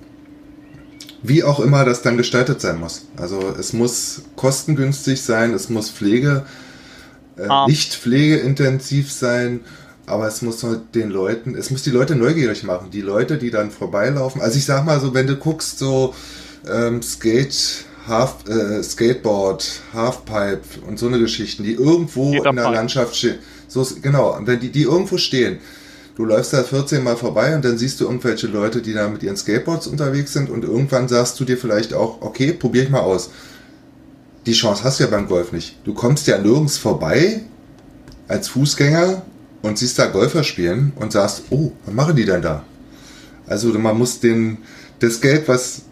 Wie 1.22 1.44
auch 1.44 1.60
immer 1.60 1.84
das 1.84 2.00
dann 2.02 2.16
gestaltet 2.16 2.60
sein 2.60 2.80
muss. 2.80 3.02
Also 3.16 3.54
es 3.58 3.72
muss 3.74 4.22
kostengünstig 4.36 5.20
sein, 5.20 5.52
es 5.52 5.68
muss 5.68 5.90
Pflege, 5.90 6.46
äh, 7.36 7.46
Ah. 7.48 7.66
nicht 7.66 7.94
pflegeintensiv 7.94 9.12
sein, 9.12 9.60
aber 10.06 10.26
es 10.26 10.40
muss 10.42 10.64
halt 10.64 10.94
den 10.94 11.10
Leuten, 11.10 11.54
es 11.54 11.70
muss 11.70 11.82
die 11.82 11.90
Leute 11.90 12.16
neugierig 12.16 12.64
machen. 12.64 12.90
Die 12.90 13.02
Leute, 13.02 13.36
die 13.38 13.50
dann 13.50 13.70
vorbeilaufen. 13.70 14.40
Also 14.40 14.56
ich 14.58 14.64
sag 14.64 14.84
mal 14.84 14.98
so, 14.98 15.12
wenn 15.14 15.26
du 15.26 15.36
guckst, 15.36 15.78
so 15.78 16.14
ähm, 16.68 17.02
Skate, 17.02 17.84
Half, 18.06 18.36
äh, 18.48 18.82
Skateboard, 18.82 19.64
Halfpipe 19.92 20.80
und 20.86 20.98
so 20.98 21.06
eine 21.06 21.18
Geschichten, 21.18 21.62
die 21.62 21.74
irgendwo 21.74 22.32
Jeder 22.32 22.50
in 22.50 22.56
der 22.56 22.64
Fall. 22.64 22.74
Landschaft 22.74 23.16
stehen. 23.16 23.36
So, 23.68 23.82
ist- 23.82 24.02
genau, 24.02 24.36
und 24.36 24.46
wenn 24.46 24.58
die, 24.60 24.70
die 24.70 24.82
irgendwo 24.82 25.16
stehen, 25.18 25.58
Du 26.16 26.26
läufst 26.26 26.52
da 26.52 26.62
14 26.62 27.02
Mal 27.02 27.16
vorbei 27.16 27.54
und 27.54 27.64
dann 27.64 27.78
siehst 27.78 27.98
du 27.98 28.04
irgendwelche 28.04 28.46
Leute, 28.46 28.82
die 28.82 28.92
da 28.92 29.08
mit 29.08 29.22
ihren 29.22 29.38
Skateboards 29.38 29.86
unterwegs 29.86 30.34
sind 30.34 30.50
und 30.50 30.64
irgendwann 30.64 31.08
sagst 31.08 31.40
du 31.40 31.46
dir 31.46 31.56
vielleicht 31.56 31.94
auch, 31.94 32.20
okay, 32.20 32.52
probier 32.52 32.82
ich 32.82 32.90
mal 32.90 33.00
aus. 33.00 33.30
Die 34.44 34.52
Chance 34.52 34.84
hast 34.84 34.98
du 35.00 35.04
ja 35.04 35.10
beim 35.10 35.28
Golf 35.28 35.52
nicht. 35.52 35.78
Du 35.84 35.94
kommst 35.94 36.26
ja 36.26 36.36
nirgends 36.36 36.76
vorbei 36.76 37.40
als 38.28 38.48
Fußgänger 38.48 39.22
und 39.62 39.78
siehst 39.78 39.98
da 39.98 40.06
Golfer 40.06 40.42
spielen 40.42 40.92
und 40.96 41.10
sagst, 41.12 41.44
oh, 41.48 41.72
was 41.86 41.94
machen 41.94 42.16
die 42.16 42.26
denn 42.26 42.42
da? 42.42 42.64
Also 43.46 43.68
man 43.78 43.96
muss 43.96 44.20
den, 44.20 44.58
das 44.98 45.22
Geld, 45.22 45.48
was 45.48 45.82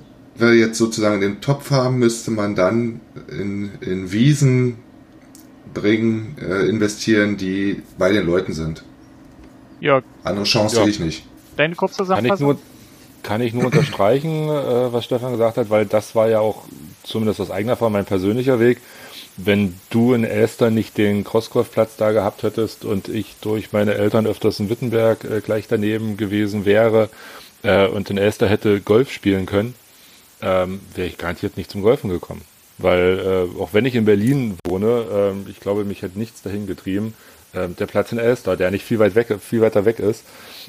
wir 0.40 0.54
jetzt 0.54 0.78
sozusagen 0.78 1.20
den 1.20 1.40
Topf 1.40 1.70
haben, 1.70 1.98
müsste 1.98 2.30
man 2.30 2.54
dann 2.54 3.00
in, 3.28 3.70
in 3.80 4.12
Wiesen 4.12 4.76
bringen, 5.74 6.36
äh, 6.40 6.66
investieren, 6.68 7.36
die 7.36 7.82
bei 7.98 8.10
den 8.12 8.26
Leuten 8.26 8.52
sind. 8.52 8.82
Ja, 9.80 10.02
Andere 10.24 10.44
Chance 10.44 10.76
Ja. 10.76 10.82
sehe 10.82 10.90
ich 10.90 11.00
nicht. 11.00 11.24
deine 11.56 11.74
kurze 11.76 12.04
Kann 12.14 12.24
ich 12.26 12.36
Zusammenfassung? 12.36 12.46
nur, 12.46 12.58
kann 13.22 13.40
ich 13.40 13.52
nur 13.54 13.66
unterstreichen, 13.66 14.48
äh, 14.48 14.92
was 14.92 15.04
Stefan 15.04 15.32
gesagt 15.32 15.56
hat, 15.56 15.70
weil 15.70 15.86
das 15.86 16.14
war 16.14 16.28
ja 16.28 16.40
auch 16.40 16.64
zumindest 17.02 17.40
aus 17.40 17.50
eigener 17.50 17.72
Erfahrung 17.72 17.92
mein 17.92 18.04
persönlicher 18.04 18.60
Weg. 18.60 18.78
Wenn 19.36 19.74
du 19.90 20.14
in 20.14 20.24
Elster 20.24 20.70
nicht 20.70 20.98
den 20.98 21.22
Crossgolfplatz 21.22 21.96
da 21.96 22.10
gehabt 22.12 22.42
hättest 22.42 22.84
und 22.84 23.08
ich 23.08 23.36
durch 23.40 23.72
meine 23.72 23.94
Eltern 23.94 24.26
öfters 24.26 24.58
in 24.58 24.68
Wittenberg 24.68 25.24
äh, 25.24 25.40
gleich 25.40 25.66
daneben 25.68 26.16
gewesen 26.16 26.64
wäre 26.64 27.08
äh, 27.62 27.86
und 27.86 28.10
in 28.10 28.18
Elster 28.18 28.48
hätte 28.48 28.80
Golf 28.80 29.12
spielen 29.12 29.46
können, 29.46 29.74
ähm, 30.42 30.80
wäre 30.94 31.08
ich 31.08 31.18
garantiert 31.18 31.56
nicht 31.56 31.70
zum 31.70 31.82
Golfen 31.82 32.10
gekommen. 32.10 32.42
Weil 32.78 33.48
äh, 33.56 33.60
auch 33.60 33.70
wenn 33.72 33.86
ich 33.86 33.94
in 33.94 34.04
Berlin 34.04 34.56
wohne, 34.64 35.04
ähm, 35.12 35.46
ich 35.48 35.60
glaube, 35.60 35.84
mich 35.84 36.02
hätte 36.02 36.18
nichts 36.18 36.42
dahin 36.42 36.66
getrieben, 36.66 37.14
ähm, 37.54 37.74
der 37.76 37.86
Platz 37.86 38.12
in 38.12 38.18
Elster, 38.18 38.56
der 38.56 38.70
nicht 38.70 38.84
viel 38.84 38.98
weit 38.98 39.14
weg, 39.14 39.34
viel 39.40 39.60
weiter 39.60 39.84
weg 39.84 39.98
ist. 39.98 40.22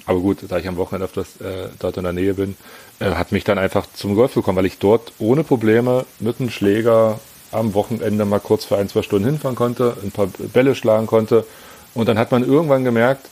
Aber 0.05 0.19
gut, 0.19 0.39
da 0.47 0.57
ich 0.57 0.67
am 0.67 0.77
Wochenende 0.77 1.05
öfters 1.05 1.39
äh, 1.41 1.69
dort 1.77 1.97
in 1.97 2.03
der 2.03 2.13
Nähe 2.13 2.33
bin, 2.33 2.55
äh, 2.99 3.11
hat 3.11 3.31
mich 3.31 3.43
dann 3.43 3.57
einfach 3.57 3.85
zum 3.93 4.15
Golf 4.15 4.33
bekommen, 4.33 4.57
weil 4.57 4.65
ich 4.65 4.79
dort 4.79 5.13
ohne 5.19 5.43
Probleme 5.43 6.05
mit 6.19 6.39
einem 6.39 6.49
Schläger 6.49 7.19
am 7.51 7.73
Wochenende 7.73 8.25
mal 8.25 8.39
kurz 8.39 8.65
für 8.65 8.77
ein, 8.77 8.89
zwei 8.89 9.01
Stunden 9.01 9.27
hinfahren 9.27 9.55
konnte, 9.55 9.97
ein 10.03 10.11
paar 10.11 10.27
Bälle 10.27 10.75
schlagen 10.75 11.07
konnte. 11.07 11.45
Und 11.93 12.07
dann 12.07 12.17
hat 12.17 12.31
man 12.31 12.43
irgendwann 12.43 12.83
gemerkt, 12.83 13.27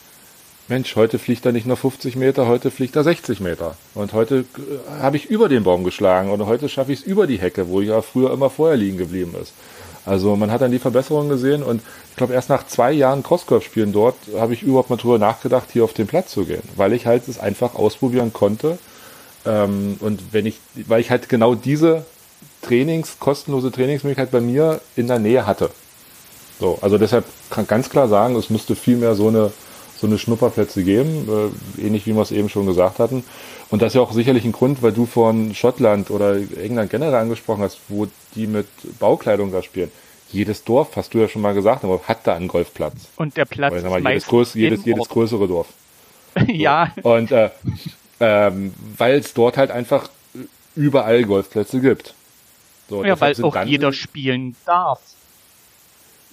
Mensch, 0.70 0.98
heute 0.98 1.18
fliegt 1.18 1.46
er 1.46 1.54
nicht 1.54 1.66
nur 1.66 1.78
50 1.78 2.18
Meter, 2.18 2.46
heute 2.46 2.72
fliegt 2.72 2.98
er 2.98 3.04
60 3.04 3.40
Meter. 3.40 3.78
Und 3.94 4.12
heute 4.12 4.40
äh, 4.58 5.02
habe 5.02 5.16
ich 5.16 5.26
über 5.26 5.48
den 5.48 5.64
Baum 5.64 5.86
geschlagen 5.86 6.30
und 6.30 6.46
heute 6.46 6.68
schaffe 6.68 6.92
ich 6.92 7.00
es 7.00 7.06
über 7.06 7.26
die 7.26 7.40
Hecke, 7.40 7.70
wo 7.70 7.80
ich 7.80 7.88
ja 7.88 8.02
früher 8.02 8.34
immer 8.34 8.50
vorher 8.50 8.76
liegen 8.76 8.98
geblieben 8.98 9.34
ist. 9.42 9.54
Also 10.06 10.36
man 10.36 10.52
hat 10.52 10.62
dann 10.62 10.72
die 10.72 10.80
Verbesserungen 10.80 11.30
gesehen 11.30 11.64
und 11.64 11.82
ich 12.10 12.16
glaube 12.18 12.34
erst 12.34 12.50
nach 12.50 12.68
zwei 12.68 12.92
Jahren 12.92 13.24
Crossgolf 13.24 13.64
spielen 13.64 13.94
dort 13.94 14.16
habe 14.38 14.54
ich 14.54 14.64
überhaupt 14.64 14.90
mal 14.90 14.98
drüber 14.98 15.20
nachgedacht, 15.20 15.70
hier 15.72 15.86
auf 15.86 15.94
den 15.94 16.08
Platz 16.08 16.32
zu 16.32 16.46
gehen, 16.46 16.64
weil 16.76 16.94
ich 16.94 17.06
halt 17.06 17.28
es 17.28 17.40
einfach 17.40 17.76
ausprobieren 17.76 18.34
konnte. 18.34 18.78
Ähm, 19.46 19.98
und 20.02 20.34
wenn 20.34 20.46
ich, 20.46 20.60
weil 20.76 21.00
ich 21.00 21.12
halt 21.12 21.30
genau 21.30 21.56
diese 21.56 22.06
Trainings, 22.62 23.20
kostenlose 23.20 23.72
Trainingsmöglichkeit 23.72 24.32
bei 24.32 24.42
mir 24.42 24.82
in 24.98 25.08
der 25.08 25.20
Nähe 25.20 25.48
hatte. 25.48 25.70
So, 26.60 26.78
also 26.82 26.98
deshalb 26.98 27.24
kann 27.50 27.68
ganz 27.68 27.90
klar 27.90 28.10
sagen, 28.10 28.36
es 28.36 28.50
müsste 28.50 28.76
viel 28.76 28.98
mehr 28.98 29.16
so 29.16 29.30
eine 29.30 29.52
so 30.00 30.08
eine 30.08 30.18
Schnupperplätze 30.20 30.84
geben, 30.84 31.52
äh, 31.78 31.82
ähnlich 31.86 32.06
wie 32.06 32.14
wir 32.14 32.22
es 32.22 32.32
eben 32.32 32.50
schon 32.50 32.66
gesagt 32.66 33.00
hatten. 33.00 33.24
Und 33.70 33.82
das 33.82 33.90
ist 33.90 33.96
ja 33.96 34.02
auch 34.02 34.14
sicherlich 34.14 34.46
ein 34.46 34.52
Grund, 34.52 34.82
weil 34.82 34.92
du 34.94 35.06
von 35.06 35.54
Schottland 35.54 36.12
oder 36.12 36.36
England 36.36 36.90
generell 36.90 37.16
angesprochen 37.16 37.64
hast, 37.64 37.80
wo 37.90 38.08
die 38.36 38.48
mit 38.48 38.68
Baukleidung 39.00 39.52
da 39.52 39.62
spielen. 39.62 39.92
Jedes 40.32 40.64
Dorf, 40.64 40.96
hast 40.96 41.14
du 41.14 41.20
ja 41.20 41.28
schon 41.28 41.42
mal 41.42 41.54
gesagt, 41.54 41.84
aber 41.84 42.02
hat 42.08 42.26
da 42.26 42.36
einen 42.36 42.48
Golfplatz. 42.48 42.94
Und 43.16 43.38
der 43.38 43.46
Platz 43.46 43.84
mal, 43.84 44.00
ist 44.00 44.06
jedes, 44.06 44.28
größ, 44.28 44.54
jedes, 44.54 44.86
jedes 44.86 45.10
größere 45.10 45.48
Dorf. 45.48 45.68
ja, 46.48 46.92
Und 47.04 47.32
äh, 47.32 47.50
ähm, 48.20 48.74
weil 48.98 49.20
es 49.20 49.34
dort 49.34 49.58
halt 49.58 49.72
einfach 49.72 50.10
überall 50.76 51.24
Golfplätze 51.24 51.80
gibt. 51.80 52.14
So, 52.90 53.04
ja, 53.04 53.20
weil 53.20 53.42
auch 53.44 53.54
dann- 53.54 53.68
jeder 53.68 53.92
spielen 53.92 54.56
darf. 54.66 55.00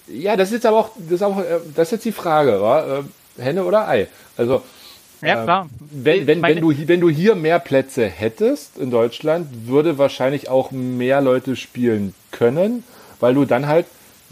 Ja, 0.07 0.35
das 0.37 0.49
ist 0.49 0.55
jetzt 0.55 0.65
aber 0.67 0.77
auch, 0.77 0.89
das 0.97 1.13
ist 1.13 1.23
auch, 1.23 1.39
äh, 1.39 1.59
das 1.75 1.87
ist 1.87 1.91
jetzt 1.93 2.05
die 2.05 2.11
Frage, 2.11 2.61
wa? 2.61 3.03
Äh, 3.37 3.41
Henne 3.43 3.63
oder 3.65 3.87
Ei. 3.87 4.07
Also 4.37 4.61
Ja, 5.21 5.39
Ähm, 5.39 5.43
klar. 5.45 5.69
wenn, 5.91 6.27
wenn, 6.27 6.41
wenn, 6.41 6.61
du, 6.61 6.73
wenn 6.87 6.99
du 7.01 7.09
hier 7.09 7.35
mehr 7.35 7.59
Plätze 7.59 8.05
hättest 8.07 8.77
in 8.77 8.91
Deutschland, 8.91 9.47
würde 9.67 9.97
wahrscheinlich 9.97 10.49
auch 10.49 10.71
mehr 10.71 11.21
Leute 11.21 11.55
spielen 11.55 12.13
können, 12.31 12.83
weil 13.19 13.33
du 13.33 13.45
dann 13.45 13.67
halt, 13.67 13.85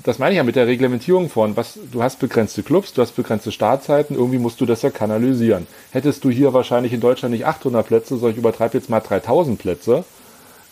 das 0.04 0.20
meine 0.20 0.32
ich 0.34 0.38
ja 0.38 0.44
mit 0.44 0.56
der 0.58 0.68
Reglementierung 0.68 1.30
von, 1.30 1.56
was, 1.56 1.80
du 1.92 2.04
hast 2.04 2.20
begrenzte 2.20 2.64
Clubs, 2.64 2.94
du 2.94 3.02
hast 3.02 3.14
begrenzte 3.16 3.52
Startzeiten, 3.52 4.16
irgendwie 4.16 4.38
musst 4.40 4.60
du 4.60 4.66
das 4.66 4.82
ja 4.82 4.90
kanalisieren. 4.90 5.68
Hättest 5.92 6.24
du 6.26 6.30
hier 6.30 6.54
wahrscheinlich 6.54 6.92
in 6.94 7.00
Deutschland 7.00 7.34
nicht 7.34 7.46
800 7.46 7.88
Plätze, 7.88 8.10
sondern 8.16 8.32
ich 8.32 8.38
übertreibe 8.38 8.78
jetzt 8.78 8.90
mal 8.90 9.00
3000 9.00 9.58
Plätze. 9.58 10.04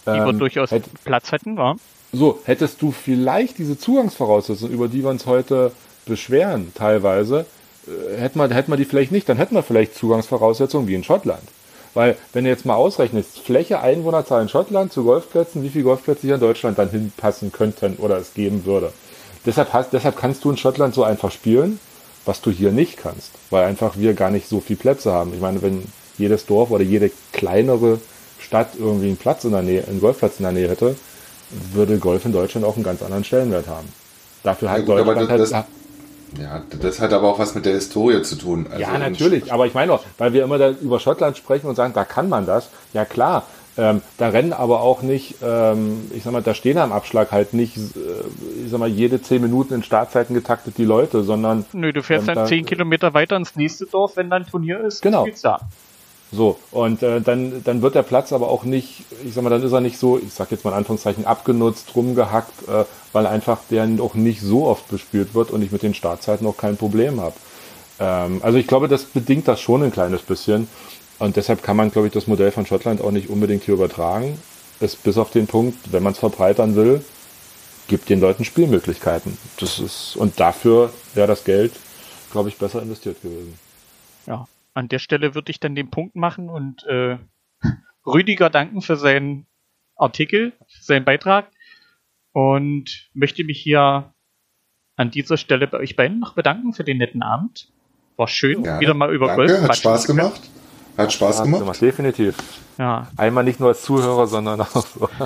Die 0.05 0.11
wir 0.11 0.27
ähm, 0.27 0.39
durchaus 0.39 0.71
hätt- 0.71 0.89
Platz 1.05 1.31
hätten, 1.31 1.55
war. 1.57 1.77
so, 2.11 2.39
hättest 2.43 2.81
du 2.81 2.91
vielleicht 2.91 3.57
diese 3.59 3.77
Zugangsvoraussetzungen, 3.77 4.73
über 4.73 4.87
die 4.89 5.03
wir 5.03 5.09
uns 5.09 5.25
heute 5.25 5.71
beschweren, 6.05 6.73
teilweise, 6.75 7.41
äh, 7.41 7.45
hätten 8.17 8.39
wir, 8.39 8.49
hätten 8.49 8.71
wir 8.71 8.77
die 8.77 8.85
vielleicht 8.85 9.11
nicht, 9.11 9.27
dann 9.29 9.37
hätten 9.37 9.55
wir 9.55 9.63
vielleicht 9.63 9.95
Zugangsvoraussetzungen 9.95 10.87
wie 10.87 10.95
in 10.95 11.03
Schottland. 11.03 11.43
Weil, 11.93 12.15
wenn 12.31 12.45
du 12.45 12.49
jetzt 12.49 12.65
mal 12.65 12.75
ausrechnest, 12.75 13.39
Fläche, 13.39 13.81
Einwohnerzahl 13.81 14.41
in 14.41 14.49
Schottland 14.49 14.93
zu 14.93 15.03
Golfplätzen, 15.03 15.61
wie 15.63 15.69
viele 15.69 15.83
Golfplätze 15.83 16.21
hier 16.21 16.35
in 16.35 16.39
Deutschland 16.41 16.77
dann 16.79 16.89
hinpassen 16.89 17.51
könnten 17.51 17.95
oder 17.97 18.17
es 18.17 18.33
geben 18.33 18.65
würde. 18.65 18.93
Deshalb, 19.45 19.73
hast, 19.73 19.91
deshalb 19.91 20.15
kannst 20.17 20.45
du 20.45 20.51
in 20.51 20.57
Schottland 20.57 20.93
so 20.93 21.03
einfach 21.03 21.31
spielen, 21.31 21.79
was 22.25 22.41
du 22.41 22.51
hier 22.51 22.71
nicht 22.71 22.97
kannst, 22.97 23.31
weil 23.49 23.65
einfach 23.65 23.97
wir 23.97 24.13
gar 24.13 24.29
nicht 24.29 24.47
so 24.47 24.59
viele 24.61 24.79
Plätze 24.79 25.11
haben. 25.11 25.33
Ich 25.33 25.41
meine, 25.41 25.61
wenn 25.61 25.83
jedes 26.17 26.45
Dorf 26.45 26.71
oder 26.71 26.83
jede 26.83 27.11
kleinere 27.33 27.99
Stadt 28.39 28.69
irgendwie 28.79 29.07
einen 29.07 29.17
Platz 29.17 29.43
in 29.43 29.51
der 29.51 29.63
Nähe, 29.63 29.83
einen 29.87 29.99
Golfplatz 29.99 30.35
in 30.37 30.43
der 30.43 30.51
Nähe 30.53 30.69
hätte, 30.69 30.95
würde 31.73 31.97
Golf 31.97 32.23
in 32.25 32.31
Deutschland 32.31 32.65
auch 32.65 32.75
einen 32.75 32.83
ganz 32.85 33.01
anderen 33.01 33.23
Stellenwert 33.23 33.67
haben. 33.67 33.87
Dafür 34.43 34.69
hat 34.69 34.77
Ja, 34.79 34.85
gut, 34.85 35.07
Deutschland 35.07 35.29
das- 35.41 35.53
halt. 35.53 35.65
Ja, 36.39 36.61
das 36.81 36.99
hat 36.99 37.13
aber 37.13 37.27
auch 37.27 37.39
was 37.39 37.55
mit 37.55 37.65
der 37.65 37.73
Historie 37.73 38.21
zu 38.21 38.35
tun. 38.35 38.67
Also 38.69 38.81
ja, 38.81 38.97
natürlich. 38.97 39.51
Aber 39.51 39.65
ich 39.65 39.73
meine 39.73 39.91
auch, 39.93 40.03
weil 40.17 40.33
wir 40.33 40.43
immer 40.43 40.57
da 40.57 40.69
über 40.69 40.99
Schottland 40.99 41.37
sprechen 41.37 41.67
und 41.67 41.75
sagen, 41.75 41.93
da 41.93 42.05
kann 42.05 42.29
man 42.29 42.45
das. 42.45 42.69
Ja, 42.93 43.05
klar. 43.05 43.43
Ähm, 43.77 44.01
da 44.17 44.27
rennen 44.29 44.51
aber 44.51 44.81
auch 44.81 45.01
nicht, 45.01 45.35
ähm, 45.41 46.11
ich 46.13 46.23
sag 46.23 46.33
mal, 46.33 46.41
da 46.43 46.53
stehen 46.53 46.77
am 46.77 46.91
Abschlag 46.91 47.31
halt 47.31 47.53
nicht, 47.53 47.77
äh, 47.77 47.79
ich 48.65 48.69
sag 48.69 48.79
mal, 48.81 48.89
jede 48.89 49.21
zehn 49.21 49.41
Minuten 49.41 49.73
in 49.75 49.83
Startzeiten 49.83 50.33
getaktet 50.35 50.77
die 50.77 50.83
Leute, 50.83 51.23
sondern 51.23 51.65
Nö, 51.71 51.93
du 51.93 52.03
fährst 52.03 52.27
Ähm, 52.27 52.35
dann 52.35 52.43
da- 52.43 52.45
zehn 52.49 52.65
Kilometer 52.65 53.13
weiter 53.13 53.37
ins 53.37 53.55
nächste 53.55 53.85
Dorf, 53.85 54.17
wenn 54.17 54.29
dann 54.29 54.43
ein 54.43 54.49
Turnier 54.49 54.81
ist. 54.81 55.01
Genau. 55.01 55.25
da. 55.41 55.59
So, 56.33 56.57
und 56.71 57.03
äh, 57.03 57.19
dann, 57.19 57.61
dann 57.63 57.81
wird 57.81 57.95
der 57.95 58.03
Platz 58.03 58.31
aber 58.31 58.47
auch 58.47 58.63
nicht, 58.63 59.03
ich 59.25 59.33
sag 59.33 59.43
mal, 59.43 59.49
dann 59.49 59.63
ist 59.63 59.73
er 59.73 59.81
nicht 59.81 59.97
so, 59.97 60.17
ich 60.17 60.33
sag 60.33 60.49
jetzt 60.51 60.63
mal 60.63 60.71
in 60.71 60.77
Anführungszeichen, 60.77 61.25
abgenutzt, 61.25 61.93
rumgehackt, 61.93 62.69
äh, 62.69 62.85
weil 63.11 63.27
einfach 63.27 63.59
der 63.69 63.89
auch 63.99 64.13
nicht 64.13 64.41
so 64.41 64.65
oft 64.65 64.87
bespielt 64.87 65.33
wird 65.33 65.51
und 65.51 65.61
ich 65.61 65.71
mit 65.71 65.83
den 65.83 65.93
Startzeiten 65.93 66.47
auch 66.47 66.55
kein 66.55 66.77
Problem 66.77 67.19
habe. 67.19 67.35
Ähm, 67.99 68.39
also 68.43 68.57
ich 68.57 68.67
glaube, 68.67 68.87
das 68.87 69.03
bedingt 69.03 69.49
das 69.49 69.59
schon 69.59 69.83
ein 69.83 69.91
kleines 69.91 70.21
bisschen. 70.21 70.69
Und 71.19 71.35
deshalb 71.35 71.63
kann 71.63 71.75
man, 71.75 71.91
glaube 71.91 72.07
ich, 72.07 72.13
das 72.13 72.27
Modell 72.27 72.51
von 72.51 72.65
Schottland 72.65 73.01
auch 73.01 73.11
nicht 73.11 73.29
unbedingt 73.29 73.63
hier 73.63 73.73
übertragen. 73.73 74.39
Es 74.79 74.95
bis 74.95 75.17
auf 75.17 75.31
den 75.31 75.47
Punkt, 75.47 75.91
wenn 75.91 76.01
man 76.01 76.13
es 76.13 76.19
verbreitern 76.19 76.75
will, 76.75 77.03
gibt 77.87 78.09
den 78.09 78.21
Leuten 78.21 78.45
Spielmöglichkeiten. 78.45 79.37
Das 79.59 79.79
ist, 79.79 80.15
und 80.15 80.39
dafür 80.39 80.91
wäre 81.13 81.27
das 81.27 81.43
Geld, 81.43 81.73
glaube 82.31 82.49
ich, 82.49 82.57
besser 82.57 82.81
investiert 82.81 83.21
gewesen. 83.21 83.59
Ja, 84.25 84.47
an 84.73 84.88
der 84.88 84.99
Stelle 84.99 85.35
würde 85.35 85.52
ich 85.52 85.60
dann 85.60 85.76
den 85.76 85.89
Punkt 85.89 86.15
machen 86.15 86.49
und 86.49 86.84
äh, 86.85 87.18
Rüdiger 88.06 88.49
danken 88.49 88.81
für 88.81 88.95
seinen 88.95 89.48
Artikel, 89.95 90.53
für 90.68 90.84
seinen 90.84 91.06
Beitrag 91.06 91.52
und 92.34 93.10
möchte 93.14 93.43
mich 93.43 93.61
hier 93.61 94.14
an 94.95 95.11
dieser 95.11 95.38
Stelle 95.38 95.68
bei 95.68 95.80
euch 95.80 95.95
beiden 95.95 96.19
noch 96.19 96.34
bedanken 96.34 96.73
für 96.73 96.84
den 96.84 96.98
netten 96.98 97.23
Abend. 97.23 97.72
War 98.18 98.27
schön, 98.27 98.64
Gerne. 98.64 98.80
wieder 98.80 98.93
mal 98.93 99.14
über 99.14 99.27
Danke, 99.27 99.48
Golf 99.48 99.61
hat 99.64 99.77
Spaß 99.77 100.07
gemacht. 100.07 100.41
Hat 100.98 101.14
Spaß 101.14 101.43
gemacht. 101.43 101.81
Definitiv. 101.81 102.35
Ja. 102.77 103.07
Einmal 103.18 103.43
nicht 103.43 103.60
nur 103.60 103.69
als 103.69 103.84
Zuhörer, 103.84 104.27
sondern 104.27 104.61
auch 104.61 104.85
so. 104.85 105.10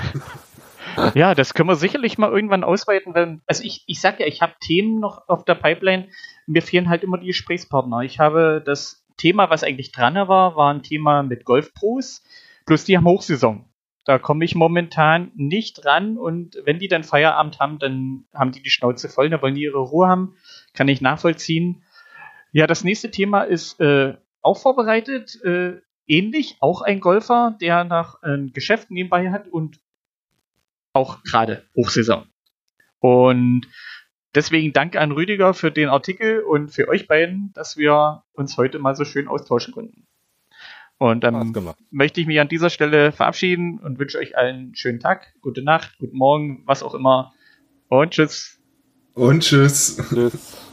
Ja, 1.14 1.36
das 1.36 1.54
können 1.54 1.68
wir 1.68 1.76
sicherlich 1.76 2.18
mal 2.18 2.32
irgendwann 2.32 2.64
ausweiten, 2.64 3.14
wenn, 3.14 3.42
also 3.48 3.64
ich, 3.64 3.84
ich 3.86 4.00
sag 4.00 4.20
ja, 4.22 4.28
ich 4.28 4.42
habe 4.42 4.54
Themen 4.62 5.02
noch 5.02 5.28
auf 5.28 5.44
der 5.44 5.56
Pipeline, 5.56 6.08
mir 6.48 6.62
fehlen 6.62 6.88
halt 6.88 7.04
immer 7.04 7.18
die 7.18 7.28
Gesprächspartner. 7.28 8.00
Ich 8.02 8.20
habe 8.20 8.64
das 8.66 9.05
Thema, 9.18 9.50
was 9.50 9.64
eigentlich 9.64 9.92
dran 9.92 10.16
war, 10.16 10.56
war 10.56 10.74
ein 10.74 10.84
Thema 10.84 11.24
mit 11.24 11.46
Golfpros, 11.46 12.24
plus 12.66 12.84
die 12.84 12.98
haben 12.98 13.06
Hochsaison. 13.06 13.66
Da 14.06 14.20
komme 14.20 14.46
ich 14.46 14.54
momentan 14.54 15.32
nicht 15.36 15.84
ran 15.86 16.18
und 16.18 16.62
wenn 16.64 16.78
die 16.78 16.88
dann 16.88 17.04
Feierabend 17.04 17.60
haben, 17.60 17.80
dann 17.80 18.26
haben 18.34 18.52
die 18.52 18.62
die 18.62 18.70
Schnauze 18.70 19.10
voll, 19.10 19.30
dann 19.30 19.42
wollen 19.42 19.56
die 19.56 19.64
ihre 19.64 19.80
Ruhe 19.80 20.08
haben, 20.08 20.36
kann 20.74 20.88
ich 20.88 21.02
nachvollziehen. 21.02 21.84
Ja, 22.52 22.68
das 22.68 22.84
nächste 22.84 23.10
Thema 23.10 23.42
ist 23.42 23.80
äh, 23.80 24.16
auch 24.42 24.60
vorbereitet, 24.60 25.42
äh, 25.44 25.82
ähnlich, 26.06 26.58
auch 26.60 26.82
ein 26.82 27.00
Golfer, 27.00 27.58
der 27.60 27.84
nach 27.84 28.22
ein 28.22 28.52
Geschäft 28.54 28.92
nebenbei 28.92 29.32
hat 29.32 29.48
und 29.48 29.80
auch 30.94 31.24
gerade 31.24 31.66
Hochsaison. 31.76 32.28
Und 33.00 33.68
deswegen 34.36 34.74
danke 34.74 35.00
an 35.00 35.12
Rüdiger 35.12 35.54
für 35.54 35.72
den 35.72 35.90
Artikel 35.90 36.42
und 36.42 36.70
für 36.70 36.88
euch 36.88 37.08
beiden, 37.08 37.52
dass 37.54 37.78
wir 37.78 38.24
uns 38.34 38.58
heute 38.58 38.80
mal 38.80 38.96
so 38.96 39.06
schön 39.06 39.28
austauschen 39.28 39.74
konnten. 39.74 40.06
Und 40.98 41.24
dann 41.24 41.54
möchte 41.92 42.22
ich 42.22 42.28
mich 42.28 42.40
an 42.40 42.48
dieser 42.48 42.70
Stelle 42.70 43.12
verabschieden 43.12 43.80
und 43.80 44.00
wünsche 44.00 44.18
euch 44.18 44.38
allen 44.38 44.56
einen 44.56 44.76
schönen 44.76 45.00
Tag, 45.00 45.34
gute 45.42 45.62
Nacht, 45.62 45.98
guten 46.00 46.18
Morgen, 46.18 46.64
was 46.66 46.84
auch 46.84 46.94
immer. 46.94 47.34
Und 47.90 48.12
tschüss. 48.12 48.60
Und 49.14 49.44
tschüss. 49.44 49.98
Tschüss. 50.10 50.65